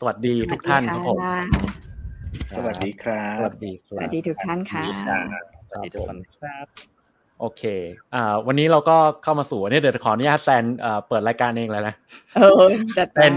[0.00, 1.18] สวัสดีทุกท่านครับผม
[2.56, 4.82] สวัสดีครับ สวัสดีคสรับวัสดีทุกท่านค่ะ
[5.70, 6.66] สวัสดีทุกคนครับ
[7.40, 7.62] โอเค
[8.14, 11.94] อ่า วันนี้เราก็เข้ามาสู่อันนี้เดี๋ยวขออนุญาตแซนเอ่อเปิดรายการเองเลยนะ
[12.36, 12.64] เออ
[12.98, 13.34] จัดไปเป็น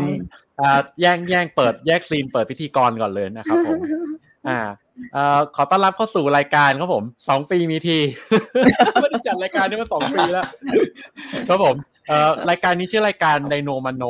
[0.60, 3.80] อ่าแย่งแย่งเปิดแยกซีนเปิดพิธีกรก่อนเลยนะครับผม
[4.50, 4.60] อ่า
[5.14, 7.98] เอ่อขอต้อนรับเข้าสู่รายการครับผมสองปีมีที
[9.02, 10.46] ไม่ได้จัดรายการนี้มาสองปีแล้ว
[11.50, 11.76] ครับผม
[12.08, 14.04] เอ่อรายการนี้ชื่อรายการไดโนมโน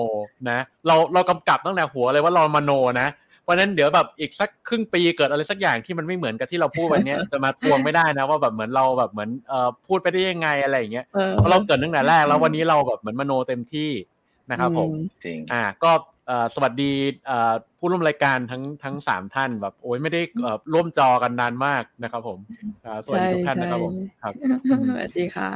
[0.50, 3.10] นะ เราเรากำกับตั้งแต่หัวเลยว่าเรามโนนะ
[3.44, 13.92] เพราะฉะนั้นเดี๋ยวแบบอีกสักครึ่งปีเกิดอะไรสักอย่างที่มันไม่เหมือนกับที่เราพูดวันเนี้ยจะมาทวงไม่ได้นะว่าแบบเหมือนเราแบบเหมือนเอ่อพูดไปได้ยังไงอะไรอย่างเงี้ยเออเพราะเราเกิดตั้งแต่แรกแล้ววันนี้เราแบบเหมือนมโนเต็มที่
[14.52, 15.92] นะครับผมอืมจริงอ่าก็
[16.28, 16.92] เอ่อสวัสดี
[17.26, 22.40] เอ่อผู้ร่วมรายการทั้งทั้งสามท่านแบบโอ้ยไม่ได้เอ่อร่วมจอกันนานมากนะครับผม
[22.86, 24.34] อ่าสวัสดีทุกท่านนะครับผมครับ
[24.90, 25.50] สวัสดีค่ะ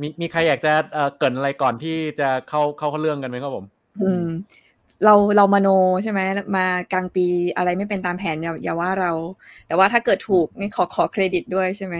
[0.00, 3.64] มีมีมีใครอยากจะเอ่อเกรินอะไรก่อนที่จะเข้าเข้าเรื่องกันไหมครับผม
[4.02, 4.26] อืม
[5.04, 5.68] เราเรามโน
[6.02, 6.20] ใช่ไหม
[6.56, 9.12] มากลางปีอะไรไม่เป็นตามแผนอย่าอย่าว่าเรา
[9.66, 11.96] แต่ว่าถ้าเกิดถูกนี่ขอขอเครดิตด้วยใช่ไหม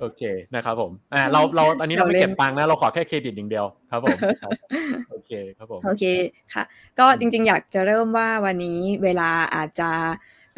[0.00, 0.22] โอเค
[0.54, 4.52] นะครับผมอ่าเราเราอันนี้เราไม่เก็บตังค์นะเราขอแค่เครดิตอย่างเดียวครับผมครับ
[5.10, 6.04] โอเคครับผมโอเค
[6.54, 6.64] ค่ะ
[6.98, 9.90] ก็จริง ๆ อยากจะเริ่มว่าวันนี้เวลาอาจจะ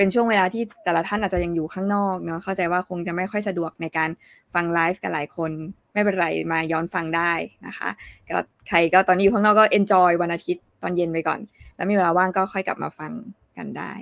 [0.00, 4.10] เป็นช่วงเวลาที่แต่ละท่านอาจจะยังอยู่ข้างนอกเนาะเข้าใจว่าคงจะไม่ค่อยสะดวกในการ
[4.54, 5.50] ฟังไลฟ์กับหลายคน
[5.92, 7.32] ไม่เป็นไรมาย้อนฟังได้
[7.66, 7.88] นะคะ
[8.28, 11.40] ก็ใครก็ตอนนี้อยู่ข้างนอกก็ enjoy วันอาทิตย์ตอนเย็นไปก่อน
[11.76, 13.12] แล้วมีเวลาว่างก็ค่อยกลับมาฟัง
[13.56, 13.92] กันได้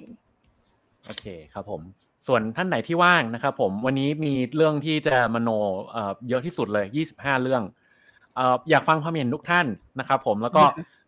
[1.07, 1.81] โอเคครับผม
[2.27, 5.51] ส่วนท่านไหนที่ว่างนะครับผมวันนี้มีเรื่องที่จะมโน
[5.91, 7.63] เอ่อเยอะที่สุดเลย 25 เรื่อง
[8.35, 9.67] เอ่ออยากฟังความเห็นทุกท่าน
[9.99, 10.65] นะครับผมแล้วก็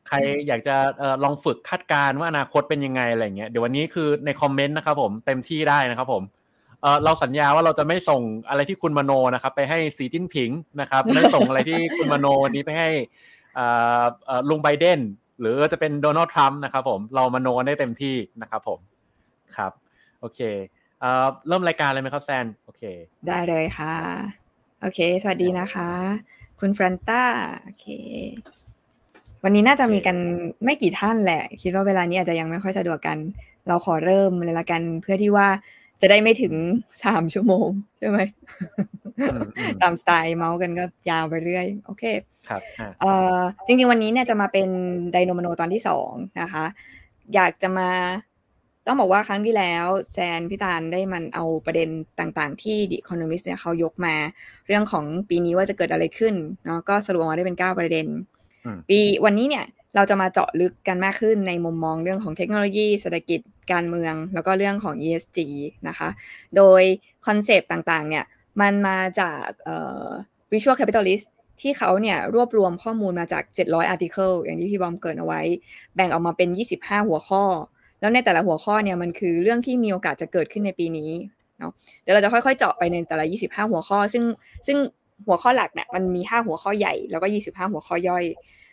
[0.08, 0.16] ใคร
[0.48, 0.76] อยากจะ
[1.24, 6.22] ลองฝึกคาดการณ์ว่าอนาคตเป็นยังไงอะไรเงี้ยเดี๋ยววันนี้คือในคอมเมนต์นะครับผมเต็มที่ได้นะครับผม
[7.04, 10.50] เราสัญญาว่าเราจะไม่ส่งอะไรที่คุณมโนนะครับ ไปให้สีจิ้นผิง
[10.80, 12.88] นะครับไม่ส่งอะไรที่คุณมโนวันนี้ไปให้
[14.48, 15.00] ลุงไบเดน
[15.40, 18.78] หรือจะเป็นโดนัลด์ทรัมป์นะครับผมเรามโนกันได้เต็มที่นะครับผม
[19.56, 19.72] ครับ
[20.20, 20.40] โอเค
[21.46, 22.82] เริ่มรายการเลยไหมครับแซนโอเค
[23.28, 23.94] ได้เลยค่ะ
[24.80, 25.90] โอเค สวัสดีนะคะ
[26.60, 27.22] คุณฟรานต้า
[27.62, 27.86] โอเค
[29.44, 30.16] วันนี้น่าจะมีกัน
[30.64, 33.18] ไม่กี่ท่านแหละ คิดว่าเวลานี้อาจจะยังไม่ค่อยสะดวกกัน
[33.68, 35.48] เราขอเริ่มเลยละกันเพื่อที่ว่า
[36.00, 36.54] จะได้ไม่ถึง
[37.04, 37.68] สามชั่วโมง
[37.98, 38.18] ใช่ไหม
[39.20, 42.04] อืมอืมตามสไตล์เมาส์กันก็ยาวไปเรื่อย โอเค
[42.48, 44.68] ครับอะเอ่อจริงๆวันนี้เนี่ยจะมาเป็น
[45.12, 46.64] ไดโนมโนตอนที่สองนะคะ
[47.34, 47.90] อยากจะมา
[48.86, 51.88] ต้องบอกว่าครั้งที่แล้วแซนพิตาลได้มันเอาประเด็น
[52.20, 54.14] ต่างๆ ที่ The Economist เนี่ยเขายกมา
[54.66, 56.34] เรื่องของปีนี้ว่าจะเกิดอะไรขึ้น
[56.64, 58.39] เนาะก็สรุปออกมาได้เป็น 9 ประเด็นอืม
[58.88, 59.64] ปีวันนี้เนี่ย
[59.96, 63.40] เราจะมาเจาะลึกกันมากขึ้นในมุมมองเรื่องของเทคโนโลยีเศรษฐกิจ
[63.72, 65.38] การเมือง แล้วก็เรื่องของ ESG
[65.88, 66.08] นะคะ
[66.56, 66.82] โดย
[67.26, 68.24] concept ต่างๆ เนี่ย
[68.60, 70.06] มันมาจากเอ่อ
[70.52, 71.24] Visual Capitalist
[71.60, 75.40] ที่เขาเนี่ยรวบรวมข้อมูลมาจาก 700 article อย่างที่พี่บอมเกริ่นเอาไว้
[75.94, 76.48] แบ่งออกมาเป็น
[76.78, 77.44] 25 หัวข้อ
[78.00, 81.10] แล้วในแต่ละหัวข้อเนี่ยมันคือเรื่องที่มีโอกาสจะเกิดขึ้นในปีนี้
[81.58, 81.72] เนาะ
[82.02, 84.24] เดี๋ยวเราจะค่อยๆเจาะไปในแต่ละ 25 หัวข้อ ซึ่ง
[84.66, 84.76] ซึ่ง
[85.26, 88.24] หัวข้อหลักเนี่ยมันมี5หัวข้อใหญ่แล้วก็25หัวข้อย่อย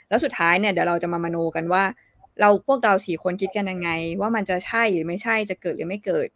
[0.10, 1.84] แล้วสุดท้ายเนี่ยเดี๋ยวเราจะมามโนกันว่า
[2.42, 3.90] เราพวกเราสี่คนคิดกันยังไง
[4.22, 6.28] ว่ามันจะใช่หรือไม่ใช่จะเกิดหรือไม่เกิด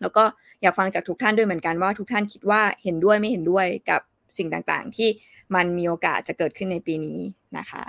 [0.00, 0.24] แล้วก็
[0.62, 4.00] อยากฟังจากทุกท่านด้วยเหมือนกันว่าทุกท่านคิดว่าเห็นด้วยไม่เห็นด้วยกับ
[4.38, 5.08] สิ่งต่างๆ ที่
[5.54, 7.18] มันมีโอกาสจะเกิดขึ้นในปีนี้
[7.58, 7.84] นะคะ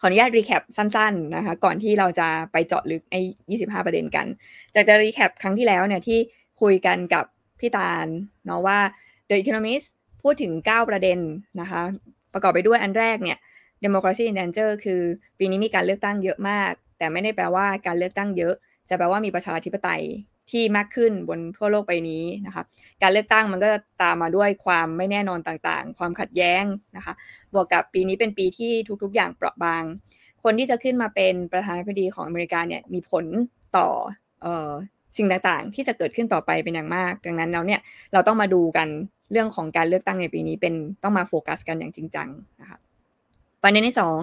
[0.00, 3.20] ขออนุญาตรีแคปสั้นๆนะคะก่อนที่เราจะไปเจาะลึกไอ้
[3.52, 4.26] 25ประเด็นกัน
[4.74, 6.18] จากจะรีแคปครั้งที่แล้วเนี่ยที่
[6.60, 7.24] คุยกันกับ
[7.60, 8.06] พี่ตาล
[8.44, 8.78] เนาะว่า
[9.28, 9.86] The Economist
[10.22, 11.18] พูดถึง 9 ประเด็น
[11.60, 11.82] นะคะ
[12.32, 13.38] ประกอบไปด้วยอันแรกเนี่ย
[13.84, 15.02] democracy in danger คือ
[15.38, 18.54] ปีนี้มีการเลือกตั้งเยอะมาก แต่ไม่ได้แปลว่าการเลือกตั้งเยอะ
[18.88, 20.02] จะแปลว่ามีประชาธิปไตย
[20.50, 22.62] ที่มากขึ้นบนทั่วโลกใบนี้นะคะ
[23.02, 26.64] การเลือกตั้งมันก็จะตามมาด้วยความไม่แน่นอนต่างๆ ความขัดแย้ง
[26.96, 27.14] นะคะ
[27.54, 29.82] บวกกับปีนี้เป็นปีที่ทุกๆ อย่างเปราะบาง
[30.44, 33.24] คนที่จะขึ้นมาเป็นประธานาธิบดีของอเมริกาเนี่ยมีผล
[33.76, 33.88] ต่อ
[34.44, 34.70] ออ
[35.16, 37.80] สิ่งต่างๆ ที่จะเกิดขึ้นต่อไปเป็นอย่างมาก ดังนั้นแล้วเนี่ย
[38.12, 38.88] เราต้องมาดูกัน
[39.30, 42.28] เรื่องของการเลือกตั้งในปีนี้เป็นต้องมาโฟกัสกันอย่างจริงจัง
[42.60, 42.78] นะคะ
[43.62, 44.18] ประเด็นที่สอง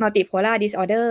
[0.00, 1.10] multipolar disorder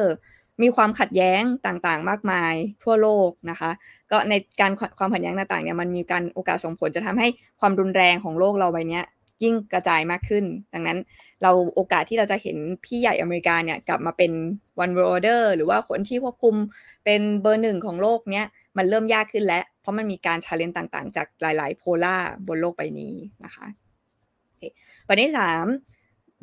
[0.62, 2.54] มีความขัดแย้งต่างๆ มากมาย
[2.84, 3.72] ทั่วโลกนะคะ
[4.12, 7.28] ก็ในการความขัดแย้งต่างๆเนี่ยมันมีการโอกาสส่งผลจะทำให้
[7.60, 9.06] ความรุนแรงของโลกเราใบนี้ย
[9.44, 11.00] ยิ่งกระจายมากขึ้น ดังนั้น
[11.44, 14.32] เราโอกาสที่เราจะเห็นพี่ใหญ่อเมริกาเนี่ยกลับมาเป็น
[14.84, 16.56] one world order หรือว่าคนที่ควบคุม
[17.06, 18.48] เป็นเบอร์หนึ่งของโลกเนี้ย
[18.78, 22.16] มันเริ่มยากขึ้นแล้ว เพราะมันมีการชาเลนจ์ต่างๆ จากหลาย ๆ โพล่า
[22.48, 23.14] บนโลกใบนี้
[23.46, 23.66] นะคะ
[25.08, 25.66] ประเด็นที่สาม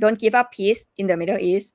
[0.03, 1.69] don't give up peace in the Middle East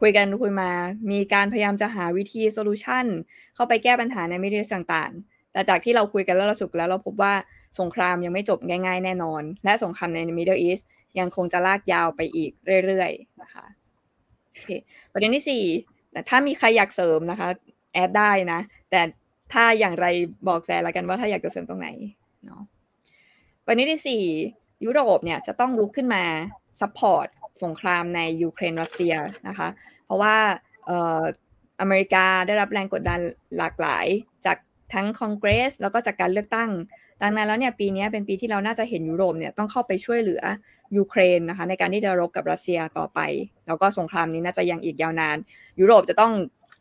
[0.00, 0.70] คุยกันคุยมา
[1.10, 3.06] มีการพยายามจะหาวิธี solution
[3.54, 7.34] เข้าไปแก้ปัญหาใน Middle ต่างๆ แต่จากที่เราคุยกันแล้วเราสรุปแล้วเราพบว่า
[7.80, 10.80] สงครามยังไม่จบง่ายๆ แน่นอน และสงครามใน Middle East
[11.18, 12.50] ยังคงจะลากยาวไปอีก
[12.84, 13.64] เรื่อยๆ นะคะ
[15.12, 15.64] ประเด็นที่สี่
[16.28, 17.48] ถ้ามีใครอยากเสริมนะคะ
[17.92, 18.60] add ได้นะ
[18.90, 19.00] แต่
[19.52, 20.06] ถ้าอย่างไร
[20.48, 21.88] บอกแซนละกันว่าถ้าอยากจะเสริมตรงไหน
[22.46, 22.62] เนาะ
[23.66, 24.22] ประเด็นที่สี่
[24.84, 26.24] ยุโรปเนี่ยจะต้องลุกขึ้นมา
[26.80, 27.26] support
[27.62, 29.14] สงครามในยูเครนรัสเซีย
[29.48, 29.68] นะคะ
[30.04, 30.36] เพราะว่า
[31.80, 33.20] อเมริกาได้รับแรงกดดัน
[33.58, 34.06] หลากหลาย
[34.46, 34.56] จาก
[34.94, 36.70] ทั้งคอนเกรส แล้วก็จากการเลือกตั้ง
[37.22, 40.42] ดังนั้นแล้วเนี่ยปีนี้เป็นปีที่เราน่าจะเห็นยุโรปเนี่ยต้องเข้าไปช่วยเหลือ
[40.96, 43.20] ยูเครนนะคะในการที่จะรบกับรัสเซียต่อไป
[43.66, 45.36] แล้วก็สงครามนี้น่าจะยังอีกยาวนาน
[45.80, 46.32] ยุโรปจะต้อง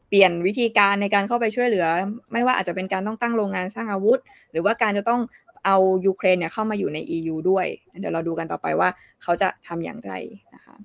[0.09, 1.88] เปลี่ยนวิธีการในการเข้าไปช่วยเหลือ
[2.31, 4.19] ไม่ว่าอาจจะเป็นการต้องตั้งโรงงานสร้างอาวุธ
[4.51, 5.21] หรือว่าการจะต้อง
[5.65, 7.65] เอายูเครนเนี่ยเข้ามาอยู่ใน EU ด้วย
[8.00, 8.89] เดี๋ยวเราดูกันต่อไปว่า
[9.24, 10.13] เขาจะทำอย่างไร
[10.56, 10.75] นะคะ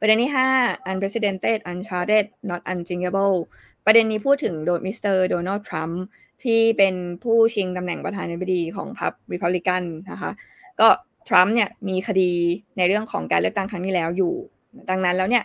[0.00, 3.36] ประเด็นที่ 5 unprecedented uncharted not unthinkable
[3.86, 6.02] ประเด็นนี้พูดถึงโดมิสเตอร์โดนัลด์ทรัมป์
[6.44, 10.30] ที่เป็นผู้ชิงตำแหน่งประธานาธิบดีของพรรคริพับลิกันนะคะ
[10.80, 10.88] ก็
[11.28, 12.32] ทรัมป์เนี่ยมีคดี
[12.76, 14.34] ในเรื่องของการเลือกตั้งครั้งนี้แล้วอยู่
[14.90, 15.44] ดังนั้นแล้วเนี่ย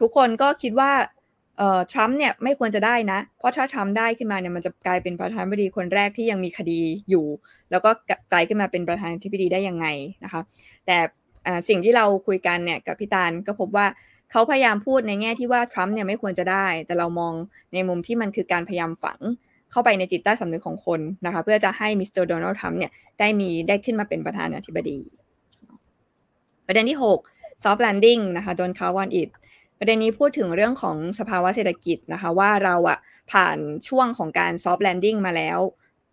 [0.00, 0.90] ทุกคนก็คิดว่า
[1.92, 6.80] ทรัมป์เนี่ยไม่ควรจะได้นะ เพราะถ้าทรัมป์ได้ขึ้นมาเนี่ยมันจะกลายเป็นประธานาธิบดีคนแรกที่ยังมีคดี
[7.10, 7.26] อยู่
[7.70, 7.90] แล้วก็
[8.32, 9.86] กลายขึ้นมาเป็นประธานาธิบดีได้ยังไง
[10.24, 10.40] นะคะ
[10.86, 10.98] แต่
[11.68, 13.86] สิ่งที่เราคุยกันเนี่ยกับพี่ตาลก็พบว่า
[14.30, 17.34] เขาพยายามพูดในแง่ที่ว่าทรัมป์เนี่ยไม่ควรจะได้ แต่เรามอง
[17.74, 19.18] ในมุมที่มันคือการพยายามฝัง
[19.70, 24.98] เข้าไปในจิตใต้สำนึกของคนนะคะ เพื่อจะให้มิสเตอร์โดนัลด์ทรัมป์เนี่ยได้มีได้ขึ้นมาเป็นประธานาธิบดี
[26.66, 26.98] ประเด็นที่
[27.28, 29.28] 6 soft landing นะคะโดนคาร์วันอิด
[29.84, 32.98] ประเด็นนี้พูดถึงเรื่องของสภาวะเศรษฐกิจนะคะ ว่าเราอะ
[33.32, 33.56] ผ่าน
[33.88, 35.58] ช่วงของการ soft landing มาแล้ว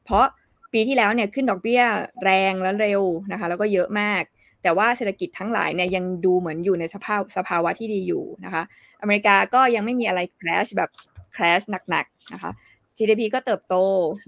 [0.03, 0.25] เพราะ
[0.73, 1.81] ปีที่แล้วเนี่ยขึ้นดอกเบี้ย
[2.23, 3.01] แรงและเร็ว
[3.31, 4.21] นะคะ แล้วก็เยอะมาก
[4.63, 8.63] แต่ว่าเศรษฐกิจทั้งหลายเนี่ยยังดูเหมือนอยู่ในสภาพสภาวะที่ดีอยู่นะคะ
[9.01, 10.89] อเมริกาก็ยังไม่มีอะไร crash แบบ
[11.35, 12.51] crash หนักๆนะคะ
[12.97, 13.75] GDP ก็เติบโต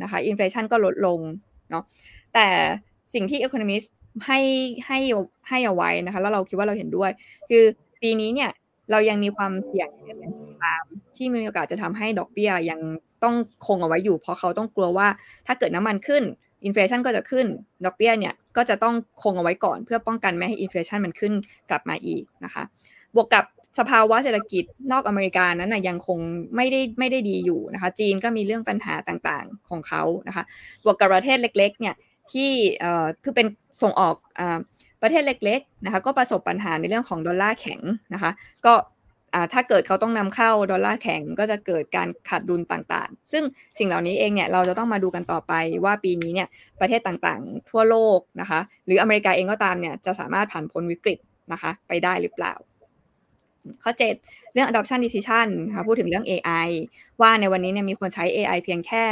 [0.02, 1.20] นะคะอินฟลชันก็ลดลง
[1.70, 1.84] เนาะ
[2.34, 2.48] แต่
[3.14, 3.88] สิ่งที่ economist
[4.28, 4.40] ให้
[4.88, 5.00] ให้
[5.50, 7.12] ให้เอาไว้นะคะ แล้วเราคิดว่าเราเห็นด้วย
[7.50, 7.64] คือ
[8.02, 8.52] ปีนี้เนี่ย
[8.92, 9.90] เรายังมีความเสี่ยง
[10.20, 10.84] ในสงคราม
[11.18, 12.80] ที่มีโอกาสจะทำให้ดอกเบี้ยยัง
[13.24, 13.36] ต้อง
[13.68, 15.08] คงเอาไว้อยู่ เพราะเขาต้องกลัวว่า
[15.48, 16.24] ถ้าเกิดน้ำมันขึ้น
[16.66, 17.46] อินฟลชันก็จะขึ้น
[17.86, 21.34] ดอกเบี้ยเนี่ยก็จะต้องคงเอาไว้ก่อน เพื่อป้องกันไม่ให้อินฟลชันมันขึ้น
[21.70, 22.64] กลับมาอีกนะคะ
[23.16, 23.46] บวกกับ
[23.80, 26.20] สภาวะเศรษฐกิจนอกอเมริกานั้นนะยังคง
[26.56, 30.44] ไม่ได้ไม่ได้ดีอยู่นะคะ จีนก็มีเรื่องปัญหาต่างๆของเขานะคะ
[30.84, 31.96] บวกกับประเทศเล็ก ๆ เนี่ย
[32.32, 33.48] ที่เอ่อคือเป็น
[33.82, 34.42] ส่งออกอ
[35.02, 37.82] ประเทศเล็กๆนะคะก็ประสบปัญหาในเรื่องของดอลลาร์แข็ง
[38.14, 38.32] นะคะ
[38.66, 38.74] ก็
[39.54, 43.44] ถ้าเกิดเขาต้องนำเข้าดอลลาร์แข็งก็จะเกิดการขาดดุลต่างๆ ซึ่ง
[43.78, 45.54] สิ่งเหล่านี้เองเนี่ยเราจะต้องมาดูกันต่อไป
[45.86, 46.48] ว่าปีนี้เนี่ย
[46.80, 51.20] ประเทศต่างๆ ทั่วโลกนะคะหรืออเมริกาเองก็ตามเนี่ยจะสามารถผ่านพ้นวิกฤต
[51.52, 52.54] นะคะไปได้หรือเปล่า
[53.84, 56.70] ข้อ 7 เรื่อง adoption decision ค่ะพูดถึงเรื่อง AI
[57.22, 59.04] ว่าในวันนี้เนี่ยมีคนใช้ AI เพียงแค่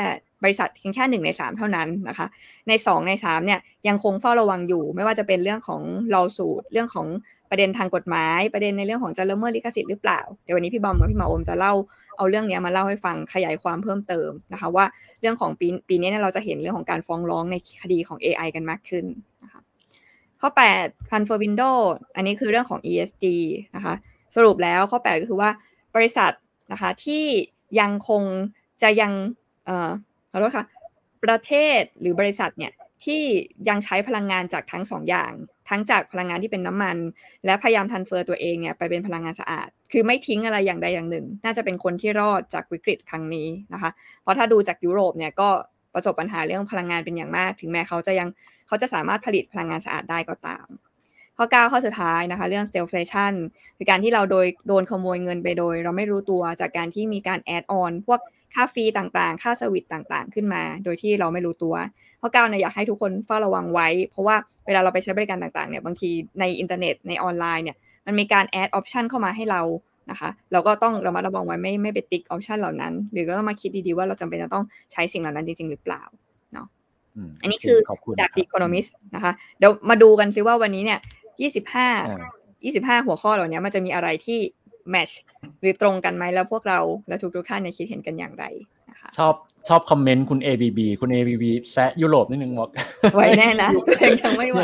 [0.44, 2.28] บริษัทเพียงแค่หนึ่งในสามเท่านั้นนะคะ
[2.68, 5.82] ในสองในสามเนี่ยยังคงเฝ้าระวังอยู่ ไม่ว่าจะเป็นเรื่องของ
[6.14, 7.08] ลอสูตรเรื่องของ
[7.50, 11.74] ประเด็นทางกฎหมาย ประเด็นในเรื่องของจะละเมิดลิขสิทธิ์หรือเปล่าเดี๋ยววันนี้พี่บอมกับพี่หมออมจะเล่า
[12.18, 14.86] เอาเรื่องนี้มาเล่าให้ฟังขยายความเพิ่มเติมนะคะ ว่า
[15.22, 19.06] เรื่องของปีปีนี้เนี่ยเราจะเห็นเรื่องของการฟ้องร้องในคดีของ AI กันมากขึ้น
[19.44, 19.62] นะคะ
[20.42, 20.50] ข้อ
[20.80, 21.76] 8 Fund for Window
[22.16, 23.26] อันนี้คือเรื่องของ ESG
[23.76, 23.94] นะคะ
[24.36, 25.50] สรุปแล้วข้อ 8 ก็คือว่า
[25.96, 26.32] บริษัท
[26.72, 27.26] นะคะที่
[27.80, 28.24] ยังคง
[28.82, 29.12] จะยัง
[30.32, 30.66] ขอโทษค่ะ
[31.24, 32.74] ประเทศหรือบริษัทเนี่ย
[33.06, 33.24] ที่
[33.70, 35.32] ยังใช้พลังงานจากทั้งสองอย่าง
[35.70, 36.98] ทั้งจากพลังงานที่เป็นน้ำมัน
[37.46, 45.50] และพยายามทันเฟอร์ตัวเองเนี่ยไปเป็นพลังงานสะอาด คือไม่ทิ้งอะไรอย่างใดอย่างหนึ่ง น่าจะเป็นคนที่รอดจากวิกฤตครั้งนี้นะคะ เพราะถ้าดูจากยุโรปเนี่ยก็
[45.94, 48.30] ประสบปัญหาเรื่องพลังงานเป็นอย่างมาก ถึงแม้เขาจะยัง
[48.68, 50.68] เขาจะสามารถผลิตพลังงานสะอาดได้ก็ตาม
[51.38, 53.34] ข้อ 9 ข้อสุดท้ายนะคะ เรื่อง stagflation
[53.78, 58.20] คือการที่เราโดยโดนขโมยเงินไปโดย เราไม่รู้ตัวจากการที่มีการ add-on พวก
[58.54, 61.76] ค่า fee ต่างๆ ค่าสวิตต่างๆ ขึ้นมา โดยที่เราไม่รู้ตัว
[62.20, 69.62] เพราะก้าวเนี่ยอยากให้ทุกคนเฝ้าระวังไว้ เพราะว่าเวลาเราไปใช้บริการต่างๆเนี่ยบางทีในอินเทอร์เน็ตในออนไลน์เนี่ยมันมีการ add option เข้ามาให้เรา
[70.12, 76.04] นะคะเราก็ต้องเรามาระวังไว้ไม่ไม่ไปติ๊ก option เหล่านั้น หรือก็ต้องมาคิดดีๆว่าเราจำเป็นจะต้องใช้สิ่งเหล่านั้นจริง ๆ หรือเปล่า
[76.54, 76.68] เนาะ
[77.42, 77.78] อันนี้คือ
[78.20, 81.00] จาก The Economist นะคะเดี๋ยวมาดูกันซิว่าวันนี้เนี่ย
[81.40, 84.40] 25 25 หัวข้อเหล่านี้มันจะมีอะไรที่
[84.92, 85.10] match
[85.62, 88.46] หรือตรงกันไหมแล้วพวกเราและทุกทุกท่านเนี่ยคิดเห็นกันอย่างไร
[88.90, 89.34] นะคะชอบ
[89.70, 92.70] ชอบคอมเมนต์คุณ ABB คุณ ABB แซะยุโรปนิดนึงบอก
[93.16, 94.64] ไหวแน่นะตัวเองยังไม่ไหว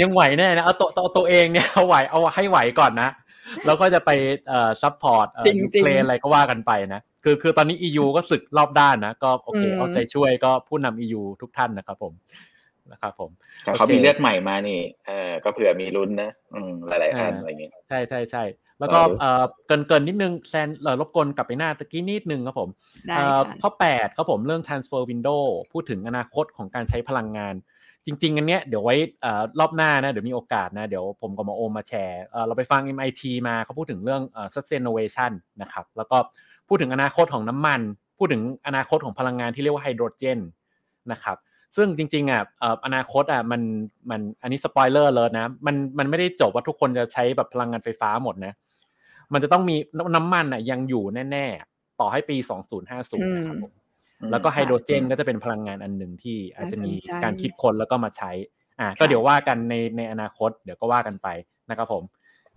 [0.00, 3.10] ยังไหวแน่นะเอาตัวตัวตัวเองเนี่ยเอาไหวเอาให้ไหวก่อนนะ
[3.66, 4.10] แล้วก็จะไป
[4.48, 5.26] เอ่อ support
[5.60, 12.12] ยูเครนอะไรก็ว่ากันไปนะคือคือตอนนี้ EU ก็ศึกรอบด้านนะ ก็โอเคเอาใจช่วยก็ผู้นำ EU ทุกท่านนะครับผม
[12.92, 13.30] นะครับผม
[13.76, 18.44] เขามีเลือดใหม่มานี่เออก็เผื่อมีลุ้นนะอืมหลายๆท่านอะไรเงี้ยใช่ใช่ใช่
[18.80, 22.70] แล้วก็เอ่อเกินเกินนิดนึงแซนเออรบกวนกลับไปหน้าตะกี้นิดนึงครับผม
[23.62, 27.54] ข้อแปดครับผมเรื่อง transfer window พูดถึงอนาคตของการใช้พลังงาน
[28.06, 28.96] จริงๆอันเนี้ยเดี๋ยวไว้
[29.60, 34.22] รอบหน้านะเดี๋ยวมีโอกาสนะเดี๋ยวผมกับมาโอมมาแชร์เราไปฟัง MIT มาเขาพูดถึงเรื่อง
[34.54, 36.16] sustainability นะครับแล้วก็
[36.68, 37.80] พูดถึงอนาคตของน้ำมัน
[38.18, 40.38] พูดถึงอนาคตของพลังงานที่เรียกว่าไฮโดรเจน
[41.12, 41.36] นะครับ
[41.76, 42.42] ซึ่งจริงๆอะ
[42.84, 43.62] อนาคตอะมัน
[44.10, 48.52] มันอันนี้สปอยเลอร์เลยนะมันมันไม่ได้จบว่าทุกคนจะใช้แบบพลังงานไฟฟ้าหมดนะ
[49.32, 49.76] มันจะต้องมี
[50.16, 52.36] น้ำมันอะยังอยู่แน่ๆ ต่อให้ปี
[52.80, 53.72] 2050นะครับผม
[54.30, 58.30] แล้วก็ไฮโดรเจนก็จะเป็นพลังงานอันหนึ่งที่อาจจะมีการคิดคนแล้วก็มาใช้
[58.80, 61.28] อ่า ก็เดี๋ยวว่ากันในในอนาคต เดี๋ยวก็ว่ากันไป
[61.70, 62.02] นะครับผม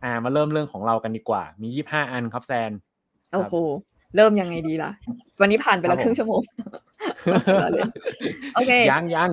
[0.03, 2.71] อ่า มาเริ่มเรื่องของเรากันดีกว่า มียี่ห้าอันครับแซน
[3.31, 3.55] โอ้โห
[4.16, 4.92] เริ่มยังไงดีล่ะ
[5.42, 6.42] วันนี้ผ่านไปแล้วครึ่งชั่วโมง
[8.56, 9.32] โอเคยังยัง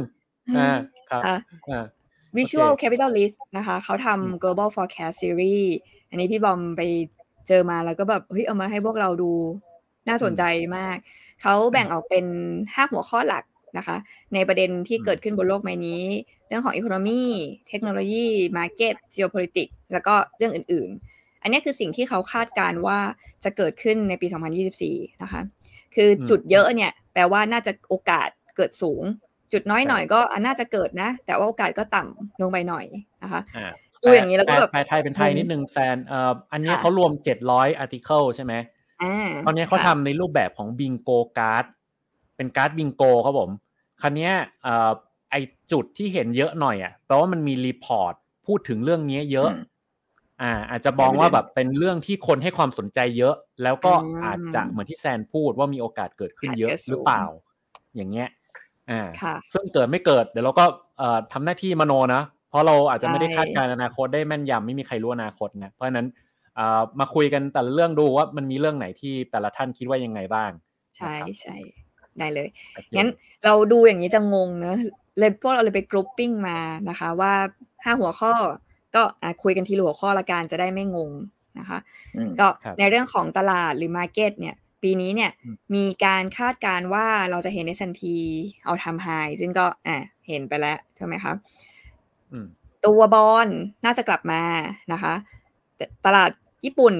[0.57, 0.71] อ่า
[1.11, 1.85] ครับอ่า
[2.37, 5.69] Visual Capitalist นะคะเขาทำ Global Forecast Series
[6.11, 6.83] อันนี้พี่บอมไป
[7.49, 9.33] เจอมาแล้วก็แบบเฮ้ยเอามาให้พวกเราดู
[10.09, 10.43] น่าสนใจ
[10.76, 10.97] มาก
[11.43, 12.26] เขาแบ่งออกเป็น
[12.75, 13.45] ห้าหัวข้อหลัก
[13.78, 13.97] นะคะ
[14.35, 16.04] ในประเด็นที่เกิดขึ้นบนโลกใบนี้
[16.49, 17.23] เรื่องของ economy
[17.69, 21.13] เทคโนโลยี market geopolitic แล้วก็เรื่องอื่นๆ
[21.44, 22.98] อันนี้คือสิ่งที่เขาคาดการณ์ว่า
[23.44, 24.26] จะเกิดขึ้นในปี
[24.74, 25.42] 2024 นะคะ
[25.94, 29.02] คือจุดเยอะเนี่ยแปลว่าน่าจะโอกาสเกิดสูง
[29.52, 32.86] จุดน้อยหน่อยก็น่าจะเกิดนะ แต่ว่าโอกาสก็ต่ำลงไปหน่อย
[33.22, 33.40] นะคะ
[34.02, 37.12] ดูอย่างนี้แล้วก็แบบไทยเป็นไทยนิดนึงแฟนเอ่ออันนี้เขารวม
[37.48, 38.52] 700 article ใช่ไหม
[39.46, 41.64] ตอนนี้เขาทำในรูปแบบของ bingo card
[42.36, 43.50] เป็นการ์ดบิงโกครับผม
[44.02, 44.30] คราวนี้
[45.30, 45.37] ไอ้
[45.72, 48.14] จุดที่เห็นเยอะหน่อยอะแปลว่ามันมี report
[48.46, 49.50] พูดถึงเรื่องนี้เยอะ
[50.42, 53.92] อ่า อาจจะมองว่าแบบเป็นเรื่องที่คนให้ความสนใจเยอะ แล้วก็
[54.24, 57.22] อาจจะเหมือนที่แซนพูดว่ามีโอกาสเกิดขึ้นเยอะหรือเปล่า
[57.96, 58.28] อย่างเงี้ย
[58.90, 59.08] อ่า
[59.52, 60.64] ซึ่งเกิดไม่เกิด เดี๋ยวเราก็
[60.98, 66.06] เอ่อทำหน้าที่มโนนะเพราะเราอาจจะไม่ได้คาดการณ์อนาคตได้แม่นยำไม่มีใครรู้อนาคตนะเพราะฉะนั้น
[67.00, 70.50] มาคุยกันแต่ละเรื่องดูว่ามันมีเรื่องไหนที่แต่ละท่านคิดว่ายังไงบ้าง
[70.96, 71.56] ใช่ใช่
[72.18, 72.48] ได้เลย
[72.96, 73.10] งั้น
[73.44, 74.76] เราดูอย่างนี้จะงงเนอะ
[75.18, 77.32] เลยพวกเราเลยไป grouping มานะคะ ว่า
[77.84, 78.32] ห้าหัวข้อ
[78.94, 79.02] ก็
[79.42, 81.12] คุยกันทีละหัวข้อละกันจะได้ไม่งง
[81.58, 81.78] นะคะ
[82.40, 82.48] ก็
[82.78, 85.30] ในเรื่องของตลาดหรือ market เนี่ยปีนี้เนี่ย
[85.74, 88.00] มีการคาดการณ์ว่าเราจะเห็น S&P
[88.64, 89.08] all time high
[89.40, 89.96] ซึ่งก็อะ
[90.28, 91.32] เห็นไปแล้วใช่ไหมคะ
[92.86, 93.48] ตัวบอล
[93.84, 94.42] น่าจะกลับมา
[94.92, 95.14] นะคะ
[96.06, 96.30] ตลาด
[96.64, 96.94] ญี่ปุ่น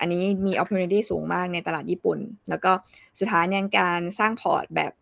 [0.00, 2.72] อันนี้มี opportunity สูงมากในตลาดญี่ปุ่น แล้วก็
[3.18, 4.92] สุดท้ายเนี่ยการสร้างพอร์ตแบบ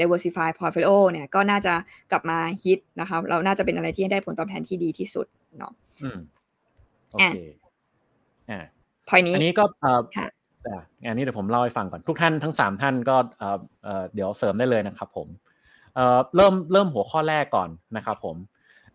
[0.00, 1.74] diversify portfolio เนี่ยก็น่าจะ
[2.10, 5.26] กลับมาฮิตนะคะเราน่าจะเป็นอะไรที่ได้ผลตอบแทนที่ดีที่สุด
[5.58, 6.18] เนาะอืม
[7.12, 7.38] โอเค
[8.50, 8.60] อ่า
[9.08, 10.28] พอยนี้อันนี้ก็เอ่อค่ะ
[11.08, 15.28] อันนี้เดี๋ยวผมเล่าให้ฟังก่อนทุกท่านทั้งสามท่านก็เอ่อเอ่อเดี๋ยวเสริมได้เลยนะครับผม
[15.94, 18.36] เอ่อเริ่มเริ่มหัวข้อแรกก่อนนะครับผม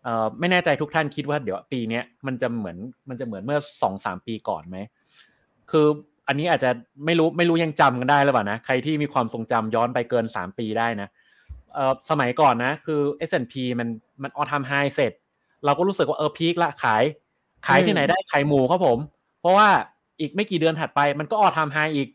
[0.04, 2.76] เอ่อไม่แน่ใจทุกท่านคิดว่าเดี๋ยวปีนี้มันจะเหมือน
[3.08, 4.78] มันจะเหมือนเมื่อสองสามปีก่อนไหม
[5.70, 5.86] คือ
[6.28, 6.70] อันนี้อาจจะ
[7.04, 11.08] ไม่รู้ไม่รู้ยังจำกันได้หรือเปล่านะใครที่มีความทรงจำย้อนไปเกินสามปีได้นะ
[11.74, 13.88] เอ่อสมัยก่อนนะ คือ S&P มัน
[14.22, 15.12] มันออทำไฮเสร็จ
[15.64, 17.04] เราก็รู้สึกว่าเออพีคละขาย
[17.66, 18.98] ขายที่ไหนได้ขายหมูครับผม
[19.40, 19.68] เพราะว่า
[20.20, 22.08] อีกไม่กี่เดือนถัดไปมันก็ออทำไฮอีก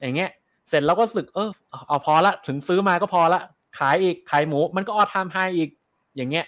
[0.00, 0.30] อย่างเงี้ย
[0.68, 1.50] เสร็จเราก็รู้สึกเออ
[1.88, 3.40] เอาพอละถึงซื้อมาก็พอละ
[3.78, 5.70] ขายอีกขายหมู มันก็ออทำไฮอีก
[6.16, 6.46] อย่างเงี้ย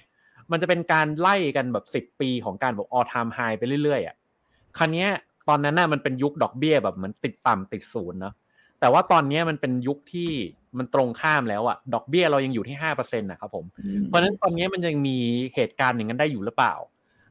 [0.50, 4.16] มันจะเป็นการไล่กันแบบสิบปีของการแบบ all time high ไปเรื่อยๆอะ
[4.78, 5.06] คราวนี้
[5.48, 8.34] ตอนนั้นน่ะมันเป็นยุคดอกเบี้ยแบบเหมือนติดต่ำติดศูนย์เนาะ
[8.80, 10.30] แต่ว่าตอนนี้มันเป็นยุคที่
[10.78, 13.64] มันตรงข้ามแล้วอะดอกเบี้ยเรายังอยู่ที่ห้าเปอร์เซ็นต์นะครับผม
[14.06, 15.16] เพราะฉะนั้นตอนนี้มันยังมี
[15.54, 16.74] เหตุการณ์อย่างนั้นได้อยู่หรือเปล่า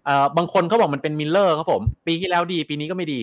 [0.05, 3.21] เอ่อบางคนเขาบอกมันเป็น mirror ครับผม ปีที่แล้วดี ปีนี้ก็ไม่ดี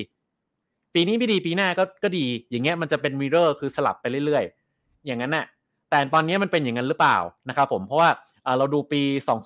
[0.95, 5.47] ปีนี้ไม่ดีปีหน้าก็ก็ดี อย่างเงี้ยมันจะเป็น mirror คือสลับไปเรื่อยๆ อย่างนั้นน่ะ
[5.91, 7.19] แต่ตอนนี้มันเป็นอย่างนั้นหรือเปล่า
[7.49, 8.11] นะครับผมเพราะว่า
[8.59, 9.01] เราดูปี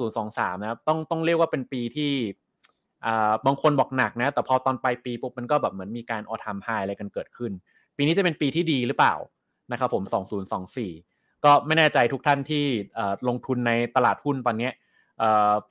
[0.08, 2.12] 2023 นะครับต้องต้องเรียกว่าเป็นปีที่
[3.46, 7.52] บางคนบอกหนักนะ แต่พอตอนปลายปีปุ๊บมันก็แบบเหมือนมีการออทามไฮอะไรกันเกิดขึ้น
[8.00, 9.14] ปีนี้จะเป็นปีที่ดีหรือเปล่า
[9.72, 10.02] นะครับผม
[10.74, 12.64] 2024 ก็ไม่แน่ใจทุกท่านที่
[13.28, 14.70] ลงทุนในตลาดหุ้นตอนนี้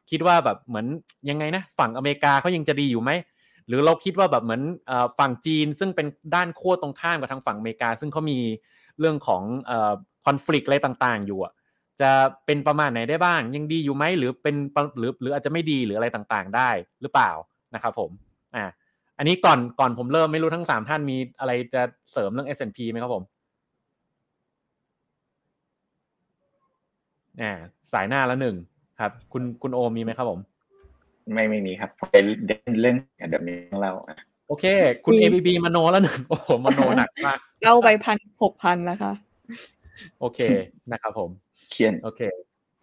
[0.09, 0.88] คิดว่าแบบเหมือน
[1.29, 3.12] ยังไงนะฝั่งอเมริกาเขายังจะดีอยู่ไหม
[3.67, 4.62] หรือเราคิดว่าแบบเหมือน
[5.19, 8.39] ฝั่งจีนซึ่งเป็นด้านขั้วตรงข้ามกับทางฝั่งอเมริกา ซึ่งเขามี
[9.00, 9.43] เรื่องของ
[10.25, 11.39] คอน FLICT อะไรต่างๆ อยู่
[12.01, 12.09] จะ
[12.45, 14.55] เป็นประมาณไหนได้บ้าง ยังดีอยู่ไหมหรือเป็น
[15.00, 16.69] หรือหรืออาจจะไม่ดีหรืออะไรต่างๆ ได้
[17.01, 17.31] หรือเปล่า
[17.75, 18.12] นะครับผม
[18.55, 18.65] อ่า
[19.19, 23.23] อันนี้ก่อนก่อนผมเริ่มไม่รู้ทั้งสามท่านมีอะไรจะเสริมเรื่อง S&P ไหมครับผม
[27.41, 27.51] อ่า
[27.93, 28.55] สายหน้าละหนึ่ง
[28.99, 30.39] ครับ คุณคุณโอมีไหมครับผม
[31.33, 32.23] ไม่ไม่มีครับเป็น
[32.81, 32.95] เรื่อง
[33.29, 33.91] เดี๋ยวมีของเรา
[34.47, 34.65] โอเค
[35.05, 39.13] คุณ ABB มโนแล้วหนึ่งโอ้โหมโนหนักมากเอาไปพันหกพันแล้วค่ะ
[40.19, 40.39] โอเค
[40.91, 41.29] นะครับผม
[41.71, 42.21] เขียนโอเค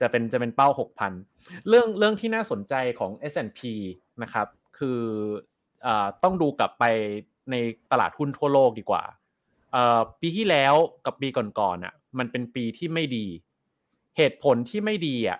[0.00, 1.12] จะเป็นจะเป็นเป้าหกพัน
[1.68, 3.60] เรื่องเรื่องที่น่าสนใจของ S&P
[4.22, 4.46] นะครับ
[4.78, 5.00] คือ
[5.54, 5.55] อ
[6.22, 6.84] ต้องดูกลับไป
[7.50, 7.54] ใน
[7.90, 9.02] ตลาดหุ้นทั่วโลกดีกว่า
[10.20, 10.74] ปีที่แล้ว
[11.06, 13.26] กับปีก่อนๆอะ มันเป็นปีที่ไม่ดี
[14.16, 15.38] เหตุผลที่ไม่ดีอะ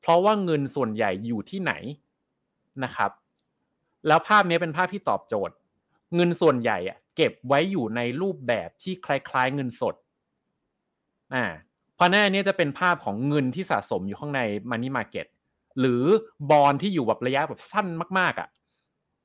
[0.00, 1.72] เพราะว่าเงินส่วนใหญ่อยู่ที่ไหน
[2.84, 3.10] นะครับ
[4.06, 5.54] แล้วภาพนี้เป็นภาพที่ตอบโจทย์
[6.14, 9.94] เงินส่วนใหญ่อะเก็บไว้อยู่ในรูปแบบที่คล้ายๆเงินสด
[11.34, 11.44] อ่า
[11.94, 14.40] เพราะหน้านี้จะเป็นภาพของเงินที่สะสมอยู่ข้างใน
[14.70, 15.26] Money Market
[15.80, 16.02] หรือ
[16.50, 17.86] บอลที่อยู่แบบระยะแบบสั้น
[18.18, 18.48] มาก ๆอะ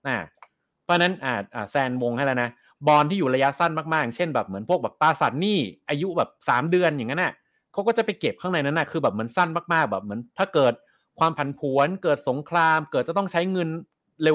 [0.07, 0.17] อ่า
[0.83, 2.49] เพราะนั้นอ่าอ่าแซนวงให้แล้วนะ
[2.87, 5.59] บอลที่อยู่ระยะสั้นมากๆ เช่นแบบเหมือนพวกแบบตาสารหนี้
[5.89, 7.33] อายุแบบสามเดือนอย่างนั้นน่ะ
[7.71, 10.73] เขาก็จะไปเก็บข้างในนั้นน่ะคือแบบเหมือนสั้นมากๆแบบเหมือนถ้าเกิด
[11.19, 13.69] ความผันผวนเกิดสงคราม เกิดจะต้องใช้เงิน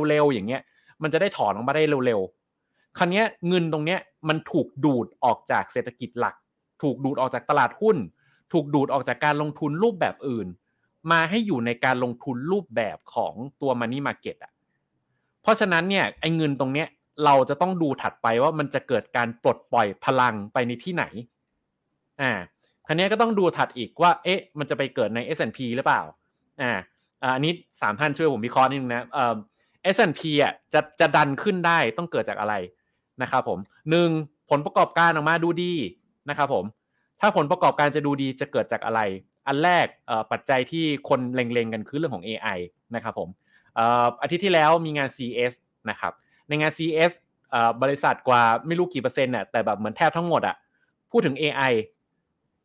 [0.08, 0.62] เร็วๆอย่างเงี้ย
[1.02, 6.34] มันจะได้ถอนออกมาได้เร็วๆครั้นี้เงินตรงเนี้ยมันถูกดูดออกจากเศรษฐกิจหลัก
[6.82, 7.96] ถูกดูดออกจากตลาดหุ้น
[8.52, 10.46] ถูกดูดออกจากการลงทุนรูปแบบอื่น
[11.12, 14.52] มาให้อยู่ในการลงทุนรูปแบบของตัว Money Market อะ
[15.48, 16.88] ราะฉะนั้นเนี่ยไอ้เงินตรงเนี้ย
[17.24, 21.04] เราจะต้องดูถัดไปว่ามันจะเกิดการปลดปล่อยพลังไปในที่ไหน
[22.20, 22.32] อ่า
[22.86, 26.02] ครั้นี้ก็ต้องดูถัดอีกว่า เอ๊ะ มันจะไปเกิดใน S&P หรือเปล่า
[26.62, 26.72] อ่า
[27.34, 29.36] อันนี้สามท่านช่วยผมวิเคราะห์นิดนึงนะเอ่อ
[29.94, 32.54] S&P อะจะจะดันขึ้นได้ต้องเกิดจากอะไร
[33.22, 33.58] นะครับผม
[33.90, 34.08] หนึ่ง
[34.50, 35.72] ผลประกอบการออกมาดูดี
[36.28, 36.64] นะครับผม
[37.20, 39.00] ถ้าผลประกอบการจะดูดีจะเกิดจากอะไร
[39.46, 39.86] อันแรก
[40.32, 42.58] ปัจจัยที่คนเล็งๆกันคือเรื่องของ AI
[42.94, 43.28] นะครับผม
[43.78, 45.52] อ่ออาทิตย์ที่แล้วมีงาน CS
[45.90, 46.12] นะครับ
[46.48, 47.12] ในงาน CS
[47.50, 50.56] เอ่อบริษัทกว่าไม่รู้กี่เปอร์เซ็นต์น่ะแต่แบบเหมือนแทบทั้งหมดอะ
[51.10, 51.72] พูดถึง AI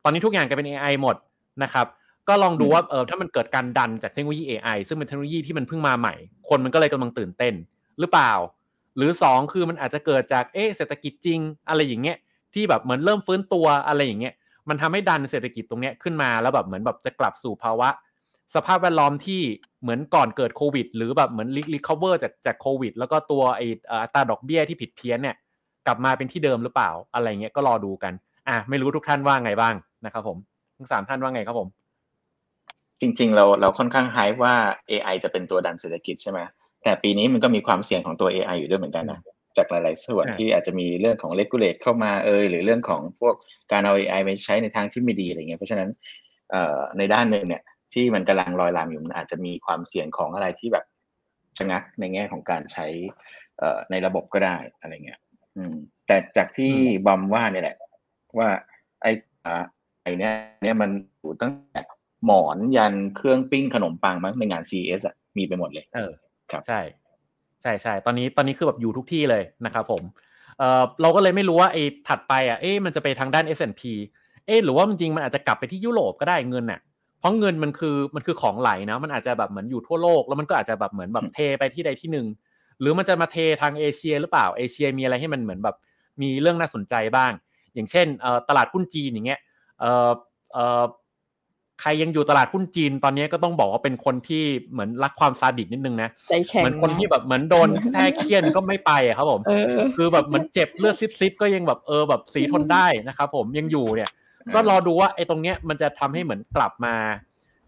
[0.03, 1.15] ตอนนี้ทุกอย่างกลายเป็น AI หมด
[1.63, 1.87] นะครับ
[2.27, 6.15] ก็ลองดูว่าเออถ้ามันเกิดการดันจากเทคโนโลยี AI ซึ่งเป็นเทคโนโลยีที่มันเพิ่งมาใหม่
[6.49, 7.53] คนมันก็เลยกำลังตื่นเต้น
[7.99, 8.33] หรือเปล่า
[8.97, 11.39] หรือสองคือมันอาจจะเกิดจากเอ๊เศรษฐกิจจริง
[11.69, 12.17] อะไรอย่างเงี้ย
[12.53, 14.33] ที่แบบเหมือนเริ่มฟื้นตัวอะไรอย่างเงี้ย
[14.69, 17.89] มันทำให้ดันเศรษฐกิจตรงเนี้ยขึ้นมาแล้วแบบเหมือนแบบจะกลับสู่ภาวะ
[18.55, 19.41] สภาพแวดล้อมที่
[19.83, 23.61] เหมือนก่อนเกิดโควิด หรือแบบเหมือน recover จากจากโควิด แล้วก็ตัวไอ้
[24.01, 25.35] อัตราดอกเบี้ยที่ผิดเพี้ยนเนี่ย
[25.87, 28.13] กลับมาเป็นที่เดิมหรือเปล่าอะไรเงี้ยก็รอดูกัน
[28.49, 30.37] อะไม่รู้ทุกท่านว่าไงบ้างนะครับผม
[30.77, 31.67] ทั้งสามท่านว่าไงครับผม
[33.01, 34.53] จริงๆ เราเราค่อนข้างไฮว่า
[34.89, 36.39] AI จะเป็นตัวดันเศรษฐกิจใช่ไหม
[36.83, 39.19] แต่ปีนี้มันก็มีความเสี่ยงของตัว AI อยู่ด้วยเหมือนกันนะ
[39.57, 43.35] จากหลาย ๆ ส่วนที่อาจจะมีเรื่องของเลกูเลตเข้ามาเอยหรือเรื่องของพวก
[43.71, 45.89] การเอา AI ไปใช้ในทางที่ไม่ดีอะไรเงี้ยเพราะฉะนั้น
[46.97, 47.61] ในด้านหนึ่งเนี่ย
[47.93, 50.85] ที่มันกำลังลอยลามอยู่มันอาจจะมีความเสี่ยงของอะไรที่แบบ
[51.57, 52.85] ชะงักในแง่ของการใช้
[53.91, 55.19] ในระบบก็ได้อะไรเงี้ย
[55.57, 55.75] อืม
[56.07, 56.73] แต่จากที่
[57.05, 57.77] บอมว่าเนี่ยแหละ
[58.37, 58.49] ว่า
[59.01, 59.11] ไอ้
[60.03, 60.89] ไอ้เนี้ยเนี่ยมัน
[61.21, 61.81] อยู่ตั้งแต่
[62.25, 66.11] หมอนยันเครื่องปิ้งขนมปังมั้งในงาน CES อะมีไปหมดเลย เออ
[66.51, 66.81] ครับใช่
[67.61, 70.03] ใช่ใช่ตอนนี้ตอนนี้คือแบบอยู่ทุกที่เลยนะครับผม
[70.57, 73.81] เออเราก็เลยไม่รู้ว่าไอ้ถัดไปอะเอ๊ะมันจะไปทางด้าน S&P
[74.45, 76.79] เอ๊ะหรือว่าจริงๆมันอาจจะกลับไปที่ยุโรปก็ได้เงินน่ะ
[77.23, 82.27] เพราะเงินมันคือมันคือของไหลนะ มันอาจจะแบบเหมือนอยู่ทั่วโลก แล้วมันก็อาจจะแบบเหมือนแบบเทไปที่ใดที่หนึ่ง
[82.79, 85.75] หรือมันจะมาเททางเอเชียหรือเปล่าเอเชียมีอะไรให้มันเหมือนแบบ
[86.21, 87.31] มีเรื่องน่าสนใจบ้าง
[87.73, 89.39] อย่างเช่นเอ่อตลาดหุ้นจีนอย่างเงี้ย
[89.79, 90.09] เอ่อ
[90.53, 90.83] เอ่อ
[91.81, 104.09] ใครยังอยู่ตลาดหุ้นจีนตอนนี้ก็ต้องบอกว่าเป็นคนที่เหมือนรักความซาดิสนิดนึงนะใจแข็งเหมือนคนที่แบบเหมือนโดนแท้เคียนก็ไม่ไปอะครับผมเออคือแบบเหมือนเจ็บเลือดซิบๆก็ยังแบบเออแบบสีทนได้นะครับผมยังอยู่เนี่ย
[104.53, 106.95] ก็รอดูว่าไอ้ตรงเนี้ยมันจะทำให้เหมือนกลับมา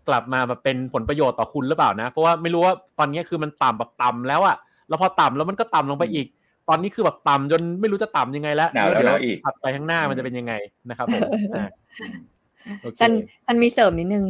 [0.08, 4.56] กลับมาแบบเป็นผลประโยชน์ต่อคุณหรือเปล่านะ เพราะว่าไม่รู้ว่าตอนนี้คือมันต่ำแบบต่ำแล้วอะ
[4.88, 6.28] แล้วพอต่ำแล้วมันก็ต่ำลงไปอีก
[6.70, 10.54] ตอนนี้คือแบบต่ำจนไม่รู้จะต่ำยังไงแล้วหนาวแล้วเดี๋ยวอีกถัดไปข้างหน้ามันจะเป็นยังไง
[10.90, 11.22] นะครับผม
[11.56, 11.66] อ่า
[12.82, 13.12] โอเคฉัน
[13.46, 14.26] ฉันมีเสริมนิดนึง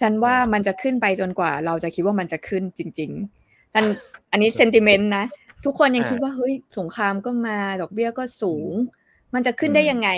[0.00, 3.10] ฉันว่ามันจะขึ้นไปจนกว่า เราจะคิดว่ามันจะขึ้นจริง
[3.42, 3.84] ๆ ฉัน
[4.32, 5.24] อันนี้เซนติเมนต์นะ
[5.64, 8.72] ทุกคนยังคิดว่าเฮ้ยสงครามก็มาดอกเบี้ยก็สูง
[9.34, 10.10] มันจะขึ้นได้ยังไง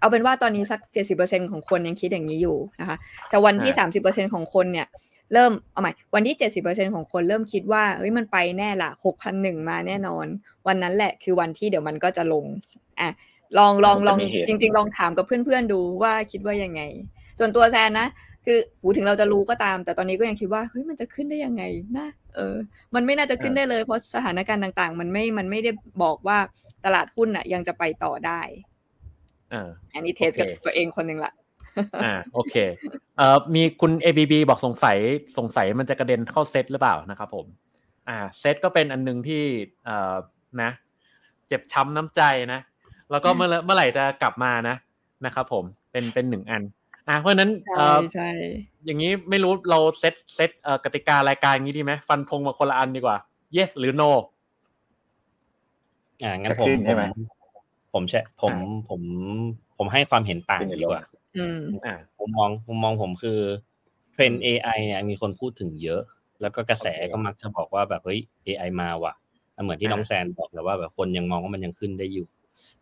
[0.00, 2.96] เอาเป็นว่าตอนนี้สักเจ็ดสิบเปอร์เซ็นของคนยังคิดอย่างนี้อยู่นะคะ
[3.28, 4.86] แต่วันที่สามสิบเปอร์เซ็นของคนเนี่ย
[5.32, 10.26] เริ่มเอาใหม่ วันที่เจ็ดสิบเปอร์เซ็นของคนเริ่มคิดว่าเฮ้ยมันไปแน่ละหกพันหนึ่งมาแน่นอน
[10.66, 12.44] วันนั้นแหละคือวันที่เดี๋ยวมันก็จะลง
[13.00, 13.08] อะ
[13.58, 16.82] ลองลองลองจะมีเหตุจริง ๆ ลองถามกับเพื่อนๆดูว่าคิดว่ายังไง
[17.38, 18.08] ส่วนตัวแซนนะ
[18.46, 21.62] คือหูถึงเราจะรู้ก็ตาม แต่ตอนนี้ก็ยังคิดว่าเฮ้ยมันจะขึ้นได้ยังไง
[21.96, 22.56] นะเออ
[22.94, 25.70] มันไม่น่าจะขึ้นได้เลย เพราะสถานการณ์ต่าง ๆ มันไม่มันไม่ได้
[26.02, 26.38] บอกว่า
[26.84, 28.40] ตลาดหุ้นอะ ยังจะไปต่อได้
[29.52, 31.32] อ่าอันนี้เทสกับโอเคตัวเองคนหนึ่งละ
[32.04, 32.54] อ่าโอเค
[33.16, 34.98] เอ่อมีคุณ ABB บอกสงสัย
[35.38, 37.46] สงสัยมันจะกระเด็นเข้าเซตหรือเปล่านะครับผม
[38.08, 39.42] อ่าเซตก็เป็นอันหนึงที่
[39.84, 40.14] เอ่อ
[40.62, 40.70] นะ
[41.48, 42.60] เจ็บช้ำน้ำใจนะ
[43.10, 44.76] แล้วก็เมื่อเมื่อไหร่จะกลับมานะ
[45.26, 46.62] นะครับผมเป็นเป็นหนึ่งอัน
[47.08, 48.28] อ่าเพราะฉะนั้นใช่เอ่อใช่
[48.84, 53.16] อย่างนี้ไม่รู้เราเซตเซตเอ่อกติการายการอย่างนี้ดีไหมฟันธงมาคนละอันดีกว่า
[53.56, 54.10] yes หรือ no
[56.24, 57.04] อ่างั้นจะผมขึ้นผใช่ไหมม
[57.92, 58.54] ผมใช่ผม
[58.88, 59.00] ผม
[59.78, 63.38] ผมให้ความเห็นต่างขึ้นหรือดีกว่าลงอืมอ่าผมมองผมมองผมคือ
[64.12, 66.02] เทรนด์ AI เนี่ยมีคนพูดถึงเยอะ
[66.40, 69.14] แล้วก็กระแสโอเคก็มักจะบอกว่าแบบเฮ้ย AI มาว่ะ
[69.62, 72.26] เหมือนที่อ่าน้องแซนบอกแล้วว่าแบบคนยังมองว่ามันยังขึ้นได้อยู่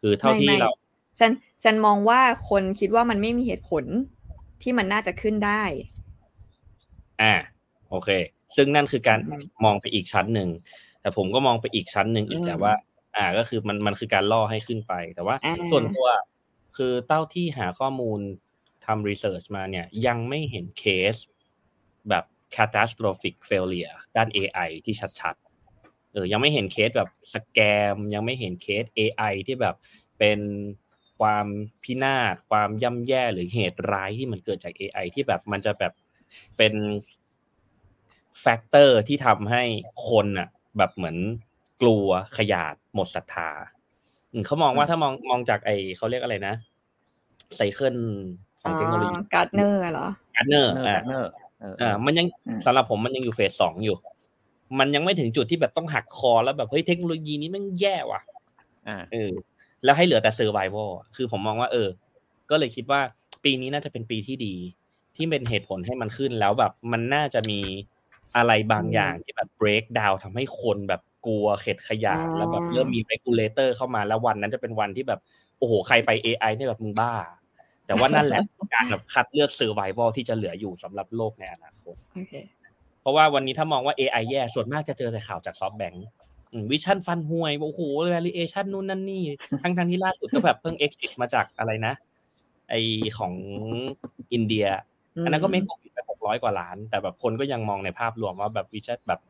[0.01, 0.71] คือเท่าที่ไม่ไม่เรา
[1.19, 1.31] ฉัน
[1.65, 3.85] ฉันมองว่าคนคิดว่ามันไม่มีเหตุผล
[4.63, 5.63] ที่มันน่าจะขึ้นได้
[7.23, 7.35] อ่า
[7.91, 8.09] โอเค
[8.57, 10.49] ซึ่งนั่นคือการอืมมองไปอีกชั้นหนึ่ง
[11.01, 12.73] แต่ผมก็มองไปอีกชั้นหนึ่งอีกอืมแต่ว่า
[13.17, 16.09] อ่าก็คือมันมันคือการล่อให้ขึ้นไป แต่ว่าอ่าส่วนตัว
[16.77, 18.21] คือเต้าที่หาข้อมูล
[18.87, 21.15] ทำ research มาเนี่ยยังไม่เห็นเคส
[22.09, 22.25] แบบ
[22.57, 29.77] catastrophic failure ด้าน AI ที่ชัดๆเออยังไม่เห็นเคสแบบ scam ยังไม่เห็นเคส AI ที่แบบ
[30.19, 30.41] เป็น
[31.19, 31.47] ความ
[31.83, 35.93] พินาศความย่ำแย่หรือเหตุร้ายที่มันเกิดจาก AI ที่แบบมันจะแบบ
[36.57, 36.75] เป็น
[38.41, 39.63] แฟกเตอร์ที่ทำให้
[40.09, 41.17] คนอะแบบเหมือน
[41.81, 42.09] กลัว
[42.39, 43.51] ขยาดหมดศรัทธา
[44.33, 46.55] อืมเขามองว่าถ้ามองมองจากไอเขาเรียกอะไรนะ
[47.57, 47.97] ไซเคิล
[48.61, 53.97] ของเทคโนโลยีการ์ดเนอร์เหรอการ์เนอร์เนออ่าร์เนอร์เอออ่ามันยังอืมสำหรับผมมันยังอยู่เฟสสองอยู่
[54.79, 58.21] มันยังไม่ถึงจุดที่แบบต้องหักคอแล้วแบบเฮ้ยเทคโนโลยีนี้แมันแย่ว่ะ
[58.89, 59.33] อ่าเออ
[59.85, 60.87] แล้วให้เหลือแต่เซอร์ไ a ว a
[61.17, 61.89] คือผมมองว่า เออ
[62.51, 63.01] ก็เลยคิดว่า
[63.45, 64.55] ปีนี้น่าจะเป็นปีที่ดี
[65.17, 67.61] ที่เป็นเหตุผลให้มันขึ้นแล้วแบบ มันน่าจะมี
[68.37, 75.21] อะไรบางอืมอย่างที่แบบ break down ทำให้คนแบบ กลัวเข็ดขยาดอ่าแล้วแบบเริ่มมี regulator เข้ามาแล้ววันนั้นจะเป็นวันที่แบบ
[75.59, 77.13] โอ้โหใครไป AI เนี่ยแบบมึงบ้า
[77.87, 78.41] แต่ว่านั่นแหละ
[78.75, 82.35] การแบบคัดเลือก survival ที่จะเหลืออยู่สำหรับโลกในอนาคตโอเค
[83.01, 86.07] เพราะว่าวันนี้ถ้ามองว่า AI แย่ส่วนมากจะเจอแต่ข่าวจากซอฟต์แบงค์
[86.71, 87.81] วิชั่นฟันห่วยโอ้โห
[88.15, 89.25] valuation นู่นนั่นนี่
[89.63, 91.95] ทั้งทั้งที่ล่าสุดก็แบบเพิ่ง exit มาจากอะไรนะ
[92.71, 92.75] ไอ
[93.19, 93.33] ของ
[94.33, 94.67] อินเดีย
[95.25, 99.21] อันนั้นก็ไม่ profit ไปหกร้อยกว่าล้าน แต่แบบคนก็ยังมองในภาพรวมว่าแบบวิชั่นแบบ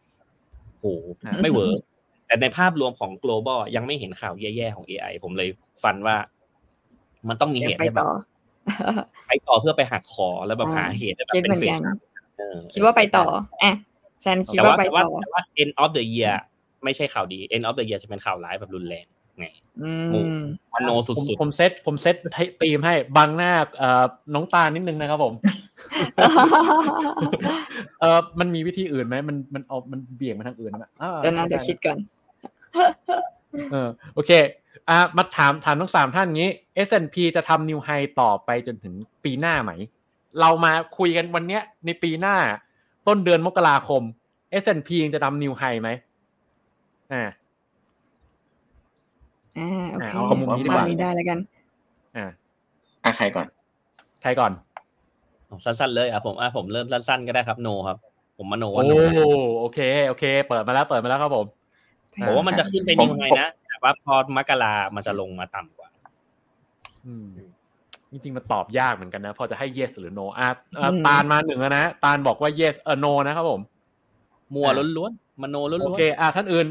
[0.78, 0.86] โห
[1.24, 1.78] อ่าไม่เวิร์ก
[2.26, 5.48] แต่ในภาพรวมของ global ยังไม่เห็นข่าวแย่ๆของ AI ผมเลย
[5.82, 6.16] ฟันว่า
[7.28, 8.10] มันต้องมีเดี๋เหยวตุไปให้แบต่บอ
[9.26, 11.82] ไปต่อเพื่อไปหักคอแล้วแบบอ่าหาเหตุให้แบบคิดเป็เหมืนอนเฟกัสน
[12.38, 13.24] เออคิดว่าไปต่อ
[13.62, 13.72] อะ
[14.22, 16.34] แซนคิดแต่ว่าว่าไปแต่ว่าต่อแต่ว่า end of the year
[16.84, 19.06] ไม่ใช่ข่าวดี end of the year จะเป็นข่าวร้ายแบบรุนแรง
[19.38, 19.46] ไง
[19.82, 20.22] อืหมู่
[20.74, 25.34] มมโนสุผมดผมเซตผมเซตให้ตีมให้บังหน้าเอ่อน้องตาลนิดนึงนะครับผม
[28.00, 31.98] เออมันมีวิธีอื่นไหมมันมันเอามันเบี่ยงมาทางอื่นไหมอ่าเดี๋ยวนะเดี๋ยวคิดก่อน
[33.72, 34.30] เออโอเค
[34.88, 36.50] อ่ามาถามถามทั้งสามท่านงี้
[36.86, 37.88] S&P จะทำนิวไฮ
[38.20, 38.94] ต่อไปจนถึง
[39.24, 39.72] ปีหน้าไหม
[40.40, 42.36] เรามาคุยกันวันเนี้ย ในปีหน้า
[43.06, 44.02] ต้นเดือนมกราคม
[44.62, 45.90] S&P ยังจะทำนิวไฮไหม
[47.12, 47.22] อ่า
[49.58, 51.38] อ่าโอเคอ่าเอามุมนี้ดีกว่า นี้ได้แล้วกัน
[52.16, 52.26] อ่า
[53.04, 53.46] อะใครก่อน
[54.22, 57.96] ใครก่อนๆสั้นๆเลยอะผมอะผมเริ่มสั้นๆก็ได้ครับโนครับ
[58.38, 58.94] ผมมโนโอ้ว่าโน
[59.60, 61.46] โอเคโอเค เปิดมาแล้วเปิดมาแล้วครับผม
[62.26, 65.88] ผมว่ามันจะขึ้นไปผมนิวไฮนะแต่ว่าพอมกรามันจะลงมาต่ำกว่า
[67.06, 67.28] อืม
[68.10, 73.60] จริงๆมันตอบยากเหมือนกันนะ พอจะให้ yes หรือ no อะอะอืมตาลมาหนึ่งแล้วนะตาลบอกว่า yes เออ no นะครับผม
[74.54, 76.66] มัวอ่าล้วนๆมโนล้วนๆโอเคอะท่านอื่น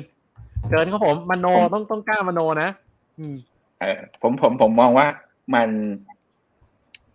[0.69, 2.69] เชิญครับผมมโนต้องต้องกล้ามโนนะ
[3.19, 3.35] อืม
[3.79, 5.07] เออผมผมผมมองว่า
[5.55, 5.69] มัน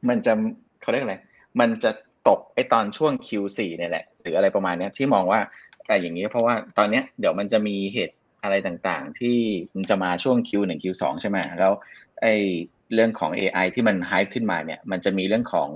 [0.09, 0.33] มันจะ
[0.81, 1.17] เขาเรียกอะไร
[1.61, 1.91] มันจะ
[2.29, 5.41] ตกไอตอนช่วง Q4 เนี่ยแหละ หรืออะไรประมาณเนี้ยที่มองว่า
[5.87, 9.39] แต่อย่างนี้เพราะว่าตอนเนี้ยเดี๋ยวมันจะมีเหตุอะไรต่างๆ ที่
[9.77, 11.73] มันจะมาช่วง Q1 Q2 ใช่ไหมแล้ว
[12.23, 12.27] ไอ
[12.95, 15.69] เรื่องของ AI ที่มัน hype ขึ้นมาเนี่ย มันจะมีเรื่องของ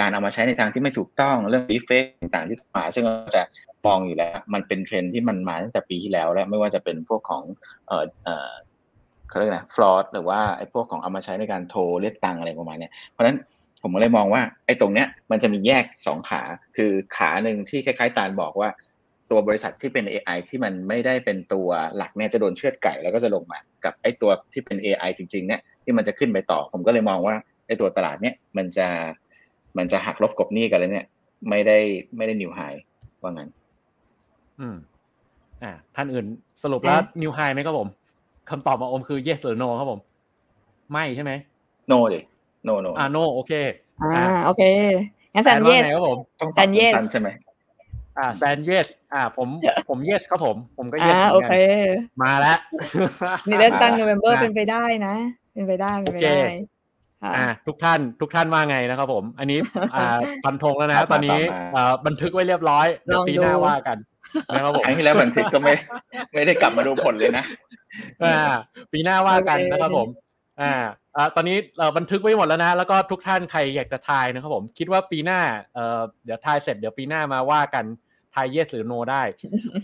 [0.00, 3.42] การเอามาใช้ในทางที่ไม่ถูกต้อง เรื่อง deepfake ต่างๆที่มา ซึ่งเราจะ
[3.86, 7.42] มองอยู่แล้ว มันเป็นเทรนที่มันมาตั้งแต่ปีที่แล้วแล้วไม่ว่าจะเป็นพวกของ
[7.88, 8.50] เอ่อเอ่อ
[9.28, 13.38] เขาเรียกนะฟลอดหรือว่าไอ้พวกของเอามาใช้ในการโทรเรียกตังอะไรประมาณเนี้ยเพราะฉะนั้น
[13.82, 16.42] ผมก็เลยมองว่าไอ้ตรงเนี้ยมันจะมีแยกสองขา
[16.76, 18.68] คือขาหนึ่งที่คล้ายๆตาลบอกว่า
[19.30, 27.34] ตัวบริษัทที่เป็น AI ที่มันไม่ได้เป็นตัวหลักเนี่ยจะโดนเชือดไก่แล้วก็จะลงมา กับไอ้ตัวที่เป็น AI จริงๆเนี่ยที่มันจะขึ้นไปต่อ ผมก็เลยมองว่า
[27.66, 28.88] ไอ้ตัวตลาดเนี่ยมันจะ
[29.78, 31.06] มันจะหักลบกบหนี้กันเลยเนี่ย
[31.50, 31.78] ไม่ได้
[32.16, 32.60] ไม่ได้ new high
[33.22, 33.50] ว่างั้น
[34.60, 34.76] อืม
[35.62, 36.26] อ่า ท่านอื่น
[36.62, 37.88] สรุปแล้ว new high ไหมครับผม
[38.50, 40.00] คำตอบมาอมคือ yes หรือ no ครับผม
[40.92, 41.32] ไม่ใช่ไหม
[41.88, 42.20] no ดิ
[42.64, 43.52] no no อ่า no โอเค
[44.02, 44.62] อ่า โอเค
[45.34, 47.28] งั้นแซนว่าเยสไงครับผมต้องตแต่อบ yes สั้นๆใช่ไหม
[48.18, 49.48] อ่าแซน yes อ่า ผม
[49.88, 51.52] ผม yes ครับผม ผมก็ yes อ่าหมืนกันโอเค
[52.22, 52.58] มาแล้ว
[53.46, 55.14] นี่เลือกตั้งโนเวมเบอร์อะเป็นไปได้นะ
[55.52, 56.54] เป็นไปได้ เป็นไปโอเคได้
[57.22, 59.58] ค่ะอ่าทุกท่านทุกท่านว่าไงนะครับผม อันนี้
[59.94, 63.98] อ่าฟันธงแล้วคนะรับตอนนี้มามาอ่าบันทึกไว้เรียบร้อยเดี๋ยวลองปีหน้าดูว่ากัน
[64.54, 65.74] นะครับผมครั้งที่แล้วบันทึกก็ไม่
[66.32, 67.44] ไม่ได้กลับมาดูผลเลยนะ
[68.22, 68.36] อ่า
[68.92, 70.08] ปีหน้าว่ากันโอเคนะครับผม
[70.60, 70.72] อ่า
[71.16, 75.40] อ่าตอนนี้เอ่อบันทึกไว้หมดแล้วนะ แล้วก็ทุกท่านใครอยากจะทายนะครับผม คิดว่าปีหน้า
[75.74, 77.84] เอ่อเดี๋ยวทายเสร็จเดี๋ยวปีหน้ามาว่ากัน
[78.34, 79.22] ทาย yes หรือ no ได้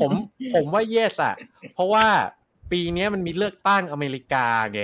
[0.01, 0.11] ผม
[0.55, 1.35] ผมว่า yes อะ
[1.75, 2.07] เพราะว่า
[2.73, 4.81] ปีเนี้ยมันมีเลือกตั้งอเมริกาไง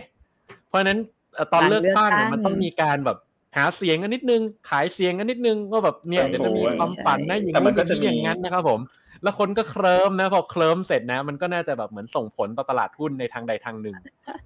[0.68, 0.98] เพราะฉะนั้น
[1.34, 3.18] เอ่อตอนหลังเลือกตั้งเลือกตั้อะงมันต้องมีการแบบ
[3.56, 8.80] หาเสียงกันนิดนึง ขายเสียงกันนิดนึงว่าแบบเนี่ยใช่เดี๋ยวจะมีใช่ความฝันนะอย่างแต่มันนี้ก็จะอย่างนี้มีอย่างนั้นนะครับผม
[9.22, 13.96] แล้วคนก็เคลิ้มนะพอเคลิ้มเสร็จนะ มันก็น่าจะแบบเหมือนส่งผลต่อตลาดหุ้นในทางใดทางหนึ่ง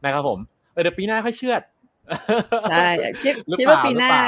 [0.04, 0.38] นะครับผม
[0.72, 1.62] เออเดี๋ยวปีหน้าค่อยเชื่อด
[2.70, 2.88] ใช่
[3.22, 4.20] คิดหรือคิดเปว่าล่าปีหน้ารือเปล่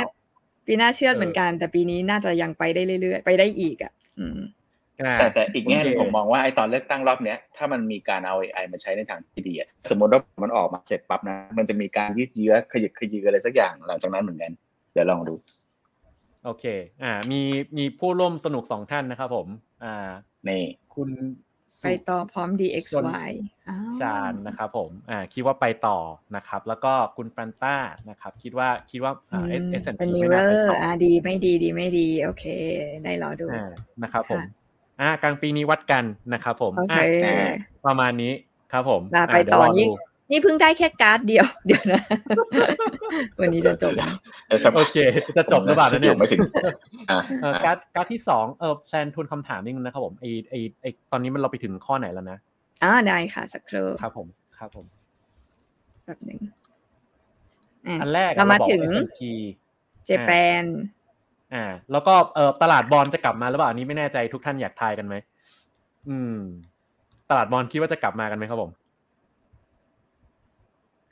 [0.66, 4.38] ปีหน้าเชื่อดเออเหมือนกัน แต่ปีนี้น่าจะยังไปได้เรื่อยๆ ไปได้อีกอะอืม
[5.18, 14.52] แต่แต่อีกแง่หนึงผมมองว่าไอ้ตอนเลือกตั้งรอบเนี้ยถ้ามันมีการเอา AI มาใช้ในทางที่ดีอะสมมติว่ามันออกมาเสร็จปั๊บนะมันจะมีการยืดเยื้อขยึกขยืออะไรสักอย่างหลังจากนั้นเหมือนกัน
[14.92, 15.35] เดี๋ยวลองดู
[16.44, 16.64] โอเค
[17.02, 17.40] อ่า มี
[17.78, 19.46] มีผู้ร่วมสนุกสองท่านนะครับผม
[19.85, 20.11] อ่า
[20.49, 20.62] นี่
[20.95, 21.09] คุณ
[21.83, 23.31] ไปต่อพร้อม DXY
[23.68, 25.99] อ้าวชาญนะครับผมอ่าคิดว่าไปต่อ
[26.37, 27.77] นะครับ แล้วก็คุณฟรานต้า
[28.11, 32.45] นะครับ คิดว่าคิดว่าอือ่ามเอสเอสเป็นไม่มิน่าเรไปอต่ร์ออ่าดีไม่ดีดีไม่ดี โอเค
[33.05, 33.71] ได้รอดูอ่า
[34.03, 34.45] นะครับผมค่ะ
[35.01, 37.55] อ่ากลางปีนี้วัดกันนะครับผมโอเคอะ
[37.87, 38.33] ประมาณนี้
[38.73, 39.95] ครับผมลาไปะเดี๋ยวต่อรนี่ดู
[40.33, 42.01] นี่เพิ่งได้แค่การ์ดเดียว เดี๋ยวนะ
[43.40, 43.92] วันนี้จะจบ
[44.47, 44.97] เดี๋ยวสักโอเค
[45.37, 46.40] จะจบหรือเปล่านะเนี่ยไม่ถึง
[47.11, 52.38] อะเออการ์ดการ์ดที่สองเออแซนทุนคำถามนิดนึงนะครับผมไอไอไอตอนนี้มันเราไปถึงข้อไหนแล้วนะ
[52.83, 54.27] อ่าได้ค่ะสักครู่ครับผม
[54.59, 54.87] ครับผม
[56.07, 56.55] แบบหนึ่งอะ
[58.01, 59.21] อันแรกอะเรามาบอกถึง S&P
[60.05, 60.31] เจแป
[60.62, 60.64] น
[61.55, 65.14] อ่า แล้วก็เออตลาดบอลจะกลับมาหรือเปล่าอันนี้ไม่แน่ใจทุกท่านอยากทายกันไหม
[66.09, 66.37] อืม
[67.31, 68.71] ตลาดบอลคิดว่าจะกลับมากันไหมครับผม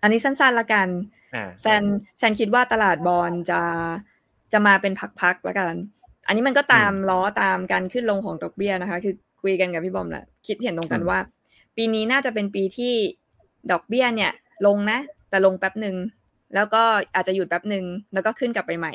[0.03, 0.89] อันนี้สั้นๆละกัน
[1.35, 1.85] อ่าแซน
[2.19, 3.61] แซนคิดว่าตลาดบอลจะ
[4.53, 5.75] จะมาเป็นพักๆแล้วกัน
[6.27, 11.19] อันนี้มันก็ตามล้อตามการขึ้นลงของดอกเบี้ยนะคะ คือคุยกันกับพี่บอมแหละคิดเห็นตรงกันว่า
[11.77, 12.95] ปีนี้น่าจะเป็นปีที่
[13.73, 14.33] ดอกเบี้ยเนี่ย
[14.67, 14.99] ลงนะ
[15.31, 15.97] แต่ลงแป๊บหนึ่ง
[16.55, 16.83] แล้วก็
[17.15, 17.85] อาจจะหยุดแป๊บหนึ่ง
[18.15, 18.95] แล้วก็ขึ้นกลับไปใหม่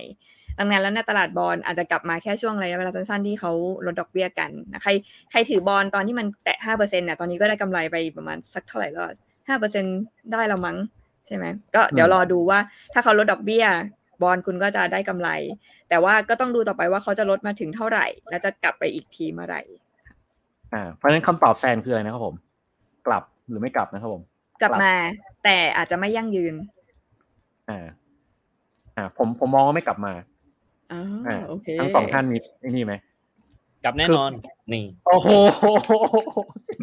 [0.59, 3.51] ดังนั้นแล้วในตลาดบอลอาจจะกลับมาแค่ช่วงระยะเวลาสั้นๆที่เขา
[3.85, 4.91] ลดดอกเบี้ยกันนะใคร
[5.31, 9.03] ใครถือบอลตอนที่มันแตะห้าเปอร์เซ็นต์เนี่ยตอนนี้ก็ได้กำไรไปประมาณสักเท่าไหร่แล้ว
[9.47, 9.85] ห้าเปอร์เซ็น
[10.31, 10.77] ได้แล้วมั้ง
[11.25, 12.59] ใช่ไหมก็เดี๋ยวรอดูว่า
[12.93, 13.65] ถ้าเขาลดดอกเบี้ย
[14.21, 15.29] บอลคุณก็จะได้กำไร
[15.89, 19.61] แต่ว่าก็ต้องดูต่อไปว่าเขาจะลดมาถึงเท่าไหร่ แล้วจะกลับไปอีกทีเมื่อไหร่
[20.73, 22.35] อ่าเพราะฉะนั้นคำตอบแซนคืออะไรนะครับผม
[23.07, 24.23] กลับหรือไม่กลับนะครับผม
[24.61, 24.93] กลับมา
[25.43, 26.55] แต่อาจจะไม่ยั่งยืน
[27.69, 27.85] อ่า
[28.95, 30.13] อ่าผมผมมองว่าไม่กลับมา
[30.91, 32.93] อ๋ออ่าโอเคทั้งสองท่านมีไอ้นี่ไหม
[33.85, 34.31] กลับแน่นอน
[34.73, 35.29] นี่ โอ้โห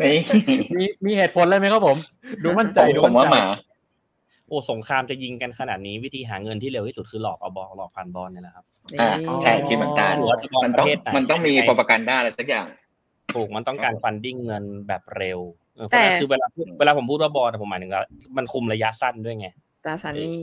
[0.02, 0.16] นี่
[0.78, 1.96] มีมีเหตุผลเลยไหมครับผม
[2.42, 3.44] ดูมั่นใจผมดูผมมั่ว่านหใจมา
[4.48, 8.64] โอ้สงครามจะยิงกันขนาดนี้วิธีหาเงินที่เร็วที่สุดคือหลอกเอาบอลหลอกผ่านบอลเนี่ยแหละครับ
[9.00, 12.66] อ่านี่ใช่คิดเหมือนกันหรือว่าจะมองมันปต้องระเทศไหนมันต้องมีโปรปกันด้าอะไรสักอย่าง
[13.34, 15.38] ถูกมันต้องการฟันดิ้งเงินแบบเร็ว
[15.76, 18.04] เออเพแต่ราะฉะนั้นคือเวลาพูดเวลาผมพูดว่าบอลผมหมายถึงว่า
[18.36, 19.46] มันคุมระยะสั้นด้วยไง
[19.84, 20.38] ตราสารหนี้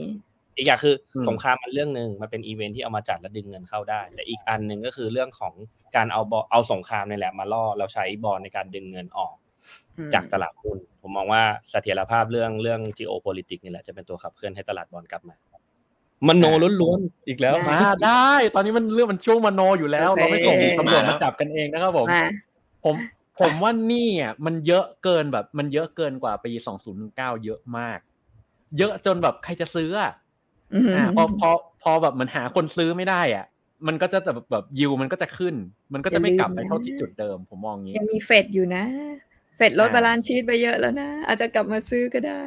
[0.56, 5.54] อีกอย่างคืออมสงครามมันเรื่องหนึ่งมันเป็นอีเวนท์ที่เอามาจัดและดึงเงินเข้าได้ แต่อีกอันหนึ่งก็คือเรื่องของ
[5.96, 9.34] การเอาบอลเอาสงครามนี่แหละมาล่อแล้วใช้บอลในการดึงเงินออก
[9.98, 15.36] อืมจากตลาดหุ้นผมมองว่าเสถียรภาพเรื่องเรื่อง geopolitics นี่แหละจะเป็นตัวขับเคลื่อนให้ตลาดบอลกลับมา
[16.28, 16.46] มันโน
[16.80, 22.24] ล้วนๆอีกแล้วมาได้ ตอนนี้มันเรื่องมันช่วงมโนอยู่แล้วโอเคเราไม่ส่งโอเคตำรวจมาแล้มาวจับกันเองนะครับผมมา
[22.84, 22.94] ผม
[23.40, 26.52] ผมว่านี่อะมันเยอะเกินแบบ มันเยอะเกินกว่าปี
[26.98, 27.98] 2019 เยอะมาก
[28.78, 30.12] เยอะจนแบบใครจะซื้ออะ
[30.74, 31.50] อืมอ่าพอพอ
[31.82, 33.46] พอแบบมันหาคนซื้อไม่ได้อะ
[33.86, 35.54] มันก็จะแบบแบบยิวมันก็จะขึ้น
[35.94, 38.84] มันก็จะไม่กลับไปเท่าที่จุดเดิม ผมมองงี้ยังมีเฟดอยู่นะ
[39.56, 42.42] เฟดลดอ่า balance sheet ไปเยอะแล้วนะ อาจจะกลับมาซื้อก็ได้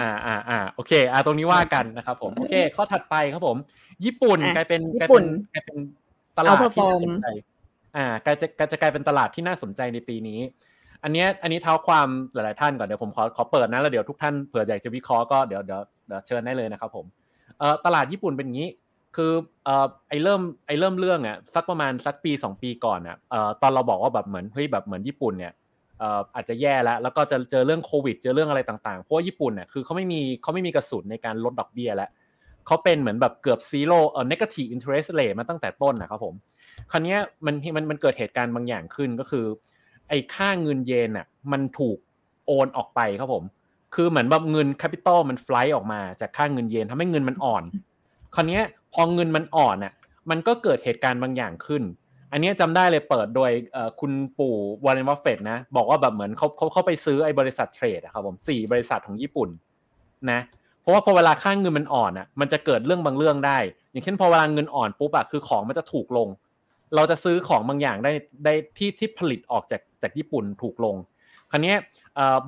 [0.00, 3.56] อ่าอ่าอ่าโอเค อ่าตรงนี้ว่ากันนะครับผมโอเค ข้อถัดไปครับผม
[4.04, 5.78] ญี่ปุ่นอะกลายเป็นญี่ปุ่นกลายเป็นกลายเป็น
[6.38, 7.26] ตลาดที่น่า Outperform สนใจ
[7.96, 10.40] อ่ากลายจะกลายจะกลายเป็นตลาดที่น่าสนใจในปีนี้
[11.02, 17.06] อันเนี้ยอันนี้เท้าความหลาย ๆ ท่านก่อนเดี๋ยวผมขอขอเปิดนะแล้วเดี๋ยวทุกท่านเผื่ออยากจะวิเคราะห์ก็เดี๋ยวเดี๋ยวเดี๋ยวเชิญได้เลยนะครับผม
[17.58, 18.70] เออตลาดญี่ปุ่นเป็นอย่างนี้
[19.16, 19.32] คือ
[19.64, 25.52] เออไอเริ่มไอเริ่มเรื่องอะสักประมาณสักปีสองปีก่อนอะเอ่อตอนเราบอกว่าแบบเหมือนเฮ้ยแบบเหมือนญี่ปุ่นเนี่ย
[25.98, 32.10] เอออาจจะแย่แล้วแล้วก็จะเจอเรื่องโควิด เจอเรื่องอะไรต่างๆเพราะว่าญี่ปุ่นเนี่ยคือเขาไม่มีเขาไม่มีกระสุนในการลดดอกเบี้ยแล้ว
[32.66, 36.34] เขาเป็นเหมือนแบบเกือบซีโร่เอ่อ negative interest rate มาตั้งแต่ต้นนะครับผม
[36.90, 37.16] คราวนี้
[37.46, 39.44] มันมันมันเกิดเหตุการณ์บางอย่างขึ้นก็คือ
[40.08, 41.98] ไอ้ค่าเงินเยนอะมันถูก
[42.46, 43.44] โอนออกไปครับผม
[43.96, 47.62] คือเหมือนแบบเงิน capital มัน flow ออกมาจากค่าเงินเยนทำให้เงินมันอ่อน
[48.34, 48.60] คราวนี้
[48.94, 49.92] พอเงินมันอ่อนอะ
[50.30, 51.82] มันก็เกิดเหตุการณ์บางอย่างขึ้น
[52.32, 53.50] อันเนี้ยจำได้เลยเปิดโดย
[54.00, 54.54] คุณปู่
[54.84, 59.48] วอร์เรนบัฟเฟตนะบอกว่าแบบเหมือนเขาเขาเขาไปซื้อไอ้บริษัท trade อะครับผมสี่บริษัทของญี่ปุ่น
[60.30, 60.40] นะ
[60.80, 63.58] เพราะว่าพอเวลาค่าเงินมันอ่อนอะ มันจะเกิดเรื่องบางเรื่องได้
[63.90, 66.28] อย่างเช่นพอเวลาเงินอ่อนปุ๊บอะคือของมันจะถูกลง
[66.94, 68.12] เราจะซื้อของบางอย่างได้
[68.44, 70.96] ได้ที่ที่ผลิตออกจากจากญี่ปุ่นถูกลง
[71.50, 71.74] คราวนี้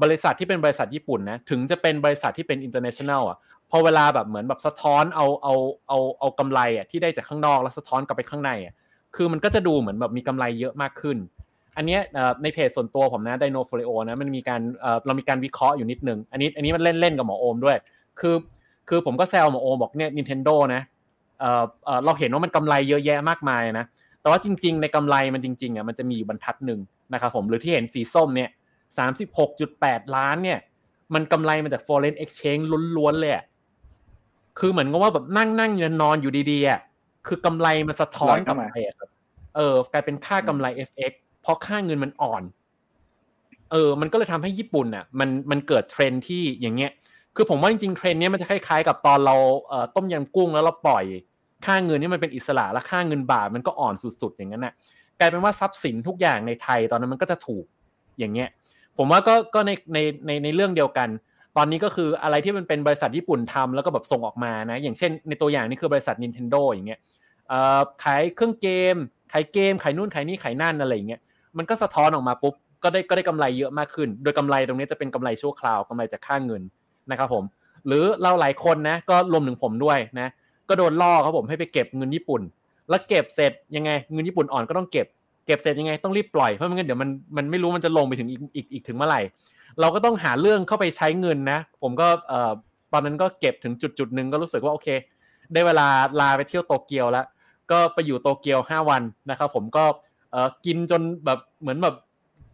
[0.02, 3.38] บริษัทที่เป็นบริษัทญี่ปุ่นนะถึงจะเป็นบริษัทที่เป็น international อะ
[3.70, 5.54] พอเวลาแบบเหมือนแบบสะท้อนเอาเอา
[5.88, 8.74] เอาเอากำไรอะที่ได้จากข้างนอกแล้วสะท้อนกลับไปข้างในอะ
[9.16, 11.16] คือมันก็จะดูเหมือนแบบมีกำไรเยอะมากขึ้น
[11.76, 11.98] อันนี้
[12.42, 14.61] ในเพจส่วนตัวผมนะไดโนโฟลิโอนะมันมีการ
[15.07, 17.76] เรามีการวิเคราะห์อยู่นิดนึง อันนี้อันนี้มันเล่นเล่นกับหมอโอมด้วย
[18.20, 18.35] คือ
[18.88, 20.83] คือผมก็แซวหมอโอมบอกเนี่ย Nintendo นะ
[22.04, 23.87] เราเห็นว่ามันกำไรเยอะแยะมากมายนะ
[24.20, 26.81] แต่ว่าจริง ๆ ในกำไรมันจริงๆอะมันจะมีอยู่บรรทัดหนึ่ง
[27.12, 28.50] นะครับผมหรือที่เห็นสีส้มเนี่ย
[28.98, 30.59] สามสิบหกจุดแปดล้านเนี่ย
[31.14, 32.64] มันกำไรมาจาก foreign exchange
[32.96, 33.33] ล้วนๆเลย
[34.59, 36.81] คือเหมือนกับว่าแบบนั่งนั่งอยู่นอนอยู่ดีๆอะ
[37.27, 39.09] คือกำไรมันสะท้อนกลับไปอะครับ
[39.57, 42.42] เออกลายเป็นค่ากำไร FX เพราะค่าเงินมันอ่อน
[43.72, 46.92] เออ มันก็เลยทำให้ญี่ปุ่นอะ มันมันเกิดเทรนที่อย่างเงี้ย
[47.37, 49.37] คือผมว่าจริงๆเทรนนี้มันจะคล้ายๆกับตอนเรา
[49.70, 51.05] เต้มยำกุ้งแล้วเราปล่อย
[51.66, 54.74] ค่าเงินนี่มันเป็นอิสระแล้วค่าเงินบาทมันก็อ่อนสุดๆอย่างนั้นน่ะ
[55.18, 57.64] กลายเป็นว่าทรัพย์สินทุกอย่างในไทยตอนนั้นมันก็จะถูก
[58.18, 58.48] อย่างเงี้ย
[58.98, 61.08] ผมว่าก็ก็ในในในในเรื่องเดียวกัน
[61.56, 67.00] ตอนนี้ก็คืออะไรที่มันเป็นบริษัทญี่ปุ่นทำแล้วก็แบบส่งออกมานะ อย่างเช่น ในตัวอย่างนี่คือบริษัท Nintendo อย่างเงี้ย
[68.04, 68.96] ขายเครื่องเกม
[69.32, 71.20] ขายเกม ขายนู่นขายนี่ขายนั่นอะไรอย่างเงี้ย
[71.58, 76.62] มันก็สะท้อนออกมาปุ๊บก็ได้ก็ได้กำไรเยอะมากขึ้น โดยกำไรตรงนี้จะเป็นกำไรชั่วคราวกำไรจากค่าเงิน
[77.11, 77.44] นะครับผม
[77.87, 80.28] หรือเราหลายคนนะก็รวมถึงผมด้วยนะ
[80.68, 82.42] ก็โดนล่อครับผมให้ไปเก็บเงินญี่ปุ่น
[82.88, 85.06] แล้วเก็บเสร็จยังไงเงินญี่ปุ่นอ่อนก็ต้องเก็บ
[85.48, 89.20] เก็บเสร็จยังไงต้องรีบปล่อยเพราะไม่งั้นเดี๋ยวมันมันไม่รู้มันจะลงไปถึงอีกอีกอีกถึงเมื่อไหร่
[89.80, 92.52] เราก็ต้องหาเรื่องเข้าไปใช้เงินนะ ผมก็เอ่อ
[92.92, 94.88] ตอนนั้นก็เก็บถึงจุดจุดหนึ่งก็รู้สึกว่าโอเค
[95.52, 95.88] ได้เวลา
[96.20, 97.26] ลาไปเที่ยวโตเกียวแล้ว
[97.70, 99.84] ก็ไปอยู่โตเกียวห้าวันนะครับผมก็
[100.32, 101.94] เอ่อกินจนแบบเหมือนแบบ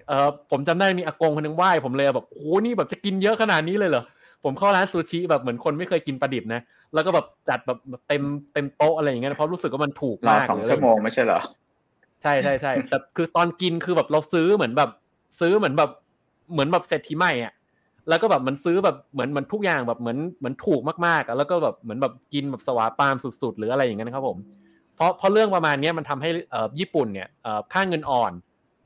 [0.09, 4.04] เอ่อผมจำได้มีอากงคนหนึงไหว้ผมเลยแบบโอ้โหนี่แบบจะกินเยอะขนาดนี้เลยเหรอ
[4.44, 6.61] ผมเข้าร้านซูชิแบบเหมือนคนไม่เคยกินปลาดิบนะ
[6.94, 7.78] แล้วก็แบบจัดแบบ
[8.09, 8.22] เต็ม
[8.54, 11.40] เต็มโต๊ะอะไรอย่างเงี้ยเพราะรู้สึกว่ามันถูกมากสองหรืะไรชั่วโมงไม่ใช่เหรอ
[12.25, 14.91] ใช่ใช่ใช่แต่คือตอนกินคือแบบเราซื้อเหมือนแบบ
[15.41, 15.91] ซื้อเหมือนแบบ
[16.53, 17.53] เหมือนแบบเศรษฐีใหม่อะ
[18.09, 24.39] แล้วก็แบบมันซื้อแบบเหมือนเหมันทุกอย่างแบบเหมือนเหมือนถูกมากๆอะแล้วก็แบบเหมือนแบบกินแบบสวาปามสุด ๆ หรืออะไรอย่างเงี้ยนะครับผม
[24.97, 28.33] เพราะเพราะเรื่องประมาณเนี้ยมันทำให้เอ่อญี่ปุ่นเนี่ยเอ่อค่าเงินอ่อน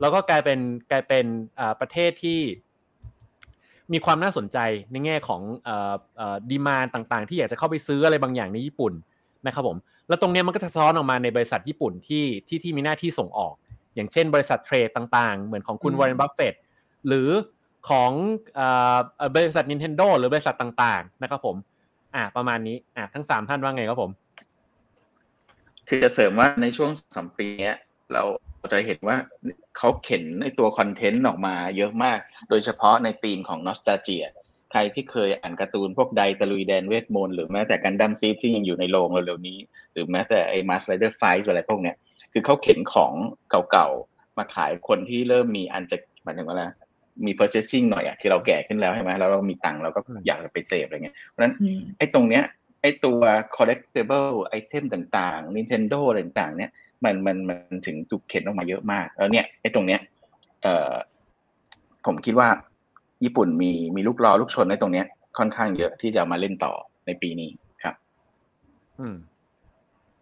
[0.01, 0.59] แล้วก็กลายเป็น
[0.91, 1.25] กลายเป็น
[1.59, 2.41] อ่าประเทศที่
[3.93, 4.59] มีความน่าสนใจ
[4.93, 8.93] ในแง่ของเอ่อเอ่อ demand ต่าง ๆ ที่อยากจะเข้าไปซื้ออะไรบางอย่างในญี่ปุ่น
[9.47, 9.77] นะครับผม
[10.09, 13.55] แล้วตรงเนี้ยมันก็จะสะท้อนออกมาในบริษัทญี่ปุ่นที่ที่ที่มีหน้าที่ส่งออก
[13.95, 16.55] อย่างเช่น บริษัท trade ต่างๆ เหมือนของคุณอืมวอร์เรนบัฟเฟต
[17.07, 17.29] หรือ
[17.89, 18.11] ของ
[18.55, 18.67] เอ่
[18.97, 21.57] อเอ่อบริษัท Nintendo หรือบริษัทต่างๆ นะครับผม
[22.15, 24.11] อ่าประมาณนี้อ่าทั้งสามท่านว่าไงครับผม
[25.89, 27.77] คือจะเสริมว่าในช่วงสามปีเนี้ย
[28.13, 28.23] เรา
[28.73, 29.17] จะเห็นว่า
[29.77, 32.19] เขาเข็นในตัวคอนเทนต์ออกมาเยอะมาก
[32.51, 34.25] โดยเฉพาะในธีมของนอสตาเจีย
[34.73, 39.59] ใครที่เคยอ่านการ์ตูนพวกไดตะลุยแดนเวทมนต์หรือแม้แต่กันดั้มซีที่ยังอยู่ในโรงเร็วๆนี้
[39.93, 41.97] หรือแม้แต่ไอ้มาสไลเดอร์ไฟอะไรพวกเนี้ย
[42.33, 43.13] คือเขาเข็นของ
[43.73, 46.65] เก่าๆ มาขายคนที่เริ่มมีอันจะหมายถึงว่าอะไร
[47.27, 52.45] มี purchasing หน่อยอะคือเราแก่ขึ้นแล้วใช่ไหมแล้วเรามีตังค์เราก็อืมอยากจะไปเสพอะไรเงี้ยเพราะฉะนั้นอืมไอ้ตรงเนี้ย
[52.83, 53.21] ไอ้ตัว
[53.57, 56.71] collectible item ต่างๆ Nintendo อะไรต่างๆ เนี่ย
[57.05, 60.01] มันมันมันถึงถูกเข็นออกมาเยอะมาก แล้วเนี่ยไอ้ตรงเนี้ย
[60.63, 60.93] เอ่อ
[62.07, 62.49] ผมคิดว่า
[63.25, 65.07] ญี่ปุ่นมีมีลูกรอลูกชนในตรงเนี้ย
[65.39, 66.73] ค่อนข้างเยอะที่จะเอามาเล่นต่อ
[67.07, 67.51] ในปีนี้
[67.83, 67.95] ครับ
[69.01, 69.17] อืม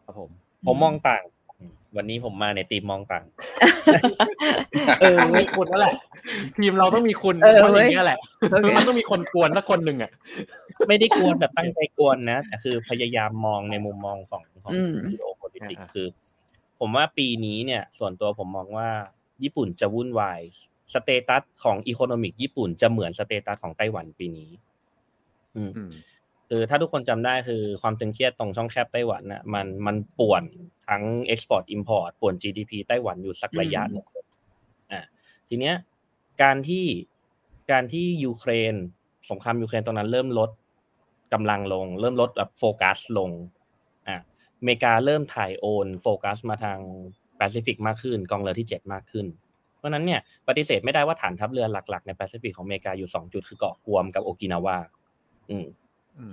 [0.05, 0.31] ครับผม
[0.67, 1.23] ผมมองต่าง
[1.59, 3.25] อืมวันนี้ผมมาในทีมมองต่าง
[5.01, 5.95] เออมีคุณนั่นแหละ
[6.57, 8.19] ทีมเราต้องมีคุณเออเพราะเออเว้ยย่างเงี้ยแหละ
[8.51, 10.11] โอเคมันต้องมีคนกวนสักคนหนึ่งอะ
[10.89, 16.07] ไม่ได้กวนแบบตั้งใจกวนนะแต่คือพยายามมองในมุมมองของของอืม geopolitics อ่าคือ
[16.81, 18.89] ผมว่าปีนี้เนี่ย ส่วนตัวผมมองว่า
[19.43, 20.41] ญี่ปุ่นจะวุ่นวาย
[20.95, 24.51] status ของ economic ญี่ปุ่นจะเหมือน status ของไต้หวันปีนี้
[25.57, 25.93] อืมอืม
[26.49, 30.43] คือถ้าทุกคนจำได้คือความตึงเครียดตรงช่องแคบไต้หวันน่ะมันมันป่วน
[30.89, 34.07] ทั้ง Export Import ป่วน GDP ไต้หวันอยู่สักระยะหนึ่ง
[34.93, 35.03] อะ
[35.49, 35.75] ทีเนี้ย
[36.43, 36.85] การที่
[37.71, 38.75] การที่ยูเครน
[39.31, 40.51] สงครามยูเครนตรงนั้นเริ่มลด
[41.33, 43.31] กำลังลง เริ่มลดแบบโฟกัสลง
[44.09, 44.17] อะ
[44.59, 46.79] อเมริกาเริ่มถ่ายโอน โฟกัสมาทาง
[47.37, 49.46] แปซิฟิกมากขึ้น กองเรือที่เจ็ดมากขึ้นเพ
[49.87, 54.79] ราะฉะนั้นเนี่ยปฏิเสธไม่ได้ว่าฐานทัพเรือหลัก ๆ ในแปซิฟิกของอเมริกาอยู่สองจุดคือเกาะกวมกับโอกินาวา
[55.51, 55.67] อืม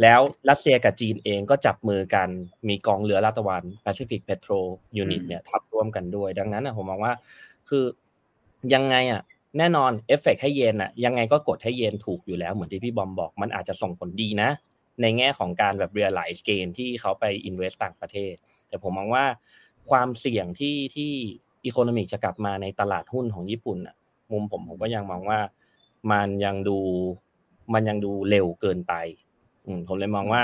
[0.01, 2.29] แล้วรัสเซียกับจีนเองก็จับมือกัน
[2.69, 4.59] มีกองเรือลาดตระวัน Pacific Petro
[5.01, 7.13] Unit อืมเนี่ยทัพร่วมกันด้วย ดังนั้นนะผมมองว่า
[7.69, 7.85] คือ
[8.73, 9.21] ยังไงอะ
[9.57, 14.49] แน่นอนเอฟเฟกให้เยนอะยังไงก็กดให้เยนถูกอยู่แล้วเหมือนที่พี่บอมบอก มันอาจจะส่งผลดีนะ
[15.01, 18.33] ในแง่ของการแบบ realize gain ที่เขาไป invest ต่างประเทศ
[18.67, 19.25] แต่ผมมองว่า
[19.89, 21.13] ความเสี่ยงที่ที่
[21.65, 23.95] economic จะกลับมาในตลาดหุ้นของญี่ปุ่นอะ
[24.31, 25.39] มุมผมผมก็ยังมองว่า
[26.11, 26.77] มันยังดู
[27.73, 28.93] มันยังดูเร็วเกินไป
[29.65, 30.41] อืมผมเลยมองว่า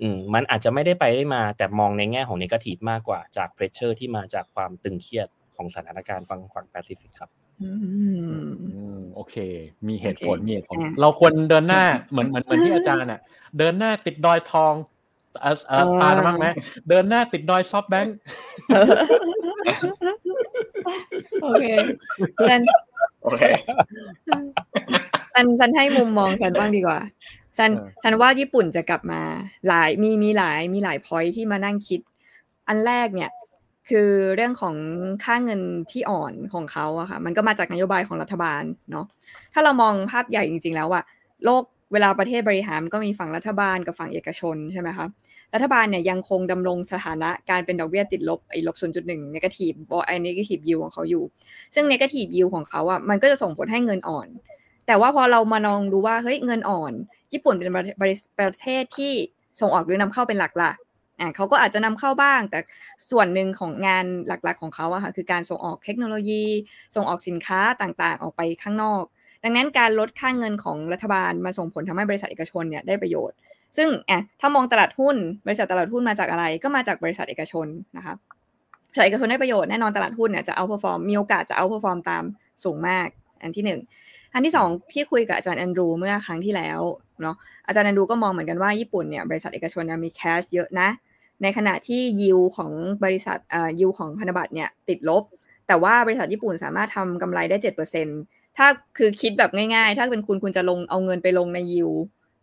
[0.00, 7.30] อืมมันอาจจะไม่ได้ไปได้มา แต่มองในแง่ของ negative มากกว่าจาก pressure ที่มาจากความตึงเครียดของสถานการณ์ฝั่งฝั่งแปซิฟิกครับ
[7.62, 7.70] อื
[8.46, 9.34] มอืมโอเค
[9.88, 13.20] มีเหตุผลโอเคมีเหตุผลอะเราควรเดินหน้าเหมือนเหมือนเหมือนที่อาจารย์อะ
[13.58, 14.74] เดินหน้าติดดอยทอง
[15.42, 16.46] เออเออปาดบ้างไหม
[16.88, 18.16] เดินหน้าติดดอย SoftBank
[21.42, 21.64] โอเค
[22.50, 22.60] ฉัน
[23.22, 23.42] โอเค
[25.34, 26.98] ฉันฉันให้มุมมองฉันบ้างดีกว่า
[27.58, 27.70] ฉัน
[28.02, 29.22] ฉันว่าญี่ปุ่นจะกลับมา
[29.68, 32.00] หลายมีมีหลายมีหลายพอยที่มานั่งคิด
[32.68, 33.30] อันแรกเนี่ย
[33.88, 34.74] คือเรื่องของ
[35.24, 35.60] ค่าเงิน
[35.90, 39.06] ที่อ่อนของเขาอะค่ะ มันก็มาจากนโยบายของรัฐบาลเนาะ
[39.52, 41.04] ถ้าเรามองภาพใหญ่จริง ๆ แล้วอะ
[41.44, 41.62] โลก
[41.92, 45.06] เวลาประเทศบริหารมันก็มีฝั่งรัฐบาลกับฝั่งเอกชนใช่ไหมคะ
[45.54, 51.24] รัฐบาลเนี่ยยังคงดำรงสถานะการเป็นดอกเบี้ยติดลบไอ้ลบ 0.1 negative บไอ้ negative yield ของเขาอยู่
[51.74, 54.28] ซึ่ง negative yield ของเขาอะมันก็จะส่งผลให้เงินอ่อน
[54.86, 56.92] แต่ว่าพอเรามานองดูว่าเฮ้ยเงินอ่อน
[57.32, 57.70] ญี่ปุ่นเป็น
[58.40, 59.12] ประเทศที่
[59.60, 60.72] ส่งออกหรือนำเข้าเป็นหลักล่ะ
[61.20, 62.58] อ่าเขาก็อาจจะนำเข้าบ้าง แต่
[63.10, 66.44] ส่วนหนึ่งของงานหลักๆของเขาอะค่ะคือการส่งออกเทคโนโลยี
[66.94, 69.04] ส่งออกสินค้าต่างๆ ออกไปข้างนอก
[69.44, 73.36] ดังนั้นการลดค่าเงินของรัฐบาลมาส่งผลทำให้บริษัทเอกชนเนี่ยได้ประโยชน์
[73.76, 75.16] ซึ่งอะถ้ามองตลาดหุ้น
[75.46, 77.66] บริษัทตลาดหุ้นมาจากอะไร ก็มาจากบริษัทเอกชน
[77.96, 78.14] นะคะ
[78.90, 82.22] บริษัทเอกชนได้ประโยชน์แน่นอนตลาดหุ้นเนี่ยจะ outperform มีโอกาสจะ outperform ตาม
[82.64, 83.06] สูงมาก
[83.42, 83.80] อันที่หนึ่ง
[84.34, 86.80] อันที่สองที่คุยกับอาจารย์แอนดรูเมื่อครั้งที่แล้ว
[87.22, 90.88] เนาะอาจารย์แอนดรูก็มองเหมือนกันว่าญี่ปุ่นเนี่ยบริษัทเอกชนมี cash เยอะนะ
[91.42, 92.72] ในขณะที่ยิวของ
[93.04, 95.22] บริษัทอ่ายิวของพันธบัตรเนี่ยติดลบ
[95.66, 98.06] แต่ว่าบริษัทญี่ปุ่นสามารถทำกำไรได้เจ็ดเปอร์เซ็น
[98.56, 98.66] ถ้า
[98.98, 101.90] คือคิดแบบง่ายๆ ถ้าเป็นคุณคุณจะลงเอาเงินไปลงในยิว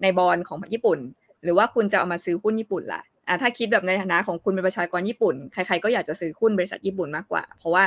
[0.01, 0.99] ในบอลของญี่ปุ่น
[1.43, 7.83] หรือว่าคุณจะเอามาซื้อหุ้นญี่ปุ่นล่ะอ่าถ้าคิดแบบในฐานะของคุณเป็นประชากรญี่ปุ่น ใครๆก็อยากจะซื้อหุ้นบริษัทญี่ปุ่นมากกว่า เพราะว่า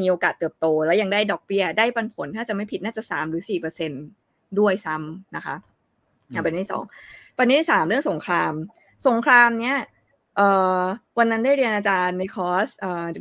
[0.00, 3.92] มีโอกาสเติบโต แล้วยังได้ดอกเบี้ยได้ปันผลถ้าจะไม่ผิดน่าจะสามหรือสี่เปอร์เซ็น
[4.58, 5.54] ด้วยซ้ำนะคะ
[6.32, 6.82] อ่าประเด็นที่สอง
[7.38, 8.52] ประเด็นที่สามเรื่องสงคราม
[9.08, 9.76] สงครามเนี้ย
[11.18, 12.68] วันนั้นได้เรียนอาจารย์ในคอร์ส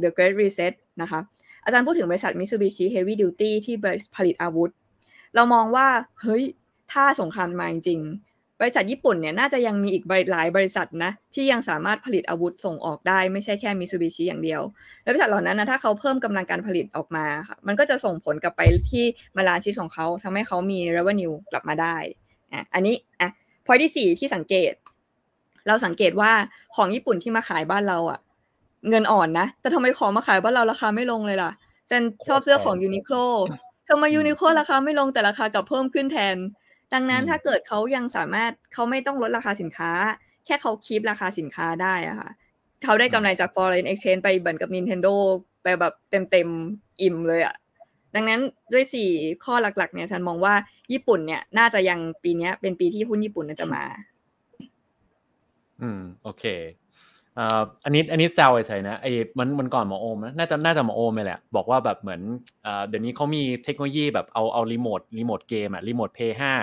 [0.04, 1.20] The Great Reset นะคะ
[1.66, 3.76] อาจารย์พูดถึงบริษัท Mitsubishi Heavy Duty ที่
[4.16, 4.72] ผลิตอาวุธ
[5.36, 5.88] เรามองว่า
[6.22, 6.44] เฮ้ย
[6.92, 8.02] ถ้าสงครามมาจริง
[8.62, 14.62] บริษัทญี่ปุ่นเนี่ยน่าจะยังมีอีกหลายบริษัทนะที่ยังสามารถผลิตอาวุธส่งออกได้ไม่ใช่แค่มิซูบิชิอย่างเดียว
[15.04, 19.06] แล้วบริษัทเหล่านั้นนะถ้าเขาเพิ่มกำลังการผลิตออกมาค่ะมันก็จะส่งผลกลับไปที่
[19.38, 21.96] มาลานชิตของเขาทำให้เขามี revenue กลับมาได้
[22.54, 23.30] อะอันนี้อะ
[23.66, 24.74] พอยที่สี่ที่สังเกต
[25.68, 26.32] เราสังเกตว่า
[26.76, 28.20] ของญี่ปุ่นที่มาขายบ้านเราอะ
[28.90, 31.52] เงินอ่อนนะ แต่ทำไมของมาขายบ้านเราราคาไม่ลงเลยล่ะ
[31.90, 33.16] ฉันชอบเสื้อของ Uniqlo
[33.90, 36.36] ทำไม Uniqlo ราคาไม่ลงแต่ราคากลับเพิ่มขึ้นแทน
[36.94, 39.92] ดังนั้นถ้าเกิดเขายังสามารถเขาไม่ต้องลดราคาสินค้า
[40.46, 42.30] แค่เขา keep ราคาสินค้าได้อะค่ะ
[42.84, 45.14] เขาได้กำไรจาก foreign exchange ไปเหมือนกับ Nintendo
[45.64, 46.48] ไปแบบเต็มเต็ม
[47.02, 47.56] อิ่มเลยอะ
[48.16, 48.40] ดังนั้น
[48.74, 49.10] ด้วยสี่
[49.44, 50.54] ข้อหลักๆเนี่ยฉันมองว่า
[50.94, 53.84] ญี่ปุ่นเนี่ยน่าจะยังปีนี้เป็นปีที่หุ้นญี่ปุ่นน่าจะมา
[55.82, 56.44] อืม โอเค
[57.38, 62.22] อ่าอันนี้อันนี้แซวเฉยๆนะไอ้มันมันก่อนหมอโอมนะน่าจะน่าจะหมอโอมเลยแหละบอกว่าแบบเหมือน
[62.66, 66.54] อ่าเดี๋ยวนี้เขามีเทคโนโลยีแบบเอาเอารีโมทรีโมทเกมอะรีโมท Play ห้า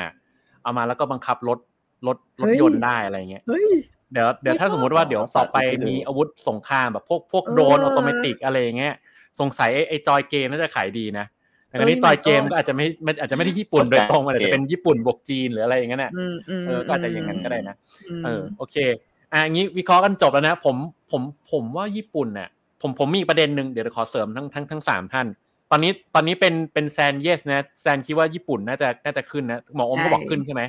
[0.63, 1.59] เอามาแล้วก็บังคับรถ
[2.07, 3.69] รถรถยนต์ได้อะไรเงี้ยเฮ้ย
[4.13, 5.59] เดี๋ยวเดี๋ยวถ้าสมมุติว่าเดี๋ยวต่อไป
[5.89, 8.95] มีอาวุธสงครามแบบพวกพวกโดรน automatic อะไรเงี้ย
[9.41, 11.27] สงสัยไอ้จอยเกมน่าจะขายดีนะ
[11.69, 12.87] แต่อันนี้จอยเกมก็อาจจะไม่
[13.21, 16.01] อาจจะไม่ได้ญี่ปุ่นโดยตรงอาจจะเป็นญี่ปุ่นบวกจีนหรืออะไรอย่างเงี้ย
[16.67, 17.77] เออก็อาจจะอย่างนั้นก็ได้นะ
[18.25, 18.77] เออโอเค
[19.35, 20.77] อะงี้วิเคราะห์กันจบแล้วนะผม
[21.11, 22.49] ผมผมว่าญี่ปุ่นเนี่ย
[22.81, 25.27] ผมผมมีประเด็นหนึ่งเดี๋ยวขอเสริมทั้งทั้งทั้งสามท่าน
[25.71, 30.63] ตอนนี้ตอนนี้เป็นเป็นแซนเยสนะแซนคิดว่าญี่ปุ่นน่าจะน่าจะขึ้นนะหมออมก็บอกขึ้นใช่ไหม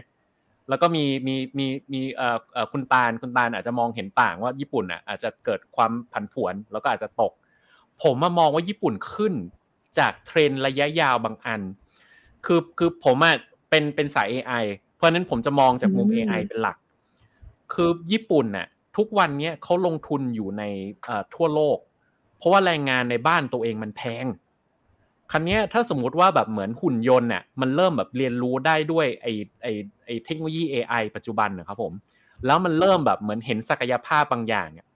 [0.69, 7.31] แล้วก็มีมีมีมีเอ่อเอ่อคุณตาลคุณตาลอาจจะมองเห็นต่างว่าญี่ปุ่นอะอาจจะเกิดความผันผวนแล้วก็อาจจะตก
[8.03, 9.33] ผมมามองว่าญี่ปุ่นขึ้น
[9.99, 11.61] จากเทรนระยะยาวบางอัน
[12.45, 13.35] คือคือผมอะ
[13.69, 14.63] เป็นเป็นสาย AI
[14.95, 16.77] เพราะนั้นผมจะมองจากมุม AI เป็นหลัก
[17.73, 20.63] คือญี่ปุ่นน่ะทุกวันนี้เขาลงทุนอยู่ใน
[21.35, 21.77] ทั่วโลก
[22.37, 24.25] เพราะว่าแรงงานในบ้านตัวเองมันแพง
[25.31, 29.27] คันนี้ถ้าสมมุติว่าแบบเหมือนหุ่นยนต์น่ะมันเริ่มแบบเรียนรู้ได้ด้วยไอ
[29.63, 29.67] ไอ
[30.05, 31.93] ไอเทคโนโลยี AI ปัจจุบันนะครับผม
[32.45, 34.87] แล้วมันเริ่มแบบเหมือนเห็นศักยภาพบางอย่างเนี่ย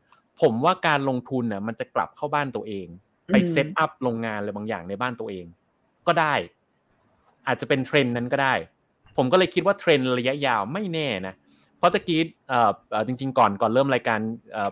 [0.42, 2.88] ผมว่าการลงทุนน่ะมันจะกลับเข้าบ้านตัวเอง
[3.28, 5.46] ไป set up โรงงานอะไรบางอย่างในบ้านตัวเอง
[6.08, 6.34] ก็ได้
[7.48, 8.54] อาจจะเป็นเทรนด์นั้นก็ได้
[9.18, 11.34] ผมก็เลยคิดว่าเทรนด์ระยะยาวไม่แน่นะ
[11.80, 12.60] เพราะตะกี้เอ่
[13.00, 14.20] อจริง ๆ ก่อนก่อนเริ่มรายการ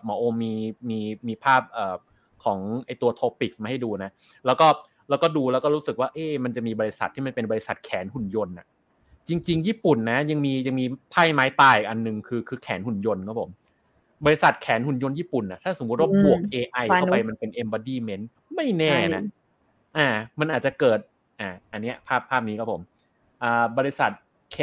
[0.06, 0.54] หมอโอมี
[0.90, 1.96] มีมีภาพเอ่อ
[2.44, 4.12] ของไอตัว topic มาให้ดูนะ
[4.46, 4.68] แล้วก็
[5.10, 8.68] แล้วก็ดูแล้วก็รู้สึกว่าเอ๊มันจะมีบริษัทที่มันเป็นบริษัทแขนหุ่นยนต์อะ
[9.30, 13.52] จริง ๆ ญี่ปุ่นนะยังมียังมีไพ่ไม้ตายอันหนึ่งคือคือแขนหุ่นยนต์ครับผม
[14.26, 18.24] บริษัทแขนหุ่นยนต์ญี่ปุ่นนะถ้าสมมติว่าบวก AI เข้าไปมันเป็น embodiment
[18.56, 19.24] ไม่แน่นะ
[19.98, 20.08] อ่า
[20.40, 21.00] มันอาจจะเกิด
[21.40, 22.82] อ่า อันเนี้ยภาพภาพนี้ครับผม
[23.44, 24.12] อ่า บริษัท
[24.56, 24.58] K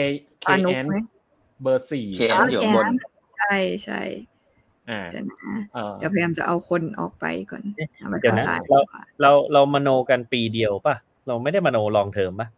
[0.45, 0.87] KN
[1.63, 2.87] เบอร์สี่เคอยู่บน
[3.37, 4.01] ใช่ใช่
[4.91, 5.55] อ่าเดี๋ยวนะ
[5.99, 8.81] เดี๋ยวพยายามจะเอาคนออกไปก่อนเดี๋ยวนะเรา
[9.21, 10.95] เราเรามโนกันปีเดียวป่ะ
[11.27, 12.49] เราไม่ได้มโนลองเทอมป่ะ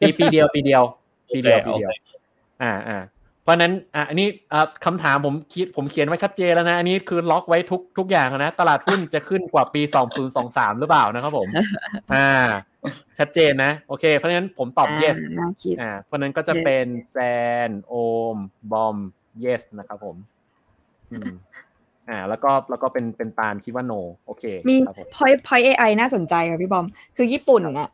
[0.00, 0.82] ปีปีเดียวปีเดียว
[1.32, 1.90] ปีเดียวปีเดียว
[2.62, 3.17] อ่าอ่าเพ
[3.48, 11.48] ราะนั้นอะอันนี้อ่าคำถามผมคิดผมเขียนไว้ชัดเจนแล้วนะ อันนี้คือล็อกไว้ทุกทุกอย่างนะ ตลาดหุ้นจะขึ้นกว่าปีสองศูนย์สองสามหรือเปล่านะครับผม
[12.14, 12.28] อ่า
[13.18, 15.16] ชัดเจนนะ โอเค เพราะฉะนั้นผมตอบ yes
[15.80, 17.16] อ่าเพราะนั้นก็จะเป็นแซ
[17.68, 17.94] นโอ
[18.34, 18.36] ม
[18.72, 18.96] บอม
[19.44, 20.16] yes นะครับผม
[21.12, 21.30] อืม
[22.08, 24.76] อ่า แล้วก็แล้วก็เป็นเป็นตาลคิดว่า no โอเค มี
[25.16, 26.86] point point AI น่าสนใจค่ะพี่บอม
[27.16, 27.90] คือญี่ปุ่นเนี่ย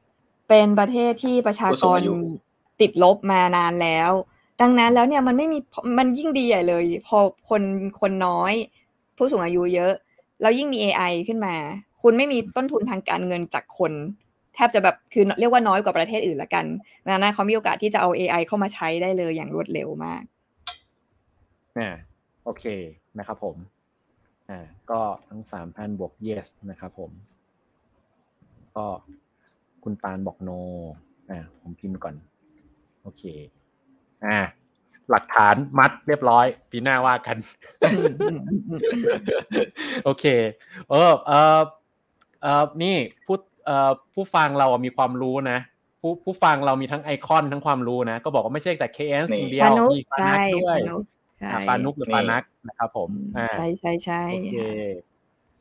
[0.48, 1.98] เป็นประเทศที่ประชากร
[2.80, 4.10] ติดลบมานานแล้ว
[4.60, 5.58] ดังนั้นแล้วเนี่ยมันไม่มี
[5.98, 7.62] มันยิ่งดีใหญ่เลย พอคน
[8.00, 8.54] คนน้อย
[9.16, 9.92] ผู้สูงอายุเยอะ
[10.40, 11.54] แล้วยิ่งมี AI ขึ้นมา
[12.02, 13.92] คุณไม่มีต้นทุนทางการเงินจากคน
[14.54, 16.64] แทบจะแบบคือเรียกว่าน้อยกว่าประเทศอื่นละกัน
[17.04, 20.22] ดังนั้นเขามีโอกาสที่จะเอา AI เข้ามาใช้ได้เลยอย่างรวดเร็วมาก
[21.78, 21.88] อ่า
[22.44, 22.64] โอเค
[23.18, 23.56] นะครับผม
[24.50, 27.10] อ่าก็ทั้งสามพันบวก yes นะครับผม
[28.76, 28.86] ก็
[29.82, 30.58] คุณตาลบอก no
[31.30, 32.14] อ่าผมพิมพ์ก่อน
[33.02, 33.22] โอเค
[34.26, 34.40] อ่า
[35.10, 37.36] หลักฐานมัดเรียบร้อย ปีหน้าว่ากัน
[40.04, 40.24] โอเค
[40.90, 41.60] เออเออ
[42.42, 42.96] เออนี่
[43.26, 45.58] ผู้เอ่อผู้ฟังเรามีความรู้นะ
[46.00, 51.04] ผู้ผู้ฟังเรามีทั้งไอคอนทั้งความรู้นะ ก็บอกว่าไม่ใช่แต่ KN สิ่งเดียวปานุกมีปาใช่นักด้วยปานุก
[51.40, 54.56] ใช่อ่าปานุกหรือปานักนะครับผมอ่าใช่ใช่ใช่โอเค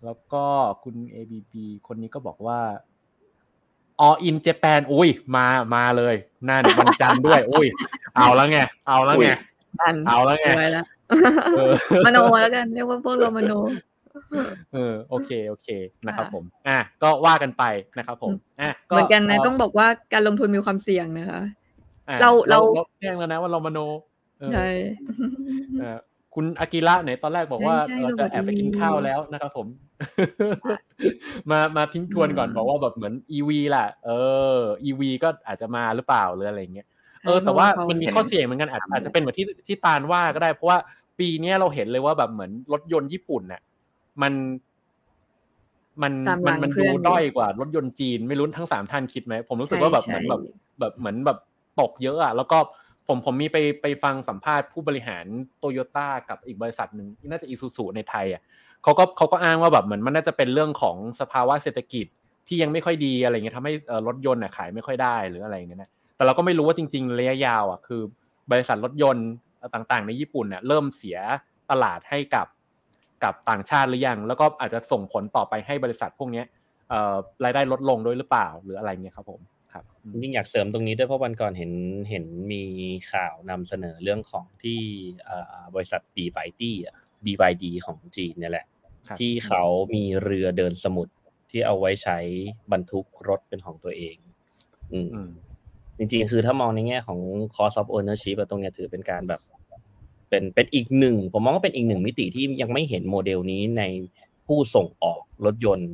[0.06, 0.46] แล้วก็
[0.84, 1.54] คุณ ABB
[1.88, 2.60] คนนี้ก็บอกว่า
[4.06, 5.46] all in Japan อุ้ยมา
[5.76, 6.16] มาเลย
[6.50, 7.68] นั่นวันจันทร์ด้วย อุ้ย
[8.16, 9.30] เอาแล้วไงเอาแล้วไง
[9.82, 10.86] อันเอาแล้วไงสวยแล้ว
[11.58, 11.74] เออ
[12.06, 13.54] มโนแล้วกันเรียกว่าพวกเรามโน
[14.74, 15.68] เออโอเคโอเค
[16.06, 17.64] นะครับผม อะก็ว่ากันไป
[17.98, 18.32] นะครับผม
[18.62, 21.42] อะเหมือนกันนะต้องบอกว่าการลงทุนมีความเสี่ยงนะคะ
[22.10, 22.60] อะเราเรา
[23.00, 23.80] แจ้งแล้วนะว่าเรามโน
[24.40, 24.68] เออใช่
[25.80, 25.98] เออ
[26.34, 29.68] คุณอากิระไหนตอนแรกบอกว่าใช่ใช่เราจะแอบไปกินเราบอกข้าวแล้วนะครับผม
[31.52, 34.12] มามาทิ้งทวนก่อนอืมบอกว่าแบบเหมือนอีวีล่ะ เอ
[34.58, 36.88] ออีวีก็อาจจะมาหรือเปล่าหรืออะไรเงี้ย
[37.26, 40.78] เออเพแต่ราะว่าว่าเขามันมีเห็นข้อเสี่ยงเหมือนกันอาจอาจจะเป็นเหมือนที่ที่ตาลว่าก็ได้เพราะว่า
[41.20, 43.62] ปีเนี้ยเราเห็นเลยว่าแบบเหมือนรถยนต์ญี่ปุ่นเนี่ย
[44.22, 44.34] มัน
[46.04, 50.42] มันตามหลัมันงมันเพื่ดูอนอยู่ด้อยกว่ารถยนต์จีนไม่รู้ทั้งสามท่านคิดไหมผมรู้สึกใช่ว่าแบบใช่เหมือนแบบ
[50.80, 51.38] แบบเหมือนแบบ
[51.80, 52.58] ตกเยอะอะแล้วก็
[53.08, 55.26] ผมผมมีไปไปฟังสัมภาษณ์ผู้บริหาร
[55.60, 58.42] โตโยต้ากับอีกบริษัทหนึ่งน่าจะอีซูซูในไทยอะ
[58.84, 62.06] เขาก็เขาก็อ้างว่าแบบเหมือนมันน่าจะเป็นเรื่องของสภาวะเศรษฐกิจ
[62.48, 63.74] ที่ยังไม่ค่อยดีอะไรเงี้ยทำให้
[64.08, 68.02] รถยนต์อะขายไม่ค่อยได้หรืออะไรเงี้ยนะแต่เราก็ไม่รู้ว่าจริง ๆ ระยะยาวอะคือ
[68.52, 69.28] บริษัทรถยนต์
[69.74, 71.18] ต่างๆ ในญี่ปุ่นเนี่ยเริ่มเสีย
[71.72, 72.48] ตลาดให้กับ
[73.24, 76.46] กับต่างชาติหรือยัง แล้วก็อาจจะส่งผลต่อไปให้บริษัทพวกเนี้ย
[77.44, 79.42] รายได้ลดลงด้วยหรือเปล่าหรืออะไรเงี้ยครับผม
[79.74, 81.72] ครับอืมจริงๆอยากเสริมตรงนี้ด้วยเพราะวันก่อนเห็น
[82.10, 82.64] เห็นมี
[83.12, 84.80] ข่าวนำเสนอเรื่องของที่
[85.26, 86.96] เอ่อบริษัท BYD อะ
[87.26, 88.66] BYD ของจีนเนี่ยแหละ
[89.08, 89.64] ครับที่เขา
[89.96, 91.14] มีเรือเดินสมุทร
[91.52, 92.18] ที่เอาไว้ใช้
[92.72, 94.18] บรรทุกรถเป็นของตัวเอง
[94.94, 95.32] อืมอืม
[95.98, 97.20] จริงๆ คือถ้ามองในแง่ของ
[97.56, 99.42] cost of ownership อะตรงเนี้ยถือเป็นการแบบ
[100.30, 103.84] เป็นเป็นอีกหนึ่ง ผมมองว่าเป็นอีกหนึ่งมิติที่ยังไม่เห็นโมเดลนี้ใน
[104.48, 105.92] ผู้ส่งออกรถยนต์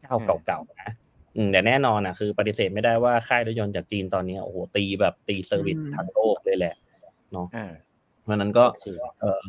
[0.00, 1.01] เจ้าเก่าๆนะอืม
[1.52, 6.74] แต่แน่นอนอะคือ ปฏิเสธไม่ได้ว่าค่ายรถยนต์จากจีนตอนนี้โอ้โหตีแบบตี service อืมทั้งโลกเลยแหละ
[7.32, 7.66] เนาะอ่า
[8.22, 8.86] เพราะฉะนั้นก็โอเค
[9.20, 9.40] เออ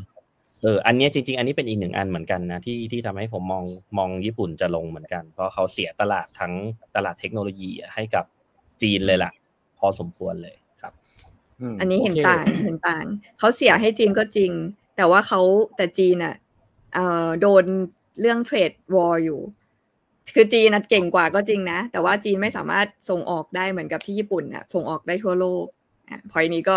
[0.62, 3.64] เอออันเนี้ยจริง ๆ อันนี้เป็นอีกหนึ่งอันเหมือนกันนะที่ที่ทำให้ผมมอง
[3.98, 6.54] มองญี่ปุ่นจะลงเหมือนกัน เพราะเขาเสียตลาดทั้ง
[6.96, 8.26] ตลาดเทคโนโลยีอะให้กับ
[8.82, 9.32] จีนเลยล่ะ
[9.80, 10.94] พอสมควรเลยครับ
[11.74, 13.06] มอันนี้เห็นโคต่างเห็นต่าง
[13.40, 14.52] เขาเสียให้จีนก็จริง
[14.96, 15.42] แต่ว่าเขา
[15.76, 16.36] แต่จีนอะ
[16.94, 17.64] เอ่อโดน
[18.22, 19.42] เรื่อง trade war อยู่
[20.36, 25.66] คือจีนน่ะเก่งกว่าก็จริงนะ แต่ว่าจีนไม่สามารถส่งออกได้เหมือนกับที่ญี่ปุ่นอะส่งออกได้ทั่วโลก
[26.10, 26.76] อะพอยนี้ก็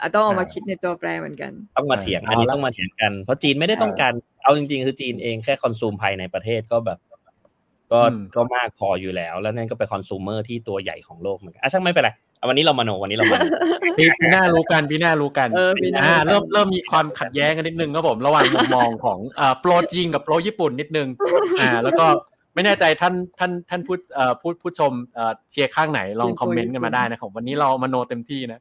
[0.00, 4.12] อะต้องเอามาคิดในตัวแปรเหมือนกัน ต้องมาเถียงเอาอันนี้ละต้องมาเถียงกัน เพราะจีนไม่ได้ต้องการ
[4.42, 6.98] เอาจริง ๆ คือจีนเองแค่ consume ภายในประเทศก็แบบ
[7.92, 13.42] ก็อืมก็มากพออยู่แล้ว แล้วนั่นก็เป็นคอน sumer ที่ตัวใหญ่ของโลกเหมือนกันอะช่างไม่เป็นไรเอาวันนี้เรามามโนวันนี้เรามามโน
[13.98, 21.08] ปีปีหน้ารู้กันปีหน้ารู้กันเออปีหน้าอ่ารู้กันเริ่มเริ่มมีความขัดแย้งกันนิดนึงครับผม ระหว่างมุมมองของอ่า pro จีนกับ proญี่ปุ่นนิดนึง
[21.60, 22.06] อ่าแล้วก็
[22.54, 28.60] ไม่แน่ใจท่านท่านท่านผู้เอ่อผู้ผู้ชมเอ่อเชียร์ข้างไหนลองคอมเมนต์กันมาได้นะครับวันนี้เรามามโนเต็มที่นะ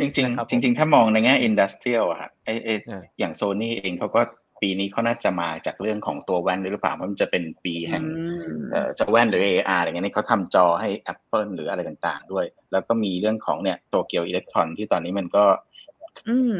[0.00, 4.20] จริงนะครับๆจริง ๆ ถ้ามองในแง่ industrial อะฮะไอไออ่าอย่างโซนี่เองเขาก็
[4.62, 15.44] ปีนี้เขาน่าจะมาจากเรื่องของตัวแว่นด้วยหรือเปล่าเพราะมันจะเป็นปีแห่งอืมเอ่อจะแว่นหรือ AR อะไรเงี้ยนี่เขาทำจอให้ Apple หรืออะไรต่างๆ ด้วย แล้วก็มีเรื่องของเนี่ยโตเกียวอิเล็กทรอนที่ตอนนี้มันก็
[16.28, 16.58] อืม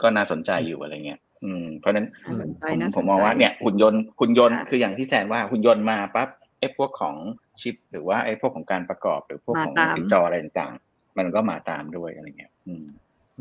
[0.00, 6.28] ก็น่าสนใจอยู่อะไรเงี้ย อืมเพราะฉะนั้นน่าสนใจผมน่าสนใจผมมองว่าเนี่ยหุ่นยนต์หุ่นยนต์ค่ะคืออย่างที่แซนว่าหุ่นยนต์มาปั๊บ
[6.60, 7.16] ไอ้พวกของ
[7.60, 12.84] ชิป หรือว่าไอ้พวกของการประกอบหรือพวกของมาตามจออะไรต่างๆ มันก็มาตามด้วยอะไรเงี้ยอืม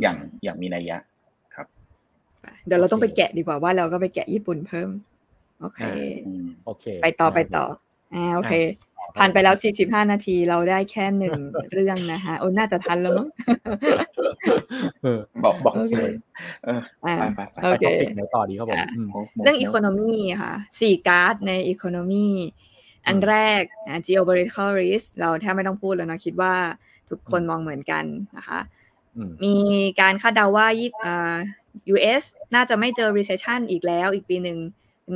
[0.02, 0.98] อย่างอย่างมีนัยยะ
[2.68, 4.90] เดี๋ยวเราต้องไปแกะดีกว่าว่าเราก็ไปแกะญี่ปุ่นเพิ่ม
[5.62, 5.82] โอเค
[6.28, 7.66] อืมโอเค ไปต่อไปต่อ
[8.16, 8.54] อ่าโอเค
[9.18, 11.34] ผ่านไปแล้ว 45 นาทีเราได้แค่หนึ่ง
[11.72, 13.28] เรื่องนะคะโอ้น่าจะทันแล้วมั้ง
[15.02, 16.14] เออบอกบอกโอเคเลย
[16.66, 19.08] เอออ่าไปไปไปโอไปเคท็อปิกไหนต่อดีครับผมอะอืม
[19.44, 22.28] เรื่อง econo my ค่ะสี่การ์ดใน economy
[23.08, 26.54] อันแรกนะ geopolitical risk เราแทบไม่ต้องพูดแล้วนะคิดว่า
[27.10, 28.04] ทุกคนมองเหมือนกัน
[28.38, 28.60] นะคะ
[29.16, 29.56] อืมมี
[30.02, 31.36] การคาดเดาว่ายี่อ่า
[31.94, 32.24] US
[32.56, 34.58] น่าจะไม่เจอ recession อีกแล้วอีกปีหนึ่ง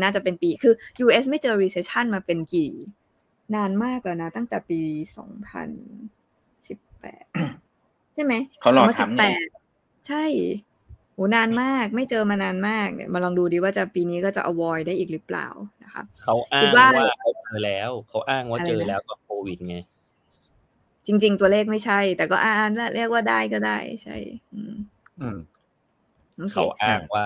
[0.03, 0.73] น่าจะเป็นปี คือ
[1.05, 2.71] US ไม่เจอ recession มาเป็นกี่
[3.55, 4.81] นานมากแล้วนะ ตั้งแต่ปี
[5.59, 7.25] 2018
[8.13, 9.49] ใช่ไหมเขารอสิบทำแปไงด
[10.07, 10.23] ใช่
[11.13, 15.47] โหนานมาก ไม่เจอมานานมากเนี่ยมาลองดูดีว่าจะปีนี้ก็จะ avoid ได้อีกหรือเปล่า
[15.83, 19.77] นะคะเขาอ้าคิงดว่าว่าเขาเจอแล้ว เขาอ้างว่าอะไรนะเจอแล้วกับโควิดไง
[21.07, 24.15] จริง ๆ ตัวเลขไม่ใช่ แต่ก็อ่านเรียกว่าได้ก็ได้ ใช่
[24.53, 24.73] อืม
[25.21, 25.37] อืม
[26.37, 27.25] โอเคเขาอ้างว่า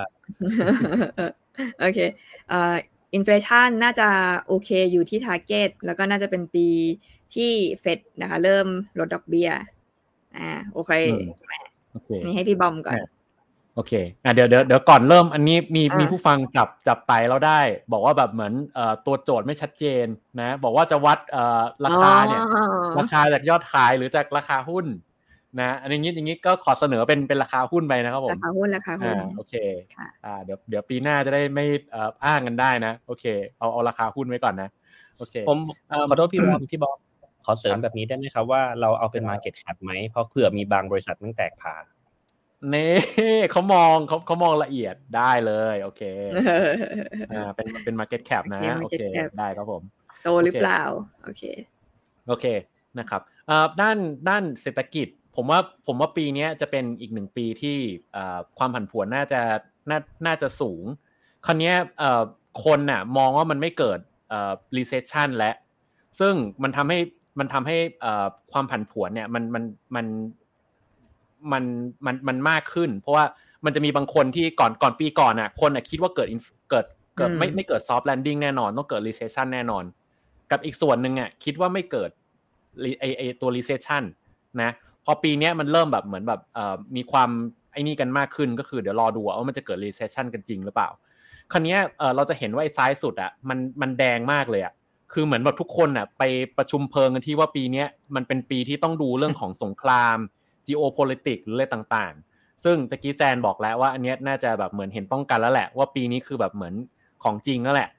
[1.79, 1.99] โอเค
[2.49, 2.75] เอ่อ
[3.13, 4.07] inflation น่าจะ
[4.47, 6.67] โอเคอยู่ที่ t a r g e t แล้วก็น่าจะเป็นปี
[7.35, 7.51] ที่
[7.81, 8.67] เฟดนะคะ เริ่ม
[8.99, 9.49] ลดดอกเบี้ย
[10.37, 11.23] อ่าโอเคอืม
[11.91, 13.09] โอเคอันนี้ให้พี่บอมก่อนอะ
[13.75, 13.93] โอเค
[14.23, 17.59] อะเดี๋ยวเดี๋ยวเดี๋ยวก่อนเริ่มอันนี้มีอะมีผู้ฟังจับจับไต๋เราได้
[17.91, 20.05] บอกว่าแบบเหมือนเอ่อตัวโจทย์ไม่ชัดเจน
[20.41, 24.85] นะ บอกว่าจะวัดเอ่อราคาเนี่ยอ๋อราคาจากยอดขายหรือจากราคาหุ้น
[25.59, 29.55] นะอันนี้อย่างนี้ก็ขอเสนอเป็นเป็นราคาหุ้นไปนะครับผมราคาหุ้นราคาหุ้อ่านโอเค
[29.95, 33.25] ค่ะอ่าเดี๋ยวเดี๋ยวปีหน้าจะได้ไม่เอ่ออ้างกันได้นะ โอเค
[33.57, 34.69] เอาเอาราคาหุ้นไว้ก่อนนะ
[35.17, 35.57] โอเค ผม
[35.89, 36.97] เอิ่มขอโทษพี่บอมพี่บอม
[37.45, 41.75] ขอเสริคมรับแบบนี้ได้ไหมครับว่าเราเอาเป็น market cap ไหมเพราะเผื่อมีบางบริษัทมันแตกผ่า
[42.69, 42.87] เน่
[43.51, 46.01] เขามองเขาเขามองละเอียดได้เลย โอเค
[47.33, 49.81] อ่าเป็นเป็น market cap นะโอโอเคเค market cap ได้ครับผม
[50.23, 50.81] โตหรือเปล่า
[51.23, 51.43] โอเค
[52.27, 52.45] โอเค
[52.99, 53.97] นะครับเอ่อด้าน
[54.29, 57.77] ด้านเศรษฐกิจ ผมว่าผมว่าปีเนี้ยจะเป็นอีกหนึ่งปีที่
[58.13, 59.41] เอ่อความผันผวนน่าจะ
[59.89, 60.83] น่าน่าจะสูง
[61.45, 62.21] คราวเนี้ยเอ่อ
[62.65, 65.53] คนน่ะมองว่ามันไม่เกิดเอ่อ recession และ
[66.19, 66.33] ซึ่ง
[66.63, 66.99] มันทำให้
[67.39, 69.63] มันทำให้เอ่อความผันผวนเนี่ยมันมัน
[69.95, 70.05] มัน
[71.51, 71.63] มัน
[72.05, 73.25] มันมันมากขึ้น เพราะว่า
[73.65, 76.85] มันจะมีบางคนที่ก่อนก่อนปีก่อนน่ะคนน่ะคิดว่าเกิด inf- เกิด
[77.17, 79.83] เกิดไม่อืมไม่เกิด soft landing แน่นอนต้องเกิด recession แน่นอน
[80.51, 82.09] กับอีกส่วนหนึ่งอะคิดว่าไม่เกิด
[82.83, 84.03] re- ไอไอตัว recession
[84.61, 84.71] นะ
[85.09, 86.41] พอปีนี้มันเริ่มแบบเหมือนแบบ
[86.95, 87.29] มีความ
[87.71, 90.89] ไอ้นี่กันมากขึ้นก็คือเดี๋ยวรอดูว่ามันจะเกิด recession กันจริงหรือเปล่า
[91.51, 91.75] คราวนี้
[92.15, 94.73] เราจะเห็นว่าไอ้ซ้ายสุดอะมันมันแดงมากเลยอะ
[95.13, 96.23] คือเหมือนแบบทุกคนอะไป
[96.57, 97.83] ประชุมเพลิงกันที่ว่าปีนี้
[98.15, 100.17] มันเป็นปีที่ต้องดูเรื่องของสงคราม
[100.67, 106.73] geopolitics หรืออะไรต่างๆ ซึ่งตะกี้แซนบอกแล้วว่าอันนี้น่าจะแบบเหมือนเห็นต้องกันแล้วแหละ ว่าปีนี้คือแบบเหมือน
[107.23, 107.89] ของจริงแล้วแหละ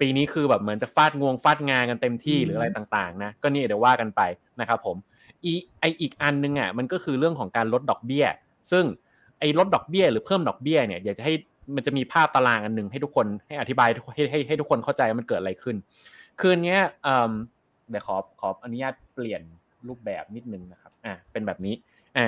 [0.00, 4.20] ปีนี้คือแบบเหมือนจะฟาดงวงฟาดงานกันเต็มที่หรืออะไรต่างๆ นะ ก็นี่เดี๋ยวว่ากันไป
[4.60, 4.96] นะครับผม
[5.44, 8.24] อีไออีกอันนึงอะมันก็คือเรื่องของการลดดอกเบี้ย
[8.70, 8.84] ซึ่ง
[9.40, 11.34] ไอลดดอกเบี้ย หรือเพิ่มดอกเบี้ยเนี่ยอยากจะให้
[11.76, 15.76] มันจะมีภาพตารางอันหนึ่งให้ทุกคนให้อธิบายให้ให้ให้ทุกคนเข้าใจว่ามันเกิดอะไรขึ้น
[16.40, 17.32] คืนนี้เอ่อ
[17.90, 19.42] เดี๋ยวขอขออนุญาตเปลี่ยน
[19.88, 21.74] รูปแบบนิดนึงนะครับอ่าเป็นแบบนี้
[22.16, 22.26] อ่า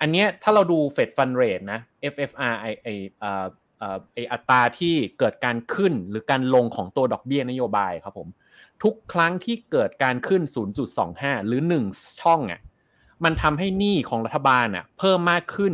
[0.00, 1.80] อันเนี้ยถ้าเราดู Fed Fund Rate นะ
[2.12, 2.88] FFR ไอไอ
[3.20, 3.46] เอ่อ
[3.78, 8.28] เอ่อไออัตราที่เกิดการขึ้นหรือการลงของตัวดอกเบี้ยนโยบายครับผม
[8.82, 10.42] ทุกครั้งที่เกิดการขึ้น
[10.94, 11.60] 0.25 หรือ
[11.90, 12.60] 1 ช่องอะ
[13.24, 15.72] มันทำให้หนี้ของรัฐบาลอะเพิ่มมากขึ้น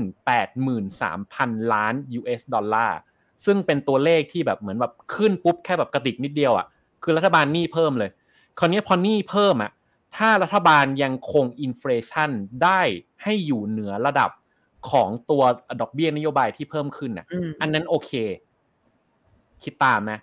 [0.66, 2.98] 83,000 ล้าน US ดอลลาร์
[3.44, 6.66] ซึ่งเป็นตัวเลขที่แบบเหมือนแบบขึ้นปุ๊บแค่แบบกระติกนิดเดียวอะ
[7.02, 8.10] คือรัฐบาลหนี้เพิ่มเลย
[8.58, 9.70] คราวนี้พอหนี้เพิ่มอะ
[10.16, 12.30] ถ้ารัฐบาลยังคง inflation
[12.62, 12.80] ได้
[13.22, 14.30] ให้อยู่เหนือระดับ
[14.90, 15.42] ของตัว
[15.80, 18.10] ดอกเบี้ยนโยบายที่เพิ่มขึ้นอะอืมอันนั้นโอเค
[19.62, 20.18] คิดตามนะ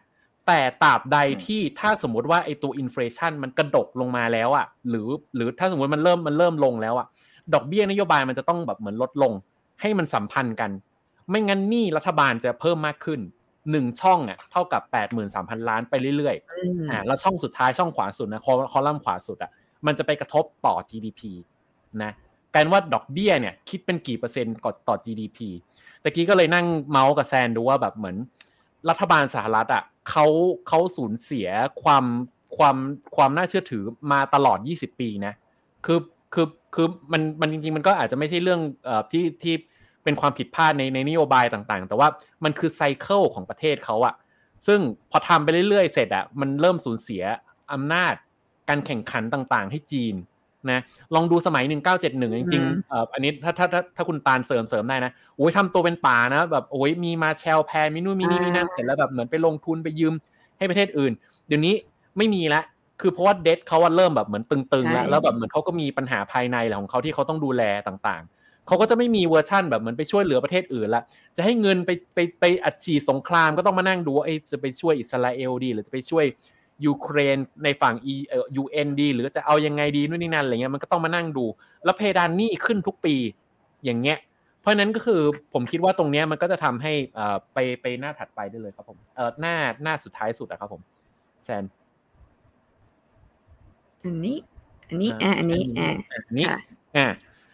[0.48, 7.08] แต่ตราบใดอืมที่ถ้าสมมติว่าไอตัว inflation มันกระดกลงมาแล้วอะหรือหรือถ้าสมมติมันเริ่มมันเริ่มลงแล้วอะ
[7.54, 9.34] ดอกเบี้ยนโยบายมันจะต้องแบบเหมือนลดลง
[9.82, 10.72] ให้มันสัมพันธ์กัน
[11.30, 13.20] ไม่งั้นหนี้รัฐบาลจะเพิ่มมากขึ้น
[13.72, 19.52] หนึ่งช่องอะเท่ากับแปดหมื่นสามพันล้านไปเรื่อยๆอืมอ่าแล้วช่องสุดท้ายช่องขวาสุดนะคอคอลัมน์ขวาสุดอะ
[19.86, 21.22] มันจะไปกระทบต่อ GDP
[22.04, 22.12] นะ
[22.54, 25.40] กลายเป็นว่าดอกเบี้ยเนี่ยคิดเป็นกี่เปอร์เซ็นต์ก่อต่อ GDP
[26.04, 28.18] ตะกี้ก็เลยนั่งเมาส์กับแซนดูว่าแบบเหมือน
[28.90, 30.26] รัฐบาลสหรัฐอะ เขา
[30.68, 31.48] เขาสูญเสีย
[31.84, 32.06] ความ
[32.58, 32.78] ความ
[33.16, 35.34] ความน่าเชื่อถือมาตลอด 20 ปีนะ
[35.86, 36.00] คือ
[36.34, 39.54] คือคือมันมันจริงๆ มันก็อาจจะไม่ใช่เรื่องเอ่อที่ที่
[40.04, 42.10] เป็นความผิดพลาดในในนโยบายต่างๆ แต่ว่า
[42.44, 44.16] มันคือ cycle ของประเทศเขาอะ
[44.68, 44.80] ซึ่ง
[45.12, 47.24] พอทำไปเรื่อยๆ เสร็จอะมันเริ่มสูญเสีย
[47.74, 48.14] อำนาจ
[48.70, 50.16] การแข่งขันต่างๆ ให้จีน
[50.72, 50.80] นะ
[51.16, 60.14] ลองดูสมัย 1971 จริงๆเอ่ออันนี้ถ้าถ้าถ้าถ้าคุณตาลเสริมเสริมได้นะโอ้ยทำตัวเป็นป๋านะแบบโอ้ยมี Marshall Plan มีนู่นมีนี่มีนั่นเสร็จแล้วแบบเหมือนไปลงทุนไปยืม
[60.58, 61.12] ให้ประเทศอื่น
[61.48, 61.74] เดี๋ยวนี้
[62.18, 62.62] ไม่มีละ
[63.02, 71.04] คือเพราะว่าเดทเขาว่าเริ่มแบบเหมือนตึงๆแล้วแล้วแบบเหมือนเขาก็มีปัญหาภายในแหละของเขาที่เขาต้องดูแลต่างๆ เขาก็จะไม่มีเวอร์ชั่นแบบเหมือนไปช่วยเหลือประเทศอื่นละ
[71.38, 76.26] จะให้เงินไปไปไปอัดฉีดสงครามก็ต้องมานั่งดูว่าเอ้ยจะไปช่วยอิสราเอลดี หรือจะไปช่วย
[76.86, 81.46] ยูเครนในฝั่ง E เอ่อ UN ดีหรือจะเอายังไงดีนู่นนี่นั่นอะไรเงี้ยมันก็ต้องมานั่งดู
[81.86, 83.16] แล้วเพดานหนี้ขึ้นทุกปี
[83.86, 84.18] อย่างเงี้ย
[84.62, 85.22] เพราะฉะนั้นก็คือ
[85.54, 90.82] ผมคิดว่าตรงเนี้ยมันก็จะทำให้เอ่อไปไปหน้าถัดไปได้เลยครับผมเออหน้าหน้าสุดท้ายสุดอะครับผม
[91.46, 91.64] แซน
[94.04, 94.38] อันนี้
[94.90, 95.90] อันนี้อ่าอันนี้อ่า
[96.28, 96.60] อันนี้ค่ะ
[96.98, 97.08] อ่า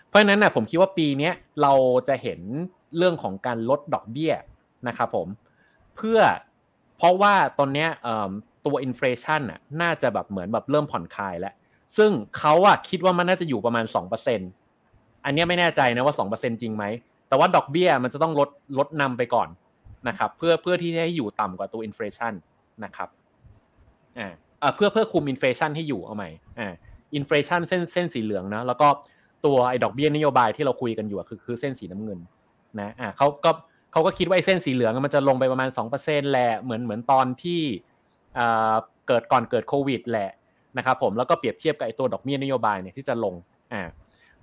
[0.07, 1.73] เพราะฉะนั้นนะผมคิดว่าปีเนี้ยเรา
[2.07, 2.41] จะเห็น
[2.97, 4.33] เรื่องของการลดดอกเบี้ย
[4.87, 5.27] นะครับผม
[5.95, 6.19] เพื่อ
[6.97, 8.31] เพราะว่าตอนเนี้ยเอ่อ
[8.69, 11.53] ตัว inflation น่ะน่าจะแบบเหมือนแบบเริ่มผ่อนคลายแล้ว
[11.97, 14.41] ซึ่งเขาอะคิดว่ามันน่าจะอยู่ประมาณ2%
[15.25, 16.83] อันนี้ไม่แน่ใจนะว่าสองเปอร์เซ็นจริงไหม
[17.27, 19.49] แต่ว่าดอกเบี้ยมันจะต้องลดลดนำไปก่อน
[20.07, 22.33] นะครับเพื่อเพื่อที่จะให้อยู่ต่ำกว่าตัว inflation
[22.83, 23.09] นะครับ
[24.19, 26.73] อ่าอ่าเพื่อเพื่อคุม inflation ให้อยู่เอาใหม่อ่า
[27.15, 28.87] inflation เส้นเส้นสีเหลืองนะแล้วก็
[29.45, 32.19] ตัวไอ้ดอกเบี้ยนโยบายที่เราคุยกันอยู่คือคือเส้นสีน้ำเงิน
[32.79, 33.51] นะอ่าเขาก็
[33.91, 37.61] เขาก็คิดว่าไอ้เส้นสีเหลืองมันจะลงไปประมาณสองเปอร์เซ็นแหละเหมือนเหมือนตอนที่
[39.07, 40.31] เกิดก่อนเกิดโควิดแหละ
[40.77, 43.33] นะครับผมแล้วก็เปรียบเทียบกับไอ้ตัวดอกเบี้ยนโยบายเนี่ยที่จะลง
[43.73, 43.81] อ่า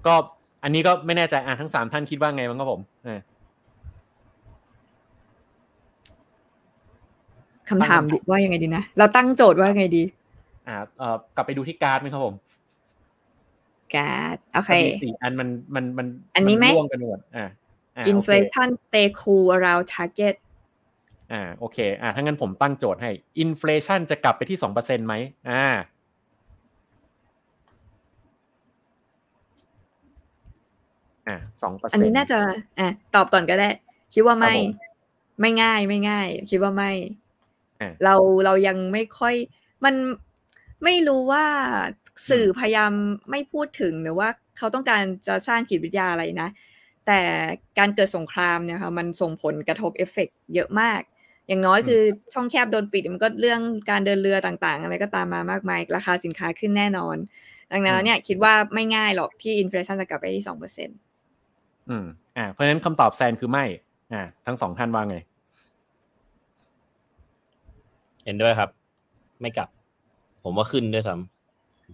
[0.07, 0.14] ก็
[0.62, 3.20] อันนี้ก็ไม่แน่ใจอ่าทั้งสามท่านคิดว่าไงบ้างครับผมอ่า
[7.68, 10.03] คำถามว่ายังไงดีนะ เราตั้งโจทย์ว่ายังไงดี
[10.68, 12.34] อ่าเอ่อกลับไปดูที่การ์ดไหมครับผม
[13.95, 14.70] การ์ดโอเค
[15.03, 16.07] สี่อันมันมันมัน
[16.37, 17.47] อันนี้ไหมร่วมกันหมดอ่า
[17.97, 20.37] อ่าโอเค inflation stay cool around target
[21.33, 25.14] อ่าโอเคอ่าถ้างั้นผมตั้งโจทย์ให้ inflation จะกลับไปที่สองเปอร์เซ็นต์ไหม
[25.51, 25.66] อ่า
[31.29, 32.39] อ่าสองเปอร์เซ็นต์อันนี้น่าจะ
[32.79, 33.68] อะตอบก่อนก็ได้
[34.14, 34.70] คิดว่าไม่ครับผม
[35.41, 36.93] ไม่ง่ายไม่ง่าย คิดว่าไม่
[37.81, 38.14] อะเรา
[38.45, 39.35] เรายังไม่ค่อย
[39.85, 39.95] มัน
[40.85, 41.45] ไม่รู้ว่า
[42.31, 42.93] สื่อพยายาม
[43.31, 46.49] ไม่พูดถึงหรือว่าเขาต้องการจะสร้างจิตวิทยาอะไรนะ
[47.07, 47.20] แต่
[47.79, 51.01] การเกิดสงครามเนี่ยค่ะมันส่งผลกระทบเอฟเฟกต์เยอะมาก
[51.49, 52.01] อย่างน้อยคือ
[52.34, 57.16] ช่องแคบโดนปิดมันก็เรื่องการเดินเรือต่างๆ อะไรก็ตามมามากมาย ราคาสินค้าขึ้นแน่นอน
[57.72, 60.99] ดังนั้นเนี่ยคิดว่าไม่ง่ายหรอกที่ inflation จะกลับไปที่สองเปอร์เซ็นต์
[61.90, 63.64] อืมอ่าเพราะฉะนั้นคำตอบแซนคือไม่
[64.12, 65.16] อ่า ทั้งสองท่านว่าไง
[68.24, 68.70] เห็นด้วยครับ
[69.40, 69.68] ไม่กลับ
[70.44, 71.14] ผมว่าขึ้นด้วยซ้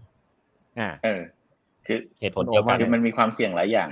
[0.01, 1.21] ำอ่า เออ
[1.87, 3.89] คือเหตุผลเดียวกันคือมันมีความเสี่ยงหลายอย่าง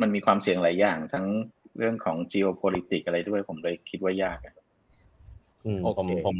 [0.00, 1.26] มันมีความเสี่ยงหลายอย่าง ทั้ง
[1.78, 4.54] เรื่องของ geopolitics อะไรด้วยผมเลยคิดว่ายากอะ
[5.64, 6.36] อืมโอเคผมผม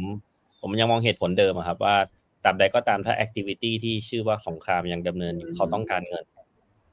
[0.61, 1.95] ผมยังมองเหตุผลเดิมอะครับ ว่า
[2.43, 6.25] ตราบใดก็ตามถ้า activity ที่ชื่อว่าสงครามยังดำเนินอยู่เขาต้องการเงิน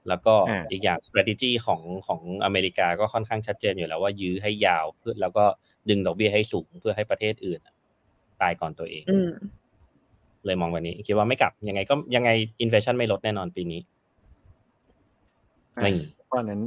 [0.08, 5.44] แล้วก็อ่าอีกอย่าง strategy ของของอเมริกาก็ค่อนข้างชัดเจนอยู่แล้วว่ายื้อให้ยาวเพื่อแล้วก็
[5.88, 7.74] ดึงดอกเบี้ยให้สูงเพื่อให้ประเทศอื่นอะ
[8.42, 9.30] ตายก่อนตัวเองอืม
[10.46, 12.30] เลยมองแบบนี้ คิดว่าไม่กลับยังไงก็ยังไง
[12.64, 13.80] inflation ไม่ลดแน่นอนปีนี้
[15.82, 15.90] ไม่
[16.26, 16.60] เพราะฉะนั้น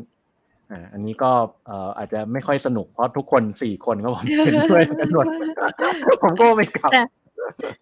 [0.71, 1.31] อ่าอันนี้ก็
[1.67, 5.25] เอ่ออาจจะไม่ค่อยสนุกเพราะทุกคนสี่คนก็ผมเป็นด้วยกันหมด
[6.23, 7.03] ผมก็ไม่กลับแต่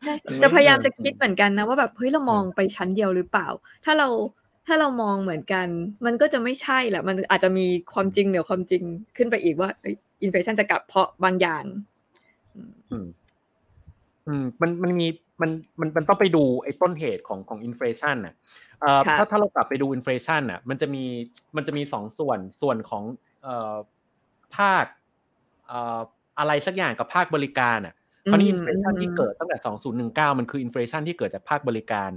[0.02, 3.48] ใช่แต่พยายามจะคิดเหมือนกันนะว่าแบบเฮ้ยเรามองไปชั้นเดียวหรือเปล่า
[3.86, 4.08] ถ้าเรา
[4.68, 5.68] ถ้าเรามองเหมือนกัน
[6.06, 8.84] มันก็จะไม่ใช่แหละมันอาจจะมีความจริงเหนือความจริง
[9.18, 9.70] ขึ้นไปอีกว่า
[10.24, 11.64] inflation จะกลับเพราะบางอย่าง
[14.30, 15.08] อืมอืมมันมันมี
[15.42, 18.34] มันมันมันต้องไปดูไอ้ต้นเหตุของของ inflation น่ะ
[18.82, 21.04] เอ่อค่ะถ้าถ้าเรากลับไปดู inflation น่ะ มันจะมี
[21.56, 23.04] มันจะมีสองส่วนส่วนของ
[23.44, 23.76] เอ่อ
[24.58, 24.86] ภาค
[25.68, 26.00] เอ่อ
[26.40, 27.96] อะไรสักอย่างกับภาคบริการน่ะ
[28.32, 29.58] คราวนี้ inflation ที่เกิดตั้งแต่
[29.98, 32.12] 2019มันคือ inflation ที่เกิดจากภาคบริการ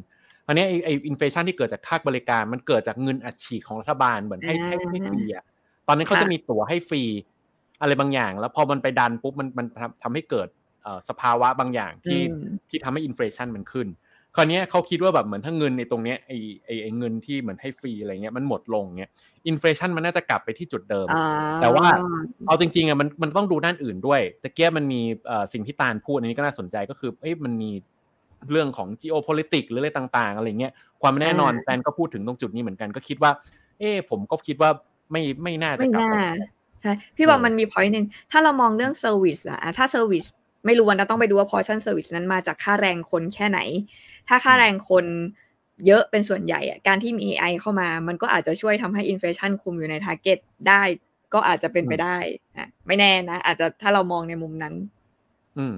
[0.47, 5.45] คราวนี้ไอไอ inflation ที่เกิดจากภาคบริการมันเกิดจากเงินอัดฉีดของรัฐบาลเหมือนให้ให้ให้ฟรีอะ
[5.89, 7.03] ตอนนี้นเขาจะมีตั๋วให้ฟรี
[7.81, 10.62] อะไรบางอย่าง แล้วพอมันไปดันปุ๊บมันมันทำทำให้เกิดเอ่อ
[11.09, 13.89] สภาวะบางอย่างที่อืมที่ทำให้ inflation มันขึ้น
[14.37, 16.33] คราวนี้เขาคิดว่าแบบเหมือนถ้าเงินในตรงเนี้ยไอ
[16.67, 19.11] ไอไอเงินที่เหมือนให้ฟรีอะไรเงี้ยมันหมดลงเงี้ย
[19.47, 21.25] inflation มันน่าจะกลับไปที่จุดเดิมอ่า
[21.61, 21.87] แต่ว่า
[22.47, 27.71] เอาจริงๆอะมันมันต้องดูด้านอื่นด้วยตะเกียบมันมีเอ่อสิ่งที่ตาลพูดอันนี้ก็น่าสนใจก็คือเอ้ยมันมี
[28.51, 30.73] เรื่องของ geopolitics หรืออะไรต่างๆอะไรเงี้ย
[31.03, 33.31] ความไม่แน่นอนอ่าแซนก็พูดถึงตรงจุดนี้เหมือนกันก็คิดว่า
[33.79, 34.71] เอ้ผมก็คิดว่า
[35.13, 36.17] ไม่ไม่น่าจะไม่กลับน่าไป
[36.83, 40.25] ใช่พี่ว่าเออมันมี point หนึ่งถ้าเรามองเรื่อง service อะอะถ้า service
[40.65, 43.59] ไม่รู้วันเราต้องไปดูว่า portion service นั้นมาจากค่าแรงคนแค่ไหน
[44.29, 45.07] ถ้าค่าแรงคน
[45.87, 50.39] เยอะเป็นส่วนใหญ่อะการที่มี AI เข้ามา มันก็อาจจะช่วยทำให้ inflation คุมอยู่ใน target
[50.69, 50.83] ได้
[51.35, 52.17] ก็อาจจะเป็นไปได้
[52.57, 54.75] อะไม่แน่นะ อาจจะถ้าเรามองในมุมนั้น
[55.59, 55.75] อืม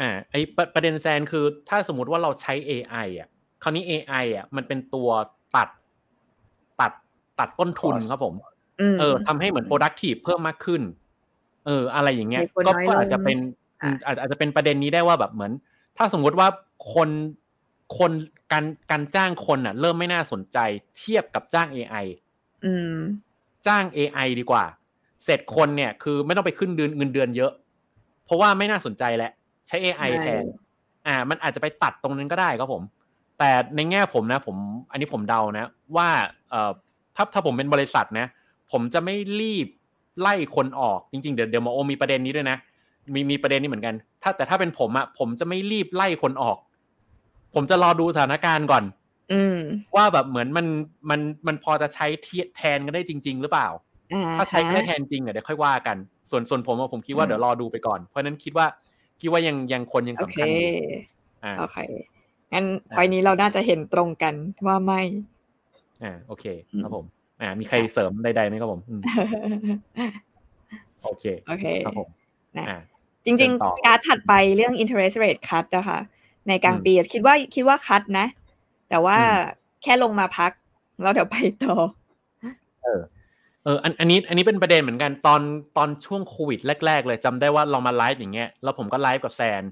[0.00, 3.28] อ่าไอประประเด็นแซนคือ ถ้าสมมุติว่าเราใช้ AI อะ
[3.62, 5.08] คราวนี้ AI อะ มันเป็นตัว
[5.56, 5.68] ตัด
[6.80, 6.92] ตัด
[7.38, 8.34] ตัดต้นทุน Cost ครับผม
[8.80, 10.82] อืมเออทำให้เหมือน productive เพิ่มมากขึ้น
[11.66, 13.38] เออ อะไรอย่างเงี้ยใช้คนก็น้อยก็ลงอาจจะเป็น
[13.82, 15.52] อะอาจอาจจะเป็นประเด็นนี้ได้ว่าแบบเหมือน
[15.96, 16.48] ถ้าสมมุติว่า
[16.94, 17.10] คน
[17.98, 18.12] คน
[18.52, 20.58] การการจ้างคนอะ เริ่มไม่น่าสนใจ
[20.98, 22.06] เทียบกับจ้าง AI
[22.64, 22.98] อืม
[23.66, 24.64] จ้าง AI ดีกว่า
[25.24, 27.52] เสร็จคนเนี่ย คือไม่ต้องไปขึ้นเดือนเงินเดือนเยอะ
[28.24, 29.32] เพราะว่าไม่น่าสนใจแล้ว
[29.68, 30.44] ใช้ AI ใช่แทน
[31.06, 32.82] อ่า มันอาจจะไปตัดตรงนั้นก็ได้ครับผม
[33.38, 34.56] แต่ในแง่ผมนะ ผม
[34.90, 35.66] อันนี้ผมเดานะ
[35.96, 36.08] ว่า
[36.50, 36.72] เอ่อ
[37.16, 38.26] ถ้าถ้าผมเป็นบริษัทนะ
[38.72, 39.66] ผมจะไม่รีบ
[40.20, 42.56] ไล่คนออกจริงๆ เดี๋ยวเดี๋ยวหมอโอมีประเด็นนี้ด้วยนะ
[43.14, 46.58] มีมีประเด็นนี้เหมือนกัน ถ้าแต่ถ้าเป็นผมอะผมจะไม่รีบไล่คนออก
[47.54, 48.84] ผมจะรอดูสถานการณ์ก่อน
[49.32, 49.58] อืม
[49.96, 50.66] ว่าแบบเหมือนมัน
[51.10, 53.68] มันมันพอจะใช้เทียแทนกันได้จริง ๆ หรือเปล่า
[54.12, 55.96] อ่าถ้าใช้ฮะแค่แทนจริงอะเดี๋ยวค่อยว่ากัน
[56.30, 58.66] ส่วนส่วนผมอะผมคิดว่าอืมเดี๋ยวรอดูไปก่อน เพราะฉะนั้นคิดว่า
[59.20, 60.68] คิดว่ายังยังคนยังโอสำเคคัญอยู่
[61.44, 61.78] อ่าโอเค
[62.52, 64.34] งั้นพอยนี้เราน่าจะเห็นตรงกัน
[64.66, 65.00] ว่าไม่
[66.02, 67.04] อ่าโอเคอืมครับผม
[67.40, 68.80] อ่า มีใครเสริมใดๆไหมครับผม
[71.04, 72.08] โอเคโอเคครับผม
[72.68, 72.78] นะ
[73.26, 75.98] จริงๆ การถัดไปเรื่อง interest rate cut นะคะ
[76.48, 78.26] ในกลางปีคิดว่าคิดว่าคัดนะ
[78.90, 79.18] แต่ว่า
[79.82, 80.52] แค่ลงมาพัก
[81.02, 81.76] แล้วเดี๋ยวไปต่อ
[82.82, 83.00] เออ
[83.64, 85.40] เอออันอันนี้อันนี้เป็นประเด็นเหมือนกันตอน
[85.76, 89.62] ตอนช่วงโควิดแรก ๆ เลยจำได้ว่าเรามาไลฟ์อย่างเงี้ยแล้วผมก็ไลฟ์กับแซน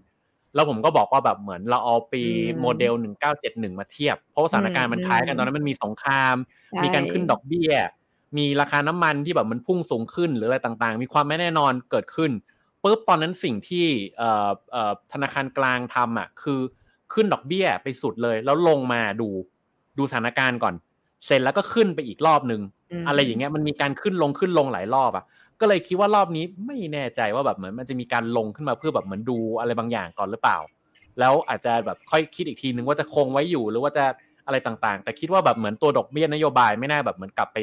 [0.55, 2.23] แล้วผมก็บอกว่าแบบเหมือนเราเอาปี
[2.61, 6.35] โมเดลหนึ่งเก้าเจ็ดหนึ่งมาเทียบ เพราะว่าสถานการณ์มันคล้ายกันตอนนั้นมันมีสงคราม
[6.85, 7.73] มีการขึ้นดอกเบี้ย
[8.37, 12.31] มีราคาน้ำมันที่แบบมันพุ่งสูงขึ้นหรืออะไรต่างๆ มีความไม่แน่นอนเกิดขึ้น
[12.85, 13.87] ปุ๊บตอนนั้นสิ่งที่
[15.13, 16.61] ธนาคารกลางทำอะ คือ
[17.13, 19.29] ขึ้นดอกเบี้ยไปสุดเลย แล้วลงมาดู
[19.99, 20.75] ดูสถานการณ์ก่อน
[21.27, 22.63] เสร็จแล้วก็ขึ้นไปอีกรอบหนึ่ง
[23.09, 25.25] อะไรอย่างเงี้ยมันมีการขึ้นลงขึ้นลงหลายรอบอะ
[25.61, 30.59] ก็เลยคิดว่ารอบนี้ไม่แน่ใจว่าแบบเหมือนมันจะมีการลงขึ้นมาเพื่อแบบเหมือนดูอะไรบางอย่างก่อนหรือเปล่า
[31.21, 34.05] แล้วอาจจะแบบค่อยคิดอีกทีนึงว่าจะคงไว้อยู่หรือว่าจะ
[34.47, 37.59] อะไรต่างๆ แต่คิดว่าแบบเหมือนตัวดอกเบี้ยนโยบายไม่น่าแบบเหมือนกลับไป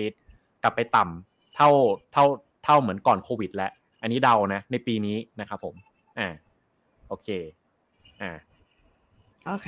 [0.64, 1.70] กลับไปต่ำเท่า
[2.14, 2.26] เท่า
[2.64, 5.76] เท่าเหมือนก่อนโควิด แล้ว อันนี้เดานะ ในปีนี้นะครับผม
[6.20, 6.28] อ่า
[7.08, 7.28] โอเค
[8.22, 8.32] อ่า
[9.45, 9.68] โอเค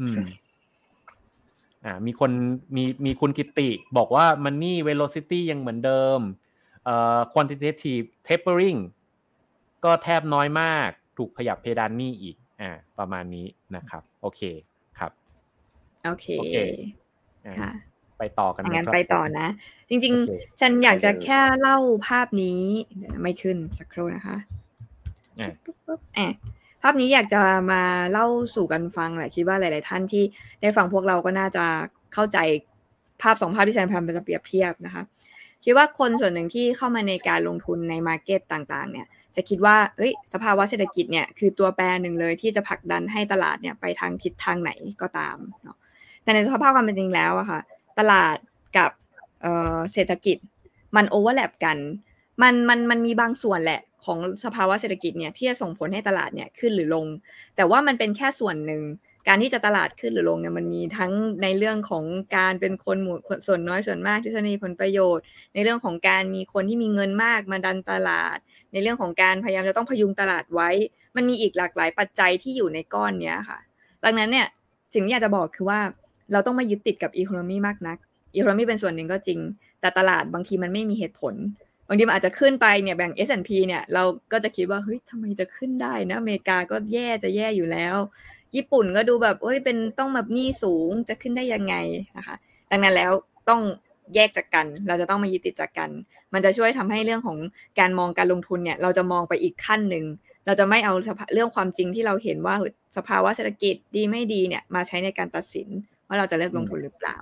[0.00, 0.16] อืม
[1.84, 2.30] อ่า มีคน
[2.76, 6.20] มีมีคุณกิติ บอกว่า money velocity ยังเหมือนเดิม
[6.84, 8.80] เอ่อ quantitative tapering
[9.84, 13.46] ก็แทบน้อยมาก ถูกขยับเพดานนี่อีก อ่า ประมาณนี้
[13.76, 14.40] นะครับ โอเค
[14.98, 15.12] ครับ
[16.08, 16.56] โอเค
[17.60, 17.70] ค่ะ
[18.18, 19.48] ไปต่อกันงั้นไปต่อนะ
[19.88, 22.60] จริง ๆ ฉันอยากจะแค่เล่าภาพนี้
[23.22, 24.36] ไม่ขึ้นสักครู่นะคะ
[26.18, 26.32] อะ
[26.82, 30.24] ภาพนี้อยากจะมาเล่าสู่กันฟังแหละคิดว่าหลาย ๆ ท่านที่
[30.62, 31.64] ได้ฟังพวกเราก็น่าจะ
[32.14, 32.38] เข้าใจ
[33.22, 35.02] ภาพสองภาพที่แซนพามจะเปรียบเทียบนะคะ
[35.64, 39.06] คิดว่าคนส่วนหนึ่งที่เข้ามาในการลงทุนใน market ต่าง ๆ เนี่ย
[39.36, 44.70] จะคิดว่าเอ้ย สภาวะเศรษฐกิจเนี่ยคือตัวแปรหนึ่งเลยที่จะผลักดันให้ตลาดเนี่ยไปทางทิศทางไหน
[45.02, 45.76] ก็ตามเนาะ
[46.22, 47.60] แต่ในสภาพความเป็นจริงแล้วอะค่ะ
[47.98, 48.36] ตลาด
[48.78, 48.90] กับ
[49.92, 50.36] เศรษฐกิจ
[50.96, 51.78] มันโอเวอร์แลปกัน
[52.42, 57.06] มันมันมันมีบางส่วนแหละของสภาวะเศรษฐกิจเนี่ยที่จะส่งผลให้ตลาดเนี่ยขึ้นหรือลง
[57.56, 58.82] แต่ว่ามันเป็นแค่ส่วนหนึ่ง
[59.28, 62.04] การที่จะตลาดขึ้นหรือลงเนี่ยมันมีทั้งในเรื่องของ
[62.36, 63.16] การเป็นคนหมู่
[63.46, 65.24] ส่วนน้อยส่วนมากที่จะมีผลประโยชน์
[65.54, 68.38] ในเรื่องของการมีคนที่มีเงินมากมาดันตลาด
[68.72, 70.70] ในเรื่องของการพยายามจะต้องพยุงตลาดไว้
[71.16, 73.58] มันมีอีกหลากหลายปัจจัยที่อยู่ในก้อนเนี้ยค่ะ
[74.04, 74.46] ดังนั้นเนี่ย
[74.94, 75.80] สิ่งที่อยากจะบอกคือว่า
[76.32, 77.98] เราต้องไม่ยึดติดกับอีโคโนมีมากนัก
[78.34, 79.40] อีโคโนมีเป็นส่วนหนึ่งก็จริง
[79.80, 81.34] แต่ตลาดบางทีมันไม่มีเหตุผล
[81.88, 84.02] บางทีมันอาจจะขึ้นไปเนี่ยแบ่ง S&P เนี่ยเรา
[84.32, 87.96] ก็จะคิดว่าเฮ้ยทำไมจะขึ้นได้นะอเมริกาก็แย่จะแย่อยู่แล้ว
[88.56, 91.74] ญี่ปุ่นก็ดูแบบเฮ้ยเป็นต้องแบบหนี้สูงจะขึ้นได้ยังไง
[92.16, 92.36] นะคะ
[92.70, 93.12] ดังนั้นแล้ว
[93.48, 93.62] ต้อง
[94.14, 95.90] แยกจากกัน เราจะต้องมายึดติดจากกัน
[96.32, 97.38] มันจะช่วยทำให้เรื่องของ
[97.80, 100.04] การมองการลงทุนเนี่ยเราจะมองไปอีกขั้นหนึ่ง
[100.46, 100.92] เราจะไม่เอา
[101.34, 102.54] เรื่องความจริงที่เราเห็นว่า
[102.96, 105.68] สภาวะเศรษฐกิจดีไม่ดีเนี่ยมาใช้ในการตัดสิน
[106.08, 107.16] ว่าเราจะเลือกลงทุนหรือเปล่า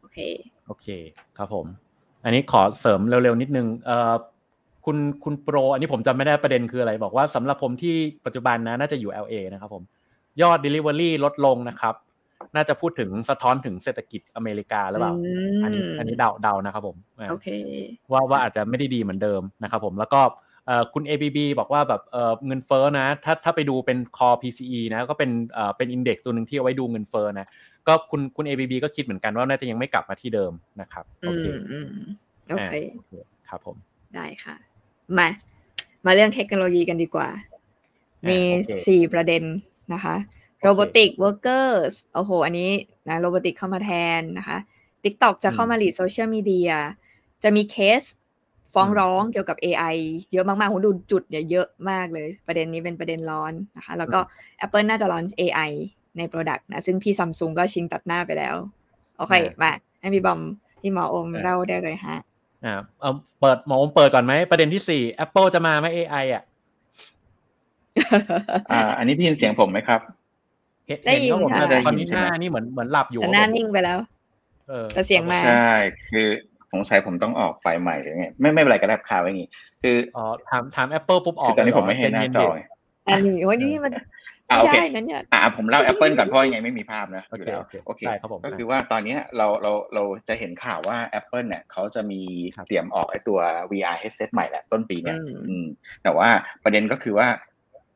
[0.00, 0.18] โอเค
[0.66, 0.86] โอเค
[1.38, 1.66] ครับผม
[2.24, 4.14] อันนี้ขอเสริมเร็วๆนิดนึงเอ่อ
[4.84, 7.94] คุณคุณโปร อันนี้ผมจำไม่ได้ประเด็นคืออะไร บอกว่าสำหรับผมที่
[8.26, 9.82] ปัจจุบันนะน่าจะอยู่ LA นะครับผม
[10.42, 11.94] ยอด Delivery ลดลงนะครับ
[12.54, 15.14] น่าจะพูดถึงสะท้อนถึงเศรษฐกิจอเมริกาหรือเปล่า
[15.64, 16.96] อันนี้อันนี้เดาเดานะครับผม
[17.30, 17.48] โอเค
[18.12, 20.20] ว่าว่าอาจจะไม่ได้ดีเหมือนเดิมนะครับผมแล้วก็
[20.92, 22.02] คุณ ABB บอกว่าแบบ
[22.46, 25.30] เงินเฟ้อนะ ถ้าถ้าไปดูเป็น core PCE นะ ก็เป็น
[25.76, 27.46] เป็นอินเด็กซ์ตัวหนึ่งที่เอาไว้ดูเงินเฟ้อนะ
[27.86, 31.44] ก็คุณคุณ ABB ก็คิดเหมือนกันว่าน่าจะยังไม่กลับมาที่เดิมนะครับ โอเค
[32.96, 33.12] โอเค
[33.48, 33.76] ครับผม
[34.14, 34.56] ได้ค่ะ
[35.18, 35.28] มา
[36.04, 37.28] มาเรื่องเทคโนโลยีกันดีกว่า
[38.28, 38.40] มี
[38.86, 39.42] สี่ประเด็น
[39.92, 40.16] นะคะ
[40.66, 42.70] robotic workers โอ้โห อันนี้
[43.08, 44.58] นะ robotic เข้ามาแทนนะคะ
[45.04, 46.70] TikTok จะเข้ามาหลีดโซเชียลมีเดีย
[47.42, 48.02] จะมีเคส
[48.74, 49.96] ฟ้องร้องเกี่ยวกับ AI
[50.32, 54.20] เยอะมากๆผมดูจุดเนี่ยเยอะมากเลย ประเด็นนี้เป็นประเด็นร้อนนะคะ แล้วก็
[54.64, 55.70] Apple น่าจะลอน AI
[56.16, 58.54] ใน Product นะ ซึ่งพี่ซัมซุงก็ชิงตัดหน้าไปแล้ว
[59.18, 60.40] โอเค มาให้พี่บอม
[60.80, 62.16] พี่หมออมเล่าได้เลยฮะ
[62.64, 66.42] อ่าเอาเปิดหมออมเปิดก่อนไหม ประเด็นที่สี่ Apple จะมาไหม AI อะ
[68.70, 70.00] อ่า อันนี้ได้ยินเสียงผมไหมครับ
[71.06, 73.98] ได้ยินค่ะตอนนี้หน้านี่เหมือนเหมือนหลับอยู่แต่หน้านิ่งไปแล้ว
[74.68, 75.72] เออแต่เสียงมาใช่
[76.10, 76.28] คือ
[76.72, 79.48] สงสัยผมต้องออกไฟใหม่หรือไงไม่ไม่เป็นไรก็ได้ข่าวไว้งี้
[79.82, 82.46] คืออ๋อถามถาม Apple ปุ๊บออกตอนนี้ผมไม่เห็นหน้าจอ
[83.06, 83.92] อันนี้โอ้ยนี่มัน
[84.46, 87.48] ไม่ได้นั่นเนี่ยอ่าผมเล่า Apple ก่อนเพราะยังไงไม่มีภาพนะโอเค
[87.86, 92.20] โอเคครับผมก็คือว่าตอนนี้เราเราเราจะเห็นข่าวว่า Apple เนี่ยเขาจะมี
[92.66, 93.38] เตรียมออกไอ้ตัว
[93.70, 95.66] VR headset ใหม่แหละต้นปีเนี่ยอืม
[96.02, 96.28] แต่ว่า
[96.64, 97.28] ประเด็นก็คือว่า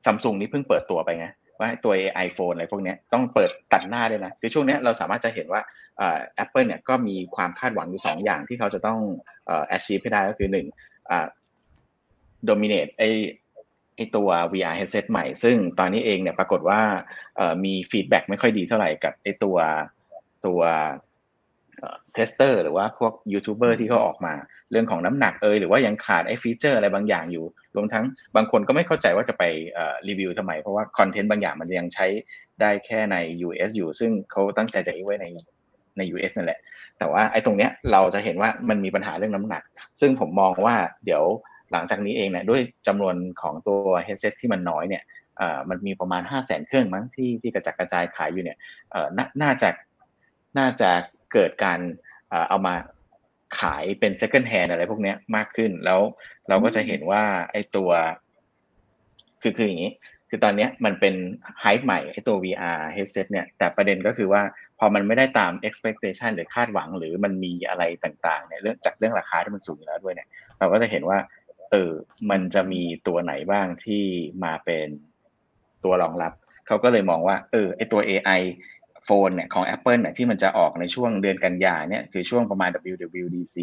[0.04, 1.26] ซัมซุงนี่เพิ่งเปิดตัวไปไง
[1.62, 1.94] ว่าตัว
[2.26, 5.62] iPhone อะไรพวกนี้ต้องเปิดตัดหน้าด้วยนะคือช่วงนี้เราสามารถจะเห็นว่า
[5.98, 9.00] แอปเปิลเนี่ยก็มีความคาดหวังอยู่สองอย่างที่เขาจะต้อง
[9.76, 10.66] achieve ให้ได้ก็คือหนึ่ง
[12.48, 13.04] dominate ไอ
[13.96, 16.80] ไอตัว VR headset ใหม่ ซึ่งตอนนี้เองเนี่ยปรากฏว่า
[17.36, 19.56] เอ่อมี feedback ไม่ค่อยดีเท่าไหร่กับไอตัว
[20.46, 20.60] ตัว
[22.14, 24.34] tester หรือว่าพวกยูทูบเบอร์ที่เขาออกมา
[24.70, 27.44] เรื่องของน้ำหนักเอยหรือว่ายังขาดไอ้ฟีเจอร์อะไรบางอย่างอยู่
[27.76, 28.04] รวมทั้ง
[28.36, 29.44] บางคนก็ไม่เข้าใจว่าจะไป
[30.08, 32.06] รีวิวทำไม เพราะว่าคอนเทนต์บางอย่างมันยังใช้
[32.60, 33.16] ได้แค่ใน
[33.46, 35.26] US อยู่ ซึ่งเขาตั้งใจจะไว้ใน
[35.98, 36.60] ใน US นั่นแหละ
[36.98, 39.62] แต่ว่าไอ้ตรงเนี้ยเราจะเห็นว่ามันมีปัญหาเรื่องน้ำหนัก
[40.00, 41.22] ซึ่งผมมองว่าเดี๋ยว
[41.72, 45.02] หลังจากนี้เองเนี่ยด้วยจำนวนของตัว headset ที่มันน้อยเนี่ย
[45.70, 48.58] มันมีประมาณ 5 0 0แสนเครื่องมั้งที่ที่กระจัดกระจายขายอยู่เนี่ย
[49.42, 49.68] น่าจะ
[50.58, 50.90] น่าจะ
[51.32, 51.80] เกิดการ
[52.48, 52.74] เอามา
[53.60, 56.00] ขายเป็น second hand อะไรพวกนี้มากขึ้น แล้ว
[56.48, 57.22] เราก็จะเห็นว่า
[57.52, 57.90] ไอ้ตัว
[59.42, 59.92] คือคืออย่างนี้
[60.28, 61.14] คือตอนนี้มันเป็น
[61.60, 64.42] ไฮป์ใหม่ไอ้ตัว VR headset เนี่ย แต่ประเด็นก็คือว่า
[64.78, 70.28] พอมันไม่ได้ตาม expectation หรือคาดหวัง หรือมันมีอะไรต่างๆเนี่ยเรื่องจากเรื่องราคาที่มันสูงแล้วด้วยเนี่ย
[70.58, 71.18] เราก็จะเห็นว่า
[71.70, 71.92] เออ
[72.30, 74.02] มันจะมีตัวไหนบ้างที่
[74.44, 74.88] มาเป็น
[75.84, 76.32] ตัวรองรับ
[76.66, 78.40] เขาก็เลยมองว่า เออไอตัว AI
[79.04, 83.56] โฟนเนี่ยของ Apple เนี่ยที่มันจะออกในช่วงเดือนกันยาเนี่ยคือช่วงประมาณ WWDC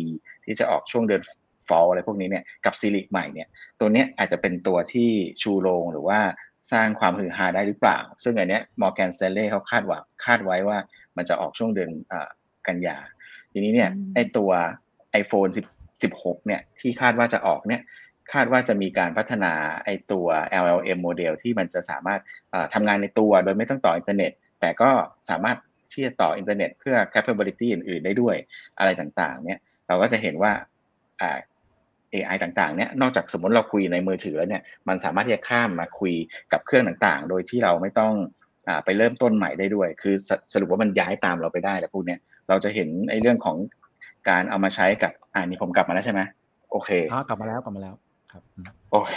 [0.45, 1.21] ที่จะออกช่วงเดือน
[1.69, 3.47] fall อะไรพวกนี้เนี่ยกับซีรีส์ใหม่เนี่ย
[3.79, 5.09] ตัวเนี้ยอาจจะเป็นตัวที่
[5.41, 6.19] ชูโรงหรือว่า
[6.71, 10.77] สร้างความฮือฮาได้หรือเปล่า ซึ่งอันเนี้ยมอร์แกนเซเล่เขาคาดว่าคาดไว้ว่า
[11.17, 11.89] มันจะออกช่วงเดือน
[12.67, 12.97] กันยา
[13.51, 14.51] ทีนี้เนี่ยไอตัว
[15.21, 15.65] iPhone 10
[16.03, 17.81] 16 เนี่ยที่คาดว่าจะออกเนี่ย
[18.33, 19.53] คาดว่าจะมีการพัฒนา
[19.85, 20.27] ไอตัว
[20.63, 22.21] LLM โมเดลที่มันจะสามารถ
[22.73, 24.31] ทำงานในตัวโดยไม่ต้องต่ออินเทอร์เน็ต
[24.61, 24.89] แต่ก็
[25.29, 25.57] สามารถ
[25.93, 28.35] ที่จะต่ออินเทอร์เน็ตเพื่อ capability อื่น ๆ ได้ด้วย
[28.79, 30.51] อะไรต่างๆ เนี่ย เราก็จะเห็นว่า
[31.21, 31.37] อ่า
[32.13, 36.13] AI ต่างๆ เนี่ย นอกจากสมมติเราคุยในมือถือแล้วเนี่ย มันสามารถที่จะข้ามมาคุย
[36.53, 38.13] กับเครื่องต่างๆ โดยที่เราไม่ต้อง
[38.67, 43.57] อ่าไปเริ่มต้นใหม่ได้ด้วย คือสสรุปว่ามันย้ายตามเราไปได้แต่พวกเนี้ย เราจะเห็นไอ้เรื่องของ
[44.29, 46.21] การเอามาใช้กับ อ่านี่ผมกลับมาแล้วใช่ไหม
[46.71, 47.95] โอเคอ๋อกลับมาแล้วกลับมาแล้ว
[48.31, 48.43] ครับ
[48.91, 49.13] โอเค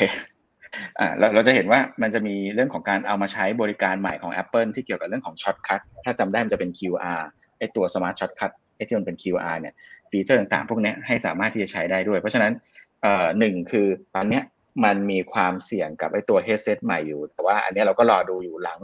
[0.99, 7.23] อ่าเราเราจะเห็นว่ามันจะมีเรื่องของการเอามาใช้บริการใหม่ของ Apple ที่เกี่ยวกับเรื่องของ shortcut ถ้าจำได้มันจะเป็น QR
[7.59, 9.75] ไอตัว smart shortcut ไอที่มันเป็น QR เนี่ย
[10.11, 12.53] ฟีเจอร์ต่างๆ พวกนี้ให้สามารถที่จะใช้ได้ด้วย เพราะฉะนั้น
[13.03, 14.43] เอ่อหนึ่งคือตอนเนี้ย
[14.85, 18.79] มันมีความเสี่ยงกับไอตัว headset ใหม่อยู่ แต่ว่าอันนี้เราก็รอดูอยู่หลัง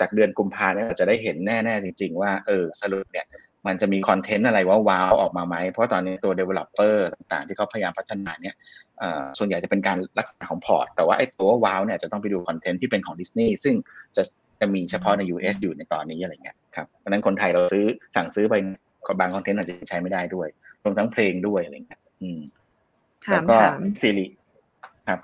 [0.00, 3.26] จากเดือนกุมภาเนี่ยเราจะได้เห็นแน่ ๆ จริง ๆ ว่าเออสรุปเนี่ย
[3.66, 8.54] มันจะมีคอนเทนต์อะไรว่าว้าวออกมาไหม เพราะตอนนี้ตัว developer ต่างๆ ที่เขาพยายามพัฒนาเนี่ย
[9.38, 13.74] ส่วนใหญ่จะเป็นการลักษณะของ port แต่ว่าไอ้ตัวว้าวเนี่ยจะต้องไปดูคอนเทนต์ที่เป็นของดิสนีย์ซึ่ง
[14.16, 14.22] จะ
[14.60, 17.86] จะมีเฉพาะใน US อยู่ในตอนนี้อะไรเงี้ยครับเพราะนั้นคนไทยเราซื้อ
[18.16, 18.54] สั่งซื้อไป
[19.20, 20.48] บางคอนเทนต์อาจจะใช้ไม่ได้ด้วย
[20.82, 22.40] รวมทั้งเพลงด้วยอะไรเงี้ยอืม
[23.26, 24.26] ถามถามซีรี
[25.08, 25.20] ครับ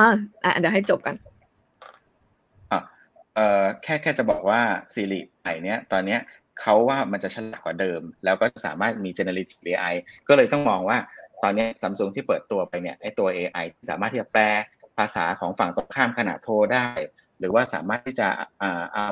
[0.00, 0.10] อ่า
[0.44, 1.14] อ่าเดี๋ยวให้จบกัน
[2.72, 2.80] อ่า
[3.34, 4.60] เอ่อแค่แค่จะบอกว่า
[4.94, 6.20] ซีรีส์ใหม่เนี้ยตอนเนี้ย
[6.62, 9.94] เขาว่ามันจะฉลาดกว่าเดิม แล้วก็สามารถมี generative AI
[10.28, 10.98] ก็เลยต้องมองว่า
[11.42, 14.42] ตอนนี้ซัมซุงที่เปิดตัวไปเนี่ยไอตัว AI สามารถที่จะแปล
[14.98, 16.86] ภาษาของฝั่งตรงข้ามขณะโทรได้
[17.38, 18.28] หรือว่าสามารถที่จะ
[18.96, 19.10] เอา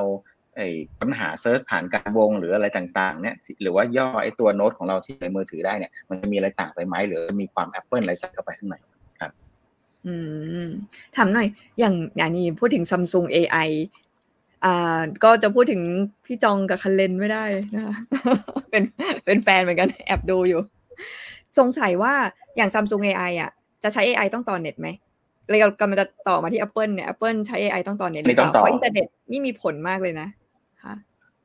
[0.57, 0.68] ไอ้
[1.01, 8.76] ปัญหา search ผ่านการวงหรืออะไรต่างๆเนี่ยหรือว่าย่อไอ้ตัวโน้ตของเราที่ในมือถือได้เนี่ย มันจะมีอะไรต่างไปไหมหรือมีความ Apple อะไรใส่เข้าไปข้างใน
[9.20, 9.32] ครับ
[10.07, 10.14] อื
[10.66, 10.68] ม
[11.16, 13.70] ถามหน่อย อย่างอย่างนี้พูดถึงซัมซุง AI
[14.64, 15.82] อ่าก็จะพูดถึง
[16.26, 17.44] พี่จองกับคัลแลนไม่ได้
[17.76, 17.96] นะคะ
[18.70, 18.82] เป็น
[19.24, 20.61] เป็นแฟนเหมือนกันแอบดูอยู่
[21.59, 22.14] สงสัยว่า
[22.57, 23.50] อย่าง Samsung AI อะ
[23.82, 24.88] จะใช้ AI ต้องต่อเน็ตไหม
[25.48, 30.28] เลยกำลังจะต่อมาที่ Apple เนี่ย Apple ใช้ AI ต้องต่อเน็ตหรือเปล่าเพราะอินเทอร์เน็ตนี่มีผลมากเลยนะ
[30.82, 30.94] ค่ะ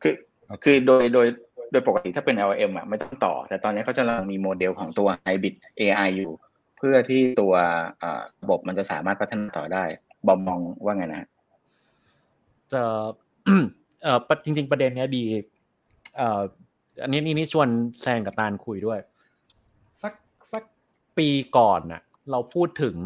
[0.01, 0.16] คือ
[0.64, 1.28] คือโดยโดย
[1.72, 6.32] โดยปกติถ้าเป็น LM อะไม่ต้องต่อ แต่ตอนนี้เขาจะมีโมเดลของตัว Hybrid AI อยู่
[6.78, 7.53] เพื่อที่ตัว
[8.41, 9.84] ระบบมันจะสามารถพัฒนาต่อได้
[10.28, 11.28] บอมมองว่าไงนะ
[12.74, 12.84] จะ
[14.03, 15.24] เอ่อจริง ๆ ประเด็นเนี้ยดี
[16.17, 16.41] เอ่อ
[17.01, 17.67] อันนี้นี่นี่ชวน
[18.01, 18.99] แซงกับตาลคุยด้วย
[20.03, 20.13] สัก
[20.53, 20.63] สัก
[21.17, 22.01] ปีก่อนน่ะ
[22.32, 22.97] เราพูดถึง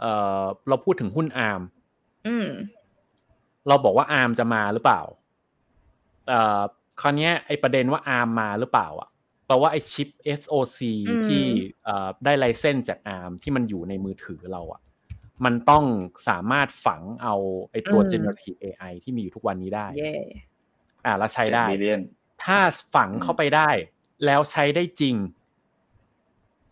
[0.00, 0.12] เอ่
[0.42, 1.60] อเราพูดถึงหุ้นอาร์ม
[3.68, 5.02] เราบอกว่าอาร์มจะมาหรือเปล่า
[6.28, 6.62] เอ่อ
[7.00, 9.08] คราวนี้ไอประเด็นว่าอาร์มมาหรือเปล่า อะ
[9.46, 10.08] แปลว่าไอชิป
[10.40, 10.80] SOC
[11.26, 11.44] ที่
[11.84, 14.80] เอ่อได้ไลเซนส์จากอาร์มที่มันอยู่ในมือถือเราอะ
[15.44, 15.84] มันต้อง
[16.28, 17.34] สามารถฝังเอา
[17.70, 19.86] ไอตัว generative AI ที่มีอยู่ทุกวันนี้ได้
[21.04, 21.64] อ่าแล้วใช้ได้
[22.44, 22.58] ถ้า
[22.94, 23.70] ฝังเข้าไปได้
[24.24, 25.16] แล้วใช้ได้จริง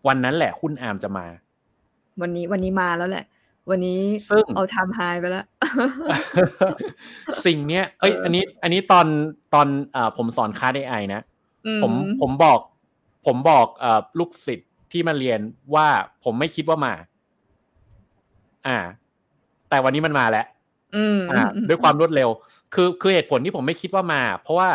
[0.06, 1.26] วันนั้นแหละหุ้นอาร์มจะมา
[2.20, 3.24] วันนี้วันนี้มาแล้วแหละ
[3.70, 5.46] วันนี้ซึ่งเอาทำไฮไปแล้ว
[7.46, 9.06] สิ่งเนี้ย เอ้ย อันนี้ อันนี้ตอน
[9.54, 11.20] ตอนอ่าผมสอนค่าไดไอนะ
[11.82, 12.60] ผมผมบอก
[13.26, 15.40] ผมบอกอ่าลูกศิษย์ที่มาเรียน
[15.74, 15.86] ว่า
[16.24, 16.94] ผมไม่คิดว่ามา
[18.66, 18.78] อ่า
[19.70, 20.46] แต่วันนี้มันมาแล้ว
[21.32, 22.28] อ่า ด้วยความรวดเร็ว
[22.74, 24.68] คือคือเหตุผลที่ผมไม่คิดว่ามา เพราะว่า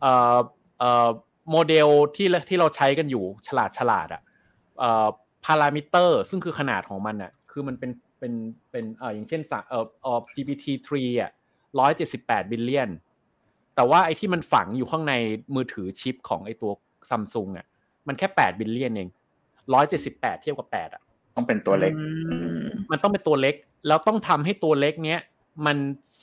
[0.00, 0.36] เอ่อ
[0.78, 1.08] เอ่อ
[1.50, 4.22] โมเดลที่ที่เราใช้กันอยู่ฉลาดฉลาดอะ
[4.78, 5.06] เอ่อ
[5.44, 8.32] พารามิเตอร์ ซึ่งคือขนาดของมันอะ คือมันเป็นเป็น
[8.70, 11.30] เป็นเอ่ออย่างเช่นเอ่อเอ่อ GPT 3 อะ
[11.80, 12.90] ร้อยเจ็ดสิบแปด billion
[13.74, 15.14] แต่ว่าไอ้ที่มันฝังอยู่ข้างใน
[15.54, 16.72] มือถือชิปของไอ้ตัว
[17.10, 17.66] ซัมซุงอะ
[18.08, 19.08] มันแค่แปด billion เอง
[19.74, 21.02] ร้อยเจ็ดสิบแปดเทียบกับแปดอะ
[21.38, 21.92] ต้องเป็นตัวเล็ก
[22.30, 23.54] อืมมันต้องเป็นตัวเล็ก
[23.86, 25.20] แล้วต้องทำให้ตัวเล็กเนี้ย
[25.66, 25.76] มัน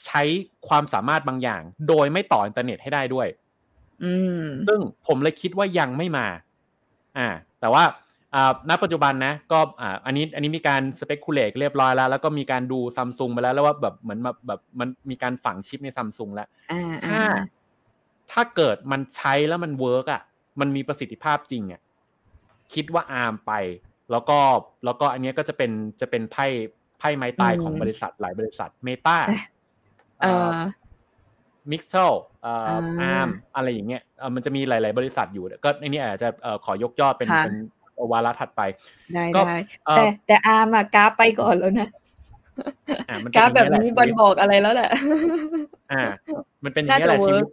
[0.05, 0.23] ใช้
[0.67, 3.27] ความสามารถบางอย่าง โดยไม่ต่ออินเทอร์เน็ตให้ได้ด้วย
[4.03, 6.27] อืมซึ่งผมเลยคิดว่ายังไม่มา
[7.17, 7.27] อ่า
[7.59, 7.83] แต่ว่า
[8.35, 17.35] อ่าณปัจจุบันนะ ก็อ่าอันนี้อันนี้มีการ speculate เรียบร้อยแล้ว แล้วก็มีการดูซัมซุงไปแล้ว แล้วว่าแบบเหมือนแบบแบบมันมีการฝังชิปในซัมซุงแล้วอ่าถ้าอ่า
[18.31, 20.21] ถ้าเกิดมันใช้แล้วมัน work อะ
[20.59, 21.81] มันมีประสิทธิภาพจริงอะ
[22.73, 23.51] คิดว่าอาร์มไป
[24.11, 24.39] แล้วก็
[24.85, 26.45] แล้วก็อันเนี้ยก็จะเป็นจะเป็นไพ่
[26.99, 29.17] ไพ่ไม้ตายของบริษัทหลายบริษัทเมตา
[30.21, 30.47] เออ
[31.71, 37.55] มิกเซลเอ่ออ่าอาร์มอะไรอย่างเงี้ยเอ่อมันจะมีหลาย ๆ บริษัทอยู่ก็อันนี้อาจจะเอ่อขอยกยอดเป็นค่ะเป็น
[38.11, 38.61] วาระถัดไป
[39.13, 41.89] ได้ก็ได้เอ่อแต่แต่อาร์มอะกราฟไปก่อนแล้วนะ
[43.09, 44.89] อะมันกเป็นราฟอแบย่างบเงี้ยแหละนี้ชีบอลวิตบอกอะไรแล้วแหละ
[45.91, 46.01] อ่า
[46.63, 47.49] มันเป็นอย่างเงี้ยแหละน่าจะชีวิต work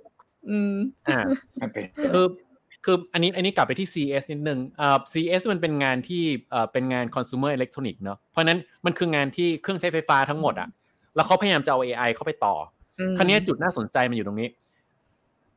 [0.51, 0.75] อืม
[1.09, 1.19] อ่า
[1.63, 1.85] มันเป็น
[2.15, 2.27] คือ
[2.85, 10.69] คืออันนี้อันนี้กลับไปที่ CES นิดนึงอ่า CES มันเป็นงานที่เอ่อเป็นงาน consumer electronic เนอะเพราะฉะนั้นมันคืองานที่เครื่องใช้ไฟฟ้าทั้งหมดอะ
[11.15, 12.55] แล้วเขาพยายามจะเอา AI เข้าไปต่อ
[13.01, 14.49] อืมคราวนี้จุดน่าสนใจมันอยู่ตรงนี้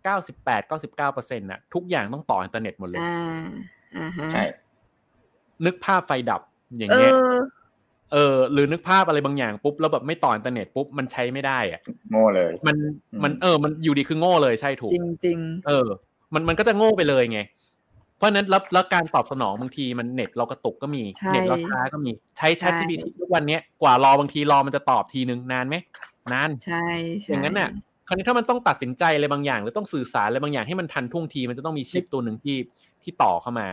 [0.05, 3.45] 98 99เปอร์เซ็นต์น่ะทุกอย่างต้องต่ออินเทอร์เน็ตหมดเลยอ่า
[3.97, 4.43] อ่าฮะใช่
[5.65, 6.41] นึกภาพไฟดับ
[6.77, 7.35] อย่างเอเงี้ยอ
[8.13, 12.75] เออหรือนึกภาพอะไรบางอย่างปุ๊บแล้วแบบไม่ต่ออินเทอร์เน็ตปุ๊บมันใช้ไม่ได้อะโง่เลย มัน
[13.11, 15.87] อืมมันเออ มันอยู่ดีคือโง่เลยใช่ถูกจริงจริงเออ
[16.35, 17.41] มันมันก็จะโง่ไปเลยไง
[18.17, 25.75] เพราะฉะนั้นแล้วแล้วการตอบสนองบางทีมันเน็ตเรากระตุกก็มีใช่เน็ตเราช้าก็มี ใช้ใช่ Chat GPT ทุกวันเนี้ยกว่ารอบางทีรอมันจะตอบทีนึงนานไหม
[26.33, 26.85] นานใช่
[27.21, 27.69] ใช่อย่างนั้นน่ะ
[28.07, 32.57] คราวนี้ถ้ามันต้องตัดสินใจอะไรบางอย่าง หรือต้องสื่อสารอะไรบางอย่างให้มันทันท่วงทีมันจะต้องมีชิปตัวหนึ่งที่
[33.03, 33.67] ที่ต่อเข้ามา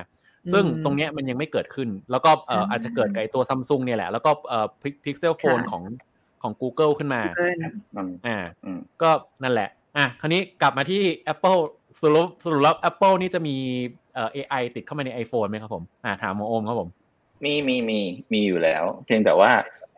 [0.53, 4.67] ซึ่งตรงเนี้ยมันยังไม่เกิดขึ้น แล้วก็เอ่ออาจจะเกิดกับไอ้ตัวซัมซุงเนี่ยแหละ แล้วก็เอ่อ
[5.05, 5.83] Pixel Phone ของ
[6.43, 7.57] ของ Google ขึ้นมาเกิน
[7.97, 9.11] มันอ่าอืมก็
[9.43, 11.03] นั่นแหละอะคราวนี้กลับมาที่
[11.33, 11.61] Apple
[12.03, 13.57] สรุปสรุปแล้ว Apple นี่จะมี
[14.15, 16.89] เอ่อ AI ติดเข้ามาใน iPhone ไหมครับผมอ่าถามหมอโอมครับผม
[17.45, 17.99] มีมีมี
[18.33, 19.51] มีอยู่แล้ว เพียงแต่ว่า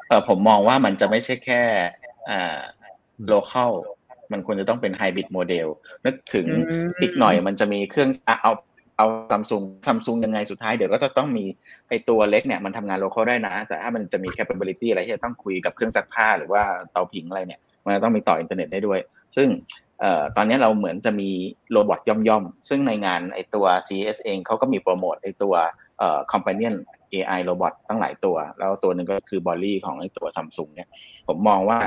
[0.09, 1.63] เออผมมองว่ามันจะไม่ใช่แค่
[2.31, 2.61] อ่า
[3.33, 3.71] local
[4.33, 5.67] มันควรจะต้องเป็น hybrid model
[6.07, 8.53] นึกถึงอืมอีกหน่อยมันจะมีเครื่องอะเอา
[8.99, 11.45] เอาซัมซุงซัมซุงยังไงสุดท้ายเดี๋ยวก็จะต้องมี
[11.89, 18.99] ไอตัวเล็กเนี่ยมันทำงาน local ได้นะ แต่ถ้ามันจะมี capability อะไรที่จะต้องคุยกับเครื่องซักผ้าหรือว่าเตาผิงอะไรเนี่ย มันจะต้องมีต่ออินเทอร์เน็ตได้ด้วย
[19.37, 19.84] ซึ่งเอ่อ
[20.37, 21.31] ตอนนี้เราเหมือนจะมี
[21.73, 25.55] โรบอทย่อมๆ ซึ่งในงานไอตัว CS เองเขาก็มีโปรโมทไอตัว
[25.99, 26.75] เอ่อ companion
[27.13, 30.89] AI โรบอทตั้งหลายตัว แล้วตัวหนึ่งก็คือ Ballie ของไอตัวซัมซุงเนี่ย
[31.29, 31.79] ผมมองว่า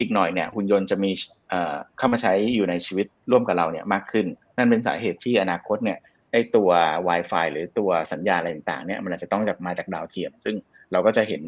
[0.00, 1.10] อีกหน่อยเนี่ยหุ่นยนต์จะมี
[1.50, 5.98] เอ่อเข้ามาใช้อยู่ในชีวิตร่วมกับเราเนี่ยมากขึ้น นั่นเป็นสาเหตุที่อนาคตเนี่ย
[6.32, 6.68] ไอตัว
[7.08, 10.54] Wi-Fi หรือตัวสัญญาอะไรต่างๆเนี่ยมันอาจจะต้องจากมาจากดาวเทียม ซึ่ง
[10.92, 11.42] เราก็จะเห็น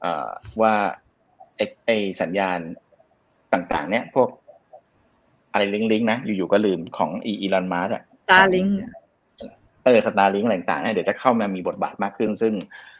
[0.00, 0.28] เอ่อ
[0.60, 0.72] ว่า
[1.56, 1.90] ไอไอ
[2.22, 2.58] สัญญาณ
[3.52, 4.28] ต่างๆเนี่ยพวก
[5.56, 8.70] อะไร link link นะ อยู่ๆก็ลืมของอีลอนมัสก์อะ Starlink
[9.84, 12.52] เออ Starlink อะไรต่างๆเนี่ยเดี๋ยวจะเข้ามามีบทบาทมากขึ้น ซึ่ง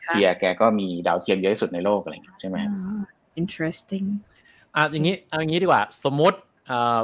[0.06, 3.00] ค่ะเฮียแกก็มีดาวเทียมเยอะที่สุดในโลกอะไรอย่างเงี้ยใช่ไหมอ่า
[3.40, 4.06] interesting
[4.76, 6.98] อะอย่างนี้เอาอย่างนี้ดีกว่า สมมติเอ่อ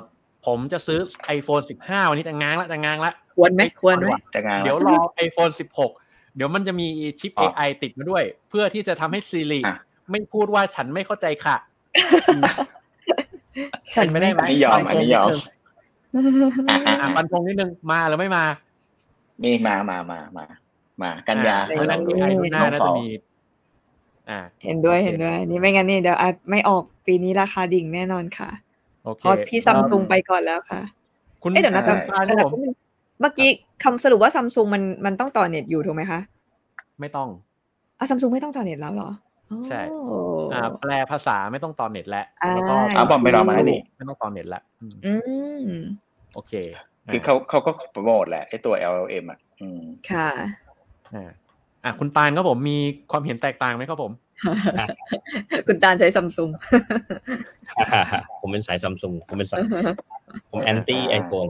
[0.46, 0.98] ผมจะซื้อ
[1.36, 4.96] iPhone 15 วันนี้จะง้างละจะง้างละควรไหมควรไหมจะงานเดี๋ยวรอ
[5.26, 5.52] iPhone
[5.94, 6.86] 16 เดี๋ยวมันจะมี
[7.20, 9.78] ชิปอ๋อ AI ติดมาด้วย เพื่อที่จะทำให้ Siri อะ
[10.10, 11.56] ไม่พูดว่าฉันไม่เข้าใจค่ะ
[13.94, 15.28] ฉันไม่ได้ไหมอันนี้ยอมอันนี้ยอม
[16.14, 16.22] อะ
[16.68, 18.44] อะอะอะฟันธงนิดนึงมาหรือไม่มา
[19.42, 20.44] มีมามามามา
[21.02, 23.06] มา กันยาอะเพราะฉะนั้นเรา AI รู้ทุกหน้าน่าจะมี
[24.30, 28.50] อ่า เห็นด้วยเห็นด้วย นี่ไม่งั้นนี่เดี๋ยวอาจไม่ออกปีนี้ราคาดิ่งแน่นอนค่ะ
[29.04, 30.80] โอเคเพราะพี่ซัมซุงไปก่อนแล้วค่ะ
[31.42, 32.60] คุณเอ๊ะเดี๋ยวนะใช่แต่ปานคแต่รับผม
[33.20, 33.50] เมื่อกี้
[33.84, 36.20] คำสรุปว่าซัมซุงมันมันต้องต่อเน็ตอยู่ถูกไหมคะ
[37.00, 37.28] ไม่ต้อง
[37.98, 39.31] อะซัมซุงไม่ต้องต่อเน็ตแล้วเหรออ๋อ
[39.66, 39.80] ใช่
[40.52, 45.14] อ่าแปลภาษาไม่ต้องต่อเน็ตแล้วอ่าแล้วก็เอาบอมไปรอมาแล้วนี่ไม่ต้องต่อเน็ตแล้วอืมอื
[45.64, 45.66] ม
[46.34, 46.52] โอเค
[47.12, 49.80] คือเขาเขาก็โปรโมทแหละไอตัว LLM อะอืม
[50.10, 50.28] ค่ะ
[51.14, 51.30] อ่า
[51.84, 52.78] อะคุณปานครับผมมี
[53.10, 54.12] ความเห็นแตกต่างไหมครับผม
[55.66, 56.50] คุณตาลใช้ซัมซุง
[58.40, 59.60] ผมเป็นสายซัมซุงผมเป็นสาย
[60.50, 61.46] ผมแอนตี้ไอโฟน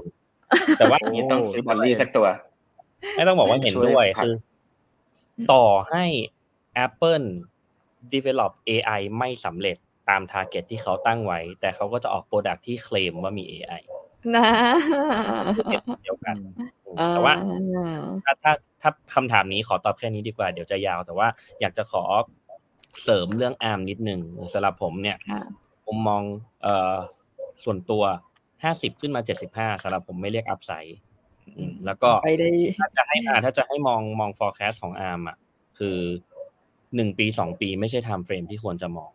[0.78, 2.26] แต่ว่านี่ต้องซื้อบอลลี่สักตัว
[3.16, 4.34] ไม่ต้องบอกว่าเห็นด้วยช่วยผลักคือ
[5.52, 6.04] ต่อให้
[6.84, 7.26] Apple
[8.14, 9.76] develop AI ไม่สำเร็จ
[10.08, 13.82] ตาม target ที่เขาตั้งไว้ แต่เขาก็จะออก product ที่เคลมว่ามี AI
[14.34, 14.44] นะ
[16.02, 16.36] เดียวกัน
[16.98, 17.34] อ่แต่ว่า
[18.24, 18.52] ถ้าถ้า
[18.82, 21.28] ถ้าคำถามนี้ขอตอบแค่นี้ดีกว่าเดี๋ยวจะยาว แต่ว่า
[21.60, 22.04] อยากจะขอ
[23.02, 24.20] เสริมเรื่องอาร์มนิดหนึ่ง
[24.52, 25.42] สำหรับผมเนี่ยค่ะ
[25.86, 26.22] ผมมอง
[26.62, 26.94] เอ่อ
[27.64, 28.02] ส่วนตัว
[28.64, 30.98] ห้าสิบขึ้นมาเจ็ดสิบห้าสำหรับผมไม่เรียกอัพไซด์
[31.86, 32.48] แล้วก็ไปได้
[32.78, 35.36] ถ้าจะให้อ่าถ้าจะให้มองมอง forecast ของอาร์มอะ
[35.78, 35.98] คือ
[36.96, 39.12] หนึ่งปีสองปีไม่ใช่ time frame ที่ควรจะมอง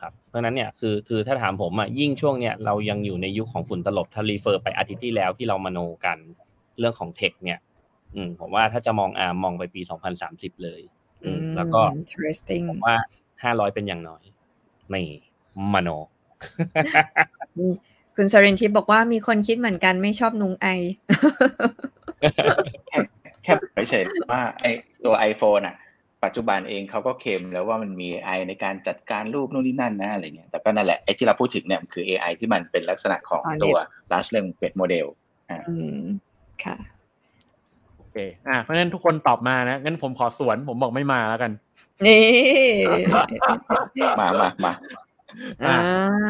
[0.00, 6.18] ครับเพราะนั้นเนี่ยคือคือถ้าถามผมอะยิ่งช่วงเนี้ยเรายังอยู่ในยุคของฝุ่นตลบถ้ารีเฟอร์ไปอาทิตย์ที่แล้วที่เรามาโนกัน
[6.78, 7.58] เรื่องของเทคเนี่ย
[8.14, 10.80] อืมผมว่าถ้าจะมองอ่ามองไปปีสองพันสามสิบเลย
[11.24, 12.96] อืมแล้วก็ interesting ผมว่า
[13.42, 14.24] ห้าร้อยเป็นอย่างน้อย
[14.92, 15.08] นี่
[15.74, 15.88] มโน
[18.16, 20.66] คุณสรินทิพย์บอกว่ามีคนคิดเหมือนกันไม่ชอบนุงไอ
[23.42, 23.98] แค่ไม่ใช่
[24.30, 24.64] ว่าไอ
[25.04, 25.76] ตัว iPhone อะ
[26.24, 33.76] ปัจจุบันเองเขาก็เคลมแล้วว่ามันมี AI ในการจัดการรูปนู่นนี่นั่นนะอะไรเงี้ยแต่ก็นั่นแหละไอ้ที่เราพูดถึงเนี่ยมันคือ AI ที่มันเป็นลักษณะของอ๋อตัว
[34.12, 35.06] large language model
[35.50, 36.00] อ่าอืม
[36.64, 36.76] ค่ะ
[37.96, 38.16] โอเค
[38.48, 41.52] อ่าเพราะฉะนั้นทุกคนตอบมานะงั้นผมขอสวนผมบอกไม่มาแล้วกัน
[42.06, 42.20] นี่
[44.20, 44.72] มามามา
[45.64, 45.76] อ่า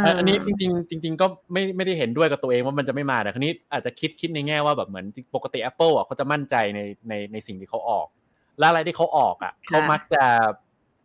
[0.04, 8.06] อ่าอันนี้จริงๆจริง ๆ ก็ไม่ไม่ได้เห็นด้วยกับตัวเองว่ามันจะไม่มาแต่คราวนี้อาจจะคิดคิดในแง่ว่าแบบเหมือนปกติ Apple อะเขาจะมั่นใจในในในสิ่งที่เขาออก
[8.58, 10.24] และอะไรที่เขาออกอะเขามักจะ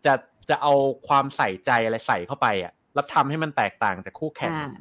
[0.06, 0.14] จะ
[0.50, 0.74] จะเอา
[1.08, 4.72] ความใส่ใจอะไรใส่เข้าไปอะแล้วทำให้มันแตกต่างจากคู่แข่งอ่า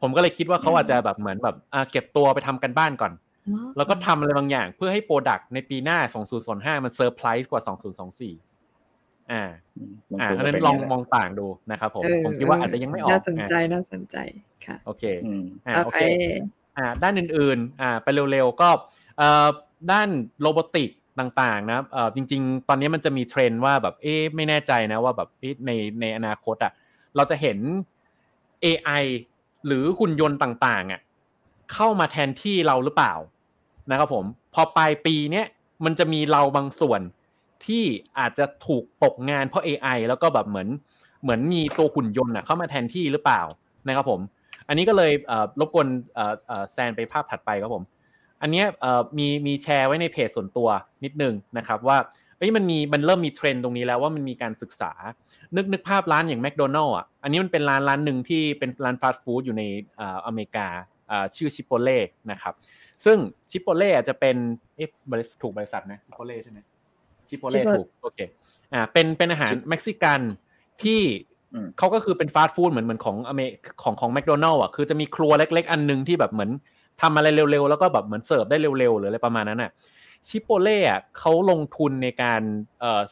[0.00, 3.12] ผมก็เลยคิดว่าเขาอาจจะแบบเหมือนแบบอ่าเก็บตัวไปทำการบ้านก่อน
[3.76, 5.98] แล้วก็ทำอะไรบางอย่าง เพื่อให้ product ในปีหน้า
[6.42, 7.62] 2025 มันเซอร์ไพรส์กว่า
[8.46, 9.42] 2024 อ่า
[10.10, 14.16] มันอ่าควรเพราะฉะนั้นป็ลองย่านั้นมองต่างดูนะครับผมเออผมคิดว่าอาจจะยังไม่ออก น่าสนใจอะน่าสนใจ
[14.66, 16.26] ค่ะ โอเคอืมอ่าโอโอเคเค
[16.76, 18.68] อ่า ด้านอื่นๆ อ่า ไปเร็วๆ ก็
[19.18, 19.48] เอ่อ
[19.92, 20.08] ด้าน
[20.40, 20.90] โรบอติก
[21.20, 25.28] ต่างๆนะเอ่อจริง ๆ ตอนนี้มันจะมีเทรนด์ว่าแบบเอ๊ะไม่แน่ใจนะว่าแบบ
[25.66, 25.70] ใน
[26.00, 26.72] ในอนาคตอะ
[27.16, 27.58] เราจะเห็น
[28.64, 29.04] AI
[29.66, 31.00] หรือหุ่นยนต์ต่างๆอะ
[31.72, 33.14] เข้ามาแทนที่เราหรือเปล่า
[33.90, 34.24] นะครับผม
[34.54, 35.46] พอปลายปีเนี้ย
[35.84, 37.00] มันจะมีเราบางส่วน
[37.66, 37.84] ที่
[38.18, 40.68] อาจจะถูกตกงานเพราะ AI แล้วก็แบบเหมือน
[41.22, 43.42] เหมือนมีตัวหุ่นยนต์อะเข้ามาแทนที่หรือเปล่า
[43.86, 44.20] นะครับผม
[44.68, 47.84] อันนี้ก็เลยเอ่อรบกวนเอ่อแซนไปภาพถัดไปครับผม
[48.42, 50.68] อันเนี้ยเอ่อมีมีแชร์ไว้ในเพจส่วนตัว
[51.04, 51.98] นิดนึงนะครับว่า
[52.38, 54.92] เอ้ยมันมีมันเริ่มมีเทรนด์ตรงนี้แล้วว่ามันมีการศึกษา
[55.56, 59.62] นึกนึกภาพร้านอย่างแมคโดนัลล์อะอันนี้มันเป็นร้านร้านหนึ่งที่เป็นร้านฟาสต์ฟู้ดอยู่ใน
[59.96, 60.66] เอ่ออเมริกา
[61.10, 61.98] อ่าชื่อชิปโปเล่
[62.30, 62.54] นะครับ
[63.04, 63.18] ซึ่ง
[63.50, 64.36] ชิปโปเล่จะเป็น
[64.76, 66.58] เอ๊ะบริษัทถูกบริษัทนะชิปโปเล่ใช่ไหม
[67.28, 68.18] Chipotle Chipotle ถูกโอเค
[68.72, 70.20] อ่าเป็นเป็นอาหารเม็กซิกัน
[70.82, 71.00] ที่
[71.54, 73.40] อืมเขาก็คือเป็นฟาสต์ฟู้ดเหมือนเหมือนของอเม
[73.82, 76.50] ของของแมคโดนัลด์อะคือจะมีครัวเล็ก ๆ อันหนึงที่แบบเหมือน
[77.02, 79.70] ทำอะไรเร็วๆ แล้วก็แบบเหมือนเสิร์ฟได้เร็วๆหรืออะไรประมาณนั้นอะ
[80.28, 82.42] Chipotle อะเขาลงทุนในการ
[82.80, 83.02] เอ่อ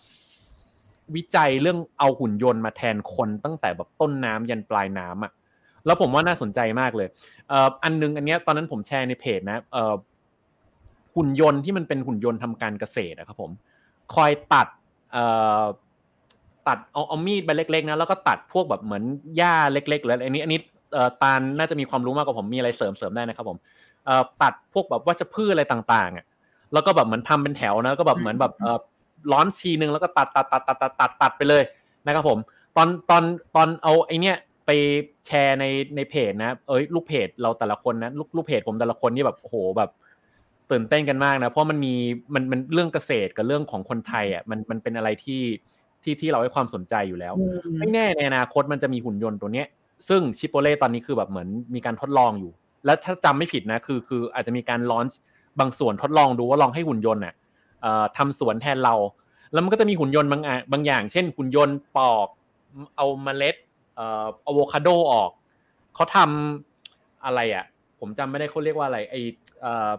[1.14, 5.32] วิจัยเรื่องเอาหุ่นยนต์มาแทนคนตั้งแต่แบบต้นน้ำยันปลายน้ำอะ
[5.86, 7.08] แล้วผมว่าน่าสนใจมากเลย
[7.48, 9.94] เอ่ออันนึงอันเนี้ยตอนนั้นผมแชร์ในเพจนะเอ่อ
[11.16, 13.50] หุ่นยนต์ที่มันเป็นหุ่นยนต์ทำการเกษตรอะครับผม
[14.14, 14.66] คอยตัด
[15.12, 15.24] เอ่
[15.62, 15.64] อ
[16.68, 19.02] ตัดเอาเอามีดไปเล็กๆนะแล้วก็ตัดพวกแบบเหมือน
[19.36, 20.60] หญ้าเล็กๆหรืออะไรอันนี้อันนี้
[21.22, 23.58] ตาลน่าจะมีความรู้มากกว่าผมมีอะไรเสริมเสริมได้นะครับผม
[24.06, 26.24] เอ่อตัดพวกแบบวัชพืชอะไรต่างๆอะ
[26.72, 28.78] แล้วก็แบบเหมือนทำเป็นแถวนะก็แบบเหมือนแบบเอ่อ
[29.32, 31.62] ร้อนทีนึงแล้วก็ตัดตัดตัดตัดตัดตัดตัดไปเลย
[32.06, 32.38] นะครับผม
[32.76, 33.22] ตอนตอน
[33.56, 34.70] ตอนเอาไอเนี้ยไป
[35.26, 35.64] แชร์ใน
[35.96, 39.90] ในเพจนะ เอ้ยลูกเพจเราแต่ละคนนะลูกลูกเพจผมแต่ละคนนี่แบบโอ้โหแบบ
[40.70, 41.94] ตื่นเต้นกันมากนะเพราะมันมี
[42.34, 45.42] มันมันเรื่องเกษตรกับเรื่องของคนไทยอะมันมันเป็นอะไรที่
[46.02, 49.66] ที่ที่เราให้ความสนใจอยู่แล้วอืมไม่แน่ในอนาคตมันจะมีหุ่นยนต์ตัวเนี้ย
[50.08, 52.52] ซึ่งชิปโปเล่ตอนนี้คือแบบเหมือนมีการทดลองอยู่
[52.84, 55.18] แล้วถ้าจำไม่ผิดนะคือคืออาจจะมีการลอนช์
[55.60, 57.34] บางส่วนทดลองดูว่าลองให้หุ่นยนต์น่ะ
[58.16, 58.94] ทำสวนแทนเรา
[59.52, 62.28] แล้วมันก็จะมีหุ่นยนต์บางอะบางอย่าง เช่น หุ่นยนต์ปอก
[62.96, 63.56] เอาเมล็ด
[63.96, 65.30] เอ่ออะโวคาโดออก
[65.94, 67.64] เขาทำอะไรอะ
[68.00, 69.14] ผมจำไม่ได้เขาเรียกว่าอะไรไอ
[69.60, 69.90] เอ่อ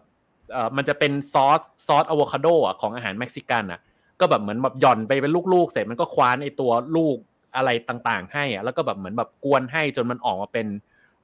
[0.51, 3.79] เอ่อมันจะเป็นซอสซอสอะโวคาโดอะของอาหารเม็กซิกันอะ
[4.19, 7.17] ก็แบบเหมือนแบบหย่อนไปเป็นลูกๆ เสร็จมันก็คว้านไอตัวลูก
[7.55, 10.67] อะไรต่างๆ ให้อะแล้วก็แบบเหมือนแบบกวนให้จนมันออกมาเป็น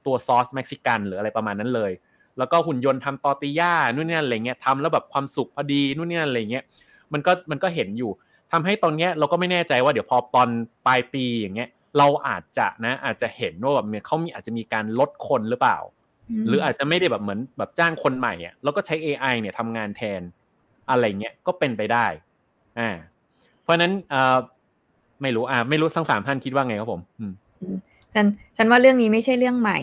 [0.06, 1.92] ตัวซอสเม็กซิกันหรืออะไรประมาณนั้นเลย
[2.38, 6.64] แล้วก็หุ่นยนต์ทำตอร์ติย่านู่นนี่นั่นอะไรเงี้ยทำแล้วแบบความสุกพอดีนู่นนี่นั่นอะไรเงี้ย
[7.12, 8.10] มันก็มันก็เห็นอยู่
[8.52, 10.48] ทำให้ตอนเนี้ยเราก็ไม่แน่ใจว่าเดี๋ยวพอตอน
[10.86, 11.68] ปลายปีอย่างเงี้ย
[11.98, 15.78] เราอาจจะนะอาจจะเห็นว่าแบบเขามีอาจจะมีการลดคนหรือเปล่า
[16.48, 20.22] หรืออาจจะไม่ได้แบบเหมือนแบบจ้างคนใหม่อะแล้วก็ใช้ AI เนี่ยทำงานแทน
[20.90, 22.06] อะไรเงี้ยก็เป็นไปได้
[22.78, 22.90] อ่า
[23.62, 24.38] เพราะฉะนั้นเอ่อ
[25.22, 27.32] ไม่รู้อ่าไม่รู้ทั้งสามท่านคิดว่าไงครับผมอืม
[28.14, 28.26] ฉัน
[28.56, 29.78] ฉันว่าเรื่องนี้ไม่ใช่เรื่องใหม่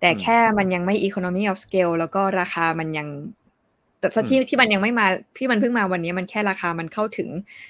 [0.00, 3.08] แต่อืมแค่มันยังไม่ economy of scale แล้วก็ราคามันยัง
[4.00, 5.06] แต่ที่อืมที่มันยังไม่มา
[5.38, 7.28] ที่มันเพิ่งมาวันนี้มันแค่ราคามันเข้าถึง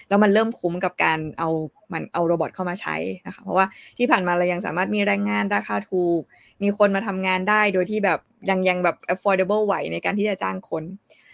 [0.09, 1.49] แล้วมันเริ่มคุ้มกับการเอา
[1.93, 2.97] มันเอา robot เข้ามาใช้
[3.27, 3.67] นะคะเพราะว่า
[3.99, 6.21] ที่ผ่านมาเรายังสามารถมีแรงงานราคาถูก
[6.63, 8.19] มีคนมาทำงานได้โดยที่แบบ
[8.51, 10.85] ยังยังแบบ affordable ไหวในการที่จะจ้างคน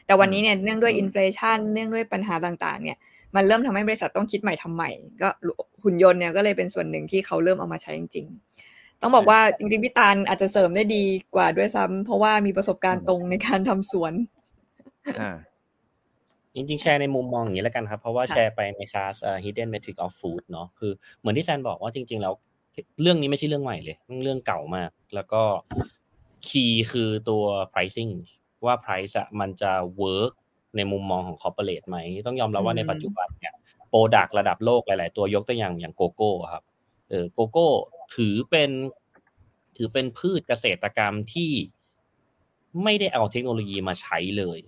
[0.06, 2.98] แต่วันนี้เนี่ยเนื่องด้วย inflation เนื่องด้วยปัญหาต่างๆ เนี่ย
[3.34, 4.90] มันเริ่มทำให้บริษัทต้องคิดใหม่ทำใหม่
[5.22, 5.28] ก็
[5.84, 8.26] หุ่นยนต์เนี่ยก็เลยเป็นส่วนหนึ่งที่เขาเริ่มเอามาใช้จริง
[8.64, 11.04] ๆ ต้องบอกว่าจริงๆพี่ตาลอาจจะเสริมได้ดี
[11.34, 14.12] กว่าด้วยซ้ำเพราะว่ามีประสบการณ์ตรงในการทำสวน
[15.20, 15.36] อ่า
[16.54, 22.34] จริงๆแชร์ในมุมมองอย่างนี้แล้วกันครับ เพราะว่าค่ะแชร์ไปในคลาส uh, hidden metric of food เนาะคือเหมือนที่แซนบอกว่าจริง ๆ แล้ว
[23.02, 25.42] เรื่องนี้ไม่ใช่เรื่องใหม่เลยเรื่องเก่ามาก แล้วก็
[26.48, 28.12] key คือตัว pricing
[28.66, 30.32] ว่า price อะมันจะ work
[30.76, 31.96] ในมุมมองของ corporate ไหม
[32.26, 33.54] ต้องยอมรับว่าในปัจจุบันเนี่ย
[33.88, 36.64] product ระดับโลกหลาย ๆ ตัวยกตัวอย่างอย่างโกโก้ครับ
[37.10, 37.68] เออโกโก้
[38.16, 38.70] ถือเป็น
[39.76, 41.52] ถือเป็นพืชเกษตรกรรมที่
[42.84, 44.58] ไม่ได้เอาเทคโนโลยีมาใช้เลย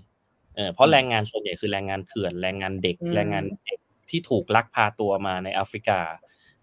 [0.57, 3.79] เออเพราะแรงงานส่วนใหญ่คือแรงงานเถื่อนแรงงานเด็กแรงงานเด็ก
[4.11, 6.01] ที่ถูกลักพาตัวมาในแอฟริกา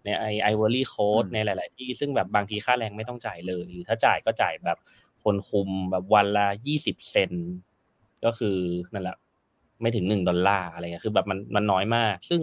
[0.04, 4.78] ในไอ Ivory Coast ในหลาย ๆ ที่ซึ่งแบบบางทีค่าแรงไม่ต้องจ่ายเลย หรือถ้าจ่ายก็จ่ายแบบ
[5.22, 7.32] คนคุมแบบวันละยี่สิบเซน
[8.24, 8.58] ก็คือ
[8.92, 9.16] นั่นแหละ
[9.80, 12.40] ไม่ถึงหนึ่งดอลลาร์อะไรเงี้ยคือแบบมันมันน้อยมาก ซึ่ง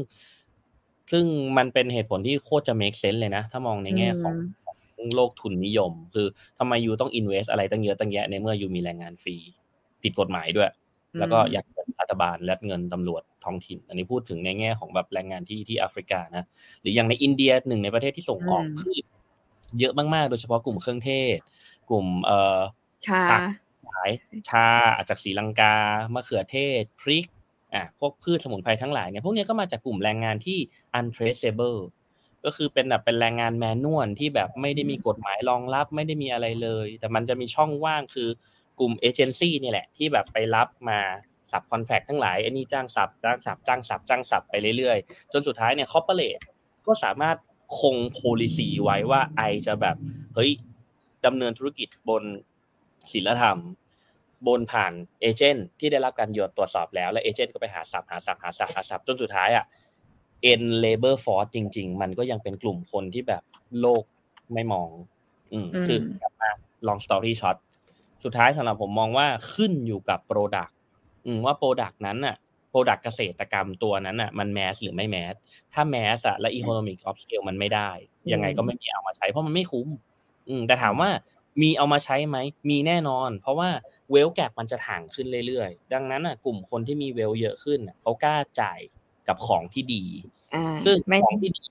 [1.11, 1.25] ซึ่ง
[1.57, 4.35] มันเป็นเหตุผลที่โคตรจะ make sense เลยนะ ถ้ามองในแง่ของ
[5.15, 6.27] โลกทุนนิยม คือ
[6.59, 9.35] ทำไมยูต้อง invest อะไรตั้งเยอะตั้งแยะในเมื่อยูมีแรงงานฟรี
[10.03, 10.71] ผิดกฎหมายด้วย
[11.19, 16.45] แล้วก็อยากเงินรัฐบาลและเงินตำรวจท้องถิ่น อันนี้พูดถึงในแง่ของแบบแรงงานที่ที่แอฟริกานะ
[16.81, 19.03] หรืออย่างในอินเดียหนึ่งในประเทศที่ส่งออกพืช
[19.79, 21.37] เยอะมากๆ โดยเฉพาะกลุ่มเครื่องเทศ
[21.89, 22.59] กลุ่มเอ่อ
[23.05, 23.37] ชา
[23.93, 24.11] ขาย
[24.49, 24.67] ชา
[25.09, 25.75] จากศรีลังกา
[26.13, 27.25] มะเขือเทศพริก
[27.73, 30.57] อะพวกพืชสมุนไพรทั้งหลายเนี่ยพวกนี้ก็มาจากกลุ่มแรงงานที่
[30.99, 31.79] untraceable
[32.45, 38.29] ก็คือเป็นแบบเป็นแรงงาน manual ที่แบบไม่ได้มีกฎหมายรองรับไม่ได้มีอะไรเลย แต่มันจะมีช่องว่างคือ
[38.79, 40.99] กลุ่มเอเจนซี่นี่แหละ ที่แบบไปรับมา
[41.51, 46.39] subcontract ทั้งหลายอันนี้จ้าง sub จ้าง sub จ้าง sub จ้าง sub ไปเรื่อยๆ จนสุดท้ายเนี่ย corporate
[46.87, 47.37] ก็สามารถ
[47.79, 49.95] คง policy ไว้ว่าไอจะแบบ
[50.35, 50.51] เฮ้ย
[51.25, 52.23] ดำเนินธุรกิจบน
[53.11, 53.57] ศีลธรรม
[54.47, 59.65] บนผ่าน agent ที่ได้รับการหยดตรวจสอบแล้ว และ agent ก็ไปหา sub หา sub หา sub หา sub จนสุดท้ายอะ
[60.51, 63.43] end labor force จริง ๆ มันก็ยังเป็นกลุ่มคนที่แบบ
[63.79, 64.03] โลก
[64.53, 64.89] ไม่มอง
[65.51, 66.49] อืมคือกลับมา
[66.87, 67.57] long story short
[68.23, 70.73] สุดท้ายสำหรับผมมองว่าขึ้นอยู่กับ product
[71.25, 72.35] อืมว่า product นั้นน่ะ
[72.71, 75.33] product เกษตรกรรมตัวนั้นน่ะมันแมสหรือไม่แมส
[75.73, 77.89] ถ้าแมสอะและ economic of scale มันไม่ได้
[78.31, 79.87] ยังไงก็ไม่มีเอามาใช้เพราะมันไม่คุ้ม
[80.49, 81.09] อืมแต่ถามว่า
[81.61, 82.37] มีเอามาใช้ไหม
[82.69, 83.69] มีแน่นอน เพราะว่า
[84.11, 88.79] เวลแกรมันจะถ่างขึ้นเรื่อยๆ ดังนั้นอะกลุ่มคนที่มีเวลเยอะขึ้นเขากล้าจ่าย
[89.27, 90.05] กับของที่ดี
[90.85, 91.63] ซึ่งของที่ดี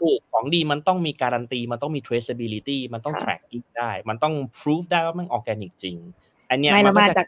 [0.00, 5.96] ถูกของดีมันต้องมีการันตี มันต้องมี traceability มันต้อง tracking ได้ มันต้อง proof ได้ว่ามันออร์แกนิกจริง
[6.50, 7.26] อันเนี้ยไม่ได้มาจาก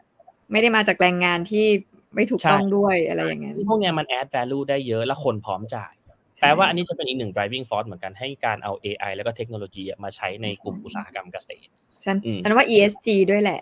[0.52, 1.66] ไม่ได้มาจากแรงงานที่
[2.14, 5.92] ไม่ถูกต้องด้วยอะไรอย่างเงี้ยพวกเนี้ยมัน add value ได้เยอะและคนพร้อมจ่าย
[6.40, 11.70] แปลว่าอันนี้จะเป็นอีกหนึ่ง driving force เหมือนกันให้การเอา AI แล้วก็เทคโนโลยีมาใช้ในกลุ่มอุตสาหกรรมเกษตร
[12.04, 13.60] ฉันฉันว่า ESG ด้วยแหละ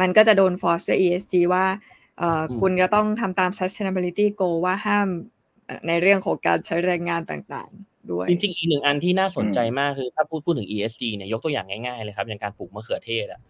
[0.00, 1.64] มันก็จะโดน force ด้วย ESG ว่า
[2.18, 5.08] เอ่อคุณจะต้องทำตาม sustainability goal ว่าห้าม
[5.88, 13.40] ในเรื่องของการใช้แรงงานต่างๆ ด้วย จริงๆ อีกหนึ่งอันที่น่าสนใจมากคือ ถ้าพูดพูดถึง ESG เนี่ยยกตัวอย่างง่ายๆเลยครับ อย่างการปลูกมะเขือเทศอะ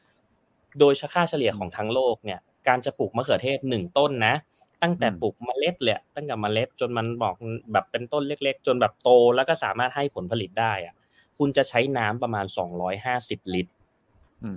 [0.78, 4.34] โดยค่าเฉลี่ยของทั้งโลกเนี่ย การจะปลูกมะเขือเทศหนึ่งต้นนะ
[4.82, 7.34] ตั้งแต่ปลูกเมล็ดเลยตั้งแต่เมล็ดจนมันบอก
[7.72, 10.94] แบบเป็นต้นเล็ก ๆ จนแบบโตแล้วก็สามารถให้ผลผลิตได้อะ
[11.38, 13.72] คุณจะใช้น้ำประมาณสองร้อยห้าสิบลิตร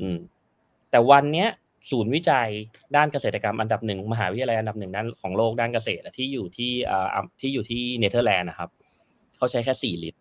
[0.01, 0.19] อืม
[0.91, 1.49] แต่วันเนี้ย
[1.91, 2.49] ศูนย์วิจัย
[2.95, 8.69] ด้านเกษตรกรรมอันดับหนึ่งมหาวิทยาลัยอันดับหนึ่งด้านของโลกด้านเกษตรที่อยู่ที่อ่าที่อยู่ที่เนเธอร์แลนด์นะครับ
[9.37, 10.19] เขาใช้แค่สี่ลิตร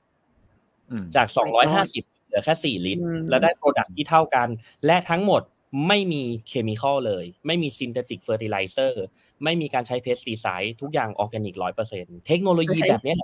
[1.16, 4.48] จากสองร้อยห้าสิบเหลือแค่สี่ลิตร แล้วได้ product ที่เท่ากัน
[4.86, 5.42] และทั้งหมด
[5.88, 9.04] ไม่มี chemical เลย ไม่มี synthetic fertilizer
[9.44, 13.14] ไม่มีการใช้ pesticide ทุกอย่างออร์แกนิกร้อยเปอร์เซ็นเทคโนโลยีแบบนี้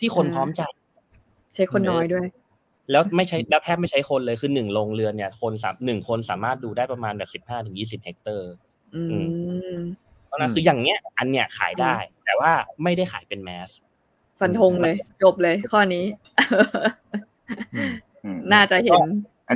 [0.00, 0.62] ที่คนพร้อมใจ
[1.54, 2.26] ใช้คนน้อยด้วย
[2.90, 8.50] แล้วไม่ใช้แล้วแทบไม่ใช้คนเลยคือหนึ่งโรงเรือนเนี่ยคนสามหนึ่งคนสามารถดูได้ประมาณแบบสิบห้าถึงยี่สิบ hectare
[8.94, 9.24] อืม
[10.26, 12.52] เพราะนั้นคืออย่างเนี้ย อันเนี้ยขายได้ แต่ว่า
[12.82, 13.70] ไม่ได้ขายเป็น mass
[14.40, 16.04] ฟันธงเลย จบเลยข้อนี้
[18.52, 19.00] น่าจะเห็น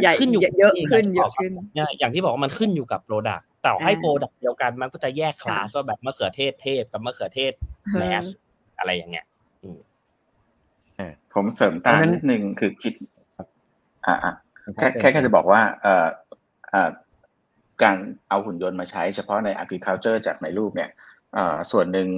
[0.01, 1.53] ใหญ่ขึ้นอยู่เยอะขึ้นเยอะขึ้น
[1.99, 7.53] อย่างที่บอกว่ามันขึ้นอยู่กับ product แต่ให้ product เดียวกันมันก็จะแยกคลาสว่าแบบมะเขือเทศเทพกับมะเขือเทศ
[7.99, 8.27] แมส
[8.79, 9.27] อะไรอย่างเงี้ย
[11.35, 12.95] ผมเสริมตามนิดนึงคือคิด
[14.07, 14.17] อ่า
[14.75, 16.07] แค่แค่แค่จะบอกว่าเอ่อ
[16.71, 16.91] เอ่อ
[17.83, 17.97] การ
[18.29, 20.91] เอาหุ่นยนต์มาใช้เฉพาะใน agriculture จากในรูปเนี่ย
[21.35, 22.09] เอ่อส่วนหนึ่ง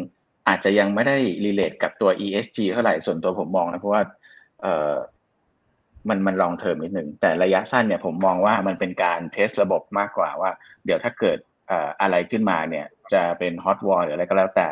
[0.49, 4.03] อาจจะยังไม่ได้รีเลทกับตัว ESG เท่าไหร่ ส่วนตัวผมมองนะ เพราะว่า
[4.63, 4.95] เอ่อ
[6.09, 10.51] มันมันลองเทอมนิดหนึ่งแต่ระยะสั้นเนี่ยผมมองว่ามันเป็นการเทสระบบมากกว่าว่า
[10.85, 11.39] เดี๋ยวถ้าเกิด
[12.03, 14.69] อะไรขึ้นมาเนี่ยจะเป็นฮอตวอลหรืออะไรก็แล้วแต่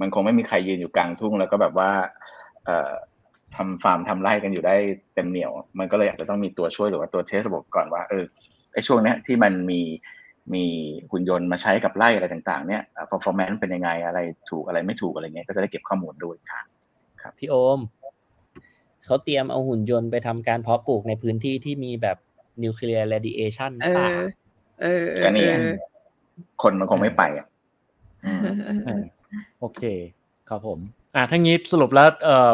[0.00, 1.90] มันคงไม่มีใครยืนอยู่กลางทุ่งแล้วก็แบบว่า
[3.56, 4.76] ทำฟาร์มทำไร่กันอยู่ได้
[5.14, 8.24] เต็มเหนียว มันก็เลยอาจจะต้องมีตัวช่วยหรือว่าตัวเทสระบบก่อนว่าเออ
[8.72, 9.80] ไอช่วงนี้ที่มันมี
[10.54, 10.64] มี
[11.10, 14.18] หุ่นยนต์มาใช้กับไร่อะไรต่างๆ เนี่ย performance เป็นยังไงอะไร
[14.50, 16.64] ถูกอะไรไม่ถูกอะไรเงี้ยก็จะได้เก็บข้อมูลด้วยครับ
[17.22, 17.80] ครับพี่โอม
[19.06, 22.16] เขาเตรียมเอาหุ่นยนต์ไปทำการเพาะปลูกในพื้นที่ที่มีแบบ
[22.62, 24.06] นิวเคลียร์เรดิเอชันป่า
[24.82, 25.46] เออก็นี่
[26.62, 27.46] คนมันคงไม่ไปอะ
[29.60, 29.82] โอเค
[30.48, 30.78] ครับผม
[31.14, 32.52] อ่าทั้งนี้สรุปแล้วเอ่อ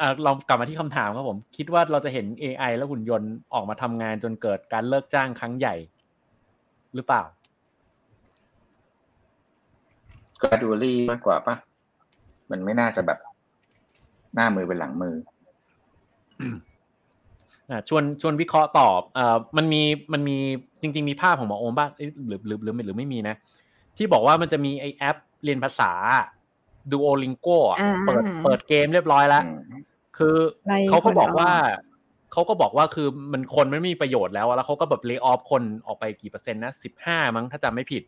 [0.00, 5.74] อ่าเรากลับมาที่คำถามครับผม คิดว่าเราจะเห็น AI แล้วหุ่นยนต์ออกมาทำงานจนเกิดการเลิกจ้างครั้งใหญ่
[6.94, 7.22] หรือเปล่า
[10.42, 11.54] ก็ดูรี่มากกว่าปะ
[12.50, 13.18] มันไม่น่าจะแบบ
[14.34, 15.37] หน้ามือเป็นหลังมืออ่า
[17.88, 19.82] ชวนชวนวิเคราะห์ตอบเอ่อมันมี
[20.12, 20.38] มันมี
[20.82, 23.34] จริง ๆ มีภาพของหมอโอมบ้างเอ้ยหรือหรือหรือหรือไม่มีนะ
[23.96, 25.92] ที่บอกว่ามันจะมีไอแอปเรียนภาษา
[26.92, 29.82] Duolingo อะอ่าเปิดเปิดเกมเรียบร้อยแล้วอืม
[30.18, 30.36] คือ
[30.66, 31.50] ไล่เขาก็บอกคนออกว่า
[32.32, 38.02] เขาก็บอกว่าคือมันคนไม่มีประโยชน์แล้วอะแล้วเขาก็แบบเล y off คนออกไปกี่เปอร์เซ็นต์นะสิบห้ามั้งถ้าจำไม่ผิด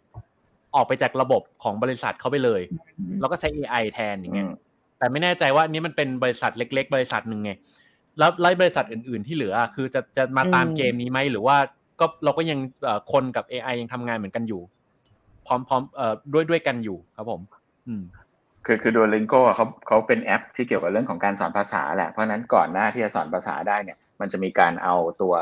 [0.74, 2.62] ออกไปจากระบบของบริษัทเขาไปเลย
[3.20, 4.54] แล้วก็ใช้ AI แทนอย่างเงี้ยอืม
[4.98, 7.52] แต่ไม่แน่ใจว่านี่มันเป็นบริษัทเล็ก ๆ บริษัทหนึ่งไง
[8.18, 11.56] แล้วไล่บริษัทอื่น ๆ ที่เหลือ คือจะจะมาตามอืมเกมนี้ไหมหรือว่า
[12.00, 14.62] ก็เราก็ยังเอ่อคนกับ AI ยังทำงานเหมือนกันอยู่
[15.46, 17.40] พร้อมพร้อมเอ่อด้วยด้วยกันอยู่ครับผม
[17.88, 18.02] อืม
[18.66, 25.34] คือคือ Duolingo อะเขาเขาเป็นแอปที่เกี่ยวกับเรื่องของการสอนภาษาแหละ เพราะฉะนั้นก่อนหน้าที่จะสอนภาษาได้เนี่ย มันจะมีการเอาตัว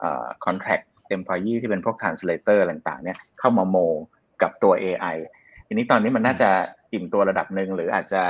[0.00, 0.84] เอ่อ contract
[1.16, 3.76] employee ที่เป็นพวก translator อะไรต่างๆ เนี่ยเข้ามาโม
[4.42, 5.16] กับตัว AI
[5.66, 6.50] ทีนี้ตอนนี้มันน่าจะ
[6.92, 8.22] อิ่มตัวระดับหนึ่งหรืออาจจะ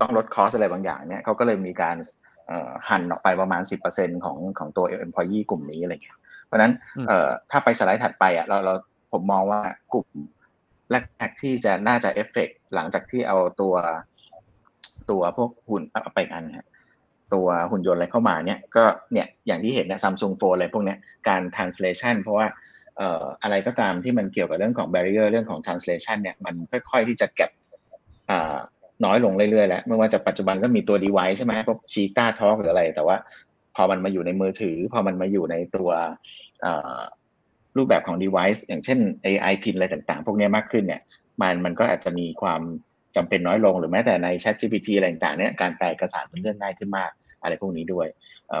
[0.00, 2.25] ต้องลดคอสอะไรบางอย่างเนี่ยเขาก็เลยมีการเอ่อ
[2.88, 3.62] หั่นออกไปประมาณ
[3.92, 8.74] 10%ของของตัว employee กลุ่มนี้อะไรเงี้ย เพราะฉะนั้นอืมเอ่อถ้าไปสไลด์ถัดไปอะเราเรา
[9.12, 9.60] ผมมองว่า
[9.94, 10.08] กลุ่ม
[10.90, 10.96] แร
[11.28, 13.74] กๆที่จะน่าจะเอฟเฟกหลังจากที่เอาตัว
[15.10, 16.66] ตัวพวกหุ่นเอาไปอีกอันฮะ
[17.34, 20.98] ตัวหุ่นยนต์อะไรเข้ามาเนี่ยก็เนี่ยอย่างที่เห็นเนี่ยซัมซุงโฟนอะไรพวกเนี้ย
[21.28, 22.46] การ translation เพราะว่า
[22.98, 26.54] เอ่ออะไรก็ตามที่มันเกี่ยวกับเรื่องของ barrier เรื่องของ translation เนี่ยมัน
[26.90, 27.50] ค่อยๆที่จะเก็บ
[28.30, 28.56] อ่า
[29.04, 33.16] น้อยลงเรื่อยๆแล้วไม่ว่าจะปัจจุบันก็มีตัว device ใช่ไหมพวก Cheetah Talk หรืออะไร แต่ว่า
[33.76, 35.90] พอมันมาอยู่ในมือถือ พอมันมาอยู่ในตัว
[37.76, 41.02] รูปแบบของ device อย่างเช่น AI pin อะไรต่างๆ พวกนี้มากขึ้นเนี่ย
[41.40, 42.60] มันมันก็อาจจะมีความ
[43.16, 47.10] จำเป็นน้อยลงหรือแม้แต่ใน Chat GPT อะไรต่างๆเนี่ยการแปลเอกสารเป็นเรื่องง่ายขึ้นมาก
[47.42, 48.06] อะไรพวกนี้ด้วย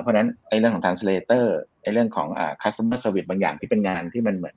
[0.00, 1.46] เพราะนั้นไอ้เรื่องของ translator
[1.82, 2.28] ไอ้เรื่องของ
[2.62, 4.56] customer service บางอย่างที่เป็นงานที่มันเหมือน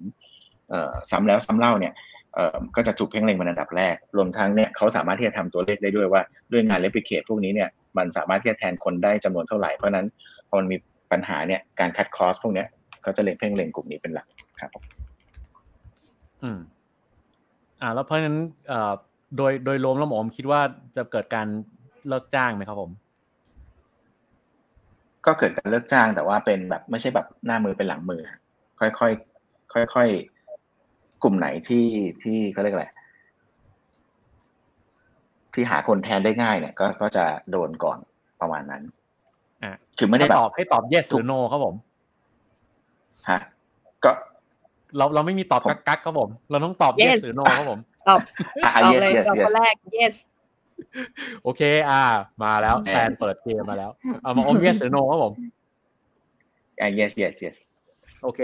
[1.12, 1.94] ซ้ำแล้วซ้ำเล่าเนี่ย
[2.76, 10.08] ก็จะถูกเพ่งเล็งเป็นอันดับแรก รวมทั้งเนี่ยเขาสามารถที่จะทำตัวเลขได้ด้วยว่าด้วยงาน replicate พวกนี้เนี่ยมันสามารถที่จะแทนคนได้จำนวนเท่าไหร่ เพราะฉะนั้น
[10.50, 10.78] พอมันมี
[11.12, 12.68] ปัญหาเนี่ยการคัดคอสพวกเนี้ย
[13.02, 14.28] เขาจะเล็งเพ่งเล็งกลุ่มนี้เป็นหลัก
[14.60, 14.84] ครับผม
[16.44, 16.60] อืม
[17.82, 18.38] อ่า แล้วเพราะฉะนั้น
[18.70, 18.94] เอ่อ
[19.38, 20.62] โดยโดยรวมแล้วหมอผมคิดว่า
[20.98, 21.48] จะเกิดการ
[22.08, 22.92] เลิกจ้างไหมครับผม
[25.26, 28.22] ก็เกิดการเลิกจ้างแต่ว่าเป็นแบบไม่ใช่แบบหน้ามือเป็นหลังมือ
[28.80, 30.39] ค่อยๆค่อยๆ
[31.24, 31.86] กลุ่มไหนที่
[32.24, 32.88] ที่เขาเรียกอะไร
[35.54, 37.98] ที่หาคนแทนได้ง่ายเนี่ย ก็ก็จะโดนก่อน
[38.42, 38.84] ประมาณนั้น
[39.64, 41.76] อะคือไม่ได้ให้แบบตอบให้ตอบ yes หรือ no ครับผม
[43.30, 43.40] ฮะ
[44.04, 44.12] ก็
[44.98, 47.80] เราเราไม่มีตอบผมกักกักครับผม เราต้องตอบ yes Yes หรือ no ครับผม
[48.10, 48.20] ตอบ
[48.66, 50.16] อะตอบ yes เลย yes ตอบ yes คนแรก yes
[51.44, 52.02] โอเค อ่า
[52.44, 53.92] มาแล้วแน่แฟนเปิดเกมมาแล้ว
[54.24, 55.34] เอามาอม yes หรือ no ครับผม
[56.82, 57.58] อะ yes yes yes
[58.24, 58.40] โอเค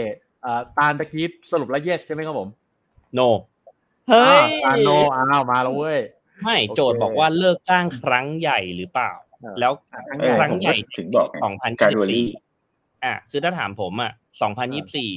[0.46, 2.50] อ่าตาลตะกี้สรุปแล้ว yes ใช่ไหมครับผม
[3.20, 3.30] no
[4.10, 6.00] เฮ้ยอ่าตาล no อ้าวมาแล้วเว้ย
[6.44, 9.12] ไม่โอเคโจทย์บอกว่าเลิกจ้างครั้งใหญ่หรือเปล่า
[9.42, 12.26] เออแล้วอะครั้งเอใหอญ่ครั้งผมใหญ่ก็ถึงบอกไงสองพันการยี่ดูสิบรีสี่
[13.04, 14.12] อะคือถ้าถามผมอะ
[14.42, 15.12] สองพันยี่สิบสี่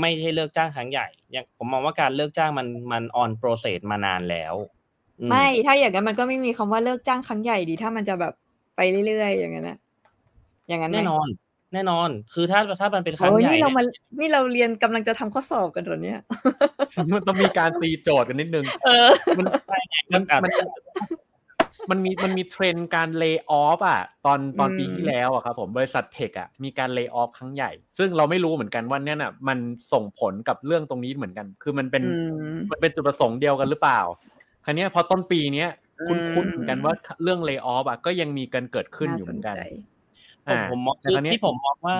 [0.00, 4.54] ไม่ใช่เลิกจ้างครั้งใหญ่ยังผมมองว่าการเลิกจ้างมันมันออนโปรเซสมานานแล้ว
[5.20, 8.34] อืไม่ถ้าอย่างนั้นมันก็ไม่มีคำว่าเลิกจ้างครั้งใหญ่ดี ถ้ามันจะแบบ
[8.76, 9.78] ไปเรื่อยๆอย่างนั้นนะ
[10.68, 11.28] อย่างนั้นไหมแน่นอน
[11.74, 13.82] แน่นอน คือถ้าถ้ามันเป็นครั้งโอ้ยใหญ่นี่เราเนี่ยมา
[14.20, 16.20] นี่เราเรียนกำลังจะทำข้อสอบกันเหรอเนี่ย
[17.14, 19.46] มันต้องมีการตีโจทย์กันนิดนึงเออมัน
[20.12, 20.52] มันมัน
[21.90, 29.58] มันมีมันมีเทรนด์การเลิ y o อ f อะ ตอนตอนอืมปีที่แล้วอะครับผมบริษัทเทคอะมีการเลิ y o อ f ครั้งใหญ่ ซึ่งเราไม่รู้เหมือนกันว่าเนี่ยน่ะ มัน
[29.92, 32.08] ส่งผลกับเรื่องตรงนี้เหมือนกัน คือมันเป็นอื
[32.52, 34.00] มมันเป็นจุดประสงค์เดียวกันหรือเปล่า
[34.64, 35.68] คราวเนี้ยพอต้นปีเนี้ย
[36.00, 39.64] อืมคุ้นๆเหมือนกันว่าเรื่องเลิ y o อ f อะก็ยังมีกันเกิดขึ้นอยู่เหมือนกันาสใจ
[40.46, 41.96] ผมอ่าผมมองแต่คือคราวเนี้ยที่ผมมองว่า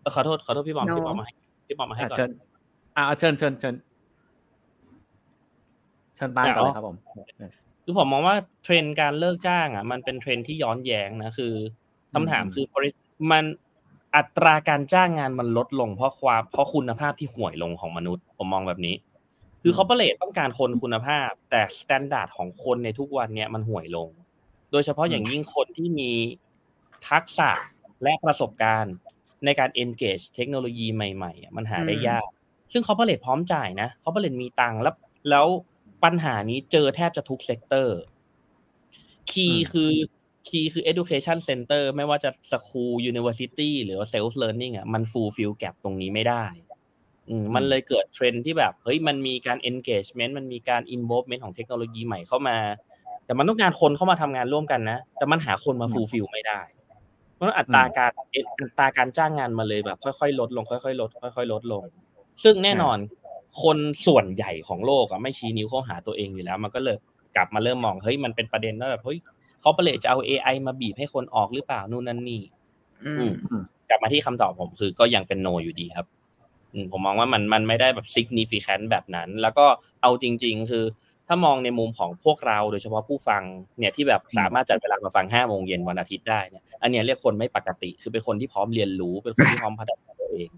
[0.00, 1.34] เออขอโทษขอโทษพี่บอม No พี่บอมมาให้
[1.66, 2.30] พี่บอมมาให้อะก่อนเชิญ
[2.96, 3.74] อ่าเชิญเชิญเชิญ
[6.16, 6.96] เชิญตามก่อนเลยครับผม
[7.84, 11.52] คือผมมองว่าเทรนด์การเลิกจ้าง อะ มันเป็นเทรนด์ที่ย้อนแย้งนะคือ
[12.14, 12.66] คำถามอืมคือ
[13.30, 13.44] มัน
[14.16, 18.94] อัตราการจ้างงานมันลดลงเพราะความเพราะคุณภาพที่ห่วยลงของมนุษย์ ผมมองแบบนี้
[19.62, 24.08] คือ corporate ต้องการคนคุณภาพ แต่ standard ของคนในทุกวันเนี่ยมันห่วยลง
[24.72, 26.10] โดยเฉพาะอย่างยิ่งคนที่มี
[27.08, 27.50] ทักษะ
[28.04, 28.94] และประสบการณ์
[29.44, 32.24] ในการ engage เทคโนโลยีใหม่ๆอะมันหาได้อืมยาก
[32.72, 34.94] ซึ่ง corporate พร้อมจ่ายนะ corporate มีตังค์แล้ว
[35.30, 35.46] แล้ว
[36.04, 37.98] ปัญหานี้เจอแทบจะทุก sector
[39.30, 39.92] key อืมคือ
[40.48, 46.44] key คือ education center ไม่ว่าจะ school university หรือว่า self learning อะมัน fulfill gap ตรงนี้ไม่ได้
[47.28, 52.58] อืมมันเลยเกิดเทรนด์ที่แบบเฮ้ยมันมีการ engagement มันมีการ involvement ของเทคโนโลยีใหม่เข้ามา
[53.24, 56.73] แต่มันต้องการคนเข้ามาทำงานร่วมกันนะ แต่มันหาคนมา fulfill ไม่ได้เพ
[57.44, 58.10] ราะอัตราการ
[58.60, 61.82] อัตราการจ้างงานมาเลยแบบ ค่อยๆลดลงค่อยๆลดค่อยๆลดลง
[62.44, 62.98] ซึ่งแน่นอน
[63.62, 66.96] คนส่วนใหญ่ของโลกอะไม่ชี้นิ้วเข้าหาตัวเองอยู่แล้ว มันก็เลย
[67.36, 69.18] กลับมาเริ่มมองเฮ้ยมันเป็นประเด็นแล้วแบบเฮ้ย
[69.60, 72.42] เขาเปรตจะเอา AI มาบีบให้คนออกหรือเปล่านู่นนั่นนี่
[73.88, 76.06] กลับมาที่คำตอบผมคือก็ยังเป็นโนอยู่ดีครับ
[76.92, 79.66] ผมมองว่ามันมันไม่ได้แบบ significant แบบนั้น แล้วก็
[80.02, 80.84] เอาจริง ๆ คือ
[81.28, 83.42] ถ้ามองในมุมของพวกเราโดยเฉพาะผู้ฟัง
[83.78, 90.48] เนี่ยที่แบบสามารถจัดเวลามาฟังห้าโมงเย็นวันอาทิตย์ได้เนี่ยอันนี้เรียกคนไม่ปกติคือเป็นคนที่พร้อมเรียนรู้เป็นคนที่พร้อมพัฒนาตัวเอง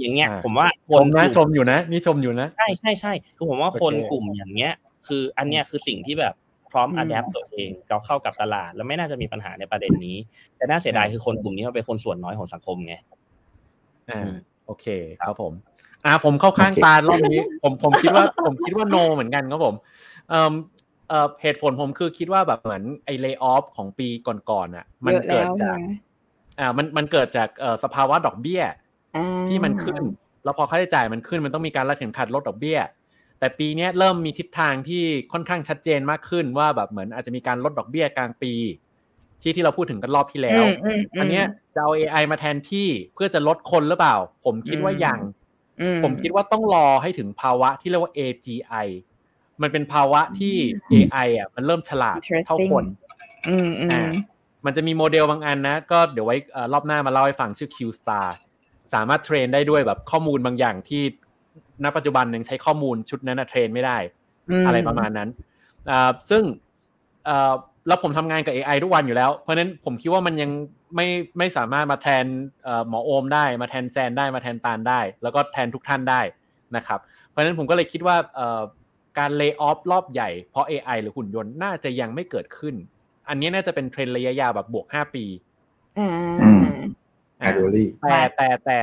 [0.00, 4.72] อย่างเงี้ยผมว่าชมนะชมอยู่นะนี่ชมอยู่นะใช่ใช่ใช่คือผมว่าคนกลุ่มอย่างเงี้ย
[5.06, 6.34] คืออันเนี้ยคือสิ่งที่แบบ
[6.70, 10.16] พร้อมอัดแอปตัวเองเราเข้ากับตลาด แล้วไม่น่าจะมีปัญหาในประเด็นนี้
[10.56, 12.94] แต่น่าเสียดายคือคนกลุ่มนี้มันเป็นคนส่วนน้อยของสังคมไง
[14.10, 14.30] อ่า
[14.66, 14.86] โอเค
[15.20, 15.52] ครับผม
[16.06, 19.74] อ่าผมเข้าข้างตารอบนี้ ผมผมคิดว่าผมคิดว่าโนเหมือนกันครับผม
[20.30, 20.52] เอ่อ
[21.08, 24.08] เอ่อเหตุผลผมคือคิดว่าแบบเหมือนไอ้เลิกออฟของปี
[24.50, 25.78] ก่อนๆอะ มันเกิดจาก
[26.58, 28.62] อ่ามันมันเกิดจากเอ่อสภาวะดอกเบี้ย
[29.48, 30.02] ที่มันขึ้น
[30.44, 32.78] แล้วพอค่าใช้จ่ายมันขึ้นมันต้องมีการรัดเข็มขัดลดดอกเบี้ย
[33.38, 35.02] แต่ปีนี้เริ่มมีทิศทางที่
[35.32, 38.52] ค่อนข้างชัดเจนมากขึ้นว่าแบบเหมือนอาจจะมีการลดดอกเบี้ยกลางปี
[39.42, 40.64] ที่ที่เราพูดถึงกันรอบที่แล้ว
[41.20, 41.42] อันนี้
[41.74, 45.18] จะเอา AI มาแทนที่เพื่อจะลดคนหรือเปล่า ผมคิดว่ายัง
[46.04, 48.88] ผมคิดว่าต้องรอให้ถึงภาวะที่เรียกว่า AGI
[49.62, 50.54] มันเป็นภาวะที่
[50.92, 52.84] AI อะมันเริ่มฉลาดเท่าคน
[53.92, 54.02] อ่า
[54.64, 56.36] มันจะมีโมเดลบางอันนะ ก็เดี๋ยวไว้
[56.72, 58.26] รอบหน้ามาเล่าให้ฟังชื่อ Q Star
[58.94, 61.02] สามารถเทรนได้ด้วยแบบข้อมูลบางอย่างที่
[61.84, 63.98] ณปัจจุบันยังใช้ข้อมูลชุดนั้นเทรนไม่ได้
[64.66, 65.28] อะไรประมาณนั้น
[66.30, 66.42] ซึ่ง
[67.86, 70.50] แล้วผมทำงานกับ AI ทุกวันอยู่แล้ว เพราะนั้นผมคิดว่ามันยัง
[70.96, 71.06] ไม่
[71.38, 72.24] ไม่สามารถมาแทน
[72.88, 76.20] หมอโอมได้ มาแทนแซนได้มาแทนตาลได้ แล้วก็แทนทุกท่านได้
[76.76, 78.16] นะครับ เพราะฉะนั้นผมก็เลยคิดว่า
[79.18, 82.74] การเลิกออฟรอบใหญ่เพราะ AI หรือหุ่นยนต์น่าจะยังไม่เกิดขึ้น
[83.28, 85.24] อันนี้น่าจะเป็นเทรนระยะยาวแบบบวกห้าปี
[87.42, 87.52] อ่า
[88.00, 88.78] แต่แต่แต่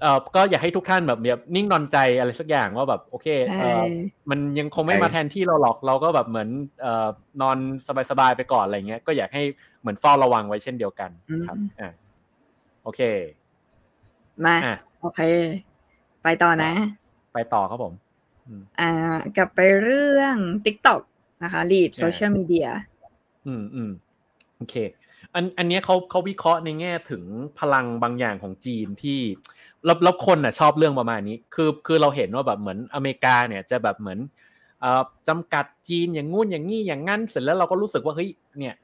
[0.00, 3.26] เออก็อยากให้ทุกท่านแบบแบบนิ่งนอนใจอะไรสักอย่างว่าแบบโอเค
[3.60, 3.82] เออ
[4.30, 6.48] มันยังคงไม่มาแทนที่เราหรอกเราก็แบบเหมือน
[6.80, 7.08] เอ่อ
[7.40, 7.58] นอน
[8.10, 9.42] สบายๆไปก่อนอะไรเงี้ยก็อยากให้
[9.80, 11.10] เหมือนเฝ้าระวังไว้เช่นเดียวกัน
[11.46, 11.90] ครับอ่า
[12.82, 13.00] โอเค
[14.44, 14.56] มา
[15.00, 15.20] โอเค
[16.22, 16.72] ไปต่อนะ
[17.34, 17.92] ไปต่อครับผม
[18.80, 18.90] อ่า
[19.36, 21.00] กลับไปเรื่อง TikTok
[21.42, 22.68] นะคะ lead social media
[23.46, 23.90] อืมอืม
[24.56, 24.74] โอเค
[25.34, 27.22] อันอันนี้เขาเขาวิเคราะห์ในแง่ถึง
[27.58, 29.20] พลังบางอย่างของจีนที่
[29.84, 34.18] แล้วแล้วคนอะชอบเรื่องประมาณนี้ คือคือเราเห็นว่าแบบเหมือนอเมริกาเนี่ยจะแบบเหมือน
[34.80, 38.74] เอ่อจำกัดจีนอย่างงู้นอย่างงี้อย่างงั้น เสร็จแล้วเราก็รู้สึกว่าเฮ้ยเนี่ย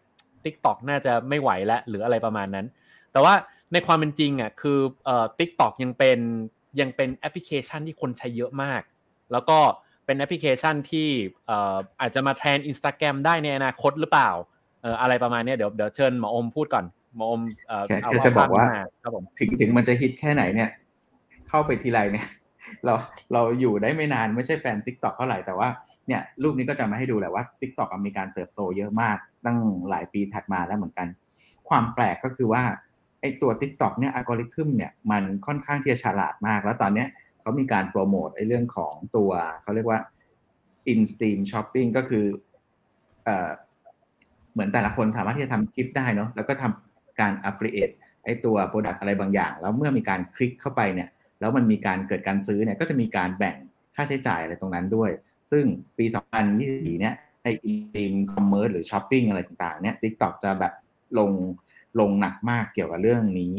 [0.44, 2.66] ทิกตอกน่าจะไม่ไหวแล้วหรืออะไรประมาณนั้น
[3.12, 3.34] แต่ว่า
[3.72, 6.18] ในความเป็นจริงอะคือเอ่อ TikTok ยังเป็น
[6.80, 8.82] ยังเป็นแอปพลิเคชันที่คนใช้เยอะมาก
[9.32, 9.58] แล้วก็
[10.06, 11.08] เป็นแอปพลิเคชันที่
[11.46, 14.30] เอ่ออาจจะมาแทนอินสตาแกรมได้ในอนาคตหรือเปล่า
[14.82, 16.84] เอ่ออะไรประมาณนี้เดี๋ยวเดี๋ยวเชิญหมออมพูดก่อน
[17.16, 18.66] หมออมเอ่อเอาจะบอกว่า
[19.02, 20.70] ครับผมถึงถึงมันจะฮิตแค่ไหนเนี่ย
[21.54, 22.28] เข้าไปทีไรเนี่ย
[22.84, 22.94] เรา
[23.32, 25.68] เราอยู่ได้ไม่นานไม่ใช่แฟน TikTok เท่าไหร่แต่ว่า
[26.06, 29.58] เนี่ยรูปนี้ก็จะมาให้ดูแหละว่า TikTok มีการเติบโตเยอะมากตั้ง
[29.88, 31.06] หลายปีถัดมาแล้วเหมือนกัน
[31.68, 32.62] ความแปลกก็คือว่า
[33.20, 37.08] ไอตัว TikTok เนี่ยอัลกอริทึมเนี่ยมันค่อนข้างที่จะฉลาดมาก แล้วตอนเนี้ย
[37.40, 39.30] เขามีการโปรโมทไอเรื่องของตัว
[39.62, 40.00] เขาเรียกว่า
[40.92, 42.24] in stream shopping ก็คือ
[43.24, 43.50] เอ่อ
[44.52, 47.94] เหมือนแต่ละคนสามารถที่จะทำคลิปได้เนาะแล้วก็ทำการ affiliate
[48.24, 51.08] ไอตัว product อะไรบางอย่าง แล้วเมื่อมีการคลิกเข้าไปเนี่ย
[51.40, 53.56] แล้วมันมีการเกิดการซื้อเนี่ยก็จะมีการแบ่ง
[53.96, 55.10] ค่าใช้จ่ายอะไรตรงนั้นด้วย
[55.50, 55.64] ซึ่ง
[55.98, 56.04] ปี
[56.52, 60.72] 2024เนี่ยในอินคอมเมอร์หรือช้อปปิ้งอะไรต่างๆเนี่ย TikTok จะแบบ
[61.18, 61.30] ลง
[62.00, 63.52] ลงหนักมากเกี่ยวกับเรื่องนี้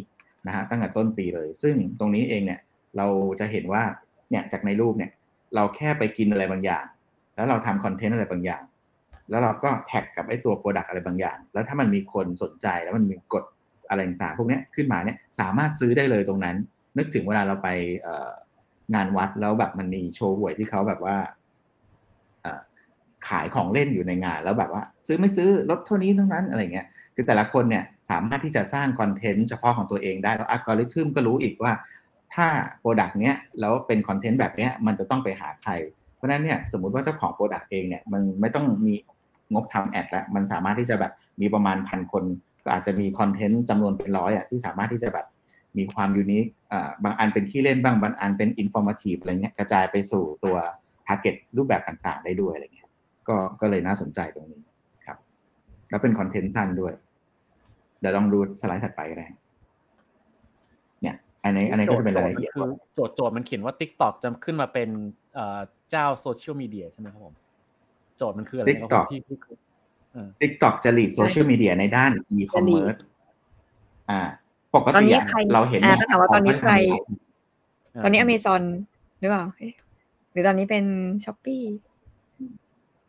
[0.47, 2.60] นะฮะตั้งแต่ต้นปีเลย ซึ่งตรงนี้เองเนี่ย
[2.97, 3.07] เรา
[3.39, 3.84] จะเห็นว่า
[4.30, 5.11] เนี่ยจากในรูปเนี่ย
[5.56, 6.85] เราแค่ไปกินอะไรบางอย่าง
[7.35, 8.64] แล้วเราทำ content อะไรบางอย่าง
[9.30, 13.43] แล้วเราก็ tag กับไอ้ตัว product อะไรบางอย่าง แล้วถ้ามันมีคนสนใจแล้วมันมีกฎ
[13.89, 16.56] อะไรต่างๆพวกนี้ขึ้นมาเนี่ยสามารถซื้อได้เลยตรงนั้น
[16.98, 17.70] นึกถึงเวลาเราไป
[18.96, 21.18] งานวัดแล้วแบบมันมีโชว์หวยที่เขาแบบว่า
[23.28, 31.74] ขายของเล่นอยู่ในงาน แล้วแบบว่า ซื้อไม่ซื้อลดเท่านี้เท่านั้นอะไรเงี้ยคือแต่ละคนเนี่ยสามารถที่จะสร้าง content เฉพาะของตัวเองได้แล้วอัลกอริทึมก็รู้อีกว่า
[32.36, 32.48] ถ้า
[32.80, 35.72] product เนี้ยแล้วเป็น content แบบเนี้ยมันจะต้องไปหาใคร
[36.16, 38.94] เพราะนั้นเนี่ยสมมุติว่าเจ้าของ product เองเนี่ยมันไม่ต้องมี
[39.54, 41.12] งบทำ ad แล้วมันสามารถที่จะแบบ
[41.42, 42.24] มีประมาณพันคน
[42.64, 45.26] ก็อาจจะมี content จำนวนเป็นร้อยอะที่สามารถที่จะแบบ
[45.77, 46.45] มีความ unique
[47.03, 50.56] บางอันเป็นขี้เล่นบ้างบางอันเป็น informative อะไรเงี้ยกระจายไปสู่ตัว
[51.06, 52.89] target รูปแบบต่างๆ ได้ด้วยอะไรเงี้ย
[53.27, 54.61] ก็ก็เลยน่าสนใจตรงนี้
[55.06, 55.18] ครับ
[55.89, 56.93] แล้วเป็น content สั้นด้วย
[57.99, 59.27] เดี๋ยวลองดูสไลด์ถัดไปก็ได้
[61.02, 62.52] เนี่ยอันนี้อันนี้ก็จะเป็นรายละเอียด
[62.93, 64.89] โจทย์โจทย์มันเขียนว่า TikTok จะขึ้นมาเป็น
[65.91, 67.35] เจ้า social media ใช่ไหมครับผม
[68.18, 69.38] โจทย์มันคืออะไรครับที่ที่
[70.41, 72.99] TikTok จะหลีดโซเชียลมีเดียในด้าน e-commerce
[74.10, 74.45] อ่าปกตอนตินี้อะ
[75.30, 76.77] ใครเราเห็นอ่าเนี่ยก็ถามว่าตอนนี้ใครา
[78.03, 78.61] ตอนนี้อเมซอน
[79.19, 79.73] หรือเปล่าเอ๊ะ
[80.31, 80.85] หรือตอนนี้เป็น
[81.26, 81.61] ช้อปปี้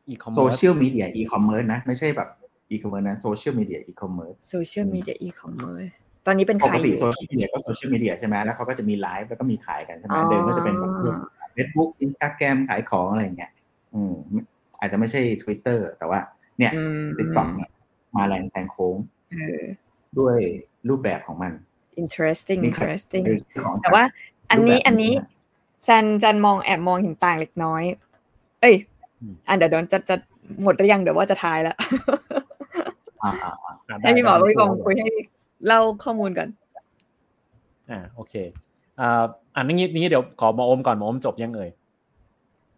[0.08, 2.28] อีคอมโซเมิร์ซเชียลมีเดีย e-commerce นะ ไม่ใช่แบบ
[2.70, 5.90] e-commerce นะโซเชียลมีเดีย e-commerce โซเชียลมีเดียอีคอมเมิร์ซ
[6.26, 10.92] ตอนนี้เป็นปใครกอติยู่โซเชียลมีเดียก็โซเชียลมีเดียใช่ไหมแล้วเขาก็จะมีไลฟ์แล้วก็มีขายกันใช่ไหมอ๋อเดิมก็จะเป็นแบบ
[11.52, 13.52] Facebook Instagram ขายของอะไรอย่างเงี้ย
[13.94, 14.14] อืม
[14.80, 16.18] อาจจะไม่ใช่ Twitter แต่ว่า
[16.58, 17.70] เนี่ยอืม TikTok เนี่ย
[18.16, 18.96] มาแรงแซงโค้ง
[19.30, 19.62] เออ
[20.18, 20.36] ด้วย
[20.88, 21.52] รูปแบบของมัน
[22.02, 24.02] interesting นี่ครับ interesting คือของแต่ว่า
[24.50, 25.12] อันนี้รูปแบบอันนี้
[25.88, 27.82] จันจันมองแอบมองเห็นต่างเล็กน้อย
[28.60, 28.76] เอ้ย
[29.48, 30.16] อันเดี๋ยวเดี๋ยวจะจะ
[30.62, 31.76] หมดหรือยังเดี๋ยวว่าจะทายแล้ว
[33.22, 35.08] อ่าอ่าอ่าอะให้พี่หมอได้พี่บอมได้คุยให้
[35.66, 36.48] เล่าข้อมูลก่อน
[37.90, 38.34] อ่าโอเค
[39.00, 39.22] อ่า
[39.56, 41.70] อันนี้นี้เดี๋ยวขอหมออมก่อนหมออมจบยังเอ่ย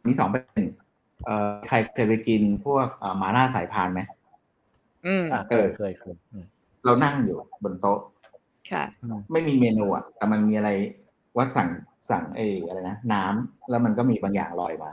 [0.06, 0.64] มีสองประเด็น
[1.24, 4.00] เอ่อใครเคยไปกินพวกเอ่อมาล่าสายพานไหม
[5.06, 6.46] อืมอ่าเออเคยเคยอืม
[6.84, 8.00] เรานั่งอยู่บนโต๊ะ
[8.70, 8.84] ค่ะ
[9.32, 10.70] ไม่มีเมนูอะ แต่มันมีอะไร
[11.36, 11.68] ว่าสั่ง
[12.10, 14.92] สั่งเอออะไรนะน้ำแล้วมันก็มีบางอย่างลอยมา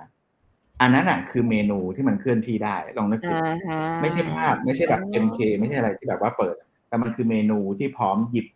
[0.82, 6.56] อันนั้นอะคือเมนูที่มันเคลื่อนที่ได้ ลองนึกถึงอ่าฮะไม่ใช่ภาพ ไม่ใช่แบบ MK ไม่ใช่อะไรที่แบบว่าเปิด
[6.88, 8.48] แต่มันคือเมนูที่พร้อมหยิบ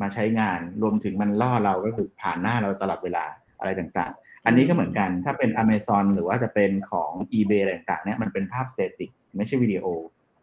[0.00, 3.24] มาใช้งาน รวมถึงมันล่อเราก็คือผ่านหน้าเราตลอดเวลา
[3.60, 9.84] อะไรต่างๆ อันนี้ก็เหมือนกัน ถ้าเป็น Amazon หรือว่าจะเป็นของ eBay อะไรต่างๆ เนี่ย มันเป็นภาพสเตติกไม่ใช่วิดีโอ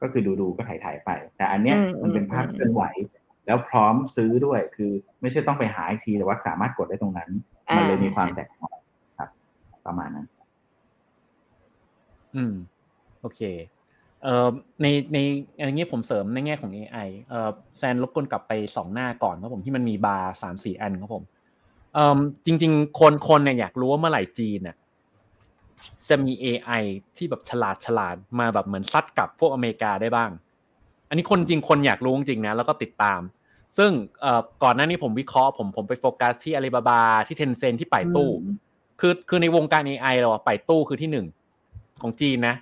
[0.03, 2.83] ก็คือดูๆก็ถ่ายๆไป แต่อันเนี้ยมันเป็นภาพเคลื่อนไหว
[3.45, 7.29] แล้วพร้อมซื้อด้วยคือไม่ใช่ต้องไปหาอีกทีแต่ว่าสามารถกดได้ตรงนั้น
[7.75, 8.77] มันเลยมีความแตกต่าง
[9.19, 9.29] ครับ
[9.85, 10.27] ประมาณนั้น
[12.35, 12.53] อืม
[13.21, 13.41] โอเค
[14.23, 14.47] เอ่อ
[14.81, 15.17] ในใน
[15.59, 21.23] อันนี้ผมเสริมในแง่ของ AI เอ่อแซนรบกวนกลับไปสองหน้าก่อนครับผมที่มันมีบาร์สามสี่อันครับผม
[21.93, 24.75] เอ่อจริง ๆ คนคนเนี่ยอยากรู้ว่าเมื่อไหร่จีนเนี่ย
[26.09, 26.83] จะมี AI
[27.17, 30.29] ที่แบบฉลาดฉลาดมาแบบเหมือนซัดกับพวกอเมริกาได้บ้าง
[31.09, 33.21] อันนี้คนจริงคนอยากรู้จริงๆนะแล้วก็ติดตาม
[33.77, 33.91] ซึ่ง
[34.21, 38.55] เอ่อก่อนหน้านี้ผมวิเคราะห์ผมผมไปโฟกัสที่อาลีบาบาที่ Tencent ที่ Baidu อืม
[38.99, 41.27] คือคือในวงการ AI เราอะ Baidu คือที่หนึ่ง
[42.01, 42.55] ของจีนนะ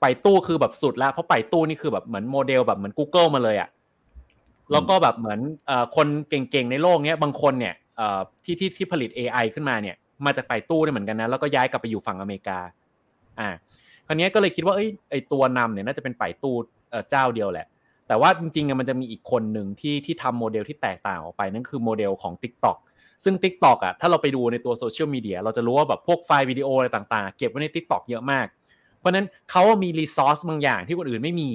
[0.00, 3.68] Baidu คือแบบสุดแล้วเพราะ Baidu นี่คือแบบเหมือนโมเดลแบบเหมือน Google มาเลยอะ
[4.72, 9.96] แล้วก็แบบเหมือนเอ่อคนเก่งๆในโลกเนี้ยบางคนเนี่ยเอ่อที่ที่ที่ผลิต AI ขึ้นมาเนี่ย
[10.26, 12.58] มาจาก Baidu ได้เหมือนกันนะแล้วก็ย้ายกลับไปอยู่ฝั่งอเมริกา
[13.40, 13.48] อ่า
[14.06, 16.56] คราวนี้ก็เลยคิดว่าเอ้ยไอตัวนำเนี่ยน่าจะเป็น Baidu
[17.10, 17.66] เจ้าเดียวแหละ
[18.08, 22.76] แต่ว่าจริงๆมันจะมีอีกคนหนึ่งที่ที่ทำโมเดลที่แตกต่างออกไปนั่นคือโมเดลของ TikTok
[23.24, 28.46] ซึ่ง TikTok อะถ้าเราไปดูในตัวโซเชียลมีเดียเราจะรู้ว่าแบบพวกไฟล์วิดีโออะไรต่างๆ เก็บไว้ใน TikTok เยอะมาก
[28.98, 31.50] เพราะนั้นเขามี resource บางอย่างที่คนอื่นไม่มี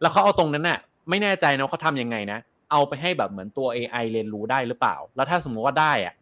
[0.00, 0.78] แล้วเขาเอาตรงนั้นน่ะ
[1.10, 2.38] ไม่แน่ใจนะเขาทำยังไงนะ
[2.70, 6.14] เอาไปให้แบบเหมือนตัว AI เรียนรู้ได้หรือเปล่า แล้วถ้าสมมติว่าได้อะ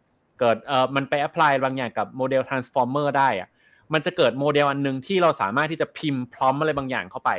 [0.43, 3.49] เกิดเอ่อมันไป apply บางอย่างกับโมเดล transformer ได้อะ
[3.93, 7.31] มันจะเกิดโมเดลอันหนึงที่เราสามารถที่จะพิมพ์ prompt อะไรบางอย่างเข้าไป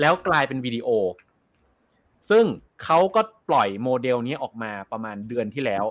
[0.00, 0.88] แล้วกลายเป็นวิดีโอ
[2.30, 2.44] ซึ่ง
[2.84, 5.84] เขาก็ปล่อยโมเดลนี้ออกมาประมาณเดือนที่แล้ว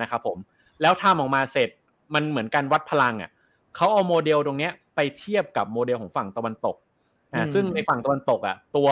[0.00, 0.38] นะครับผม
[0.82, 1.68] แล้วทำออกมาเสร็จ
[2.14, 3.30] มันเหมือนการวัดพลังอะ
[3.76, 6.76] เขาเอาโมเดลตรงเนี้ยไปเทียบกับโมเดลของฝั่งตะวันตก
[7.34, 8.88] อ่าอืมซึ่งในฝั่งตะวันตกอะตัว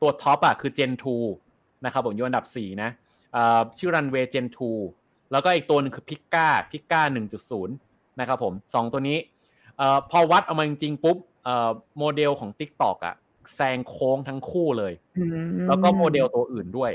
[0.00, 0.92] ตัวท็อปอะคือ Gen
[1.38, 2.90] 2นะครับผมอยู่อันดับ4นะ
[3.36, 7.00] อ่าชื่อ Runway Gen 2 แล้วก็อีกตัวหนึงคือ Pika Pika
[7.56, 7.66] 1.0
[8.20, 9.18] นะครับผมสองตัวนี้
[9.76, 13.14] เอ่อพอวัดเอามาจริงๆปุ๊บเอ่อโมเดลของ TikTok อะ
[13.54, 16.92] แซงโค้งทั้งคู่เลยอืมแล้วก็โมเดลตัวอื่นด้วย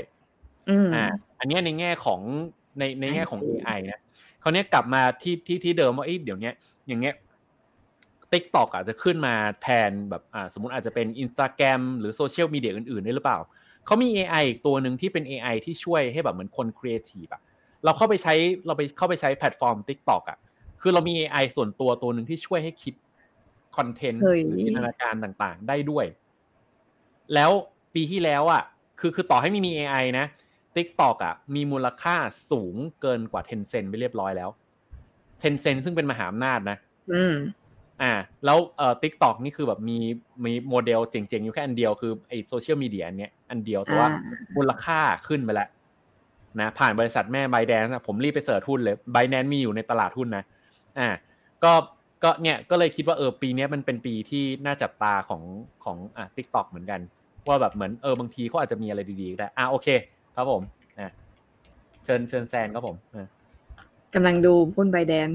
[0.70, 1.04] อืมอ่า
[1.38, 2.20] อันเนี้ยในแง่ของ
[2.78, 4.00] ในในแง่ของ I see AI นะ
[4.42, 6.54] คราวเนี้ยกลับมาที่ที่ที่เดิมว่าเอ้ยเดี๋ยวเนี้ย
[6.88, 7.14] อย่างเงี้ย
[8.32, 13.38] TikTok อาจจะขึ้นมาแทนแบบอ่าสมมติอาจจะเป็น Instagram หรือโซเชียลมีเดียอื่นๆได้หรือเปล่า
[13.86, 17.42] เขามี AI อีกตัวหนึ่งที่เป็น AI ที่ช่วยให้แบบเหมือนคนครีเอทีฟอะ
[17.84, 18.34] เราเข้าไปใช้
[18.66, 20.38] เราไปเข้าไปใช้แพลตฟอร์ม TikTok อะ
[20.82, 22.94] คือเรามี AI ส่วนตัวตัวหนึ่งที่ช่วยให้คิด
[23.76, 26.06] คอนเทนต์เฮ้ยหรือจินตนาการต่างๆ ได้ด้วย
[27.34, 27.50] แล้ว
[27.94, 28.62] ปีที่แล้วอะ
[29.00, 30.26] คือคือต่อให้ไม่มี AI นะ
[30.76, 32.16] TikTok อะ มีมูลค่า
[32.50, 34.50] สูงเกินกว่า Tencent ไปเรียบร้อยแล้ว
[35.42, 36.78] Tencent ซึ่งเป็นมหาอำนาจนะ
[37.12, 37.34] อืม
[38.02, 38.12] อ่า
[38.44, 39.98] แล้วเอ่อ TikTok นี่คือแบบมี
[40.44, 44.20] มีโมเดลเจ๋งๆ อยู่แค่อันเดียวคือไอโซเชียลมีเดียอันเนี้ยอันเดียวแต่ว่าอ่า
[44.56, 44.98] มูลค่า
[45.28, 45.68] ขึ้นไปแล้ว
[46.60, 49.46] นะผ่านบริษัทแม่ b บ d a n c e ผมรีบไปเสิร์ชหุ้นเลย b บ d a n c
[49.46, 50.44] e มีอยู่ในตลาดหุ้นนะ
[50.98, 51.08] อ่า
[51.64, 51.72] ก็
[52.22, 55.42] ก็เนี่ยก็เลยคิดว่าเออปีเนี้ยมันเป็นปีที่น่าจับตาของ
[55.84, 57.00] ของอะ TikTok เหมือนกัน
[57.48, 59.88] ว่าแบบเหมือนเออบางทีเขาอาจจะมีอะไรดีๆก็ได้อ่าโอเค
[60.36, 60.62] ครับผม
[60.98, 61.12] อะ
[62.04, 63.28] เชิญเชิญแซนครับผมอะ
[64.14, 65.28] กำลังดูหุ้นใบแดน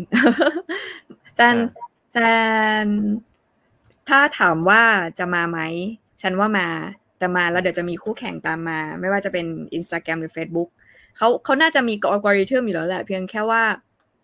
[1.40, 2.32] จันอ่าจั
[2.84, 2.88] น
[4.10, 4.82] ถ้าถามว่า
[5.20, 5.60] จะมาไหม
[6.22, 6.68] ฉันว่ามา
[7.18, 9.46] แต่มาแล้วเดี๋ยวจะมีคู่แข่งตามมา ไม่ว่าจะเป็น
[9.78, 10.70] Instagram หรือ Facebook
[11.18, 13.64] เขาเขาน่าจะมีอัลกอริทึมอยู่แล้วแหละ เพียงแค่ว่า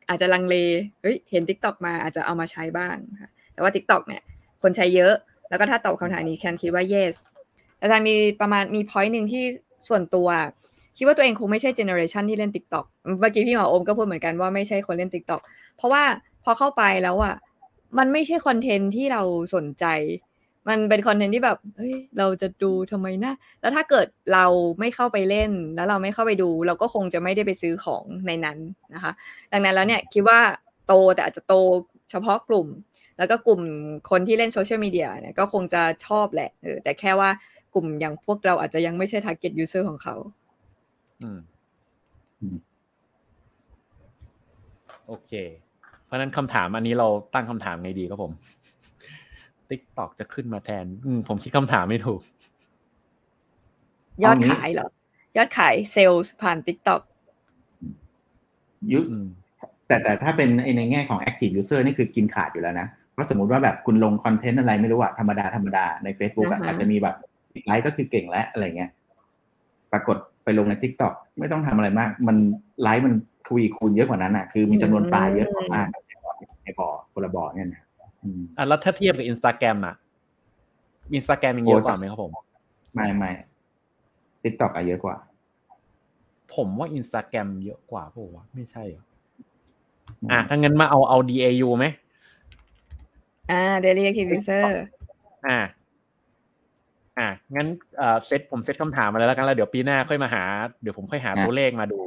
[0.09, 0.55] อาจจะลังเล
[1.01, 4.21] เฮ้ยเห็น TikTok มาอาจจะเอามาใช้บ้างค่ะแต่ว่า TikTok เนี่ย
[4.61, 5.13] คนใช้เยอะ
[5.49, 7.15] แล้วก็ถ้าตอบคำถามนี้แคนคิดว่า yes
[7.81, 9.43] อาจารย์มีประมาณมี point หนึ่งที่
[9.87, 10.27] ส่วนตัว
[10.97, 12.85] คิดว่าตัวเองคงไม่ใช่เจเนอเรชันที่เล่น TikTok
[13.19, 15.41] เมื่อกี้พี่หมอโอมก็พูดเหมือนกันว่าไม่ใช่คนเล่น TikTok
[15.77, 16.03] เพราะว่า
[16.43, 17.35] พอเข้าไปแล้วอะ
[17.97, 19.21] มันไม่ใช่คอนเทนต์ที่เรา
[19.55, 19.85] สนใจ
[20.69, 24.45] มันเป็นคอนเทนต์ที่แบบเฮ้ยเราจะดูทำไมนะ แล้วถ้าเกิดเรา
[24.79, 28.57] ไม่เข้าไปเล่น แล้วเราไม่เข้าไปดู เราก็คงจะไม่ได้ไปซื้อของในนั้น
[28.93, 29.11] นะคะ
[29.51, 30.39] ดังนั้นแล้วเนี่ยคิดว่า
[30.87, 31.55] โตแต่อาจจะโต
[32.11, 32.67] เฉพาะกลุ่ม
[33.17, 33.61] แล้วก็กลุ่ม
[34.09, 37.29] คนที่เล่นโซเชียลมีเดียเนี่ยก็คงจะชอบแหละเออแต่แค่ว่า
[37.73, 40.15] กลุ่มอย่างพวกเราอาจจะยังไม่ใช่ target user ของเขา
[41.21, 41.39] อืม
[42.41, 42.57] อืม
[45.07, 45.31] โอเค
[46.05, 48.31] เพราะฉะนั้นคำถามอันนี้เราตั้งคำถามไงดีครับผม
[49.69, 52.21] TikTok จะขึ้นมาแทน อืมผมคิดคำถามไม่ถูก
[54.23, 54.87] ยอดเอางี้ขายเหรอ
[55.37, 57.01] ยอดขายเซลล์ผ่าน TikTok
[58.91, 59.27] ยุอืม
[59.87, 67.15] แต่แต่ถ้าเป็นในแง่ของ active user นี่คือกินขาดอยู่แล้วนะ เพราะสมมติว่าแบบคุณลงคอนเทนต์อะไรไม่รู้อะธรรมดาธรรมดาใน Facebook อะอ่าฮะอาจจะมีแบบ
[67.65, 68.91] ไลค์ก็คือเก่งแล้วอะไรเงี้ย
[69.91, 72.37] ปรากฏไปลงใน TikTok ไม่ต้องทำอะไรมาก มัน
[72.81, 73.13] ไลค์มัน
[73.47, 75.87] ทวีคูณเยอะกว่านั้นอะคือมีจำนวนปลาเยอะกว่ามาก
[76.63, 77.83] ในบ่อคนละบ่อเนี่ยนะ
[78.23, 79.95] อืมอะแล้วถ้าเทียบกับอินสตาแกรมอะ
[81.15, 82.31] อินสตาแกรมยังเยอะกว่าไหมครับผม
[82.93, 83.31] ไม่ไม่
[84.43, 85.15] TikTok อะเยอะกว่า
[86.55, 89.03] ผมว่าอินสตาแกรมเยอะกว่าปะวะไม่ใช่เหรอ
[90.31, 91.85] อะถ้างั้นมาเอาเอา DAU ไหม
[93.51, 94.65] อ่า daily active user
[95.47, 95.59] อ่า
[97.19, 97.67] อ่างั้น
[97.97, 100.43] เอ่อเซตผมเซตคำถามมาแล้วแล้วกันแล้วเดี๋ยวปีหน้าค่อยมาหา
[100.81, 101.99] เดี๋ยวผมค่อยหาอะตัวเลขมาดู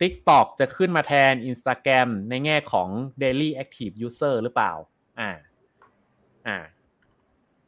[0.00, 2.88] TikTok จะขึ้นมาแทน Instagram ในแง่ของ
[3.22, 4.72] daily active user หรือเปล่า
[5.20, 5.30] อ่า
[6.46, 6.56] อ่า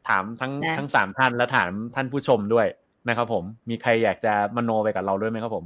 [0.07, 2.67] ถามทั้งนะทั้งสามท่านและถามท่านผู้ชมด้วย
[3.09, 5.65] นะครับผม มีใครอยากจะมโนไปกับเราด้วยไหมครับผม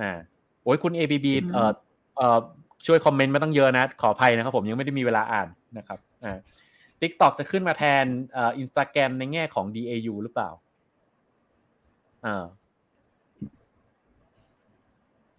[0.00, 0.10] อ่า
[0.62, 1.72] โอ้ยคุณ ABB เอ่อ
[2.16, 2.38] เอ่อ
[2.86, 5.48] ช่วยคอมเมนต์มาตั้งเยอะนะ ขออภัยนะครับผมยังไม่ได้มีเวลาอ่าน
[5.78, 6.38] นะครับ อ่า
[7.00, 10.50] TikTok จะขึ้นมาแทนเอ่อ Instagram ในแง่ของ DAU หรือเปล่า
[12.26, 12.44] อ่า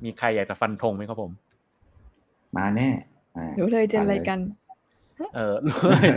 [0.03, 1.31] มีใครอยากจะฟันธงไหมครับผม
[2.57, 2.89] มาแน่
[3.35, 4.39] อ่ารู้เลย gen อะไรกัน
[5.35, 5.53] เออ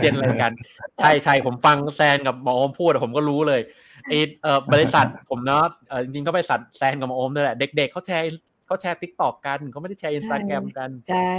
[0.01, 0.53] gen อะไรกัน
[0.99, 3.61] ใช่ใช่ผมฟังแซนกับหมอโอมพูดอะผมก็รู้เลย
[4.09, 4.13] ไอ
[4.43, 8.25] เออบริษัทผมเนาะเออจริงๆก็บริษัทแซนกับหมอโอมนั่นแหละ เด็กๆเขาแชร์
[8.65, 11.31] เขาแชร์ TikTok กันเขาไม่ได้แชร์อินสตาแกรมกันใช่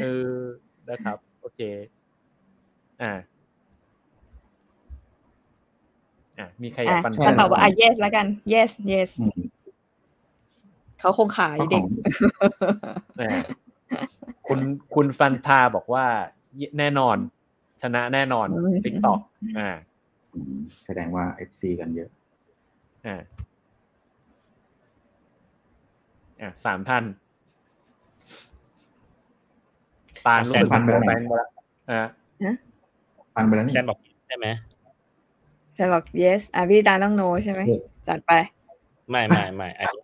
[0.00, 0.34] เออ
[0.90, 1.60] นะครับ โอเค
[3.02, 3.12] อ่า
[6.38, 9.34] อะมีใครอยากอะฟันธถ้างตอบไหมว่าอะ yes แล้วกัน yes yes อืม
[11.00, 11.82] เขาคงขายเด็ก
[13.20, 13.30] อ่า
[14.46, 14.60] คุณ
[14.94, 16.06] คุณฟันทาบอกว่า
[16.78, 17.16] แน่นอน
[17.82, 19.20] ชนะแน่นอนอืมติ๊กตอก
[19.58, 19.68] อ่า
[20.32, 22.10] อืมแสดงว่า FC กันเยอะ
[23.06, 23.20] อ่า
[26.40, 27.04] อะสามท่าน
[30.26, 31.48] ปานรู้สึกฟันไปแล้วแบงค์ไปแล้ว
[31.90, 32.02] อ่า
[33.34, 33.98] ฟังไปแล้วนี่แซนบอก
[34.28, 34.46] ใช่ไหม
[35.76, 38.32] ฉันบอก yes อะพี่ตาต้อง no ใช่ไหม Yes จัดไป
[39.10, 40.02] ไม่ไม่ไม่อันนี้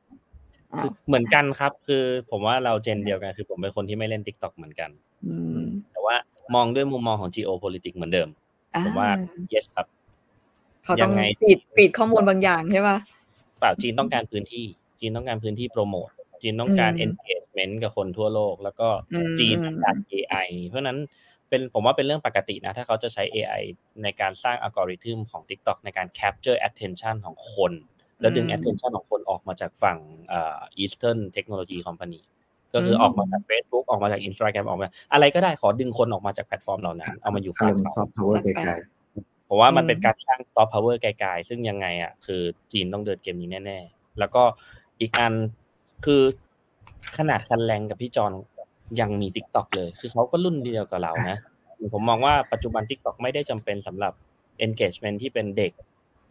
[0.72, 4.90] อ้าคือวเหมือนกันครับ คือผมว่าเราเจนเดียวกัน คือผมเป็นคนที่ไม่เล่น t ิ k t o k เหมือนกัน
[5.26, 5.34] อื
[6.54, 8.28] มแต่ว่ามองด้วยมุมมองของ geopolitics เหมือนเดิม
[8.84, 9.08] ผมว่า
[9.52, 9.86] yes ครับ
[10.84, 12.96] เขาต้องยังไงปิดปิดข้อมูลบางอย่างใช่ป่ะ
[13.58, 14.64] เปล่าจีนต้องการพื้นที่
[15.00, 16.08] จีนต้องการพื้นที่โปรโมท
[16.42, 20.98] จีนต้องการอืม engagement กับคนทั่วโลก แล้วก็อืมจีนต้องการ AI เพราะฉะนั้น
[21.48, 23.62] เป็นผมว่าเป็นเรื่องปกตินะ ถ้าเขาจะใช้ AI
[24.02, 27.72] ในการสร้างอัลกอริทึมของ TikTok ในการ capture attention ของคน
[28.20, 29.98] แล้วดึงอืม attention ของคนออกมาจากฝั่ง
[30.28, 32.20] เอ่อ Western Technology Company
[32.74, 38.72] ก็คือออกมาจาก Facebook ออกมาจาก Instagram ออกมา อะไรก็ได้ขอดึงคนออกมาจากแพลตฟอร์มเหล่านั้นเอามาอยู่ฝั่งอารมณ์ soft power ไกล
[39.48, 42.42] ผมว่ามันอืมเป็นการสร้าง soft power ไกลๆซึ่งยังไงอะคือ
[42.72, 44.42] จีนต้องเดินเกมนี้แน่ ๆ แล้วก็
[45.00, 45.34] อีกอัน
[46.04, 46.22] คือ
[47.18, 48.32] ขนาดคันแรงกับพี่จอน
[49.00, 51.38] ยังมี t ิ k t o k เลย คือเขาก็รุ่นเดียวกับเรานะ
[51.92, 54.12] ผมมองว่าปัจจุบัน t ิ k t o k ไม่ได้จำเป็นสำหรับ
[54.66, 55.72] engagement ที่เป็นเด็ก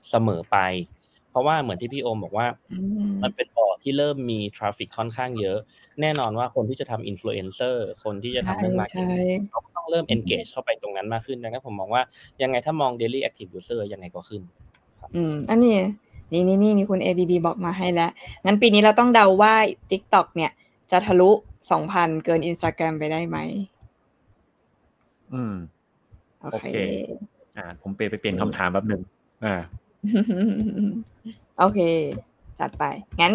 [0.10, 0.58] เสมอไป
[1.32, 2.78] เพราะว่าเหมือนที่พี่โอมบอกว่าอื
[3.08, 5.58] มมันเป็นบ่อที่เริ่มมี traffic ค่อนข้างเยอะ
[6.02, 9.14] แน่นอนว่าคนที่จะทำอินฟลูเอนเซอร์คนที่จะทำเรื่อง market ใช่
[9.50, 12.04] เขาก็ต้องเริ่ม engage เข้าไปตรงนั้นมากขึ้นดังนั้นผมมองว่า
[12.42, 14.42] ยังไงถ้ามอง daily active user ยังไงก็ขึ้น
[15.16, 15.78] อืมอันนี้
[16.32, 18.12] นี่นี่นี่มีคุณ ABB บอกมาให้แล้ว
[18.46, 19.54] งั้นปีนี้เราต้องเดาว่า
[19.92, 20.52] TikTok เนี่ย
[20.92, 21.32] จะทะลุ
[21.78, 23.38] 2,000เกิน Instagram ไปได้ไหม
[25.34, 25.56] อืม
[26.42, 26.78] โอเคโอเค
[27.58, 29.02] อ่า ผมเปลี่ยนไปเปลี่ยนคำถามแป๊บหนึ่ง
[29.46, 29.56] อ่า
[31.60, 31.80] โอเค
[32.60, 32.84] จัดไป
[33.22, 33.34] งั้น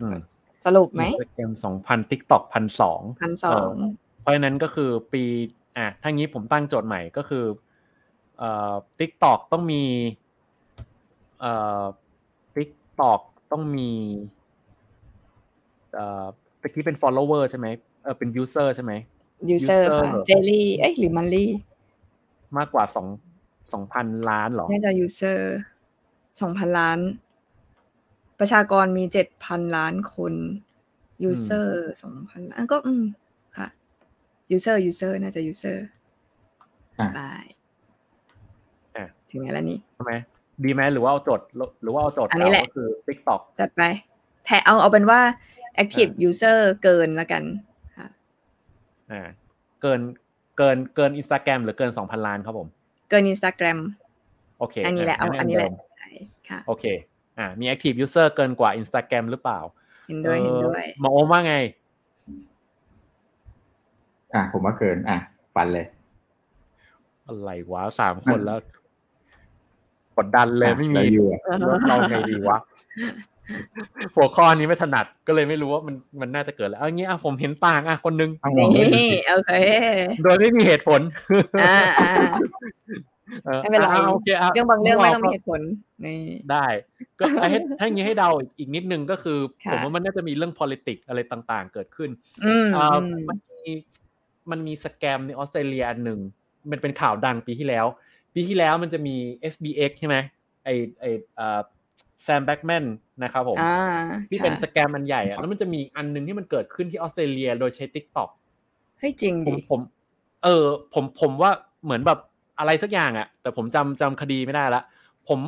[0.00, 0.16] อืม
[0.64, 1.02] สรุปไหม
[1.34, 3.72] เกมสองพันทิกตอกพันสองพันสอง
[4.20, 5.22] เพราะฉะนั้นก็คือปี
[5.76, 7.44] อะถ้างี้ผมตั้งโจทย์ใหม่ก็คือ
[8.38, 9.82] เอ่อทิกตอกต้องมี
[11.40, 11.84] เอ่อ
[12.54, 12.70] ทิก
[13.00, 13.20] ตอก
[13.52, 13.90] ต้องมี
[15.94, 16.24] เอ่อ
[16.62, 17.66] ตะกี้เป็น follower ใช่ไหม
[18.02, 18.92] เออเป็น user ใช่ไหม
[19.54, 21.44] user user ค่ะ jelly เอ้ยหรือ monthly
[22.58, 23.06] มากกว่าสอง
[23.72, 25.40] สองพันล้านเหรอ น่าจะ user
[26.40, 26.98] สองพันล้าน
[28.40, 30.34] ประชากรมีเจ็ดพันล้านคน
[31.30, 31.68] user
[32.02, 33.04] สองพันล้านก็อืม
[33.56, 33.68] ค่ะ
[34.54, 35.78] user user น่าจะ user
[36.98, 37.20] อะไป
[38.96, 40.12] อะถึงไหนแล้วนี่ใช่ไหม
[40.64, 41.46] ดีไหมหรือว่าเอาโจทย์
[41.82, 43.82] หรือว่าเอาโจทย์อันนี้แหละเก่าก็คือ TikTok จัดไป
[44.44, 45.20] แทเอาเอาเป็นว่า
[45.82, 47.42] active user เกินละกัน
[47.96, 48.08] ค่ะ
[49.10, 49.22] อ่า
[49.82, 50.00] เกิน
[50.56, 52.68] เกินเกินอินสตาแกรมหรือเกินสองพันล้านครับผม
[53.08, 53.78] เกิน Instagram
[54.58, 56.08] โอเค อันนี้แหละเอางั้อันนี้แหละเดิมใช่
[56.48, 56.84] ค่ะโอเค
[57.38, 59.60] อ่ามี active user เกินกว่า Instagram หรือเปล่า
[60.08, 61.54] เห็นด้วยเห็นด้วยเอ่อหมอโอมว่าไง
[64.34, 65.18] อะผมว่าเกิน อะ
[65.54, 65.86] ฟันเลย
[67.26, 68.58] อะไรวะสามคนแล้ว
[70.16, 71.40] กดดันเลยไม่มีแล้วอยู่อะ
[71.88, 72.58] เราไงดีวะ
[74.16, 79.52] หัวข้อนี้ไม่ถนัดก็เลยไม่รู้ว่ามันมันน่าจะเกิดแล้วเอางี้อะผมเห็นต่างอะคนนึงต้องลองเล่นดูนี่สิโอเค
[80.22, 81.00] โดยไม่มีเหตุผล
[81.62, 82.12] อ่าอ่า
[83.48, 85.60] ออไม่เป็นไรอะโอเคอะเรื่องบางเรื่องไม่ต้องมีก็เหตุผล
[86.04, 86.20] นี่
[86.50, 86.66] ได้
[87.18, 92.10] ก็ให้ให้งี้ให้เดาอีกนิดนึงก็คือค่ะผมว่ามันน่าจะมีเรื่อง politics อะไรต่างๆ เกิดขึ้น
[92.44, 93.62] อืมเอ่ออืมมันมี
[94.50, 96.20] มันมี scam ในออสเตรเลียอันหนึ่ง
[96.70, 97.86] มันเป็นข่าวดังปีที่แล้ว
[98.34, 99.16] ปีที่แล้วมันจะมี
[99.52, 100.16] FTX ใช่ไหม
[100.64, 100.68] ไอ
[101.00, 101.04] ไอ
[101.36, 101.60] เอ่อ
[102.22, 102.84] Sam Bankman
[103.22, 103.76] นะครับผมอ่า
[104.30, 108.30] ที่ค่ะเป็น scam อันใหญ่อะแล้วมันจะมีอันหนึงที่มันเกิดขึ้นที่ออสเตรเลีย โดยใช้ TikTok
[108.98, 109.80] เฮ้ยจริงผมดิผม
[110.44, 110.64] เออ
[110.94, 111.50] ผมผมว่า
[111.84, 112.18] เหมือนแบบ
[112.58, 114.82] อะไรสักอย่างอะแต่ผมจำจำคดีไม่ได้ละ
[115.28, 115.38] ผม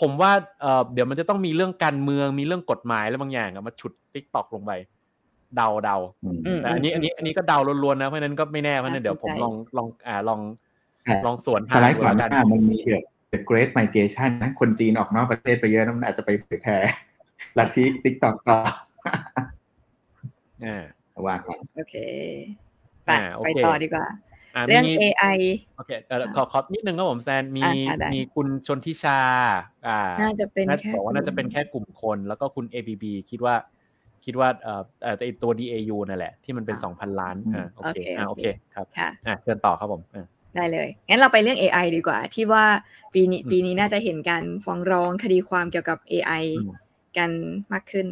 [0.00, 4.72] ผมว่าเออเดี๋ยวมันจะต้องมีเรื่องการเมืองมีเรื่องกฎหมายอะไรบางอย่างอะมาฉุด TikTok ลงไป
[5.56, 10.40] เดาเดาอืมอืมแต่อันนี้อันนี้อันนี้ก็เดาล้วนๆนะเพราะฉะนั้นก็ไม่แน่เพราะฉะนั้นเดี๋ยวผมลองลองอ่าลอง
[11.06, 16.78] อะลองสวนสไลด์ดูก่อนหแล้วน้ามันมีเดอะ The Great Migration นะคนจีนออกนอกประเทศไปเยอะนะมันอาจจะไปเผยแพร่
[17.58, 18.58] ลัทธิ TikTok ต่อ
[20.64, 20.84] อ่า
[21.26, 21.94] ว่ากันโอเค
[23.04, 24.06] ไปอ่าโอไปเคต่อดีกว่า
[24.54, 25.38] อ่าเรื่องมี AI
[25.76, 29.18] โอเคเออขอขอนิดนึงครับผมแซนมีอะอะได้มีคุณชนทิชา
[29.86, 33.54] อ่า น่าจะเป็นน่าแค่บอกว่าน่าจะเป็นแค่กลุ่มคน แล้วก็คุณ ABB คิดว่า
[34.24, 38.44] คิดว่าเอ่อเอ่อไอตัว DAU นั่นแหละ ที่มันเป็นสองพันล้านอ่าโอเคอ่าโอเค
[38.74, 42.64] ครับค่ะอ่าเชิญต่อครับผมอ่า ได้เลย งั้นเราไปเรื่อง AI ดีกว่า ที่ว่า
[43.14, 46.70] ปีนี้อืมปีนี้น่าจะเห็นการฟ้องร้องคดีความเกี่ยวกับ AI อืม
[47.18, 47.30] กัน
[47.72, 48.06] มากขึ้น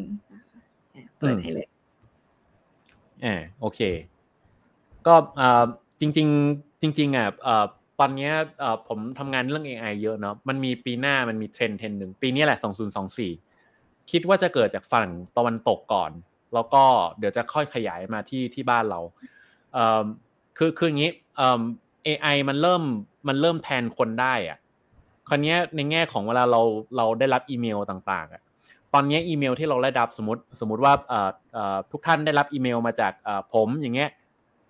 [0.94, 1.66] อะเปิดอืมให้เลย
[3.24, 3.81] อ่าโอเค
[5.06, 5.65] ก็เอ่อ
[6.01, 7.66] จริง ๆ จริง ๆอะเอ่อ
[8.01, 12.59] ตอนเนี้ยเอ่อผมทำงานเรื่อง AI เยอะเนาะ มันมีปีหน้ามันมีเทรนด์เทรนด์หนึ่งปีนี้แหละ
[13.35, 16.10] 2024คิดว่าจะเกิดจากฝั่งตะวันตกก่อน
[16.55, 16.85] แล้วก็
[17.19, 19.01] เดี๋ยวจะค่อยขยายมาที่ที่บ้านเรา
[19.73, 20.02] เอ่อ
[20.59, 21.62] คือคืออย่างนี้เอ่อ
[22.09, 22.82] AI มันเริ่ม
[23.28, 24.59] มันเริ่มแทนคนได้อะ
[25.28, 26.60] คราวเนี้ยในแง่ของเวลาเรา
[26.97, 28.43] เราได้รับอีเมลต่างๆอะ
[28.94, 34.10] ตอนเนี้ยอีเมลที่เราได้รับสมมติสมมติว่าเอ่อเอ่อทุกท่านได้รับอีเมลมาจากเอ่อผมอย่างเงี้ย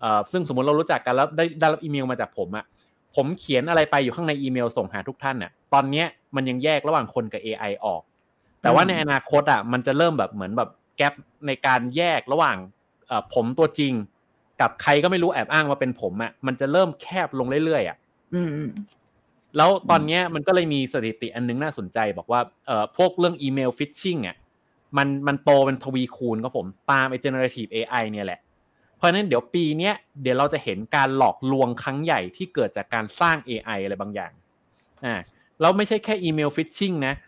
[0.00, 2.64] เอ่อซึ่งสมมติเรารู้จักกันแล้วได้ได้รับอีเมลมาจากผมอะ
[3.16, 6.06] ผมเขียนอะไรไปอยู่ข้างในอีเมลส่งหาทุกท่านน่ะตอนเนี้ย
[6.36, 8.02] มันยังแยกระหว่างคนกับ AI ออก
[8.62, 11.14] แต่ว่าในอนาคตอะมันจะเริ่มแบบเหมือนแบบแกลบ
[11.46, 12.56] ในการแยกระหว่าง
[13.08, 13.92] เอ่อผมตัวจริง
[14.60, 17.96] กับใครก็ไม่รู้แอบอ้างว่าเป็นผมอะมันจะเริ่มแคบลงเรื่อยๆอะ
[18.34, 18.70] อืมอืม
[19.56, 24.36] แล้วตอนเนี้ยมันก็เลยมีสถิติอันนึงน่าสนใจบอกว่าเอ่อพวกเรื่องอีเมล phishing อะ
[24.96, 28.40] มันมันโตเป็นทวีคูณครับผมตามไอ้ generative AI เนี่ยแหละ
[28.96, 34.32] เพราะฉะนั้นเดี๋ยวปีเนี้ยเดี๋ยวเราจะเห็นการหลอกลวงครั้งใหญ่ที่เกิดจากการสร้าง AI อะไรบางอย่าง
[35.04, 35.14] อ่า
[35.60, 37.27] แล้วไม่ใช่แค่อีเมล phishing นะเอ่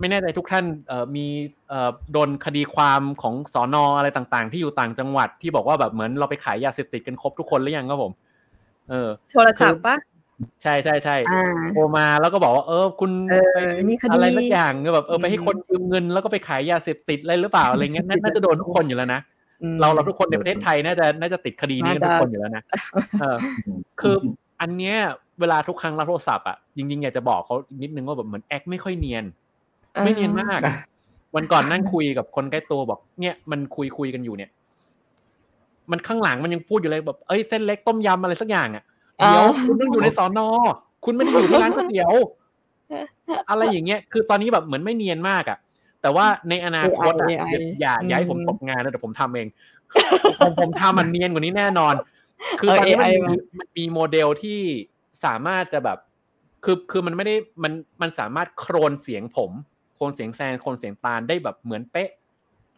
[0.00, 1.26] ไม่แน่ใจทุกท่านเอ่อมี
[1.68, 8.12] เอ่อโดนคดีความของสอนออะไรต่างๆ ที่อยู่ต่างจังหวัดที่บอกว่าแบบเหมือนเราไปขายยาเสพติดกันครบทุกคนหรือยังครับผม
[8.90, 9.96] เออ โทรศัพท์ปะ
[10.62, 19.20] ใช่ใช่ใช่อ่าโทรมาแล้วก็บอกว่าเออ คุณเออไปมีคดีอะไรสักอย่างแบบเออไปให้อืมคนยืมเงินแล้วก็ไปขายยาเสพติดอะไรหรือเปล่าอะไรเงี้ยน่าน่าจะโดนทุกคนอยู่แล้วนะ
[19.62, 22.62] อืมเราเราทุกคนในประเทศไทยน่าจะน่าจะติดคดีนี้กันน่าจะทุกคนอยู่แล้วนะ
[23.20, 23.36] เออ
[24.00, 24.14] คือ
[24.60, 24.96] อันเนี้ย
[25.40, 29.24] เวลาทุกครั้งรับโทรศัพท์อะจริงๆอยากจะบอกเขาอีกนิดนึงว่าแบบเหมือนแอคไม่ค่อยเนียน
[30.00, 30.74] ไม่เนียนมากอ่า
[31.36, 34.50] วันก่อนนั่งคุยกับคนใกล้ตัวบอก เนี่ยมันคุยคุยกันอยู่เนี่ย
[35.90, 38.84] มันข้างหลังมันยังพูดอยู่เลยแบบเอ้ยเส้นเล็กต้มยำอะไรสักอย่างอะ
[39.20, 40.48] อ๋อเดี๋ยวคุณต้องอยู่ในสอนอ
[41.04, 42.12] คุณไม่ได้อยู่ที่ร้านก๋วยเตี๋ยว
[43.50, 45.58] อะไรอย่างเงี้ย คือตอนนี้แบบเหมือนไม่เนียนมากอะ
[46.02, 49.48] แต่ว่าในอนาคตอะ AI อย่าอย่าให้ผมตกงานนะเดี๋ยวผมทำเอง
[50.40, 51.94] ผมผมทำมันเนียนกว่านี้แน่นอน
[52.60, 54.60] คือตอนนี้มันเอา AI มีมันมีโมเดลที่
[55.24, 55.98] สามารถจะแบบ
[56.64, 62.10] คือคือมันไม่ได้มันมันสามารถโครนเสียงผมโครนเสียงแซนโครนเสียงตาลได้แบบเหมือนเป๊ะ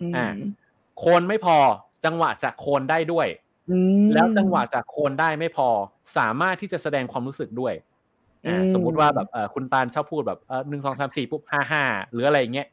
[0.01, 0.27] อืมอ่า
[0.99, 1.57] โคนไม่พอ
[2.05, 3.27] จังหวะจากโคนได้ด้วย
[3.71, 5.69] อืมแล้วจังหวะจากโคนได้ไม่พอ
[6.19, 7.75] สามารถที่จะแสดงความรู้สึกด้วย
[8.47, 12.69] อ่าอืมสมมุติว่าแบบเออคุณตาลชอบพูดแบบเออหนึ่งสองสามสี่ปุ๊บห้าห้าหรืออะไรอย่างเงี้ย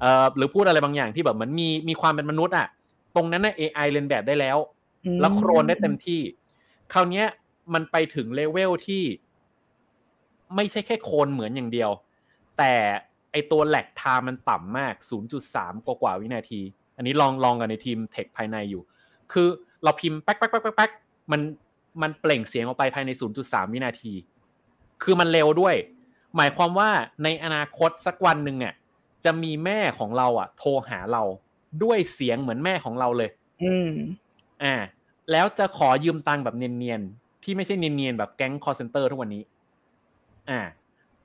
[0.00, 2.66] เออหรือพูดอะไรบางอย่างที่แบบเหมันมีมีความเป็นมนุษย์อะ
[3.16, 4.58] ตรงนั้นน่ะ AI เรียนแบบได้แล้ว
[5.04, 6.20] อืมแล้วโครนได้เต็มที่
[6.92, 7.26] คราวเนี้ย
[7.74, 9.02] มันไปถึงเลเวลที่
[10.56, 11.90] ไม่ใช่แค่โคนเหมือนอย่างเดียว
[12.58, 14.94] แต่ไอตัว lag time มันต่ำมาก
[15.40, 16.60] 0.3 กว่ากว่าวินาที
[16.96, 18.82] อันนี้ลองลองกันในทีม tech ภายในอยู่
[19.32, 19.48] คือ
[19.82, 20.90] เราพิมพ์แป๊กแป๊กแป๊กแป๊กแป๊ก
[21.32, 21.40] มัน
[22.02, 23.10] มันเปล่งเสียงออกไปภายใน
[23.42, 24.12] 0.3 วินาที
[25.02, 25.74] คือมันเร็วด้วย
[26.36, 26.90] หมายความว่า
[27.24, 28.74] ในอนาคตสักวันหนึ่งเนี่ย
[29.24, 31.22] จะมีแม่ของเราอะ โทรหาเรา
[31.82, 33.30] ด้วยเสียงเหมือนแม่ของเราเลย
[33.62, 33.90] อืม
[34.62, 34.74] อ่า
[35.32, 39.42] แล้วจะขอยืมตังค์แบบเนียนๆ ที่ไม่ใช่เนียนๆ แบบแก๊งคอลเซนเตอร์ทุกวันนี้
[40.50, 40.60] อ่า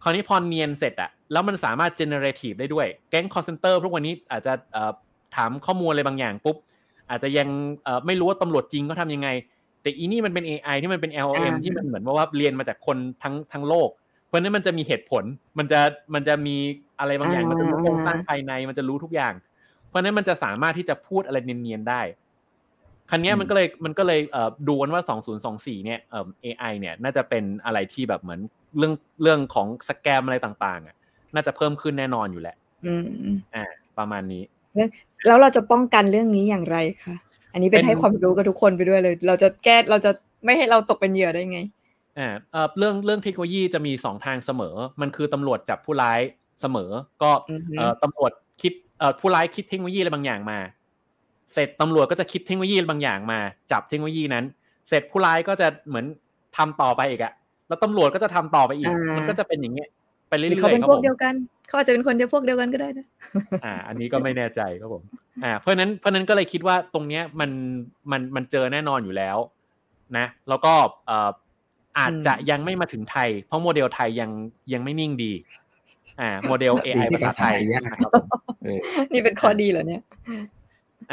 [0.03, 4.91] คราวนี้พอเนียนเสร็จอะแล้วมันสามารถ generative ได้ด้วย แก๊งคอร์เซนเตอร์ทุกวันนี้อาจจะเอ่อ
[5.36, 6.57] ถามข้อมูลอะไรบางอย่างปุ๊บ
[7.10, 7.48] อาจจะยัง
[7.84, 9.30] เอ่อไม่รู้ว่าตำรวจจริงเขาทำยังไง
[9.82, 13.90] แต่อีนี่มันเป็น AI ที่มันเป็น LLM อ่าที่มันเหมือนว่าว่าเรียนมาจากคนทั้งทั้งโลก
[14.28, 15.23] เพราะฉะนั้นมันจะมีเหตุผล
[15.57, 15.80] มันจะ
[16.14, 16.56] มันจะมี
[16.99, 19.34] อะไรบางอย่าง มันจะรู้โครงสร้างภายใน มันจะรู้ทุกอย่าง
[19.88, 22.02] เพราะฉะนั้นมันจะสามารถที่จะพูดอะไรเนียนๆได้
[23.11, 25.01] คันเนี้ยมันก็เลยมันก็เลยเอ่อดูกันว่า
[25.43, 28.39] 2024 เนี่ยเอ่อ AI เนี่ยน่าจะเป็นอะไรที่แบบเหมือน
[28.77, 30.95] เรื่องเรื่องของสแกมอะไรต่างๆอะ
[31.33, 32.55] น่าจะเพิ่มขึ้นแน่นอนอยู่แหละ
[32.85, 33.03] อืม
[33.55, 33.63] อ่า
[33.97, 34.43] ประมาณนี้
[35.27, 37.15] แล้วเราจะป้องกันเรื่องนี้อย่างไรคะ
[37.53, 40.11] อันนี้เป็นเป็นให้ความรู้กับทุกคนไปด้วยเลย เราจะแก้เราจะ
[40.45, 41.59] ไม่ให้เราตกเป็นเหยื่อได้ไง
[42.17, 46.19] อ่าเอ่อเรื่องเรื่องเทคโนโลยีจะมีสองทางเสมอ มันคือตำรวจจับผู้ร้าย
[46.61, 46.91] เสมอ
[47.23, 48.31] ก็อือฮึเอ่อตำรวจ
[48.61, 50.59] คิดเอ่อผู้ร้ายคิดเทคโนโลยีอะไรบางอย่างมา
[51.53, 53.40] เสร็จตำรวจก็จะคิดเทคโนโลยีบางอย่างมา
[53.72, 54.45] จับเทคโนโลยีนั้น
[54.90, 56.06] เสร็จผู้ร้ายก็จะเหมือน
[56.57, 57.34] ทำต่อไปอีกอะ
[57.68, 59.90] แล้วตำรวจก็จะทำต่อไปอีก มันก็จะเป็นอย่างเงี้ย
[60.30, 61.34] ไปหเรื่อยรือๆเขาเป็นครับพวกผมเดียวกัน
[61.68, 63.06] เขาอาจจะเป็นคนเดียวพวกเดียวกันก็ได้นะ
[63.65, 65.03] อ่า อันนี้ก็ไม่แน่ใจครับผม
[65.44, 67.52] อ่าเพราะฉะนั้นเพราะฉะนั้นก็เลยคิดว่าตรงเนี้ยมัน
[68.11, 69.38] มันมันเจอแน่นอนอยู่แล้ว
[70.18, 70.73] นะ แล้วก็
[71.07, 71.30] เอ่อ
[71.99, 74.32] อาจจะยังไม่มาถึงไทย เพราะโมเดลไทยยัง
[74.73, 75.32] ยังไม่นิ่งดี
[76.22, 78.26] อ่าโมเดล AI ภาษาไทยยากนะครับผม
[78.64, 78.80] เออ
[79.14, 80.02] นี่เป็นข้อดีเหรอเนี่ย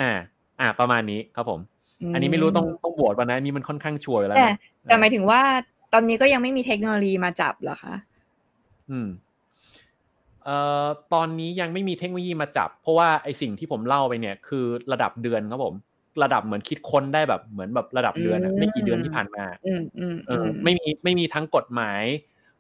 [0.00, 0.10] อ่า
[0.60, 1.60] อ่า ประมาณนี้ครับผม
[2.14, 5.40] อันนี้ไม่รู้ต้องต้องโหวตป่ะนะอันนี่มันค่อนข้างชัวร์อยู่แล้วแต่นะแต่หมายถึงว่า
[5.92, 7.94] ตอนนี้ก็ยังไม่มีเทคโนโลยีมาจับเหรอคะ
[8.90, 9.08] อืม
[10.44, 15.74] เอ่อ ตอนนี้ยังไม่มีเทคโนโลยีมาจับ เพราะว่าไอสิ่งที่ผมเล่าไปเนี่ย คือระดับเดือนครับผม
[16.22, 22.02] ระดับเหมือนคิดค้นได้แบบเหมือนแบบระดับเดือนอะอืมไม่กี่เดือนที่ผ่านมา อืมอืมเออ ไม่มีไม่มีทั้งกฎหมาย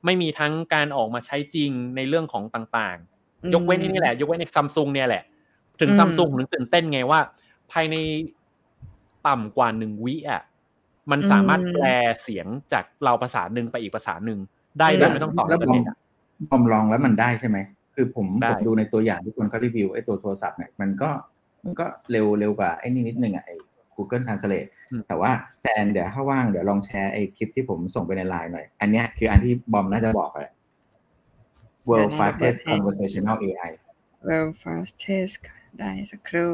[0.04, 5.22] ไม่มีทั้งการออกมาใช้จริงในเรื่องของต่างๆ ยกเว้นไอ้นี่แหละ ยกเว้นในซัมซุงเนี่ยแหละ
[5.80, 7.20] ถึงอืมซัมซุงถึงตื่นเต้นไงว่า
[7.72, 7.96] ภายใน
[9.26, 10.42] ต่ำกว่าหนึ่งวิอะ
[11.10, 11.86] มันสามารถแปล
[12.22, 14.38] เสียงจากเราภาษาหนึ่งไปอีกภาษาหนึ่ง
[14.78, 15.96] ได้โดยไม่ต้องต่อแล้อิวนเทบออร์มเน็ตอะ แล้ว
[16.50, 17.58] บอมลองแล้วมันได้ใช่ไหม
[17.94, 21.10] คือผมได้ผมดูในตัวอย่างที่คนเขารีวิวไอ้ตัวโทรศัพท์เนี่ยมันก็
[21.64, 23.56] มันก็เร็วเร็วกว่าไอ้นี่นิดนึงอะไอ้
[23.96, 24.68] Google Translate
[25.08, 25.30] แต่ว่า
[25.60, 30.52] แซนเดี๋ยวถ้าว่างเดี๋ยวลองแชร์ไอ้คลิปที่ผมส่งไปในไลน์หน่อย อันเนี้ยคืออันที่บอมน่าจะบอกแหละ
[31.88, 33.70] World เดี๋ยวนะ Fastest เดี๋ยว Conversational AI
[34.28, 35.36] well first test
[35.78, 36.52] ได้สักครู่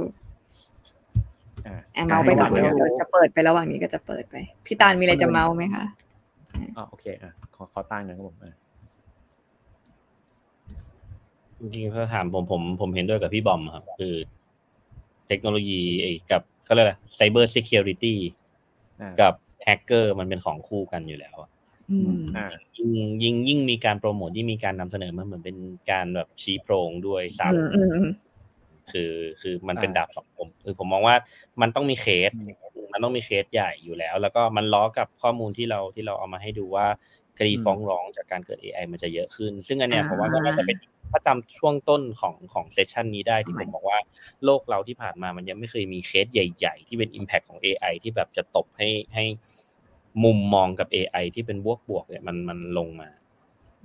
[1.66, 4.36] อ่าแอมเมาส์ไปก่อนใช่เดี๋ยวเดี๋ยวจะเปิดไประหว่างนี้ก็จะเปิดไป
[4.66, 5.85] พี่ตาลมีอะไรจะเมาส์ไหมคะ
[6.77, 8.55] อ๋อโอเคอะขอขอตั้งหนะครับผมอะ
[11.61, 14.15] จริงๆถ้าถามผมผมผมเห็นด้วยกับพี่บอมครับ คือ
[15.28, 18.19] เทคโนโลยีไอ้กับเขาเรียกอะไร cyber security
[19.01, 19.35] อ่ากับ
[19.65, 21.51] แฮกเกอร์มันเป็นของคู่กันอยู่แล้วอะ
[21.91, 22.47] อืมอ่า
[22.77, 22.91] ยิ่ง
[23.23, 25.57] ยิ่งยิ่งมีการโปรโมทยิ่งมีการนำเสนอมันเหมือนเป็น
[25.91, 28.34] การแบบชี้โพรงด้วยซ้ำ อืมอืมอืม
[28.93, 31.16] คือคือมันเป็นอ่าดาบสองคมคือผมมองว่า
[31.61, 32.52] มันต้องมีเคสอืม
[32.93, 36.86] มันต้องมีเคสใหญ่อยู่แล้ว แล้วก็มันล้อกับข้อมูลที่เราที่เราเอามาให้ดูว่า
[37.39, 40.77] คดีอืมฟ้องร้องจากการเกิด AI มันจะเยอะขึ้น ซึ่งอันเนี้ยอ่าผมว่าก็น่าจะเป็น
[41.11, 43.98] ถ้าจำช่วงต้นของของ session นี้ได้ที่ผมบอกว่า
[44.44, 49.24] โลกเราที่ผ่านมามันยังไม่เคยมีเคสใหญ่ ๆ ที่เป็น Impact ของ AI ที่แบบจะตบให้ให้
[50.24, 53.09] มุมมองกับ AI ที่เป็นบวกบวกๆเนี่ยมันมันลงมา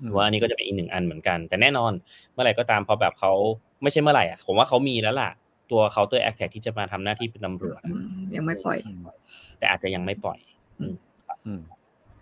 [0.02, 1.92] อืมว่าอันนี้ก็จะเป็นอีกหนึ่งอันเหมือนกัน แต่แน่นอน
[2.32, 3.34] เมื่อไหร่ก็ตามพอแบบเขา
[3.82, 5.30] ไม่ใช่เมื่อไหร่อะผมว่าเขามีแล้วล่ะ
[5.72, 8.78] ตัว counter act ที่จะมาทำหน้าที่เป็นตำรวจอืมยังไม่ปล่อย
[9.60, 10.40] แต่อาจจะยังไม่ปล่อย
[10.80, 11.62] อืม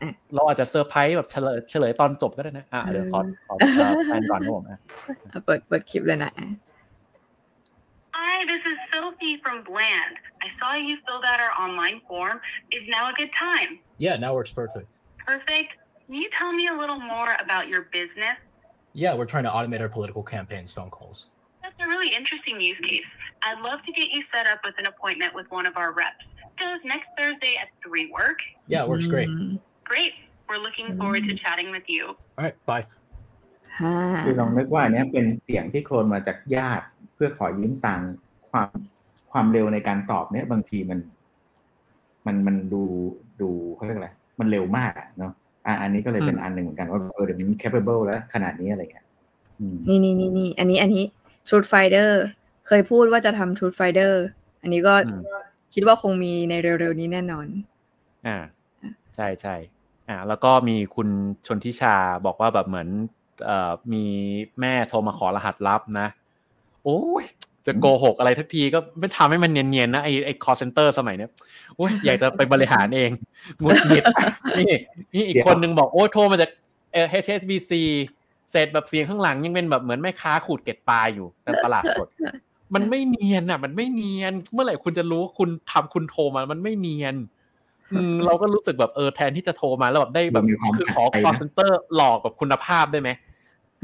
[0.02, 3.56] อะเราอาจจะเซอร์ไพรส์แบบเฉยเลยยตอนจบก็ได้นะอะเดี๋ยวขอขอ
[4.06, 4.80] แฟนก่อนนะผมอะ
[5.34, 6.32] อะเปิดเปิดคลิปเลยนะ
[8.20, 10.16] Hi, this is Sophie from Bland.
[10.46, 12.38] I saw you filled out our online form.
[12.72, 13.72] Is now a good time?
[14.00, 14.88] Yeah, now works perfect.
[15.26, 15.70] Perfect.
[16.06, 18.38] Can you tell me a little more about your business?
[18.94, 21.18] Yeah, we're trying to automate our political campaigns phone calls.
[21.78, 23.06] That's a really interesting use case.
[23.44, 26.26] I'd love to get you set up with an appointment with one of our reps.
[26.58, 28.40] Does next Thursday at 3 work?
[28.68, 29.30] Yeah, it works great.
[29.30, 29.54] อืม
[29.92, 30.14] Great.
[30.50, 31.42] We're looking forward to Mm.
[31.44, 32.04] chatting with you.
[32.38, 32.86] All right, bye.
[33.80, 33.96] ฮ่า
[34.26, 36.86] คือลองนึกว่าอันเนี้ยเป็นเสียงที่โคลนมาจากญาติ
[37.16, 38.10] เพื่อขอยืมตังค์
[38.52, 38.70] ความ
[39.32, 41.00] ความเร็วในการตอบเนี่ยบางทีมัน
[42.26, 42.84] มันมันดู
[43.42, 44.10] ดูเขาเรียกอะไร
[44.40, 45.32] มันเร็วมากอะเนาะ
[45.66, 49.06] อะอันนี้ก็เลยเป็นอันหนึ่งเหมือนกันว่าเออเดี๋ยวมัน capable แล้วขนาดนี้อะไรเงี้ย
[49.60, 51.06] อืมนี่นี่นี่นี่อันนี้อันนี้
[51.48, 52.12] Truth Finder
[52.68, 54.14] เคยพูดว่าจะทำ Truth Finder
[54.62, 55.22] อันนี้ก็อืม
[55.74, 57.48] คิดว่าคงมีในเร็วๆนี้แน่นอน
[58.28, 58.38] อ่า
[59.16, 59.56] ใช่ใช่
[60.10, 61.10] อ่า แล้วก็มีคุณ
[61.48, 61.96] ชนทิชา
[62.26, 62.88] บอกว่าแบบเหมือน
[63.46, 64.06] เอ่อมี
[64.60, 66.08] แม่โทรมาขอรหัสลับนะ
[66.84, 67.26] โอ้ย
[67.66, 71.32] จะโกหกอะไรทักทีก็ไม่ทำให้มันเนียนๆนะไอไอ call center สมัยเนี้ย
[71.76, 73.12] โอ้ยอยากจะไปบริหารเอง
[73.64, 74.04] งุดหงิด
[74.60, 74.74] นี่
[75.14, 76.50] นี่อีกคนนึงบอกโอ้ยโทรมาจาก
[76.92, 77.74] เอ HSBC เส
[78.56, 82.08] ร็จแบบเสียงข้างหลังยังเป็นแบบเหมือนแม่ค้าขูดเก็ดปลาอยู่ในตลาดสด
[82.76, 87.16] มันไม่เนียนอะ มันไม่เนียน เมื่อไหร่คุณจะรู้ว่าคุณทำคุณโทรมา มันไม่เนียน
[87.94, 93.10] อืมเราก็รู้สึกแบบเออแทนที่จะโทรมาแล้วแบบได้แบบมีความคือขอขัดใจนะ call center หลอกแบบคุณภาพได้ไหม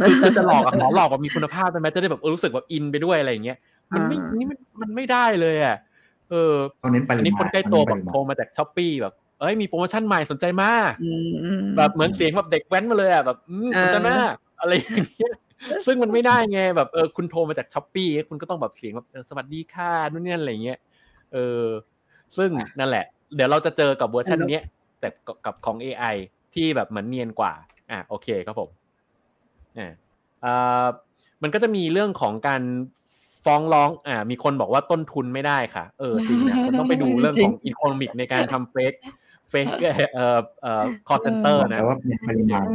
[0.07, 3.57] คือคือจะหลอกอะขอหลอกแบบมีคุณภาพได้ไหมจะได้แบบเออรู้สึกแบบอินไปด้วยอะไรอย่างเงี้ย
[3.93, 5.75] มันไม่อ่านี่นี่มันมันไม่ได้เลยอะ
[6.29, 14.33] เออเขาเน้นปริมาณ อันนี้มาคนใกล้ตัวเน้นแบบปริมาณโทรมาจาก Shopee แบบเอ้ยมีโปรโมชั่นใหม่สนใจมากอืมอืมแบบเหมือนเสียงแบบเด็กแว้นมาเลยอะแบบอืมเออสนใจมาก
[14.63, 15.33] อะไรอย่างเงี้ย
[15.85, 20.79] ซึ่งมันไม่ได้ไงแบบเออคุณโทรมาจาก Shopee คุณก็ต้องแบบเสียงแบบเออสวัสดีค่ะนู่นนี่อะไรอย่างเงี้ย
[21.33, 21.63] เออ
[22.37, 22.49] ซึ่ง
[22.79, 24.63] นั่นแหละ เดี๋ยวเราจะเจอกับเวอร์ชันเนี้ย
[24.99, 26.15] แต่กับกับของ AI
[26.53, 27.53] ที่แบบเหมือนเนียนกว่า
[27.91, 28.69] อะโอเคครับผม
[29.77, 29.91] อ่า
[30.41, 30.53] เอ่
[30.83, 30.85] อ
[31.43, 32.61] มันก็จะมีเรื่องของการ
[33.45, 38.93] ฟ้องร้อง อ่า มีคนบอกว่าต้นทุนไม่ได้ค่ะ เออจริงนะมันต้องไปดูเรื่องของ economic ในการทำ fake
[39.49, 39.67] fake
[40.13, 42.67] เอ่อเอ่อ call center นะแต่ว่าเป็นปริมาณ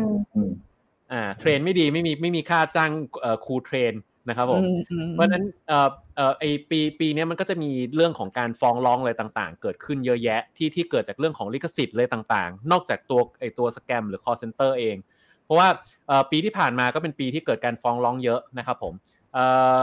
[1.13, 2.91] อืมอืมอ่า train ไม่ดีไม่มีไม่มีค่าจ้าง
[3.21, 3.95] เอ่อครู train
[4.29, 14.97] นะครับผมอืมอืมเพราะฉะนั้นเอ่อเอ่อไอ้ปีปีเนี้ยมันก็จะมีเรื่องของการฟ้องร้องอะไรต่างๆ เกิดขึ้นเยอะแยะที่ที่เกิดจากเรื่องของลิขสิทธิ์เลยต่างๆ นอกจากตัวไอ้ตัว scam หรือ call center เอง
[15.45, 15.69] เพราะว่า
[16.07, 18.95] เอ่อปีที่ผ่านมาก็เป็นปีที่เกิดการฟ้องร้องเยอะนะครับผม
[19.33, 19.45] เอ่
[19.81, 19.83] อ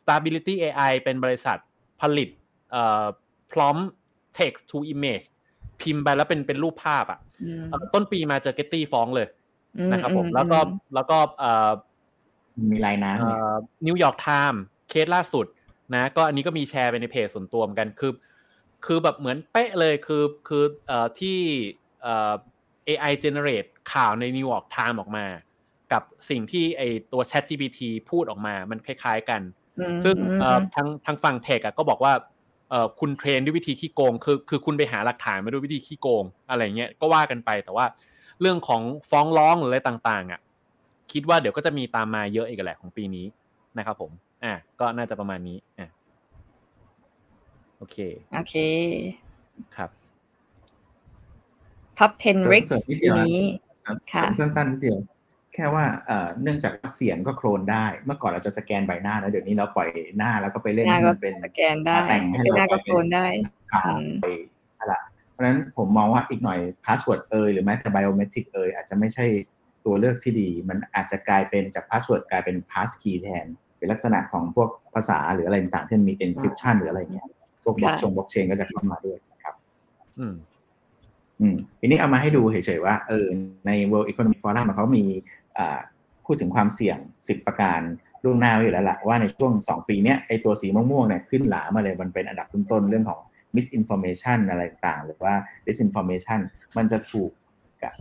[0.00, 1.58] Stability AI เป็นบริษัท
[2.00, 2.28] ผลิต
[2.70, 3.06] เอ่อ
[3.52, 3.86] prompt
[4.38, 5.26] text to image
[5.80, 9.47] พิมพ์ไปแล้วเป็นเป็นรูปภาพอะอืมเอ่อต้นปีมาเจอ Getty ฟ้องเลยอืม
[9.92, 10.58] นะครับผมอืแล้วก็
[10.94, 11.70] แล้วก็เอ่อ
[12.70, 13.40] มีลายน้ำเนี่ย
[13.86, 15.46] New York Times เคสล่าสุด
[15.94, 18.12] นะก็อันนี้ก็มีแชร์ไปในเพจส่วนตัวเหมือนกันคือ
[18.86, 21.38] คือแบบเหมือนเป๊ะเลยคือคือเอ่อที่
[22.02, 22.32] เอ่อ
[22.88, 25.26] AI generate ข่าวใน New York Times ออกมา
[25.92, 26.82] กับสิ่งที่ไอ้
[27.12, 27.80] ตัว Chat GPT
[28.10, 29.40] พูดออกมามันคล้าย ๆกัน
[29.78, 32.12] อืมซึ่งเอ่อมทางทางฝั่งเทคอะก็บอกว่า
[32.70, 37.86] เอ่อคุณเทรนด้วยวิธีขี้โกง คือคือคุณไปหาหลักฐานมาด้วยวิธีขี้โกง อะไรเงี้ยก็ว่ากันไปแต่ว่า
[38.40, 40.40] เรื่องของฟ้องร้องหรืออะไรต่าง ๆ อะ
[41.12, 43.26] คิดว่าเดี๋ยวก็จะมีตามมาเยอะอีกแหละของปีนี้
[43.78, 44.10] นะครับผม
[44.44, 45.88] อะก็น่าจะประมาณนี้อะ
[47.78, 47.96] โอเค
[48.32, 48.54] โอเค
[49.76, 49.90] ครับ
[51.98, 53.40] ท็อป 10 rigs เสริมนิดเดีปียวนะนี้
[54.12, 54.98] ค่ะสั้นๆนิดเดียว
[55.54, 59.88] แค่ว่าเอ่อเนื่องจากว่าเสียงก็โคลนได้ เมื่อก่อนเราจะสแกนใบหน้าแล้วเดี๋ยวนี้เราปล่อย
[60.18, 63.26] หน้าแล้วก็ไปเล่นหน้าให้ก็มันเป็นสแกนได้แต่งให้เป็นหน้าเราก็โคลนได้
[63.72, 64.26] ข่าวอืมไป
[64.78, 65.07] สละเพ
[65.38, 69.26] ราะฉะนั้นผมมองว่าอีกหน่อย password เอยหรือแม้แต่ biometric เอยอาจจะไม่ใช่
[69.84, 73.46] ตัวเลือกที่ดี มันอาจจะกลายเป็นจาก password กลายเป็น passkey แทน
[73.78, 77.26] เป็นลักษณะของพวกภาษาหรืออะไรต่างๆที่มี encryption หรืออะไรเงี้ย
[77.64, 79.54] พวกบล็อกค่ะชงบล็อกเชนก็จะเข้ามาด้วยนะครับ
[80.18, 80.34] อืม
[81.40, 83.26] อืมทีนี้เอามาให้ดูเฉยๆว่าเออ
[83.66, 85.04] ใน World Economic Forum เขามี
[85.58, 85.78] อ่า
[86.26, 87.80] พูดถึงความเสี่ยง 10 ประการ
[88.24, 93.20] ล่วงหน้าไว้อยู่แล้วล่ะว่าในช่วง 2 ปีเนี้ยไอตัวสีม่วงๆเนี่ยขึ้นหลามาเลยมันเป็นอันดับต้นๆเรื่องของ
[93.56, 95.34] misinformation อะไรต่างหรือว่า
[95.66, 96.40] disinformation
[96.76, 97.30] มันจะถูก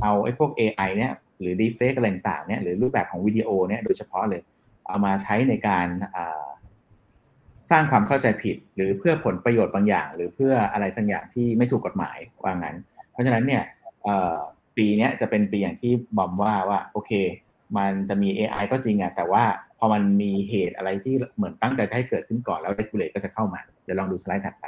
[0.01, 1.11] เอาไอ้พวก AI เนี่ย
[1.41, 4.41] หรือ deepfake อะไรต่างเนี่ยหรือรูปแบบของวิดีโอเนี่ยโดยเฉพาะเลย
[4.87, 5.87] เอามาใช้ในการ
[7.71, 12.75] สร้างความเข้าใจผิด หรือเพื่อผลประโยชน์บางอย่าง หรือเพื่ออะไรบางอย่างที่ไม่ถูกกฎหมายว่างั้น
[13.11, 13.63] เพราะฉะนั้นเนี่ย
[14.77, 17.11] ปีนี้จะเป็นปีอย่างที่บอมว่าว่าโอเค
[17.77, 19.43] มันจะมี AI ก็จริงอะแต่ว่า
[19.79, 24.65] พอมันมีเหตุอะไรที่เหมือนตั้งใจจะให้เกิดขึ้นก่อนแล้ว regulate ก็จะเข้ามา เดี๋ยวลองดูสไลด์ถัดไป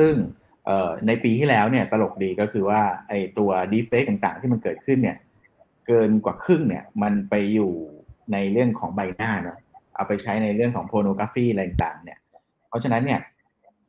[0.00, 0.14] ซึ่ง
[1.06, 5.16] ในปีที่แล้วเนี่ยตลกดีก็คือว่าไอตัว deepfake ต่างๆ ที่มันเกิดขึ้นเนี่ย
[5.86, 7.72] เกินกว่าครึ่งเนี่ยมันไปอยู่
[8.32, 9.58] ในเรื่องของใบหน้าเนาะ
[9.96, 12.18] เอาไปใช้ในเรื่องของ pornography อะไรต่างๆเนี่ย
[12.68, 13.20] เพราะฉะนั้นเนี่ย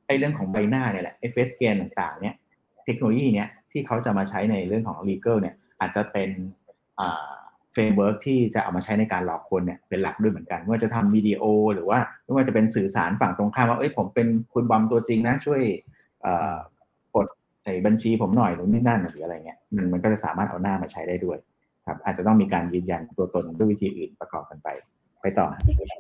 [0.08, 2.36] ไอ้เรื่องของใบหน้าเนี่ยแหละไอ้ face scan ต่างๆเนี่ย
[2.86, 6.30] เทคโนโลยีเนี่ยที่เขาจะมาใช้ในเรื่องของ legal เนี่ยอาจจะเป็น
[7.74, 11.44] framework ที่จะเอามาใช้ในการหลอกคนเนี่ยเป็นหลักด้วยเหมือนกันไม่ว่าจะทำวิดีโอ
[11.74, 15.62] หรือว่าไม่ว่าจะเป็นสื่อสารฝั่งตรงข้ามว่าเอ้ยผมเป็นคุณบอมตัวจริงนะช่วย
[17.16, 17.28] กด
[17.66, 21.38] ในบัญชีผมหน่อยหรือนี่นั่นหรืออะไรเงี้ยมันมันก็จะสามารถเอาหน้ามาใช้ได้ด้วย
[21.88, 24.70] ครับ อาจจะต้องมีการยืนยันตัวตนด้วยวิธีอื่นประกอบกันไป
[25.22, 25.48] ไปต่อ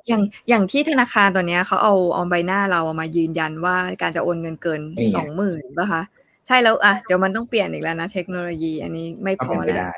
[0.07, 6.01] อย่างอย่างที่ธนาคารตอนเนี้ยเขาเอาเอาใบหน้าเรามายืนยันว่าการจะโอนเงินเกินนี่ไงสองหมื่นป่ะคะ
[6.47, 9.93] ใช่แล้วอะเดี๋ยวมันต้องเปลี่ยนอีกแล้วนะเทคโนโลยีอันนี้ไม่ก็พอเป็นไปแล้วได้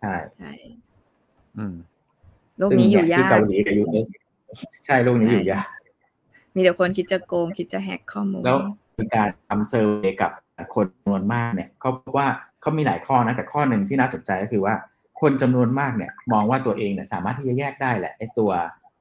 [0.00, 0.52] ใช่ใช่
[1.58, 1.74] อืม
[2.58, 4.06] โลกนี้อยู่ซึ่งยาที่กเกาหลีกับยูเอส
[4.86, 5.66] ใช่โลกนี้อยู่ยาก
[6.54, 8.58] มีแต่คนคิดจะโกงคิดจะแฮกข้อมูลแล้ว
[9.00, 10.30] มีการทำเซอร์เวยกับ
[10.74, 12.28] คนจำนวนมากเนี่ยเขาพบว่า
[12.60, 14.74] เขามีหลายข้อนะแต่ข้อหนึ่งที่น่าสนใจก็คือว่า
[15.20, 18.50] คนจำนวนมากเนี่ย มองว่าตัวเองเนี่ยสามารถที่จะแยกได้แหละไอ้ตัว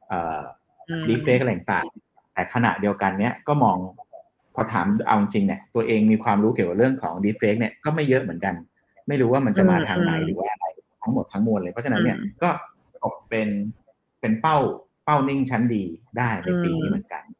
[0.08, 0.42] เอ่อ
[0.90, 3.78] อืมดีเฟกอะไรต่างๆแต่ขณะเดียวกันเนี่ยก็มอง
[4.56, 8.56] พอถามเอาจริงเนี่ยตัวเองมีความรู้เกี่ยวกับเรื่องของ deepfake เนี่ยก็ไม่เยอะเหมือนกัน
[9.08, 10.66] ไม่รู้ว่ามันจะมาทางไหนหรือว่าอะไร
[11.02, 12.50] ทั้งหมดทั้งมวลเลย เพราะฉะนั้นเนี่ยก็
[13.04, 13.48] ตกเป็น
[14.20, 14.58] เป็นเป้า
[15.06, 15.84] เป้านิ่งชั้นดี
[16.18, 17.39] ได้ในปีนี้เหมือนกันอืม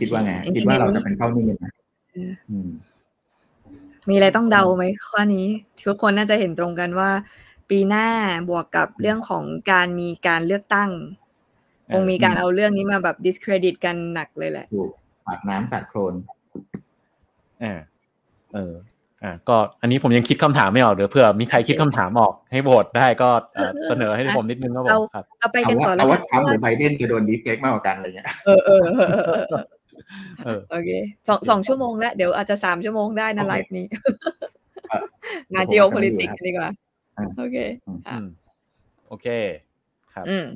[0.00, 1.66] คิดว่าไงโอเคคิดว่าเราจะเป็นเป้านิ่งกันไหม
[2.12, 2.70] เอออืม
[4.08, 5.46] มีอะไรต้องเดาไหมข้อนี้
[5.86, 7.10] ทุกคนน่าจะเห็นตรงกันว่า
[7.70, 8.06] ปีหน้า
[8.50, 10.90] บวกกับเรื่องของการมีการเลือกตั้ง
[11.92, 14.90] คงมีการเอาเรื่องนี้มาแบบ discredit กันหนักเลยแหละถูก
[15.26, 16.14] สาดน้ำสาดโคลน
[17.62, 17.78] อ่า
[18.54, 18.74] เออ
[19.26, 29.64] อ่าก็อันนี้ผมยังคิดคำถามไม่ออกเดี๋ยวเผื่อมีใครคิดคำถามออกให้โหวตได้ก็เอ่อเสนอให้ผมนิดนึงครับผเอามครับเราไปเอากันว่าต่อแล้เอาวว่ากันทรัมป์เพหราะรือว่าไบเดนจะโดนดีเฟกมากกว่ากันอะไรเงี้ยเออเออเออเออเออ
[30.44, 30.90] เออโอเค
[31.28, 33.86] สองสองชั่วโมงแล้ว เดี๋ยวอาจจะสามชั่วโมงได้นะโอเคไลฟ์นี้
[34.90, 35.04] เออ
[35.54, 36.70] มาเดี๋ยวผม geopolitics จะไม่อยู่นะดีกว่า
[37.16, 38.26] อ่าโอเคอืม
[39.08, 39.26] โอเค
[40.14, 40.46] ครับอืม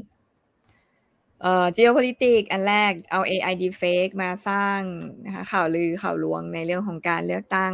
[1.42, 4.80] เอ่อ geopolitics อันแรกเอา AI deepfake มาสร้าง
[5.24, 7.72] นะคะข่าวลือข่าวลวงในเรื่องของการเลือกตั้ง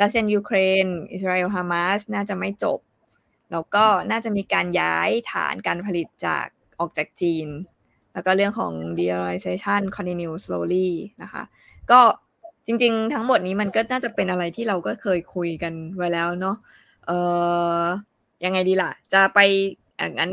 [0.00, 2.78] รัสเซียยูเครน อิสราเอลฮามาสน่าจะไม่จบ
[3.52, 6.46] แล้วก็น่าจะมีการย้ายฐานการผลิตจาก
[6.78, 7.48] ออกจากจีน
[8.12, 10.90] แล้วก็เรื่องของ dealization continue slowly
[11.22, 11.42] นะคะ
[11.90, 12.00] ก็
[12.66, 16.56] จริง ๆ ทั้งหมดนี้มันก็น่าจะเป็นอะไรที่เราก็เคยคุยกันไว้แล้วเนาะ
[17.06, 17.18] เอ่
[17.80, 17.82] อ
[18.44, 19.38] ยังไงดีล่ะ จะไป
[19.98, 20.30] อะงั้น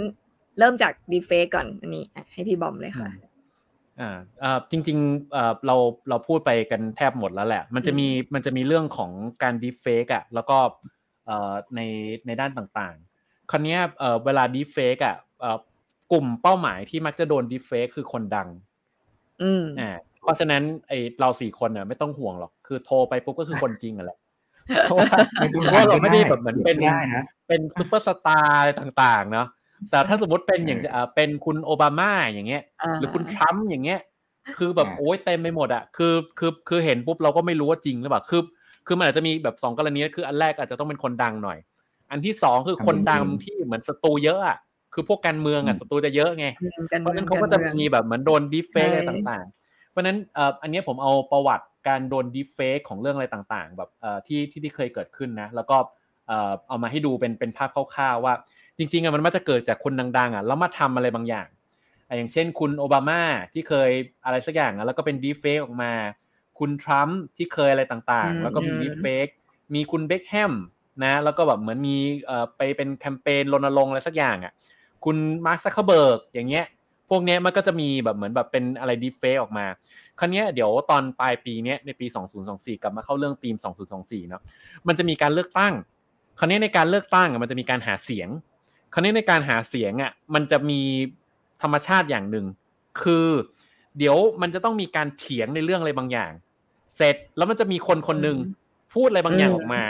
[0.59, 3.09] เริ่มจาก deepfake ก่อนอันนี้ให้พี่บอมเลยค่ะ
[4.01, 5.76] อ่าอ่าจริงๆเอ่อเรา
[6.09, 9.11] เราพูดไปกันแทบหมดแล้วแหละ มันจะมีมันจะมีเรื่องของ
[9.43, 10.57] การ deepfake อะแล้วก็
[11.26, 11.81] เอ่อใน
[12.26, 15.57] ในด้านต่างๆ คราวเนี้ยเอ่อเวลา deepfake อะเอ่อ
[16.11, 18.49] กลุ่มเป้าหมายที่มักจะโดน deepfake คือคนดัง
[19.43, 19.91] อืมอ่า
[20.22, 24.17] เพราะฉะนั้นไอ้เราสี่คนเนี่ยไม่ต้องห่วงหรอกคือโทรไปปุ๊บก็คือคนจริงอะแหละ
[24.84, 25.07] เพราะว่า
[25.39, 29.47] ไม่ต้องเพราะว่าเราไม่ได้แบบเหมือนเป็นได้นะเป็นซูเปอร์สตาร์ต่างๆเนาะ
[29.91, 33.99] แต่ถ้าสมมติเป็นอย่างเอ่อเป็นคุณโอบามาอย่างเงี้ยอ่าหรือคุณทรัมป์อย่างเงี้ย
[34.57, 38.41] คือแบบอ่าโอ้ยเต็มไปหมดอะคือคือคือเห็นปุ๊บเราก็ไม่รู้ว่าจริงหรือเปล่าคือ
[38.87, 41.57] คือมันอาจจะมีแบบสองกรณีคืออันแรกอาจจะต้องเป็นคนดังหน่อย
[42.11, 44.57] อันที่สองคือคนดังที่เหมือนศัตรูเยอะอะ
[44.93, 55.77] คือพวกการเมืองอะศัตรูจะเยอะไงอืมกันเพราะเมืฉะองนั้นเขาก็จะนมืองมีแบบเหมือนโดนดีเฟกใช่อะไรต่างๆ เพราะฉะนั้นเอ่ออันเนี้ยผมเอาประวัติการโดนดีเฟกของเรื่องอะไรต่างๆ แบบเอ่อที่ที่ที่เคยเกิดขึ้นนะ แล้วก็
[56.27, 58.33] เอ่อเอามาให้ดูเป็นเป็นภาพคร่าวๆว่า
[58.77, 61.47] จริงๆอะมันมักจะเกิดจากคนดังๆอะแล้วมาทำอะไรบางอย่าง
[62.07, 63.22] อะอย่างเช่น คุณโอบามา
[63.53, 63.89] ที่เคย
[64.26, 65.91] อะไรสักอย่างอะแล้วก็เป็น deepfake ออกมา
[66.60, 69.27] คุณทรัมป์ที่เคยอะไรต่างอืมแล้วก็มีอืม deepfake
[69.73, 70.53] มีคุณเบคแฮม
[71.03, 71.95] นะ แล้วก็แบบเหมือนมี
[72.26, 74.53] เอ่อไปเป็นแคมเปญรณรงค์อะไรสักอย่างอะ
[75.06, 76.65] คุณมาร์คซักเคอร์เบิร์กอย่างเงี้ย
[77.10, 79.65] พวกเนี้ยมันก็จะมีแบบเหมือนแบบเป็นอะไร deepfake ออกมา
[80.19, 82.06] คราวเนี้ยเดี๋ยวตอนปลายปีเนี้ยในปี
[82.45, 83.56] 2024 กลับมาเข้าเรื่องธีม
[83.93, 84.41] 2024 เนาะ
[84.88, 85.73] มันจะมีการเลือกตั้ง
[86.39, 88.30] คราวนี้ในการเลือกตั้งอะมันจะมีการหาเสียง
[88.95, 90.81] คราวนี้ในการหาเสียงอะมันจะมี
[91.61, 92.45] ธรรมชาติอย่างหนึ่ง
[93.01, 93.27] คือ
[93.97, 96.31] เดี๋ยวมันจะต้องมีการเถียงในเรื่องอะไรบางอย่าง
[96.95, 98.38] เสร็จแล้วมันจะมีคนคนหนึ่ง
[98.93, 99.81] พูดอะไรบางอย่างออกมา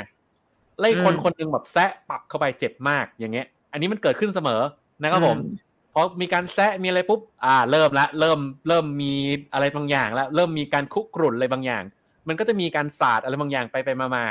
[0.80, 4.62] ไล่คนอืมคนหนึ่งแบบแซะปักเข้าไปเจ็บมากอย่างเงี้ย อันนี้มันเกิดขึ้นเสมอ
[5.04, 5.56] นะครับผมอืม
[5.94, 9.14] พอมีการแซะมีอะไรปุ๊บ อ่า เริ่มละ เริ่มเริ่มมี
[9.54, 11.84] อะไรบางอย่างแล้วเริ่มมีการคุกรุ่นอะไรบางอย่าง
[12.28, 14.26] มันก็จะมีการศาสตร์อะไรบางอย่างไปไปมามา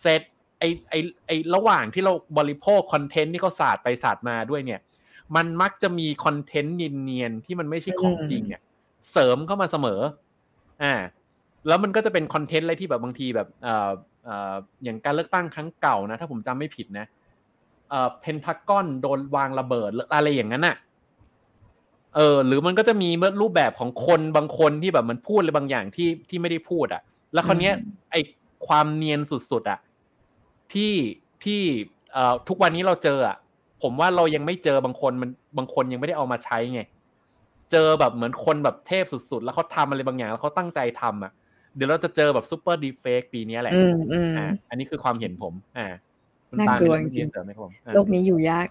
[0.00, 0.22] เสร็จ
[0.58, 0.94] ไอไอ
[1.26, 4.80] ไอระหว่างที่เราบริโภคคอนเทนต์ที่เขาศาสตร์ไปศาสตร์มาด้วยเนี่ย
[5.36, 8.62] มันมักจะมีคอนเทนต์เนียนๆที่มันไม่ใช่ของจริงเนี่ย
[9.12, 10.00] เสริมเข้ามาเสมอ
[10.82, 10.94] อ่า
[11.68, 13.90] แล้วมันก็จะเป็นคอนเทนต์อะไรที่แบบบางทีแบบเอ่อ
[14.24, 14.54] เอ่อ
[14.84, 17.06] อย่างการเลือกตั้งครั้งเก่านะ ถ้าผมจำไม่ผิดนะ
[17.90, 20.76] เอ่อเพนทากอนโดนวางระเบิดหรืออะไรอย่างนั้นน่ะ
[22.16, 23.08] เออ หรือมันก็จะมี
[23.40, 27.02] รูปแบบของคนบางคนที่แบบมันพูดอะไรบางอย่างที่ที่ไม่ได้พูดอะ
[27.32, 28.16] แล้วคราวเนี้ยอืมไอ
[28.66, 29.78] ความเนียนสุดๆอะ
[30.72, 30.92] ที่
[31.44, 31.60] ที่
[32.12, 33.36] เอ่อทุกวันนี้เราเจออะ
[33.82, 36.82] ผมว่าเรายังไม่เจอบางคนมันบางคนยังไม่ได้เอามาใช้ไง
[37.72, 41.32] เจอแบบเหมือนคนแบบเทพสุดๆ แล้วเขาทำอะไรบางอย่างแล้วเขาตั้งใจทำอะ
[41.74, 45.86] เดี๋ยวเราจะเจอแบบซูเปอร์ดีเฟกปีนี้แหละอืมอืมอ่าอันนี้คือความเห็นผม อ่า
[46.48, 48.68] คุณน่าตามกลัวมีจริงๆเสริมไหมครับผมอ่าโลกนี้อยู่ยาก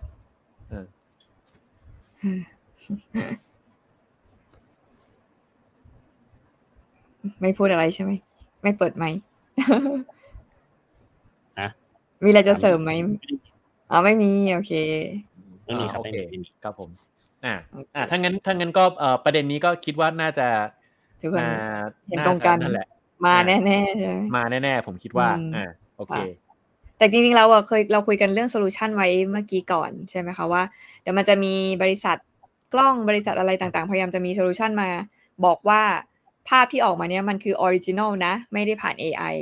[0.69, 0.85] เออ
[7.41, 8.11] ไม่พูดอะไรใช่ไหม
[8.63, 9.19] ไม่เปิดไหมค์
[9.69, 9.79] ฮะ
[12.23, 12.91] มีอะไรจะเสริมไหม
[13.91, 14.73] อ๋อไม่มีโอเค
[15.65, 16.89] ไม่มีครับอ่าโอไม่เคมีไม่มีครับผม
[17.45, 20.47] อ่าโอเคอ่าถ้างั้นถ้างั้นก็เอ่อประเด็นนี้ก็คิดว่าน่าจะ
[21.21, 21.49] ทุกคนน่า
[22.09, 22.87] เห็นตรงกันาจะนั่นแหละ
[23.25, 25.63] มาอ่าแน่ๆใช่ไหมมาแน่ๆผมคิดว่าอืมอ่า
[25.97, 26.17] โอเค
[26.97, 30.63] แต่จริงๆเราอะเคยเราคุยกันเรื่อง solution ไว้เมื่อกี้ก่อนใช่ไหมคะว่า
[31.01, 32.17] เดี๋ยวมันจะมีบริษัท
[32.73, 34.89] กล้องบริษัทอะไรต่างๆ พยายามจะมี solution มา
[35.45, 35.81] บอกว่า
[36.49, 39.35] ภาพที่ออกมาเนี้ยมันคือ original นะ ไม่ได้ผ่าน AI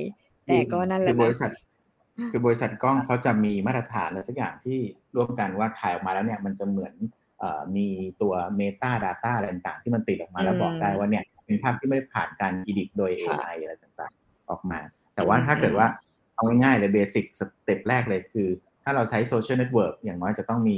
[0.45, 4.79] แต่ก็นั่นแหคืละอบนะริษัคือบริษัทกล้องเขาจะมีมาตรฐานอะไรสักอย่างที่
[5.15, 6.93] ร่วมกันว่าถ่ายออกมาแล้วเนี่ยมันจะเหมือน
[7.39, 7.87] เอ่อมี
[8.21, 14.79] ตัว Meta Data อะไรต่างๆ ที่มันติดออกมาแล้วบอกได้ว่าเนี่ยเป็นภาพที่ไม่ได้ผ่านการ edit โดย AI อะไรต่างๆ ออกมา
[15.15, 15.87] แต่ว่าถ้าเกิดว่า
[16.35, 18.47] เอาง่ายๆเลย basic step แรกเลยคือ
[18.83, 20.77] ถ้าเราใช้โซเชียลเน็ตเวิร์กอย่างน้อยจะต้องมี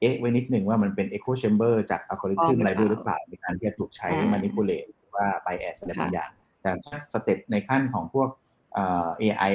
[0.00, 6.30] เอ๊ะไว้นิดนึงว่ามันเป็น echo chamber จากอัลกอริทึมอะไรด้วยหรือเปล่าในการที่จะถูกใช้ manipulate หรือว่า bias อะไรบางอย่าง
[6.62, 8.28] แต่ถ้า step ในขั้นของพวก
[8.74, 9.52] เอ่อ AI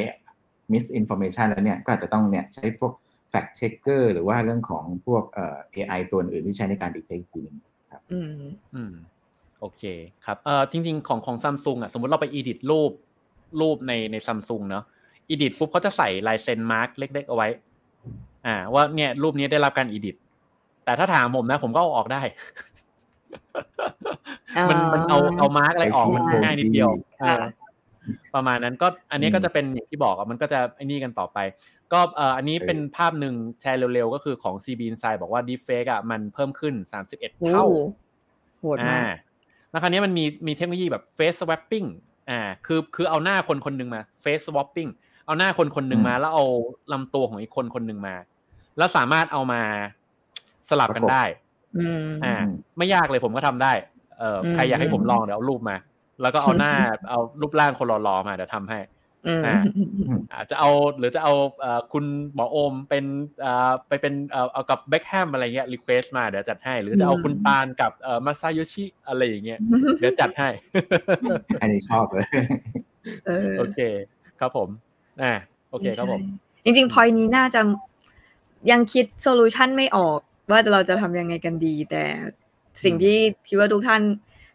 [0.74, 2.94] misinformation แล้วเนี่ยก็อาจจะต้องเนี่ยใช้พวก
[3.32, 7.56] fact checker หรือว่าเรื่องของพวกเอ่อ AI ตัวอื่นที่ใช้ในการ detect อีกทีหนึง
[7.92, 8.32] ครับอืม
[8.76, 8.94] อืม
[9.60, 9.84] โอเค
[10.26, 12.92] ครับเอ่อจริง ๆ ของของซัมซุงอะสมมติเราไป edit รูป
[13.62, 14.84] รูปในในซัมซุงเนาะ
[15.30, 17.48] edit ปุ๊บเขาจะใส่ลายเซ็น mark เล็ก ๆ เอาไว้
[18.46, 20.16] อ่า ว่าเนี่ยรูปนี้ได้รับการ edit
[20.86, 22.22] แต่ถ้าถามผมนะ ผมก็เอาออกได้
[24.70, 26.90] มันมันเอาเอา mark อะไรออกมันใช่ง่ายนิดเดียว
[27.22, 27.44] ค่ะเออ
[28.36, 31.38] ประมาณนั้นก็อันนี้ก็จะเป็นอย่างที่บอกอะมันก็จะไอ้นี่กันต่อไป
[31.94, 36.74] ก็เอ่ออันนี้เป็นภาพหนึ่งแชร์เร็วๆ ก็คือของ CB Insight บอกว่า Deepfake อะมันเพิ่มขึ้น
[37.08, 37.66] 31โอ้เท่า
[38.60, 39.14] โหดมากอ่
[39.72, 41.88] แล้วคราวนี้มันมีมีเทคโนโลยีแบบ face swapping
[42.30, 44.90] อ่าคือคือเอาหน้าคนคนหนึ่งมา face swapping
[45.26, 46.46] เอาหน้าคนคนหนึ่งมา แล้วเอา
[46.94, 48.16] ลำตัวของอีกคนคนหนึ่งมา
[48.78, 49.62] แล้วสามารถเอามา
[50.70, 51.24] สลับกันได้
[51.78, 52.36] อืมอ่า
[52.78, 53.74] ไม่ยากเลยผมก็ทำได้
[54.18, 55.76] เอ่ออมใครอยากให้ผมลองเดี๋ยวเอารูปมา
[56.22, 56.74] แล้วก็เอาหน้า
[57.10, 58.80] เอารูปร่างคนรอๆมาเดี๋ยวทำให้
[59.28, 59.58] อืมอ่า
[60.34, 63.06] อาจจะเอาหรือจะเอาเอ่อคุณหมอโอมเป็น
[63.42, 69.60] เอ่อไปเป็นเอ่อเอากับเบคแฮมอะไรเงี้ย request มาเดี๋ยวจัดให้ หรือจะเอาคุณปานกับเอ่อมาซาโยชิอะไรอย่างเงี้ย
[70.00, 70.50] เดี๋ยวจัดให้
[71.62, 72.26] อันนี้ชอบเลย
[73.26, 73.80] เออโอเค
[74.40, 74.70] ครับผม
[75.22, 75.34] อ่า
[75.70, 77.62] โอเคครับผมใช่จริงๆพอยนี้น่าจะ
[78.72, 80.20] ยังคิด solution ไม่ออก
[80.52, 82.04] ว่าเราจะทำยังไงกันดี แต่
[82.84, 83.18] สิ่งที่
[83.48, 84.02] คิดว่าทุกท่าน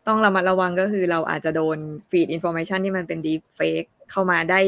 [0.06, 1.78] ต้องระมัดระวังก็คือเราอาจจะโดน
[2.10, 4.60] ฟีดอินโฟ a t ชันที่มันเป็น deepfakeเข้ามาได้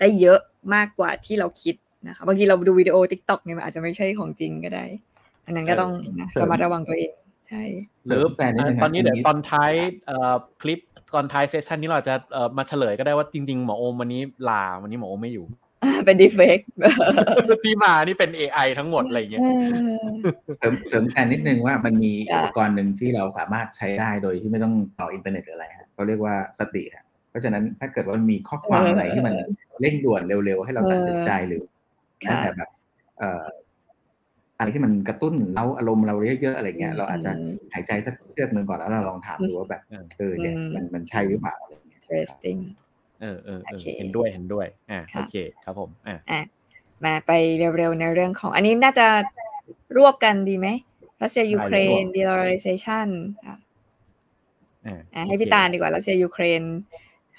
[0.00, 0.40] ได้เยอะ
[0.74, 1.74] มากกว่าที่เราคิด
[2.08, 4.84] นะคะบางทีเราดูวิดีโอ t ิ k t o k เนี่ยมันอาจจะไม่ใช่ของจริงก็ได้
[5.46, 7.12] อันนั้นก็ต้องนะเสริมระมัดระวังตัวเอง
[7.48, 7.62] ใช่
[8.06, 9.72] หรือแซนนิดนึงตอนนี้ครับเดี๋ยวตอนท้าย
[10.06, 10.80] เอ่อคลิป
[11.14, 15.44] ตอนท้ายเซสชันนี้เราอาจจะเอ่อมาเฉลยก็ได้ว่าจริง ๆ หมอโอมวันนี้ลาวันนี้หมอโอมไม่อยู่
[16.06, 16.58] เป็นดีเฟก
[17.64, 19.42] ที่มานี่เป็น AI ทั้งหมดอะไรอย่างเงี้ย
[20.58, 29.34] เสริมเสริมแซนนิดนึงว่ามันมีค่ะอุปกรณ์หนึ่งที่เราสามารถใช้ได้โดยที่ไม่ต้องต่ออินเทอร์เน็ตหรืออะไรฮะเขาเรียกว่าสติฮะเพราะฉะนั้นถ้าเกิดว่ามันมีข้อความอะไรที่มัน
[29.80, 31.62] เร่งด่วนเร็วๆ ให้เราตัดสินใจหรือ
[32.24, 32.70] แม้ค่ะแต่แบบ
[33.18, 33.44] เอ่อ
[34.58, 39.82] อะไรที่มันกระตุ้นเราอารมณ์เราเยอะๆอะไรเงี้ยเราอาจจะอืมหายใจสักเฮือกหนึ่งก่อนแล้วเราลองถามดูว่าแบบ
[40.18, 42.60] เออเนี่ยอืมมันมันใช่หรือเปล่าอะไรเงี้ย interesting
[43.20, 46.40] เออเออเอโออเคเห็นด้วยเห็นด้วยอ่าค่ะโอเคครับผมอ่าอะ
[47.04, 49.06] มาไปเร็วๆในเรื่องของ อันนี้น่าจะ
[49.96, 50.68] รวบกันดีไหม
[51.22, 53.08] รัสเซียยูเครน dedollarization
[53.46, 53.56] อะ
[54.86, 56.62] อ่าอะให้พี่ตาลดีกว่ารัสเซียยูเครน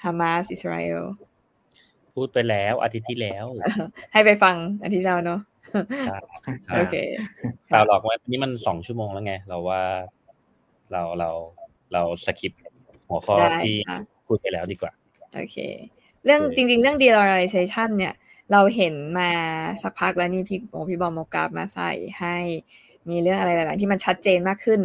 [0.02, 1.02] ฮามาสอิสราเอล
[2.14, 3.46] พูดไปแล้วอาทิตย์ที่แล้ว
[4.12, 5.40] ให้ไปฟังอาทิตย์แล้วเนาะ
[6.06, 6.18] ใช่
[6.64, 6.96] ใช่โอเค
[7.68, 9.82] เปล่าหรอกว่านี่มันสองชั่วโมงแล้วไง เราว่า
[10.92, 11.30] เราเรา
[11.92, 12.52] เรา skip
[13.08, 14.92] หัวข้อได้ที่ค่ะพูดไปแล้วดีกว่า
[15.34, 15.56] โอเค
[16.24, 18.14] เรื่องโอเคจริง ๆ เรื่อง dedollarization เนี่ย
[18.52, 19.30] เราเห็นมา
[19.82, 21.90] สักพักแล้วนี่พี่โอพี่บอมโมกราฟมาใส่
[22.20, 22.36] ให้
[23.10, 24.80] มีเรื่องอะไรหลาย ๆ ที่มันชัดเจนมากขึ้น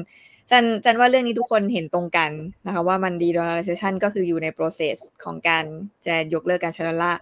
[0.51, 2.31] จันจันว่าเรื่องนี้ทุกคนเห็นตรงกัน
[2.65, 5.63] นะคะว่ามัน dedollarization ก็คืออยู่ใน process ของการ
[6.05, 7.19] จะยกเลิกการใช้ดอลลาร์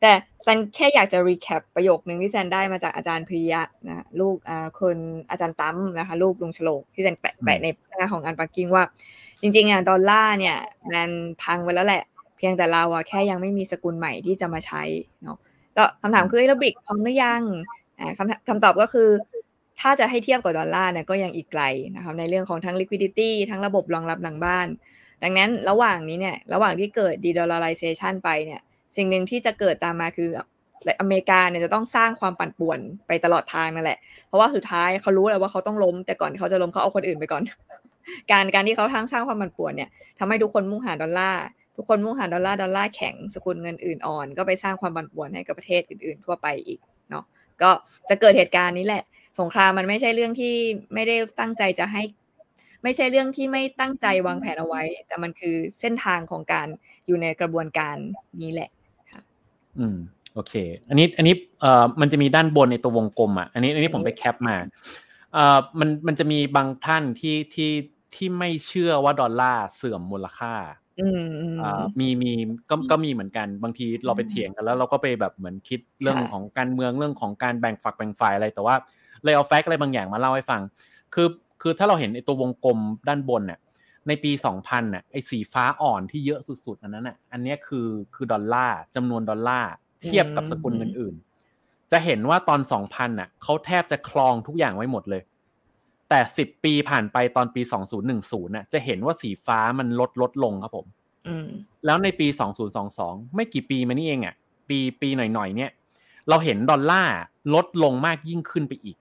[0.00, 0.12] แต่
[0.46, 4.96] จันแค่อยากจะ recap ประโยคนึงที่แซนได้มาจากอาจารย์พริยะนะลูกอ่าคน
[5.30, 7.66] อาจารย์ตั้มนะคะลูกลุงฉลกที่แซนแปะแปะใน
[7.98, 8.84] หน้าของอันปักกิ้งว่า
[9.42, 10.56] จริง ๆอะดอลลาร์เนี่ย
[10.92, 11.10] มัน
[11.42, 14.82] พังไปแล้วแหละเพียงแต่เราอะแค่ยังไม่มีสกุลใหม่ที่จะมาใช้
[15.22, 15.38] เนาะ
[15.76, 17.42] ก็คำถามคือเอ้ยแล้วบริกพร้อมหรือยัง
[17.98, 19.08] อ่าคำคำตอบก็คือ
[19.80, 21.62] ถ้าจะให้เทียบกับดอลลาร์เนี่ยก็ยังอีกไกล
[21.96, 24.66] นะครับในเรื่องของทั้ง liquidity ทั้งระบบรองรับหลังบ้าน
[25.22, 28.60] ดังนั้นระหว่างนี้เนี่ยระหว่างที่เกิด de-dollarization ไปเนี่ย
[28.96, 30.30] สิ่งหนึ่งที่จะเกิดตามมาคือ
[31.00, 33.98] อเมริกาเนี่ยจะต้องสร้างความปั่นป่วนไปตลอดทางนั่นแหละ
[34.28, 37.42] เพราะว่าสุดท้ายเขารู้แล้วว่าเขาต้องล้ม แต่ก่อนที่เขาจะล้มเขาเอาคนอื่นไปก่อน
[38.30, 39.88] การการที่เขาทั้งสร้างความปั่นป่วนเนี่ย
[40.18, 41.42] ทำให้ทุกคนมุ่งหาดอลลาร์
[41.76, 46.80] ทุกคนมุ่งหาดอลลาร์ดอลลาร์แข็งสกุลเงินอื่นอ่อน ก็ไปสร้างความปั่นป่วนให้กับประเทศอื่นๆ ทั่วไปอีก
[47.10, 47.24] เนาะ
[47.62, 47.70] ก็
[48.08, 49.02] จะเกิดเหตุการณ์นี้แหละ
[49.40, 50.54] สงครามมันไม่ใช่เรื่องที่
[50.94, 52.02] ไม่ได้ตั้งใจจะให้
[52.82, 56.68] ไม่ใช่เรื่องที่ไม่ตั้งใจวางแผนเอาไว้ แต่มันคือเส้นทางของการ
[57.06, 57.96] อยู่ในกระบวนการ
[58.42, 58.70] นี้แหละ
[59.12, 59.20] ค่ะ
[59.78, 59.96] อืม
[60.34, 60.54] โอเค
[60.88, 64.56] อันนี้อันนี้เอ่อมันจะมีด้านบนในตัววงกลมอะอันนี้อันนี้ผมไป cap มา
[65.32, 67.70] เอ่อมันมันจะมีบางท่านที่ที่
[68.14, 70.54] ที่ไม่เชื่อว่าดอลลาร์เสื่อมมูลค่า
[70.98, 72.32] มอืมอ่ามีมี
[72.70, 78.74] ก็ก็มีเหมือนกันบางทีเราไปเถียงกันแล้วเราก็ไปแบบเหมือนคิดเรื่องค่ะของการเมืองเรื่องของการแบ่งฝักแบ่งฝ่ายอะไรแต่ว่า
[79.24, 80.60] เลยเอา fact อะไรบางอย่างมาเล่าให้ฟัง
[81.14, 81.28] คือ
[81.62, 82.78] คือถ้าเราเห็นไอ้ตัววงกลม
[83.08, 83.58] ด้านบนเนี่ย
[84.08, 89.70] ในปี 2000น่ะไอ้สีฟ้าอ่อนที่เยอะสุดๆ อันนั้นน่ะอันเนี้ยคือคือดอลลาร์จำนวนดอลลาร์
[90.02, 91.14] เทียบกับสกุลเงินอื่น
[91.92, 95.22] จะเห็นว่าตอน 2000น่ะเขาแทบจะคลองทุกอย่างไว้หมดเลย
[96.12, 100.86] แแต่สิบปีผ่านไปตอนปีสองศูนย์หนึ่งศูนย์น่ะจะเห็นว่าสีฟ้ามันลดลดลงครับผม
[101.28, 101.48] อืม
[101.86, 102.26] แล้วในปี
[102.80, 104.34] 2022 ไม่กี่ปีมานี่เองอะ
[104.68, 105.70] ปีปีหน่อยๆเนี่ย
[106.28, 107.16] เราเห็นดอลลาร์
[107.54, 108.96] ลดลงมากยิ่งขึ้นไปอีก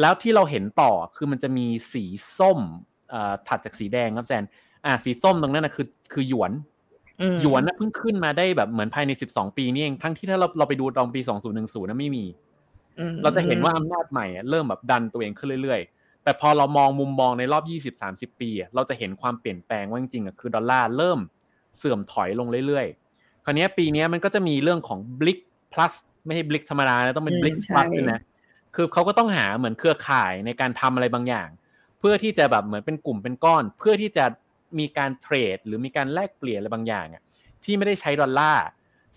[0.00, 2.04] แล้วที่เราเห็นต่อคือมันจะมีสี
[2.38, 2.60] ส้ม
[3.10, 4.44] เอ่อถัดจากสีแดงครับแซน
[4.84, 6.52] อ่าสีส้มตรงนั้นนะคือ คือหยวน
[7.20, 11.20] อืมหยวนนะเพิ่งขึ้นมาได้แบบเหมือนภายใน 12 ปีนี่เอง ทั้งที่ถ้าเราเราไปดูตอนปี
[11.54, 12.24] 2010นะไม่มี
[12.98, 15.97] อืมเราจะเห็นว่าอำนาจใหม่อะเริ่มแบบดันตัวเองขึ้นเรื่อยๆ
[16.28, 17.64] แต่พอเรามองมุมมองในรอบ
[18.00, 21.20] 20-30 ปีอะเราจะเห็นความเปลี่ยนแปลงว่าจริงๆอะคือดอลลาร์เริ่ม
[21.78, 25.40] เสื่อมถอยลงเรื่อยๆ คราวนี้ปีนี้มันก็จะมีเรื่องของ Blick
[25.72, 25.92] plus
[26.26, 28.20] ไม่ใช่ Blick ธรรมดานะต้องเป็น Blick อืมใช่ plus ด้วยนะ
[28.74, 31.48] คือเขาก็ต้องหาเหมือนเครือข่ายในการทำอะไรบางอย่าง
[31.98, 34.24] เพื่อที่จะแบบเหมือนเป็นกลุ่มเป็นก้อน เพื่อที่จะ
[34.78, 37.22] มีการเทรด หรือมีการแลกเปลี่ยนอะไรบางอย่างอะ
[37.64, 38.64] ที่ไม่ได้ใช้ดอลลาร์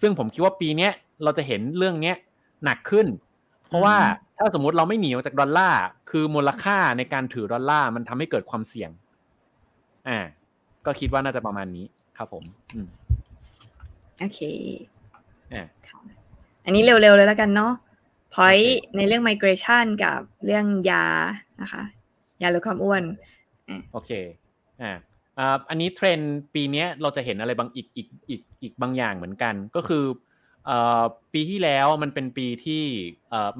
[0.01, 0.91] ซึ่งผมคิดว่าปีเนี้ย
[1.23, 2.15] เราจะเห็นเรื่องเนี้ย
[2.63, 3.07] หนักขึ้น
[3.67, 3.95] เพราะว่า
[4.43, 5.81] ถ้าสมมุติเราไม่หนีออกจากดอลลาร์
[6.11, 8.89] คือมูลค่าในการถือดอลลาร์มันทำให้เกิดความเสี่ยง
[10.07, 10.19] อ่า
[10.85, 11.85] ก็คิดว่าน่าจะประมาณนี้
[12.17, 12.43] ครับผม
[12.73, 12.87] อืม
[14.19, 14.41] โอเค
[15.53, 15.99] อ่าค่ะ
[16.65, 17.71] อันนี้เร็วๆเลยแล้วกันเนาะ
[18.35, 21.05] point โอเคในเรื่อง migration กับเรื่องยา
[21.61, 21.83] นะคะ
[22.41, 23.03] ยาลดความอ้วน
[23.91, 24.11] โอเค
[24.81, 24.91] อ่า
[25.37, 30.29] อ่าอันนี้เทรนด์ปีเนี้ยเราจะเห็นอะไรบางอีกอีกอีกอีกบางอย่างเหมือนกัน ก็คือเอ่อ
[31.33, 32.83] ปีที่แล้วมันเป็นปีที่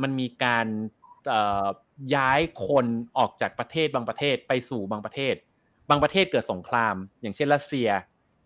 [0.02, 0.68] มันมีการ
[2.16, 2.86] ย้ายคน
[3.18, 5.36] ออกจากประเทศบางประเทศไปสู่บางประเทศ
[5.90, 7.90] บางประเทศเกิดสงคราม อย่างเช่นรัสเซีย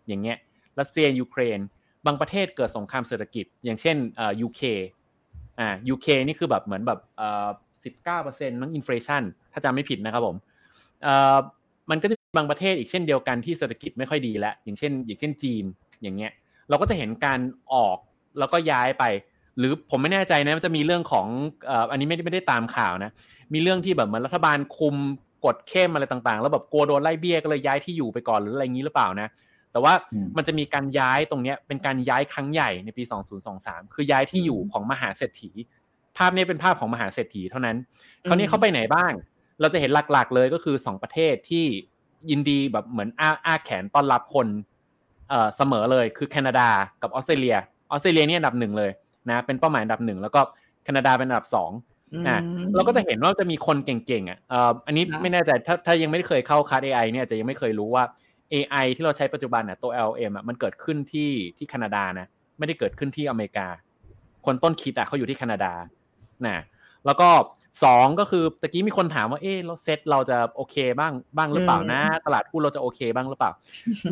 [0.08, 0.38] อย่างเงี้ย
[0.80, 1.60] รัสเซียยูเครน
[2.06, 4.62] บางประเทศเกิดสงครามเศรษฐกิจ อย่างเช่นอ่อยูเค
[5.60, 7.48] อ่ายูเคนี่คือแบบเหมือนแบบอ่อ
[7.84, 9.24] สิบเก้าเปอร์เซ็นต์มั้งอินฟลชัน
[9.54, 10.36] ถ้าจำไม่ผิดนะครับผม
[11.90, 15.64] มันก็จะมีบางประเทศอีกเช่นเดียวกันที่เศรษฐกิจไม่ค่อยดีแล้วอย่างเช่น อย่างเช่นจีน
[16.02, 16.32] อย่างเงี้ย
[16.70, 17.40] เราก็จะเห็นการ
[17.74, 17.98] ออก
[18.40, 19.04] แล้วก็ย้ายไป
[19.60, 21.28] หรือผมไม่แน่ใจนะมันจะมีเรื่องของ
[21.68, 23.12] เอ่ออันนี้ไม่ได้ไม่ได้ตามข่าวนะ
[23.54, 24.96] มีเรื่องที่แบบเหมือนรัฐบาลคุม
[25.46, 29.28] กฎเข้มอะไรต่างๆ แล้วแบบกลัวโดนไล่เบี้ยก็เลยย้ายที่อยู่ไปก่อนหรืออะไรอย่างนี้หรือเปล่านะ
[29.72, 33.04] แต่ว่าอืมมันจะมีการย้ายตรงเนี้ยเป็นการย้ายครั้งใหญ่ในปี
[33.50, 35.52] 2023 คือย้ายที่อยู่ของมหาเศรษฐี
[36.18, 37.78] ภาพนี้เป็นภาพของมหาเศรษฐีเท่านั้น
[38.28, 39.12] คราวนี้เขาไปไหนบ้าง
[39.62, 41.66] เราจะเห็นหลักๆ เลยก็คือสองประเทศที่
[42.30, 44.48] ยินดีแบบเหมือนอ้าอ้าแขนต้อนรับคน
[45.30, 46.70] เอ่อเสมอเลยคือแคนาดา
[47.02, 47.58] กับออสเตรเลีย
[47.92, 48.92] ออสเตรเลียเนี่ยอันดับหนึ่งเลย
[49.30, 50.42] นะเป็นเป้าหมายอันดับหนึ่งแล้วก็
[50.84, 51.72] แคนาดาเป็นอันดับสอง
[52.28, 58.04] อะอืมเราก็จะเห็นว่าจะมีคนเก่งๆอะเอ่ออันนี้ครับไม่แน่ใจถ้าถ้ายังไม่ได้เคยเข้าคัส AI เนี่ยอาจจะยังไม่เคยรู้ว่า
[58.54, 63.68] AI ที่เราใช้ปัจจุบันน่ะตัว LM อะมันเกิดขึ้นที่ที่แคนาดานะไม่ได้เกิดขึ้นที่อเมริกา
[64.46, 65.74] คนต้นคิดอะเขาอยู่ที่แคนาดา
[66.46, 66.64] นะ
[67.06, 67.30] แล้วก็
[67.84, 73.52] สองก็คือตะกี้มีคนถามว่าเออเราเซตเราจะโอเคบ้างบ้างหรือเปล่านะ ตลาดหุ้นเราจะโอเคบ้างหรือเปล่า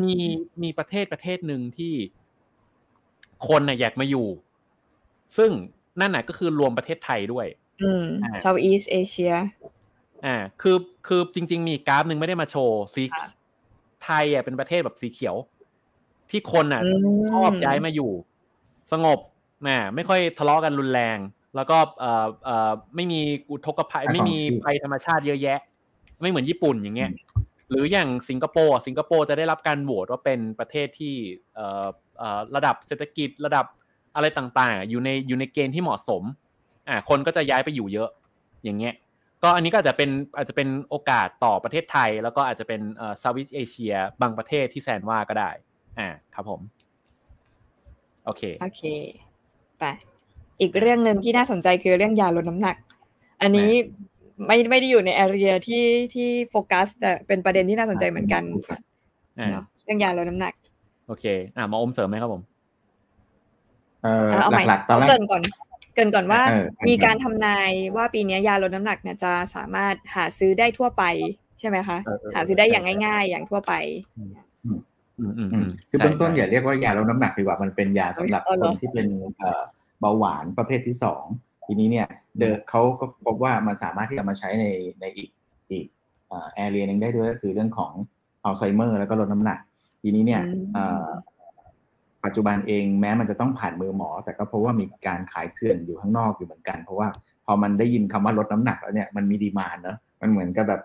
[0.02, 0.14] มี
[0.62, 1.94] มีประเทศประเทศหนึ่งที่
[3.48, 4.26] คนน่ะอยากมาอยู่
[5.36, 5.50] ซึ่ง
[6.00, 7.46] นั่นน่ะก็คือรวมประเทศไทยด้วย
[7.82, 9.34] อืมอ่า Southeast Asia
[10.24, 10.76] อ่า คือ
[11.06, 13.26] คือจริง ๆ มีกราฟหนึ่งไม่ได้มาโชว์สีค่ะ
[14.04, 15.36] ไทยอะเป็นประเทศแบบสีเขียว
[16.30, 18.10] ที่คนอะอืมชอบย้ายมาอยู่
[18.92, 19.18] สงบ
[19.66, 21.18] นะไม่ค่อยทะเลาะกันรุนแรง
[21.56, 25.58] แล้วก็เอ่อเอ่อไม่มีอุทกภัยให้ความไม่มีชีพภัยธรรมชาติเยอะแยะ
[26.20, 27.10] ไม่เหมือนญี่ปุ่นอย่างเงี้ย
[27.70, 31.14] หรืออย่างสิงคโปร์สิงคโปร์จะได้รับการโหวตว่าเป็นประเทศที่
[31.54, 31.88] เอ่อเอ่อ
[32.56, 33.66] ระดับเศรษฐกิจระดับ
[34.14, 36.22] อะไรต่างๆอะอยู่ในอยู่ในเกณฑ์ที่เหมาะสม
[36.88, 38.08] อ่าคนก็จะย้ายไปอยู่เยอะ
[38.64, 38.94] อย่างเงี้ย
[39.42, 45.50] ก็อันนี้ก็อาจจะเป็นอาจจะเป็นโอกาสต่อประเทศไทย แล้วก็อาจจะเป็นเอ่อ Southeast Asia บางประเทศที่แซนว่าก็ได้
[45.98, 46.60] อ่าครับผม
[48.24, 48.82] โอเคโอเค
[49.78, 49.84] ไป
[50.60, 52.76] อีกเรื่องหนึ่งที่น่าสนใจคือเรื่องยาลดน้ำหนัก
[53.42, 53.70] อันนี้
[54.46, 55.84] ไม่ไม่ได้อยู่ในแอเรียที่
[56.14, 58.42] ที่โฟกัสแต่เป็นประเด็นที่น่าสนใจเหมือนกัน
[59.38, 60.54] อ่าเนาะเรื่องยาลดน้ำหนัก
[61.06, 61.24] โอเค
[61.56, 62.42] อ่ามาอมเสริมไหมครับผม
[64.02, 65.42] เออเอาใหม่หลักๆตอนแรกเกรินก่อน
[65.94, 71.04] เกรินก่อนว่าเออเกริ่นก่อนมีการทำนายว่าปีนี้ยาลดน้ำหนักเนี่ยจะสามารถหาซื้อได้ทั่วไป
[71.58, 73.72] ใช่ไหมคะเออเออหาซื้อได้อย่างง่าย ๆ อย่างทั่วไป
[74.18, 74.30] อืม
[75.18, 79.06] อืมอือืมมคือเบื้องต้นใช่อย่าเรียกว่ายาลดน้ำหนักดีกว่ามันเป็นยาสำหรับอ๋อเหรคอนที่เป็น
[79.38, 79.62] เอ่อ
[80.00, 81.24] เบาหวานประเภทที่สอง
[81.66, 82.06] ทีนี้เนี่ย
[82.38, 84.64] เดเขาก็พบว่ามันสามารถที่จะมาใช้ใน
[85.00, 85.30] ในอีก
[85.70, 85.86] อีก
[86.54, 87.92] แอเรียหนึ่งได้ด้วยก็คือเรื่องของ
[88.44, 89.58] อัลไซเมอร์แล้วก็ลดน้ำหนัก
[90.06, 91.08] ทีนี้เนี่ยอืมเอ่อ
[92.24, 97.08] ปัจจุบันเองแม้มันจะต้องผ่านมือหมอ แต่ก็เพราะว่ามีการขายเถื่อนอยู่ข้างนอกอยู่เหมือนกัน เพราะว่า
[97.44, 100.80] พอมันได้ยินคำว่าลดน้ำหนักแล้วเนี่ยมันมีดีมานเนอะมันเหมือนกับแบบ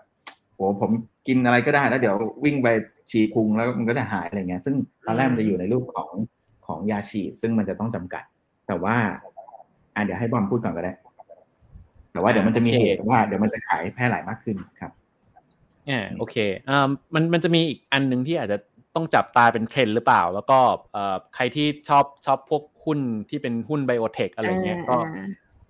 [0.54, 0.90] โหผม
[1.26, 2.14] กินอะไรก็ได้แล้วเดี๋ยว
[2.44, 2.68] วิ่งไป
[3.10, 4.74] ฉี่พุงแล้วมันก็จะหายอะไรเงี้ยซึ่ง
[5.06, 6.10] ตอนแรกมันจะอยู่ในรูปของ
[6.66, 8.22] ของยาฉีด ซึ่งมันจะต้องจำกัด
[8.66, 8.96] แต่ว่า
[9.94, 10.92] อะเดี๋ยวให้บอมพูดก่อนก็ได้
[12.12, 14.92] แต่ว่าเดี๋ยวมันจะมีเหตุว่าเดี๋ยวมันจะขายแพร่หลายมากขึ้นครับ
[15.90, 16.36] อ่าโอเค
[16.68, 18.58] อ่ามันมันจะมีอีกอันหนึ่งที่อาจจะ
[18.94, 20.58] ต้องจับตาเป็นเทรนด์หรือเปล่า แล้วก็
[20.92, 22.98] เอ่อใครที่ชอบชอบพวกหุ้น
[23.30, 24.96] ที่เป็นหุ้นไบโอเทคอะไรเงี้ยก็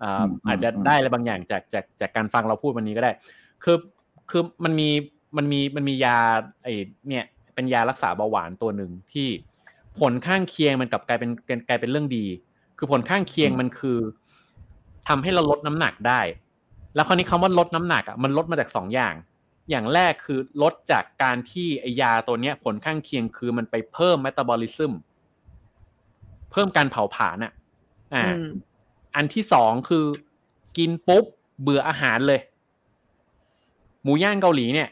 [0.03, 3.11] อ่าอ่าอืมอาจจะอืมได้อะไรบางอย่างจากจากจากการฟังเราพูดวันนี้ก็ได้
[3.63, 3.77] คือ
[4.29, 4.89] คือมันมี
[5.37, 6.17] มันมีมันมียา
[6.63, 6.67] ไอ
[7.07, 7.25] เนี่ย
[7.55, 9.27] เป็นยารักษาเบาหวานตัวหนึ่งที่
[9.99, 11.31] ผลข้างเคียงมันกลับกลายเป็น
[11.69, 12.25] กลายเป็นเรื่องดี
[12.77, 13.97] คือผลข้างเคียงมันคือ
[15.07, 16.21] ทำให้เราลดน้ำหนักได้
[16.95, 19.13] แล้วคราวนี้คำว่าลดน้ำหนักอะมันลดมาจากสองอย่าง
[19.71, 24.93] อย่างแรกคือลดจากการที่ไอยาตัวเนี้ย ผลข้างเคียงคือมันไปเพิ่มเมตาบอลิซึม
[26.51, 27.53] เพิ่มการเผาผลาญอะ
[28.13, 28.49] อ่าอืม
[29.15, 30.05] อันที่สองคือ
[30.77, 31.25] กินปุ๊บ
[31.61, 32.41] เบื่ออาหารเลย
[34.03, 34.89] หมูย่างเกาหลีเนี่ย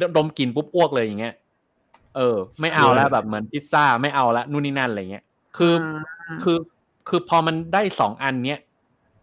[0.00, 1.34] ดดมกลินปุ๊บอ้วกเลยอย่างเงี้ย
[2.16, 5.24] เออ ไม่เอาแล้วแบบเหมือนพิซซ่าไม่เอาละนู่นนี่นั่นอะไรเงี้ย
[5.56, 6.58] คืออาคือ
[7.08, 8.60] คือพอมันได้สองอันเนี้ย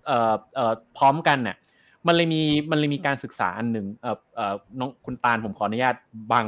[0.06, 1.58] เอ่อเอ่อพร้อมกันเนี่ย
[2.08, 5.96] มันเลยมีมันเลยมีการศึกษาอันหนึ่งเอ่อเอ่อน้องคุณตาลผมขออนุญาต
[6.32, 6.48] บัง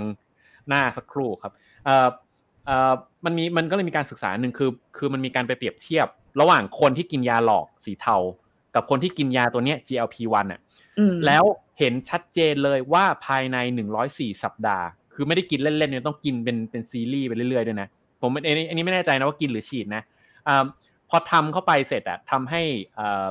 [0.68, 1.54] หน้าสักครู่ครับ
[1.86, 2.08] เอ่อ
[2.66, 2.94] เอ่อ
[3.26, 6.08] มันมีมันก็เลยมีการศึกษาอันหนึ่งคือ คือมันมีการไปเปรียบเทียบ
[6.42, 8.18] ระหว่างคนที่กินยาหลอกสีเทา
[8.76, 10.60] กับคนที่กินยาตัวเนี้ย GLP-1 อะ
[11.00, 11.44] อืมแล้ว
[11.80, 13.58] เห็นชัดเจนเลยว่าภายใน
[14.00, 17.88] 104สัปดาห์ คือไม่ได้กินเล่นๆเนี่ยต้องกินเป็นเป็นซีรีส์ไปเรื่อยๆด้วยนะ
[18.22, 20.04] ผมอันนี้อันนี้ไม่แน่ใจนะว่ากินหรือฉีดนะ
[20.48, 20.64] อ่า
[21.10, 22.62] พอทำเข้าไปเสร็จอะทำให้
[23.00, 23.26] อ่า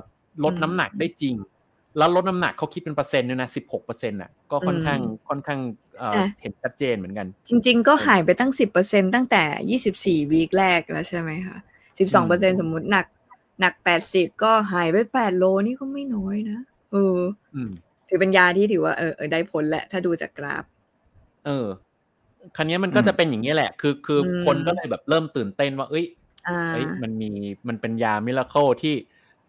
[0.45, 1.35] ลดน้ำหนักได้จริง
[1.99, 5.61] แล้วลดน้ำหนักเขาคิดเป็นเปอร์เซ็นต์ด้วยนะ16เปอร์เซ็นต์อะก็ค่อนข้างค่อนข้าง
[5.99, 11.57] เอ่อเห็นชัดเจนเหมือนกัน จริง ๆ ก็หายไปตั้งสิบเปอร์เซ็นตั้งแต่ยี่สิบสี่วีคแรกแล้วใช่ไหมคะ
[11.99, 13.07] สิบสองเปอร์เซ็นสมมติหนัก
[13.61, 16.59] หนักแปดสิบก็หายไปแปดโลนี่ก็ไม่น้อยนะ
[16.93, 17.19] เออ
[17.55, 17.71] อืม
[18.09, 20.65] ถือเป็นยาที่ถือว่าเออเออได้ผลแหละ ถ้าดูจากกราฟ
[21.47, 21.67] เออ
[22.57, 26.05] ครั้นี้ยมันก็จะเป็นอย่างนี้ยแหละ คือคืออมคนก็เลยแบบเริ่มตื่นเต้นว่า เอ้ย
[26.49, 27.31] อ่าเฮ้ยมันมี
[27.69, 28.95] มันเป็นยามิราเคิลที่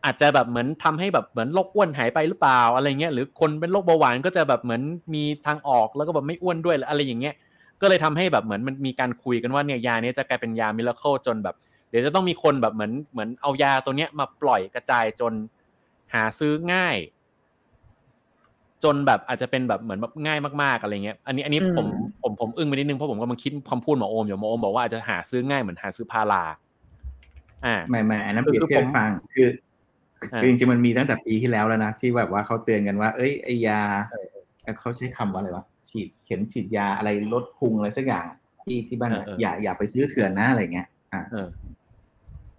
[0.06, 4.82] อาจจะแบบเหมือนทำให้แบบเหมือนโรคอ้วนหายไปหรือเปล่าอะไรเงี้ยหรือคนเป็นโรคเบาหวานก็จะแบบเหมือน
[5.14, 7.36] มีทางออกแล้วก็แบบไม่อ้วนด้วยหรืออะไรอย่างเงี้ย
[7.82, 11.56] ก็เลยทำให้แบบเหมือนมันมีการคุยกันว่าเนี่ยยาเนี้ยจะกลายเป็นยามิราเคิลจนแบบ
[11.90, 15.34] เดี๋ยวจะต้องมีคนแบบเหมือนเหมือนเอายาตัวเนี้ยมาปล่อยกระจายจน
[16.14, 16.98] หาซื้อง่าย
[18.84, 21.88] จนแบบอาจจะเป็นแบบเหมือนแบบง่ายมากๆอะไรเงี้ย อันนี้อันนี้อืมผม
[22.22, 26.44] ผมผมอึ้งไปนิดนึงเพราะผมกำลังคิดคำพูดหมอโอมอยู่หมอโอมบอกว่าอาจจะหาซื้อง่ายเหมือนหาซื้อพารา
[27.66, 29.65] อ่าไม่ไม่อันนั้นคืเปอรียบเทียบผมให้ฟังคืออ่า
[30.42, 33.82] คือจริงๆมันมีตั้งแต่ปีที่แล้วแล้วนะที่แบบว่าเขาเตือนกันว่า เอ้ยไอยา
[34.80, 38.26] เขาใช้คำว่าอะไรวะฉีดเข็มฉีดยาอะไรลดพุงอะไรสักอย่าง
[38.64, 41.48] ที่ที่บ้านอะอย่าอย่าไปซื้อเถื่อนนะอะไรเงี้ยอ่าเออ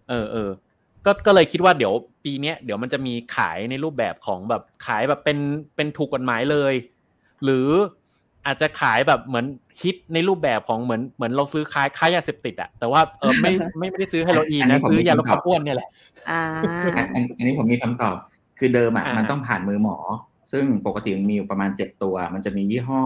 [0.08, 0.50] เออเออ
[1.04, 1.92] ก็ก็เลยคิดว่าเดี๋ยว
[2.24, 5.38] ปีเนี้ยเดี๋ยวมันจะมีขายในรูปแบบของแบบขายแบบเป็น
[5.76, 6.74] เป็นถูกกฎหมายเลย
[7.44, 7.68] หรือ
[8.46, 9.46] อาจจะขายแบบเหมือน
[9.82, 15.88] ฮิตในรูปแบบของเหมือนเหมือนเราซื้อค้ายค้ายาเสพติดอะแต่ว่าเออไม่ไม่ไม่ได้ซื้อเฮโรอีนนะซื้อยาลดความอ้วนเนี่ยแหละ
[16.30, 16.40] อ่า
[16.96, 18.16] อันอันอันนี้ผมมีคำตอบ
[18.58, 19.96] คือเดิมอะอ่ามัมันต้องผ่านมือหมอ
[20.52, 23.00] ซึ่งปกติมันมีอยู่ประมาณเจ็ดตัว มันจะมียี่ห้อ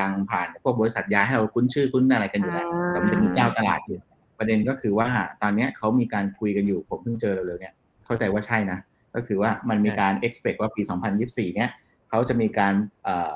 [0.00, 3.98] ดังๆ ผ่านพวกบริษัทยาให้เราคุ้นชื่อคุ้นอะไรกันอยู่แล้วอ่าแต่มันจะมีเจ้าตลาดอยู่
[4.38, 5.08] ประเด็นก็คือว่า
[5.42, 7.74] ตอนเนี้ยเขามีการคุยกันอยู่ผมเพิ่งเจอเร็วๆเนี่ย
[8.04, 8.78] เข้าใจว่าใช่นะ
[9.14, 10.82] ก็คือว่ามันมีการ expect ว่าปี
[11.18, 11.70] 2024 เนี่ย
[12.08, 12.74] เขาจะมีการ
[13.04, 13.34] เอ่อ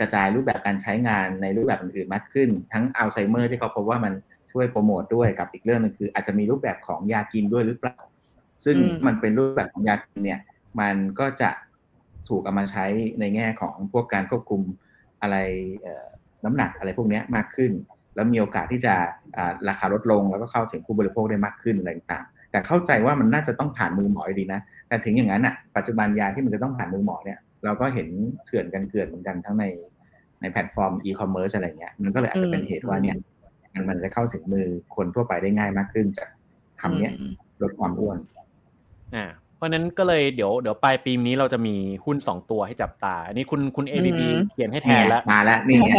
[0.00, 4.12] กระจายรูปแบบการใช้งานในรูปแบบอื่นๆมากขึ้น ทั้งอัลไซเมอร์ที่เขาพบว่ามัน
[4.52, 7.98] ช่วยโปรโมทด้วยกับอีกเรื่องหนึงคือ อาจจะมีรูปแบบของยากินด้วยหรือเปล่า
[8.64, 10.40] ซึ่งอืมมันเป็นรูปแบบของยากินเนี่ย
[10.80, 11.50] มันก็จะ
[12.28, 12.86] ถูกเอามาใช้
[13.20, 14.60] ในแง่ของพวกการควบคุม
[15.22, 15.36] อะไร
[15.82, 16.06] เอ่อ
[16.44, 17.72] น้ำหนักอะไรพวกเนี้ยมากขึ้น
[18.14, 18.94] แล้วมีโอกาสที่จะ
[19.36, 28.08] อ่าราคาลดลง แล้วก็เข้าถึงผู้บริโภคได้มากขึ้นอะไรต่างๆแต่เข้าใจว่ามันน่าจะต้องผ่านมือหมออยู่ดีนะ แต่ถึงอย่างนั้นอะปัจจุบันยาที่มันจะต้องผ่านมือหมอเนี่ย เราก็เห็น
[28.44, 29.64] เถื่อนกันเกลื่อนเหมือนกันทั้งใน
[30.40, 33.16] ในแพลตฟอร์มอีคอมเมิร์ซอะไรเงี้ยมันก็เลยอาจจะเป็นเหตุว่าเนี่ย
[33.74, 34.66] มันมันจะเข้าถึงมือ
[34.96, 36.28] คนทั่วไปได้ง่ายมากขึ้นจาก
[36.80, 37.32] คำเนี้ยอืม
[37.62, 38.18] ลดความอ้วน
[39.14, 39.26] อ่า
[39.56, 41.74] เพราะฉะนั้นก็เลยเดี๋ยวเดี๋ยวปลายปีนี้เราจะมี
[42.04, 45.92] หุ้นสองตัวให้จับตา อันนี้คุณคุณ ABB อืมเขียนให้แทนี่นไงแล้วมาแล้วนี่ไง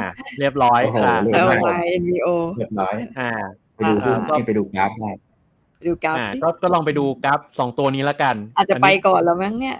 [0.00, 2.28] อ่าเรียบร้อยโอ้โหอ่าเรียแล้บวร้อยมา NVO
[2.58, 3.30] เรียบร้อย อ่า
[3.74, 5.10] ไปดูหุ้นอ่านี่ไปดูกราฟได้
[5.86, 9.76] ดูกราฟอ่าสิก็ก็ลองไปดูกราฟสองตัวนี้แล้วกัน อาจจะไปนนี้ก่อนแล้วมั้งเนี่ย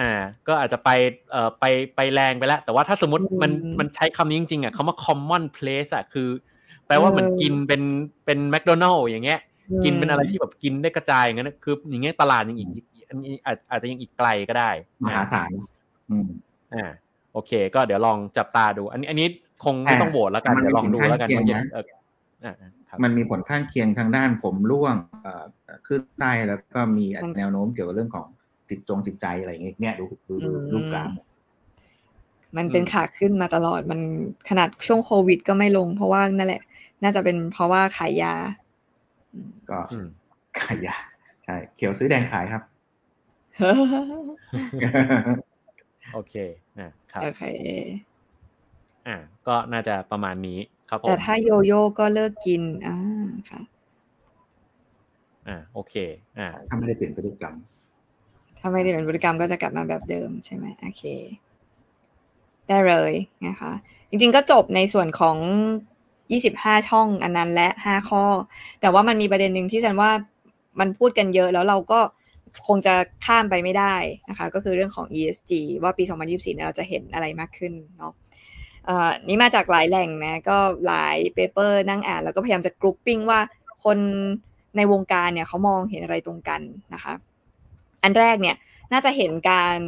[0.00, 0.10] อ่า
[0.48, 0.90] ก็อาจจะไป
[1.30, 1.64] เอ่อไป
[1.96, 6.28] ไปแรงไปแล้ว แต่ว่าถ้าสมมติมันอืมมันใช้คำนี้จริงๆอะคำว่า common place อะคือ
[6.86, 7.82] แปลว่าเหมือนเออกินเป็น
[8.24, 9.40] เป็นแมคโดนัลล์อย่างเงี้ย
[9.84, 12.68] กินเป็นอะไรที่แบบกินได้กระจายอย่างนั้นนะคือ อย่างเงี้ยตลาดยังอีก
[13.08, 14.70] อันนี้อาจอาจจะยังอีกไกลก็ได้
[15.04, 15.50] มหาศาล
[16.10, 16.28] อืม
[16.74, 16.84] อ่า
[17.32, 19.26] โอเค ก็เดี๋ยวลองจับตาดู อันนี้อันนี้
[19.64, 21.84] คงไม่ต้องโหวตแล้วกันแต่มันเดี๋ยวลองดูแล้วกันมีผลว่าข้างเคียงเอนะอ
[22.44, 25.44] อ่าอ่าครับมันมีผลข้างเคียงทางด้านผมร่วงเอ่อ
[25.86, 28.26] ขึ้นใต้แล้วก็มีมันแนวโน้มเกี่ยวกับเรื่องของ
[28.70, 31.10] จิตจงจิตใจอะไรอย่างเงี้ยเนี่ยดูดูดูอืมรูปกราฟ
[32.56, 34.00] มันเป็นขาขึ้นมาตลอดมัน
[34.48, 36.62] ขนาดช่วงโควิดก็ไม่ลง เพราะว่านั่นแหละ
[37.02, 38.34] น่าจะเป็นเพราะว่าขายยา
[39.34, 40.06] อืมก็อืม
[40.60, 40.96] ขายยา
[41.44, 42.62] ใช่ เขียวซื้อแดงขายครับ
[46.14, 46.34] โอเค
[46.78, 47.42] อ่าครับโอเค
[49.06, 49.16] อ่า
[49.46, 50.58] ก็น่าจะประมาณนี้
[50.90, 52.96] ครับผมแต่ถ้าโยโย่ก็เลิกกินอ่า
[53.50, 53.60] ค่ะ
[55.48, 55.94] อ่าโอเค
[56.38, 57.54] อ่าถ้าไม่ได้เปลี่ยนพฤติกรรม
[58.60, 61.04] ถ้าไม่ได้เป็นพฤติกรรมก็จะกลับมาแบบเดิมใช่ไหมโอเค
[62.68, 63.12] ได้เลย
[63.46, 63.72] นะคะ
[64.10, 65.36] จริงๆก็จบในส่วนของ
[66.12, 68.24] 25 ช่องอันนั้นและ 5 ข้อ
[68.80, 70.10] แต่ว่ามันมีประเด็นหนึ่งที่ฉันว่า
[70.80, 72.00] มันพูดกันเยอะแล้วเราก็
[72.66, 72.94] คงจะ
[73.26, 73.94] ข้ามไปไม่ได้
[74.28, 78.12] นะคะ ก็คือเรื่องของ ESG ว่าปี 2024เนี่ยเราจะเห็นอะไรมากขึ้นเนาะ
[79.28, 83.40] นี่มาจากหลายแหล่งนะ ก็หลาย paper นั่งอ่านแล้วก็พยายามจะ grouping ว่า
[83.84, 83.98] คน
[84.76, 86.60] ในวงการเนี่ยเขามองเห็นอะไรตรงกัน
[86.94, 87.12] นะคะ
[88.02, 88.56] อันแรกเนี่ย
[88.92, 89.78] น่าจะเห็นการ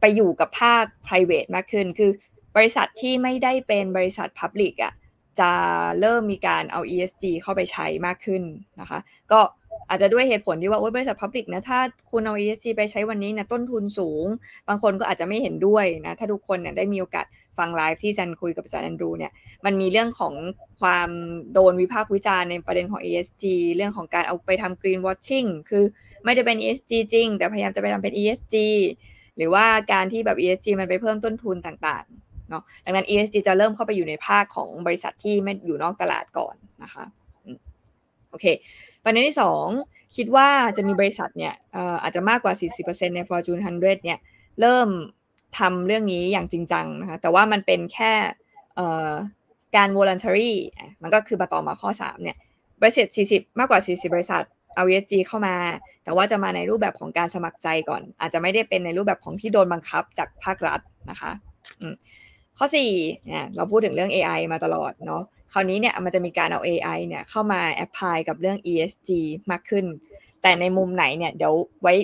[0.00, 2.10] ไปอยู่กับภาค private มากขึ้น คือ
[2.56, 4.92] บริษัทที่ไม่ได้เป็นบริษัท public อะ
[5.40, 5.50] จะ
[6.00, 8.42] เริ่มมีการเอา ESG เข้าไปใช้มากขึ้น
[8.80, 8.98] นะคะ
[9.32, 9.40] ก็
[9.88, 11.78] อาจจะด้วยเหตุผลที่ว่าบริษัท Public นะถ้า
[12.10, 14.26] คุณเอา ESG ไปใช้วันนี้นะต้นทุนสูง
[14.68, 17.26] บางคนก็อาจจะไม่เห็นด้วยนะถ้าทุกคนเนี่ยได้มีโอกาส
[17.58, 19.32] ฟังไลฟ์ที่แซนคุยกับอาจารย์แอนดรูเนี่ย
[19.64, 20.34] มันมีเรื่องของ
[20.80, 21.08] ความ
[21.52, 23.44] โดนวิพากษ์วิจารณ์ในประเด็นของ ESG
[23.76, 25.84] เรื่องของการเอาไปทำ green watching คือ
[26.24, 28.56] ไม่ได้เป็น ESG จริง แต่พยายามจะไปทำเป็น ESG
[29.36, 37.04] หรือว่าการที่แบบ ESG มันไปเพิ่มต้นทุนต่างๆเนาะดังนั้น ESG จะเริ่มเข้าไปอยู่ในภาคของบริษัทที่ไม่อยู่นอกตลาดก่อนนะคะ
[38.30, 38.46] โอเค
[39.04, 39.66] ประเด็นที่สอง
[40.16, 41.54] คิดว่าจะมีบริษัทเนี่ย
[42.02, 42.54] อาจจะมากกว่า
[42.84, 44.18] 40%ใน Fortune 100 เนี่ย
[44.60, 44.88] เริ่ม
[45.58, 48.12] ทำเรื่องนี้อย่างจริงจังนะคะแต่ว่ามันเป็นแค่
[49.76, 50.52] การ voluntary
[51.02, 52.36] มันก็คือมาต่อมาข้อ 3 เนี่ย
[52.80, 54.42] บริษัท 40 มากกว่า 40 บริษัท
[54.76, 55.54] เอา ESG เข้ามา
[56.04, 60.80] แต่ว่าจะมาในรูปแบบของการสมัครใจก่อน อาจจะไม่ได้เป็นในรูปแบบของที่โดนบังคับจากภาครัฐ
[61.10, 61.30] นะคะ
[62.58, 62.66] ข้อ
[62.96, 65.22] 4เนี่ยเราพูดถึงเรื่อง AI มาตลอดเนาะ
[65.52, 69.10] คราวนี้เนี่ยมันจะมีการเอา AI เนี่ยเข้ามาแอพพลายกับเรื่อง ESG
[69.50, 69.84] มากขึ้น
[70.42, 71.94] แต่ในมุมไหนเนี่ยเดี๋ยวไว้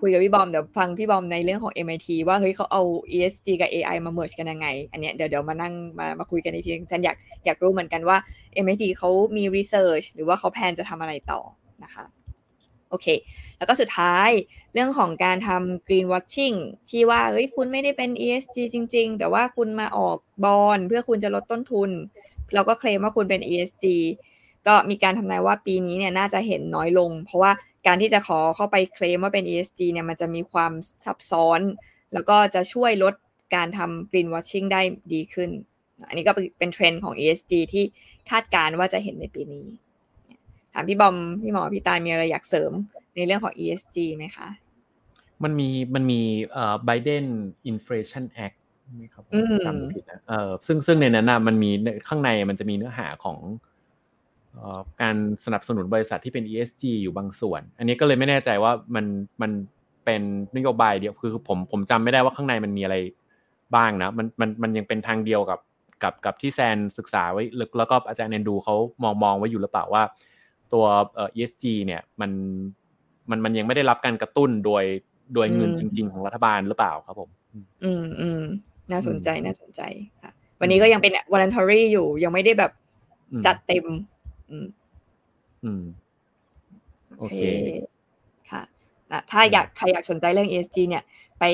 [0.00, 2.82] คุยกับพี่บอมเดี๋ยวฟังพี่บอมในเรื่องของ MIT ว่าเฮ้ยเขาเอา
[3.14, 8.16] ESG กับ AI มา merge กันยังไง อันเนี้ยเดี๋ยวเดี๋ยวมานั่งมามาคุยกันในทีฉันอยากอยากรู้เหมือนกันว่า
[8.64, 11.40] MIT เขามี research หรือว่าเขา plan จะทำอะไรต่อ
[11.84, 12.04] นะคะ
[12.88, 13.06] โอเค
[13.58, 14.30] แล้วก็สุดท้าย
[14.74, 16.56] เรื่องของการทำ greenwashing
[16.90, 21.90] ที่ว่าเฮ้ยคุณไม่ได้เป็น ESG จริง ๆ แต่ว่าคุณมาออกบอลเพื่อคุณจะลดต้นทุน
[22.54, 23.86] แล้วก็เคลมว่าคุณเป็น ESG
[24.66, 27.52] ก็มีการทำนายว่าปีนี้เนี่ยน่าจะเห็นน้อยลง เพราะว่า
[27.86, 30.72] การที่จะขอเข้าไปเคลมว่าเป็น ESG เนี่ยมันจะมีความ
[31.04, 31.60] ซับซ้อน
[32.12, 33.14] แล้วก็จะช่วยลด
[33.54, 34.80] การทำ green washing ได้
[35.12, 35.50] ดีขึ้น
[36.08, 37.84] อันนี้ก็เป็นเทรนด์ของ ESG ที่
[38.30, 39.66] คาดการว่าจะเห็นในปีนี้
[40.74, 42.72] ถามพี่บอมพี่หมอพี่ตายมีอะไรอยากเสริม
[43.16, 44.48] ในเรื่องของ ESG ไหมคะ
[45.42, 46.20] มันมีมันมี
[46.52, 47.26] เอ่อ Biden
[47.70, 48.56] Inflation Act
[48.98, 49.22] ไม่ครับ
[49.66, 51.70] จำไม่ผิดนะเออซึ่งซึ่งในนั้นนะมันมี
[52.08, 53.38] ข้างในมันจะมีเนื้อหาของ
[55.02, 59.06] การสนับสนุนบริษัทที่เป็น ESG อยู่บางส่วน อันนี้ก็เลยไม่แน่ใจว่ามัน
[59.42, 59.50] มัน
[60.04, 60.22] เป็น
[60.56, 62.96] นโยบายเดียวคือผมผมจำไม่ได้ว่าข้างในมันมีอะไร
[63.74, 65.60] บ้างนะ มันมันมันยังเป็นทางเดียวกับ
[66.02, 67.42] กับกับที่แซนศึกษาไว้
[67.78, 70.02] แล้วก็อาจารย์เนนดูเขามองมองไว้อยู่หรือเปล่าว่า
[70.72, 70.84] ตัว
[71.14, 72.30] เอ่อ ESG เนี่ยมัน
[73.30, 74.84] มันมันยังไม่ได้รับการกระตุ้นโดย
[75.34, 77.30] โดยเงินจริง ๆ ของรัฐบาลหรือเปล่าครับผม
[77.84, 78.42] อืมอืม
[78.92, 79.82] น่าสนใจน่าสนใจ
[80.22, 82.72] ค่ะ วันนี้ก็ยังเป็น voluntary อยู่ยังไม่ได้แบบ
[83.46, 83.86] จัดเต็ม
[84.50, 84.66] อืม
[85.64, 85.82] อืม
[87.18, 87.40] โอเค
[88.50, 88.62] ค่ะ
[89.10, 91.04] นะถ้าอยากใครอยากสนใจเรื่อง ESG เนี่ย
[91.40, 91.44] ไป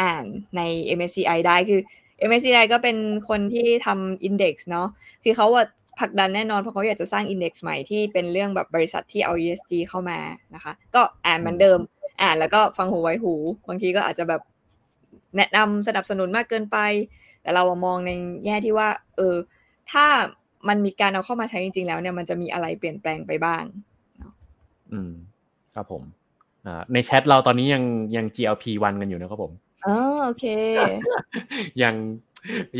[0.00, 0.24] อ่าน
[0.56, 0.60] ใน
[0.98, 1.80] MSCI ได้คือ
[2.28, 2.96] MSCI ก็เป็น
[3.28, 4.88] คนที่ทำ index เนาะ
[5.24, 5.64] คือเขาว่า
[5.98, 10.18] ผลักดันแน่นอนเพราะเขาอยากจะสร้าง index ใหม่ที่เป็นเรื่องแบบบริษัทที่เอา ESG เข้ามา
[10.54, 11.78] นะคะ ก็อ่านเหมือนเดิม
[12.22, 13.34] อ่านแล้วก็ฟังหูไว้หู
[13.68, 14.42] บางทีก็อาจจะแบบ
[15.36, 16.78] แนะนำสนับสนุนมากเกินไป
[17.42, 18.10] แต่เรามองใน
[18.44, 19.36] แง่ที่ว่า เออ
[19.92, 20.06] ถ้า
[20.68, 23.62] มันมีการเอาเข้ามาใช้จริง ๆ แล้วเนี่ยมันจะมีอะไรเปลี่ยนแปลงไปบ้าง
[24.92, 25.12] อืม
[25.74, 26.02] ครับผม
[26.66, 27.82] อ่าในแชทเราตอนนี้ยัง
[28.16, 29.52] ยัง GLP วันกันอยู่นะครับผม
[29.86, 30.44] อ๋อโอเค
[31.82, 31.94] ยัง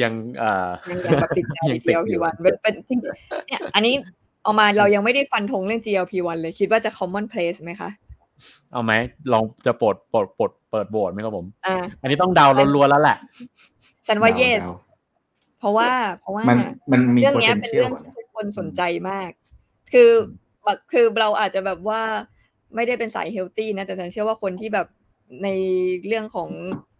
[0.02, 2.98] ยังเอ่อยังยังติดใจ GLP วันเป็นเป็นจริง
[3.46, 3.94] เนี่ยอันนี้
[4.42, 7.90] เอามาเรายังไม่ได้ฟันธงเรื่อง GLP วันเลย คิดว่าจะ common place ไหมคะ
[8.72, 8.92] เอาไหม
[9.32, 13.16] ลองจะปลดปลดปลดเปิดโบสไหมครับผมอ่าอันนี้ต้องดาวล้วนๆแล้วแหละ
[14.06, 14.62] ฉันว่า yes
[15.58, 16.42] เพราะว่า เพราะว่า
[17.20, 19.30] เรื่องนี้เป็นเรื่องที่ทุกคนสนใจมาก
[19.92, 20.10] คือ
[20.92, 22.02] คือเราอาจจะแบบว่า
[22.74, 24.86] ไม่ได้เป็นสายเฮลตี้นะ แต่ฉันเชื่อว่าคนที่แบบ
[25.42, 25.48] ใน
[26.06, 26.48] เรื่องของ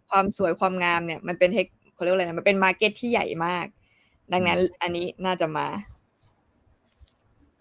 [0.09, 1.51] ความสวยความงามเนี่ย มันเป็น
[1.97, 3.65] เทคเขาเรียกอะไรนะมันเป็นมาร์เก็ตที่ใหญ่มาก
[4.33, 5.67] ดังนั้นอันนี้น่าจะมา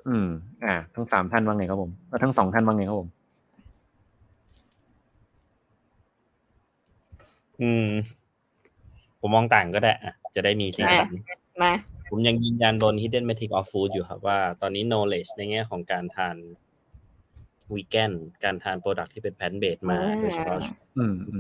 [0.09, 0.29] อืม
[0.65, 3.09] อ่า ทั้งสามท่านว่าไงครับผมแล้วทั้งสองท่านว่าไงครับผม
[7.63, 7.89] อืม
[9.21, 11.09] ผมมองต่างก็ได้อะจะได้มีสีสัน
[11.63, 11.73] มา
[12.11, 16.37] ผมยังยืนยันบน hidden metric of food อยู่ครับว่าตอนนี้ knowledge ในแง่ของการทาน
[17.75, 18.13] วีแกน
[18.45, 20.59] การทานโปรดักที่เป็นแพนเบสมาโดยเฉพาะ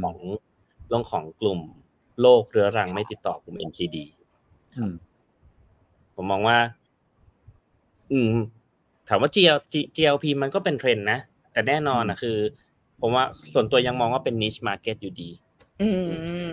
[0.02, 0.16] ของ
[0.88, 1.60] เรื่องของกลุ่ม
[2.20, 3.96] โรคเรื้อรังไม่ติดต่อกลุ่ม NCD
[6.14, 6.58] ผมมองว่า
[8.12, 8.34] อืม
[9.08, 9.58] ถามว่า GL
[9.96, 11.18] GLP มันก็เป็นเทรนด์นะ
[11.52, 12.36] แต่แน่นอนนะคือ
[13.00, 15.30] ผมว่าส่วนตัวยังมองว่าเป็น niche market อยู่ดี
[15.80, 15.88] อื
[16.48, 16.50] ม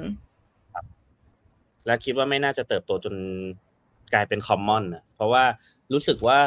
[1.86, 3.16] และคิดว่าไม่น่าจะเติบโตจน
[4.14, 5.44] กลายเป็น common อะเพราะว่า
[5.94, 6.40] รู้สึกว่า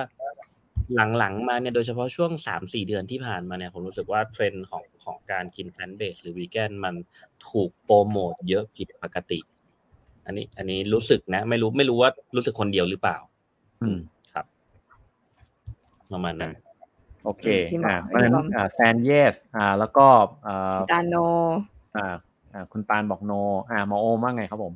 [0.94, 6.94] หลังๆมาเนี่ยโดยเฉพาะช่วงสามสี่เดือนที่ผ่านมาเนี่ยผมรู้สึกว่าเทรนด์ของของการกิน plant-based หรือวีแกนมัน
[7.48, 9.38] ถูกโปรโมทเยอะผิดปกติ
[10.26, 13.16] อันนี้ อันนี้รู้สึกนะ ไม่รู้ไม่รู้ว่ารู้สึกคนเดียวหรือเปล่า
[13.82, 13.98] อืม
[14.32, 14.46] ครับ
[16.12, 16.52] ประมาณนั้น
[17.24, 20.06] โอเคพี่หมออ่าเพราะฉะนั้นพี่บอมอ่าแซนเยส อ่า แล้วก็
[20.46, 21.14] อ่าตาโน
[21.96, 22.06] อ่า
[22.52, 23.32] อ่า คุณปานบอกโน
[23.70, 24.74] อ่าหมอโอมว่าไงครับผม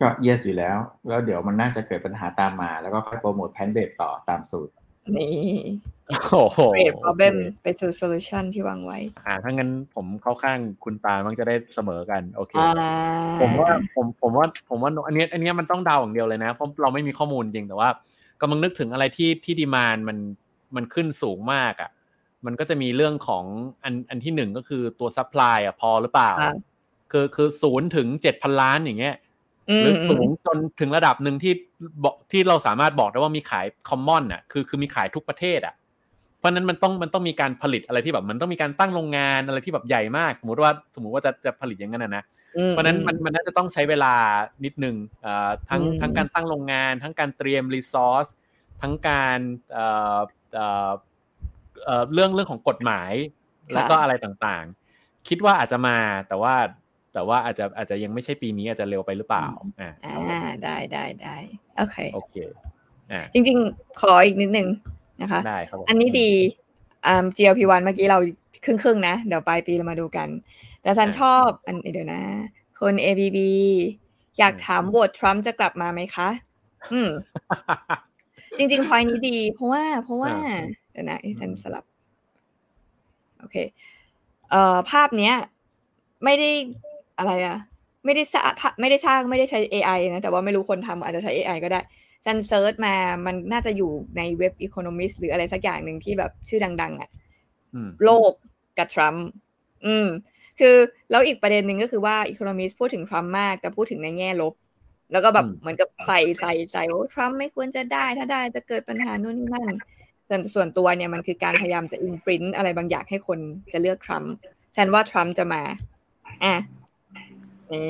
[0.00, 4.72] ก็ yes อยู่แล้ว แล้วเดี๋ยวมันน่าจะเกิดปัญหาตามมา แล้วก็ค่อยโปรโมทแพนเบสต่อตามสูตร
[5.16, 5.32] นี่
[6.08, 12.70] โอ้โห create problem ไปสู่ solution ที่วางไว้ อ่าถ้างั้นผมเข้าข้างคุณปานมันจะได้เสมอกัน โอเคอ่า
[13.40, 17.88] ผมว่าผมผมว่าผมว่าอันเนี้ยอันเนี้ยมันต้องเดาอย่างเดียวเลยนะเพราะเราไม่มีข้อมูลจริงแต่ว่า
[18.40, 20.18] กำลังนึกถึงอะไรที่ที่ demand มัน
[20.76, 21.90] มันขึ้นสูงมากอะ
[22.46, 23.44] มันก็จะมีเรื่องของ
[23.84, 26.56] อันอันที่หนึ่งก็คือตัว supply อะพอหรือเปล่าครับ
[27.12, 29.16] คือคือศูนย์ถึงเจ็ดพันล้านอย่างเงี้ย
[29.70, 31.52] อืมหมรืออืมสูงจนถึงระดับหนึ่งที่
[32.04, 35.74] บอกที่เราสามารถบอกได้ว่ามีขาย common อะคือคือมีขายทุกประเทศอะ
[36.38, 42.24] เพราะฉะนั้นมันต้องมันต้องมีการผลิตอะไรที่แบบมันต้องมีการตั้งโรงงานอะไรที่แบบใหญ่มากสมมติว่าสมมติว่าจะจะผลิตอย่างนั้นนะนะ
[42.56, 44.14] อืมเพราะฉะนั้นมันมันน่าจะต้องใช้เวลา
[44.64, 48.26] นิดนึงเอ่อทั้งอืมทั้งการตั้งโรงงาน ทั้งการเตรียมรีซอส
[48.82, 49.38] ทั้งการ
[49.72, 50.20] เอ่อ
[50.54, 50.92] เอ่อ
[51.84, 53.12] เอ่อเรื่องเรื่องของกฎหมาย
[53.72, 55.98] แล้วก็อะไรต่างๆ คิดว่าอาจจะมา
[56.28, 56.54] แต่ว่า
[57.18, 59.46] แต่ว่าอาจจะอาจจะยังไม่ใช่ปีนี้อาจจะเร็วไปหรือเปล่า
[59.80, 61.36] อ่าอ่าได้ได้ได้
[61.76, 62.34] โอเคโอเค
[63.12, 64.68] อ่าจริง ๆ ขออีกนิดนึง
[65.22, 66.30] นะคะได้ครับผมอันนี้ดี
[67.06, 68.18] อ่า GLP-1 เมื่อกี้เรา
[68.64, 70.28] ครึ่งครึ่งๆนะ เดี๋ยวปลายปีเรามาดูกัน
[70.82, 72.22] แต่ฉันชอบอันเดี๋ยวนะ
[72.80, 73.38] คน ABB
[74.38, 76.28] อยากถามโหวตทรัมป์จะกลับมาไหมคะ
[76.92, 77.10] อืม
[78.56, 80.34] จริงๆพอยนี้ดี เพราะว่า เพราะว่า
[80.92, 81.84] เดี๋ยวนะให้ฉันสลับ
[83.38, 83.56] โอเค
[84.50, 85.36] เอ่อภาพเนี้ย
[86.24, 86.50] ไม่ได้
[87.18, 87.56] อะไรอะ
[88.04, 91.80] ไม่ได้สร้างไม่ได้สร้างไม่ได้ใช้ AI นะ แต่ว่าไม่รู้คนทำอาจจะใช้ AI ก็ได้
[92.24, 92.94] ซัน search มา
[93.26, 97.10] มันน่าจะอยู่ในเว็บ Economist หรืออะไรสักอย่างหนึ่งที่แบบชื่อดัง ๆอะ
[97.74, 98.32] อืมโลก
[98.78, 99.26] กับทรัมป์
[99.86, 100.08] อืม
[100.58, 100.76] คือ
[101.10, 104.54] แล้วอีกประเด็นหนึ่งก็คือว่า Economist พูดถึงทรัมป์มาก แต่พูดถึงในแง่ลบ
[105.12, 109.74] แล้วก็แบบอืมเหมือนกับใส่ใส่ใส่ว่าทรัมป์ไม่ควรจะได้ถ้าได้จะเกิดปัญหานู่นนี่นั่น
[110.26, 113.38] แต่ส่วนตัวเนี่ยมันคือการพยายามจะอิ p พรินต์อะไรบางอย่างให้คน
[113.72, 114.32] จะเลือกทรัมป์
[114.72, 115.62] แทนว่าทรัมป์จะมา
[116.44, 116.77] อะนี่
[117.68, 117.80] โอ้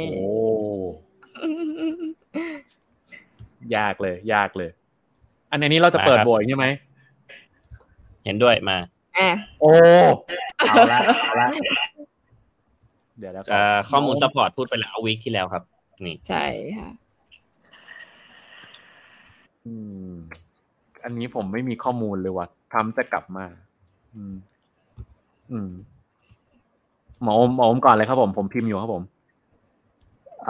[3.77, 4.71] ยากเลย ยากเลย
[5.51, 6.67] อันนี้เราจะเปิดมาครับโบยใช่ไหม
[8.25, 8.77] เห็นด้วยมา
[9.19, 9.73] อะโอ้
[10.59, 11.49] เอาละเอาละ
[13.19, 15.63] เดี๋ยวแล้วก่นเอ่อข้อมูลซัพพอร์ตพูดไปแล้ววีคที่แล้วครับ
[16.07, 16.45] นี่ใช่
[16.79, 16.91] ค่ะ
[19.67, 19.75] อื
[20.09, 20.11] ม
[21.05, 23.45] อันนี้ผมไม่มีข้อมูลเลยว่าทรัมป์จะกลับมา
[24.15, 24.35] อืม
[25.53, 25.71] อืม
[27.23, 29.03] หมออมหมออมก่อนเลยครับผม ผมพิมพ์อยู่ครับผม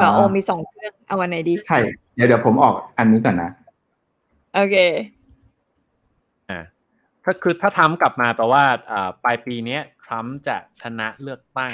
[0.03, 1.79] ก็โอมีสองเครื่องเอาวันไหนดี ใช่
[2.15, 3.51] เดี๋ยวเดี๋ยวผมออกอันนี้ก่อนนะ
[4.55, 4.77] โอเค
[6.51, 6.61] อ่า
[7.25, 11.73] ถ้าคือถ้าทรัมป์กลับมาแปลว่าอ่าปลายปีเนี้ยทรัมป์จะชนะเลือกตั้ง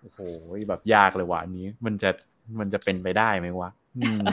[0.00, 0.18] โอ้โห
[0.68, 2.10] แบบยากเลยว่ะอันนี้ มันจะ
[2.58, 4.26] มันจะเป็นไปได้ไหมวะอืม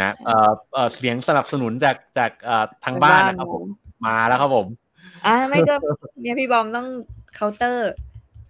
[0.00, 3.66] นะเอ่อเอ่อเสียงสนับสนุนจากจากเอ่อทางบ้านนะครับผม
[4.06, 4.66] มาแล้วครับผม
[5.26, 5.74] อะไม่ก็
[6.20, 6.88] เนี่ยพี่บอมต้อง
[7.34, 7.92] เคาน์เตอร์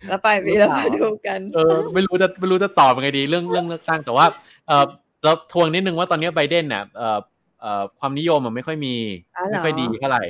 [0.09, 4.27] แล้วไปปีเรามาดูกัน เออไม่รู้จะไม่รู้จะตอบยังไงดีเรื่องเรื่องเลือกตั้งแต่ว่า
[4.69, 4.87] เออ
[5.25, 7.19] เราทวงนิดนึงว่าตอนนี้ไบเดนเนี่ยเอ่อ
[7.61, 8.95] เอ่อความนิยมมันไม่ค่อยมี
[9.37, 10.25] อ๋อเหรอไม่ค่อยดีเท่าไหร่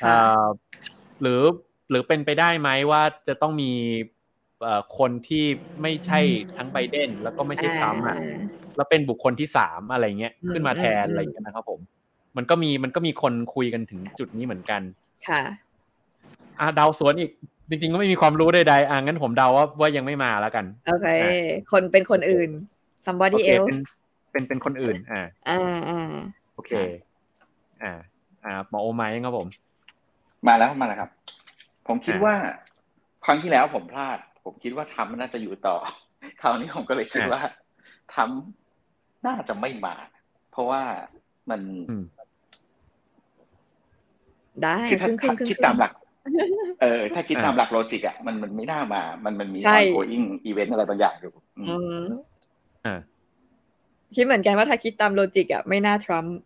[0.00, 0.44] ค่ะเอ่อ
[1.22, 1.40] หรือ
[1.90, 3.72] หรือเป็นไปได้ไหมว่าจะต้องมี
[4.62, 5.44] เอ่อคนที่
[5.82, 6.20] ไม่ใช่
[6.56, 8.38] ทั้งไบเดนแล้วก็ไม่ใช่ทรัมป์อะอ่า
[8.76, 11.80] แล้วเป็นบุคคลที่สามอะไรเงี้ยอืมขึ้นมาแทนอืมอะไรเงี้ยนะครับผม
[12.36, 14.82] มันก็มีมันก็มีคนคุยกันถึงจุดนี้เหมือนกัน
[15.28, 15.42] ค่ะ
[16.60, 17.32] อะเดาสวนอีก
[17.68, 21.08] จริงๆก็ไม่มีความรู้ใดๆอะงั้นผมเดาว่าว่ายังไม่มาแล้วกัน โอเค
[21.72, 23.90] คนเป็นคนอื่นโอ somebody เคเป็น else
[24.32, 26.12] เป็นเป็นคนอื่น อ่า อ่าอ่า
[26.54, 26.72] โอเค
[27.82, 27.92] อ่า
[28.44, 29.48] อ่าหมอโอไมค์ครับผม
[30.46, 31.10] มาแล้วมาแล้วครับ
[31.86, 32.34] ผมคิดอ่าว่า
[33.24, 35.76] ครั้งที่แล้วผมพลาด ผมคิดว่าทำน่าจะอยู่ต่อ
[36.40, 37.40] คราวนี้ผมก็เลยคิดว่า
[38.14, 39.94] ทำน่าจะไม่มา
[40.50, 40.82] เพราะว่า
[41.50, 41.60] มัน
[41.90, 42.04] อืม
[44.62, 45.92] ได้คือถ้าครึ่งๆครึ่งๆคิดตามหลัก
[46.82, 52.04] เออ ถ้าคิดตามหลักโลจิกอะมันมันไม่น่ามา มันมันมีใช่ ongoing event อะไรบางอย่างอยู่อืมอืม
[52.86, 52.98] อ่า
[54.16, 56.36] คิดเหมือนกันว่าถ้าคิดตามโลจิกอะไม่น่าทรัมป์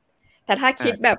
[0.46, 1.18] แต่ถ้าคิดแบบ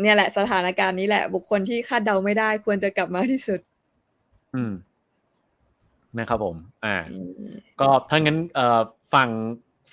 [0.00, 3.60] เนี่ยแหละสถานการณ์นี้แหละ บุคคลที่คาดเดาไม่ได้ควรจะกลับมาที่สุด
[4.54, 4.72] อืม
[6.18, 8.80] นะครับผม อ่าอืมก็ถ้างั้นเอ่อ
[9.14, 9.30] ฝั่ง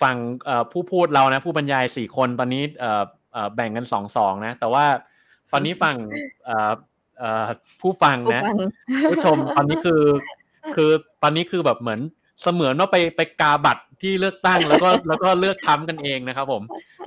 [0.02, 4.84] ฝั่งเอ่อผู้พูดเรานะ ผู้บรรยายสี่คนตอนนี้เอ่อเอ่อแบ่งกันสองสองนะ แต่ว่า
[5.52, 5.96] ตอนนี้ฝั่ง
[6.44, 6.72] เอ่อเอ่อ
[7.80, 8.56] ผู้ฟังผู้นะฟัง
[9.10, 10.02] ผู้ชมตอนนี้คือ
[10.76, 10.90] คือ
[11.22, 12.00] ตอนนี้คือแบบเหมือน
[12.42, 16.62] เสมือนว่าไปไปกาบัตรที่เลือกตั้งแล้วก็แล้วก็เลือกทำกันเองนะครับ ผม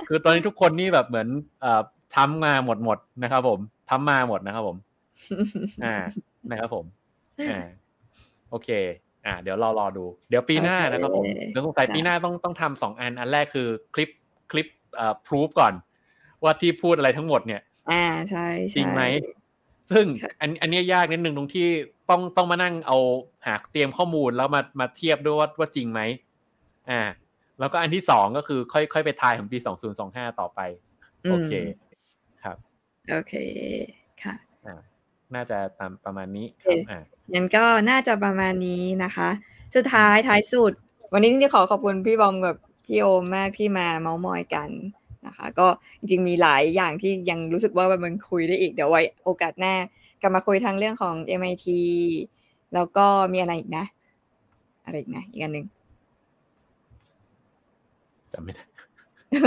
[0.08, 1.28] คือตอนนี้ทุกคนนี่แบบเหมือน
[1.60, 1.82] เอ่อ
[2.16, 4.76] ทำมาหมดหมดนะครับ ผมทำมาหมดนะครับ ผม
[5.84, 5.96] อ่า
[6.50, 6.84] นะครับผม
[7.50, 7.66] อ่า
[8.50, 8.68] โอเค
[9.26, 14.10] อ่า เดี๋ยวรอรอดู เดี๋ยวปีหน้านะครับผมโอเคเดี๋ยวสงสัยปีหน้าต้องต้องทำสองอันอันแรกคือคลิป
[14.50, 15.72] คลิปเอ่อพรูฟก่อน
[16.42, 19.02] ว่าที่พูดอะไรทั้งหมดเนี่ย อ่าใช่ใช่จริงไหม
[19.90, 21.66] ซึ่งค่ะอันอันเนี้ยยากนิดนึงตรงที่
[22.10, 22.96] ต้องต้องมานั่งเอา
[23.46, 26.00] หาเตรียมข้อมูลแล้วมามาเทียบด้วยว่าว่าจริงไหม
[26.90, 27.02] อ่า
[27.60, 30.60] แล้วก็อันที่สองก็คือค่อยค่อยไปทายของปีสองศูนย์สองห้าต่อไป
[31.30, 31.52] โอเค
[32.42, 32.56] ครับ
[33.10, 33.34] โอเค
[34.22, 34.34] ค่ะ
[34.66, 34.80] อ่า
[35.34, 37.00] น่าจะตามประมาณนี้ครับโอเคอ่า
[37.34, 39.28] งั้นก็น่าจะประมาณนี้นะคะ
[39.74, 40.72] สุดท้ายท้ายสุด
[41.12, 44.70] วันนี้จริงๆขอขอบคุณพี่บอมกับพี่โอมมากที่มาเมาส์มอยกัน
[45.26, 45.66] นะคะ ก็
[45.98, 49.74] จริงๆมีหลายอย่างที่ยังรู้สึกว่ามันคุยได้อีกเดี๋ยวไว้โอกาสหน้า
[50.20, 51.66] กลับมาคุยทั้งเรื่องของ MIT
[52.74, 53.84] แล้วก็มีอะไรอีกนะ
[54.84, 55.66] อะไรอีกนะ อีกอันหนึ่ง
[58.32, 58.62] จำไม่ได้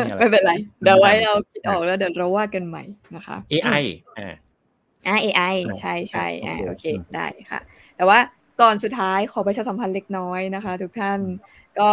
[0.08, 2.84] มีอะไรไม่เป็นไร เดี๋ยวไว้เราคิดออกแล้วเดี๋ยวเราว่ากันใหม่
[3.16, 3.84] นะคะ AI
[4.18, 4.34] อ่า
[5.08, 7.60] อ่า AI อ่าใช่ใช่อ่าโอโอเคเคอืมได้ค่ะ
[7.98, 8.20] แต่ว่า
[8.62, 11.20] ก่อนสุดท้ายขอประชาสัมพันธ์เล็กน้อยนะคะ ทุกท่าน
[11.80, 11.88] ก็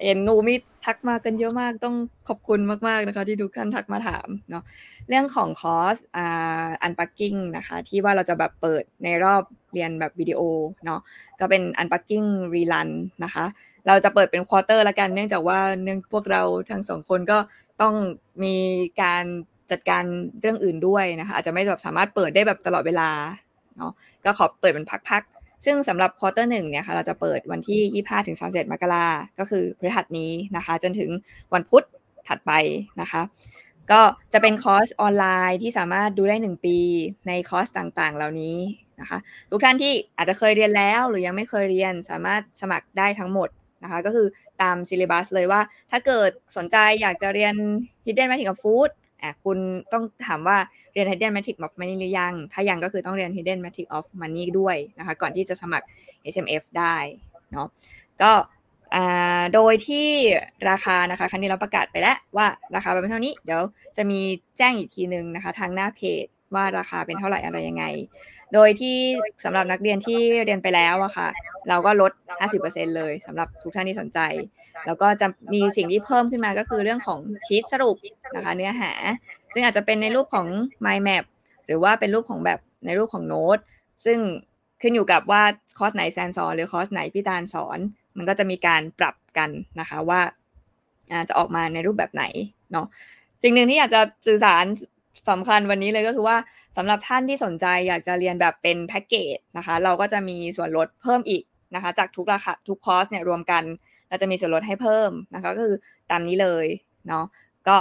[0.00, 0.54] เอ็นนูมิ
[0.84, 1.96] ทักมากันเยอะมากต้อง
[2.28, 4.62] ขอบคุณมากๆนะคะที่ทุกท่านทักมาถามเนาะ
[5.08, 10.40] เรื่องของคอร์สอ่า Unpacking นะคะที่ว่าเราจะแบบเปิดในรอบเรียนแบบวิดีโอ
[10.84, 11.00] เนาะ
[11.40, 12.88] ก็เป็น Unpacking Rerun
[13.24, 13.44] นะคะ
[13.86, 17.38] เราจะเปิดเป็น quarter ละกันเนื่องจากว่าเนื่องพวกเราทั้งสองคนก็
[17.80, 17.94] ต้อง
[18.44, 18.56] มี
[19.02, 19.24] การ
[19.70, 20.04] จัดการ
[20.40, 23.10] เรื่องอื่นด้วยนะคะอาจจะไม่แบบสามารถเปิดได้แบบตลอดเวลา
[23.76, 23.92] เนาะ
[24.24, 29.06] ก็ขอเปิดเป็นพักๆ ซึ่งสำหรับ quarter หนึ่งเนี่ยค่ะเราจะเปิดวันที่ 25ถึง31มกรา
[29.38, 31.10] ก็คือพฤหัสนี้นะคะ จนถึง
[31.54, 31.84] วันพุธ
[32.28, 32.52] ถัดไป
[33.00, 33.22] นะคะ
[33.90, 34.00] ก็
[34.32, 36.78] จะเป็นคอร์สออนไลน์ที่สามารถดูได้ 1 ปี
[37.28, 38.58] ในคอร์สต่างๆ เหล่านี้
[39.00, 39.18] นะคะ
[39.50, 43.48] ทุกท่านที่อาจจะเคยเรียนแล้ว หรือยังไม่เคยเรียนสามารถสมัครได้ทั้งหมด
[43.82, 44.26] นะคะ ก็คือ
[44.62, 47.54] ตาม syllabus เลยว่าถ้าเกิดสนใจอยากจะเรียน
[48.04, 48.90] Hidden Magic of Food
[49.22, 49.58] อะคุณ
[49.92, 50.56] ต้องถามว่า
[50.92, 55.86] เรียน Hidden Magic of Money หรือยัง ถ้ายังก็คือต้องเรียน Hidden Magic of Money ด้วยนะคะ ก่อนที่จะสมัคร
[56.32, 56.96] HMF ได้
[57.52, 57.68] เนาะ
[58.22, 58.32] ก็
[59.54, 60.08] โดยที่
[60.70, 63.62] ราคานะคะ ครั้งนี้เราประกาศไปแล้วว่าราคาเป็นเท่านี้ เดี๋ยว
[63.96, 64.20] จะมี
[64.58, 67.84] แจ้งอีกทีหนึ่งนะคะ ทางหน้าเพจ ว่าราคาเป็นเท่าไหร่อะไรยังไง
[68.54, 68.96] โดยที่
[69.44, 71.28] สำหรับนักเรียนที่เรียนไปแล้วอะค่ะ
[71.68, 72.12] เราก็ลด
[72.50, 74.18] 50%เลยสำหรับทุกท่านที่สนใจ
[74.86, 77.96] แล้วก็จะมีสิ่งที่เพิ่มขึ้นมาก็คือเรื่องของชีตสรุป
[78.36, 78.92] นะคะเนื้อหา
[79.52, 80.46] ซึ่งอาจจะเป็นในรูปของ
[80.84, 81.24] mind map
[81.66, 83.58] หรือว่าเป็นรูปของแบบในรูปของโน้ต
[84.04, 84.18] ซึ่ง
[84.82, 85.42] ขึ้นอยู่กับว่า
[85.78, 87.78] คอร์สไหนแซนสอนหรือคอร์สไหนพี่ตาลสอน
[88.16, 90.20] มันก็จะมีการปรับกันนะคะว่า
[91.28, 92.24] จะออกมาในรูปแบบไหน
[92.72, 92.86] เนาะ
[93.42, 94.64] สิ่งหนึ่งที่อยากจะสื่อสาร
[95.28, 96.36] สำคัญวันนี้เลยก็คือว่า
[96.76, 101.42] สำหรับท่านที่สนใจอยากจะเรียนแบบเป็นแพ็กเกจนะคะ เราก็จะมีส่วนลดเพิ่มอีก
[101.74, 103.62] นะคะ จากทุกราคาทุกคอร์สเนี่ยรวมกัน
[104.08, 105.76] เราจะมีส่วนลดให้เพิ่มนะคะ ก็คือ
[106.10, 106.66] ตามนี้เลย
[107.08, 107.24] เนาะ
[107.68, 107.76] ก็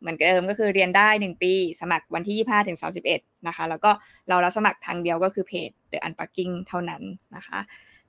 [0.00, 2.78] เหมือนเดิมก็คือเรียนได้ 1 ปี สมัครวันที่ 25ถึง
[3.12, 3.90] 31 นะคะ แล้วก็
[4.28, 7.02] เรารับสมัครทางเดียวก็คือเพจ The Unpacking เท่านั้น
[7.36, 7.58] นะคะ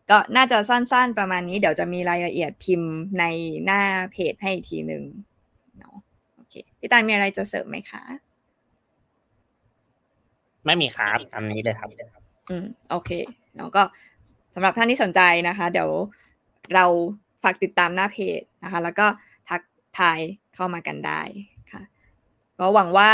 [0.10, 3.26] ก็น่าจะสั้นๆประมาณนี้เดี๋ยวจะมีรายละเอียดพิมพ์ใน
[3.66, 3.82] หน้า
[4.12, 5.04] เพจให้อีกทีหนึ่ง
[5.78, 5.96] เนาะ
[6.36, 8.04] โอเคพี่ตาลมีอะไรจะเสริมไหมคะ
[10.68, 11.90] ไม่มีครับตามนี้เลยครับ
[12.50, 13.12] อืมโอเค
[13.58, 13.82] แล้วก็
[14.54, 15.90] สำหรับท่านที่สนใจนะคะ เดี๋ยว
[16.76, 16.86] เรา
[17.44, 19.06] ฝากติดตามหน้าเพจนะคะ แล้วก็
[19.50, 19.62] ทัก
[20.00, 20.20] ทาย
[20.56, 21.22] เข้ามากันได้
[21.72, 21.82] ค่ะ
[22.60, 23.10] ก็หวังว่า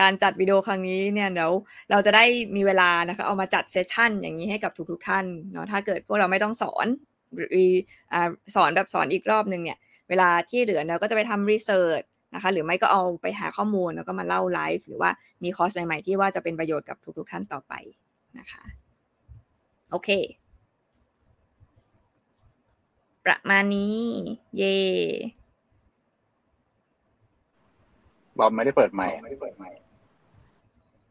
[0.00, 1.52] การจัดวิดีโอครั้งนี้เนี่ยเดี๋ยว
[1.90, 2.24] เราจะได้
[2.56, 6.86] มีเวลานะคะ เอามาจัด session อย่างนี้ให้กับทุกๆท่านเนาะถ้าเกิดพวกเราไม่ต้องสอน
[7.34, 7.70] หรือ
[8.12, 9.78] อ่าสอนแบบสอนอีกรอบหนึ่งเนี่ย
[10.08, 12.02] เวลาที่เหลือเราก็จะไปทำ research
[12.34, 15.10] นะคะ หรือไม่ก็เอาไปหาข้อมูลแล้วก็มาเล่าไลฟ์หรือว่า
[15.44, 17.74] มีคอร์สใหม่ๆที่ว่าจะเป็นประโยชน์กับทุกๆท่านต่อไป
[18.38, 18.62] นะคะ
[19.90, 20.10] โอเค
[23.24, 23.96] ประมาณนี้
[24.56, 24.76] เย่
[28.38, 29.78] บอมไม่ได้เปิดไมค์ไม่ได้เปิดไมค์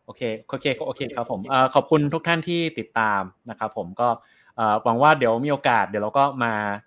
[0.05, 4.07] โอเค โอเค โอเคครับผมเอ่อขอบคุณทุกท่านที่ติดตามนะครับผมก็
[4.55, 6.86] เอ่อหวังว่าเดี๋ยวมีโอกาส เดี๋ยวเราก็มาเอ่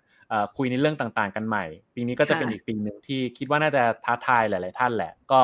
[0.57, 5.39] คุยในเรื่องต่างๆ กันใหม่ ปีนี้ก็จะเป็นอีกปีหนึ่งที่คิดว่าน่าจะท้าทายหลาย ๆ ท่านแหละ ก็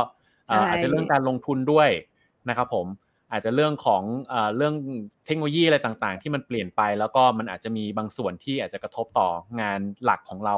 [0.48, 1.90] เอ่ออาจจะเรื่องการลงทุนด้วย
[2.50, 2.88] นะครับผม
[3.32, 4.74] อาจจะเรื่องของเอ่อเรื่อง
[5.26, 9.30] เทคโนโลยีอะไรต่างๆ ที่มันเปลี่ยนไป แล้วก็มันอาจจะมีบางส่วนที่อาจจะกระทบต่อ
[9.62, 10.56] งานหลักของเรา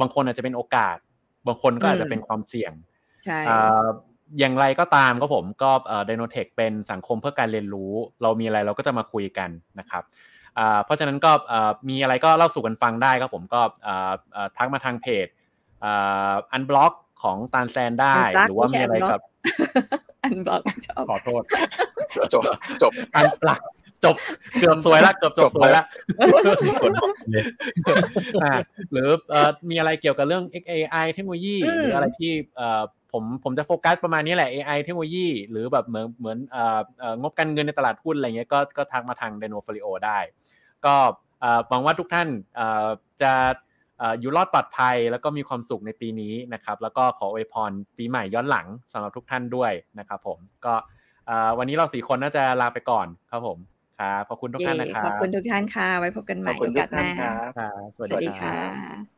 [0.00, 0.96] บางคนอาจจะเป็นโอกาส
[1.46, 2.72] บางคนก็อาจจะเป็นความเสี่ยง
[3.24, 3.86] ใช่เอ่อ
[4.38, 5.70] อย่างไรก็ตามก็ผมก็
[6.06, 10.32] ไดโนเทคเป็นสังคมเพื่อการเรียนรู้ เรามีอะไรเราก็จะมาคุยกันนะครับอ่า
[10.84, 15.26] เพราะฉะนั้นก็เอ่อมีอะไรก็เล่าสู่กันฟังได้ครับผมก็เอ่อเอ่อทักมาทางเพจ
[16.52, 16.92] อันบล็อก
[17.22, 18.14] ของตาลแซนได้
[18.48, 19.20] หรือว่ามีอะไรกับ
[20.24, 21.42] อันบล็อกชอบขอโทษ
[22.32, 22.42] จบ
[22.82, 23.60] จบอันปลัก
[24.04, 24.16] จบ
[24.60, 25.84] เกือบสวยละเกือบจบสวยละ
[28.42, 28.52] อ่า
[28.92, 40.18] หรือเอ่อมีอะไรเกี่ยวกับเรื่อง AI เทคโนโลยีอืมหรืออะไรที่เอ่อผมผมจะโฟกัสประมาณนี้แหละ AI เทคโนโลยี หรือแบบเหมือนเหมือนเอ่อเอ่องบการเงินในตลาดหุ้นอะไรเงี้ยก็ก็ทักมาทาง d e n o f o l i o ได้
[40.86, 40.94] ก็
[41.40, 42.88] เอ่อหวังว่าทุกท่านเอ่อ
[43.22, 43.32] จะ
[43.98, 50.74] เอ่ออยู่รอดปลอดภัย แล้วก็มีความสุขในปีนี้นะครับ แล้วก็ขออวยพรปีใหม่ย้อนหลังสำหรับทุกท่านด้วยนะครับ ผมก็
[51.26, 53.58] เอ่อวันนี้เราสี่คนน่าจะลาไปก่อนครับผม
[54.00, 59.13] ครับขอบคุณทุกท่านนะครับขอบคุณทุกท่านค่ะ ไว้พบกันใหขม่อบคุณโอทุกากสหท่านน้าครับครับสวัสสวัสดีดีครัค่ะบ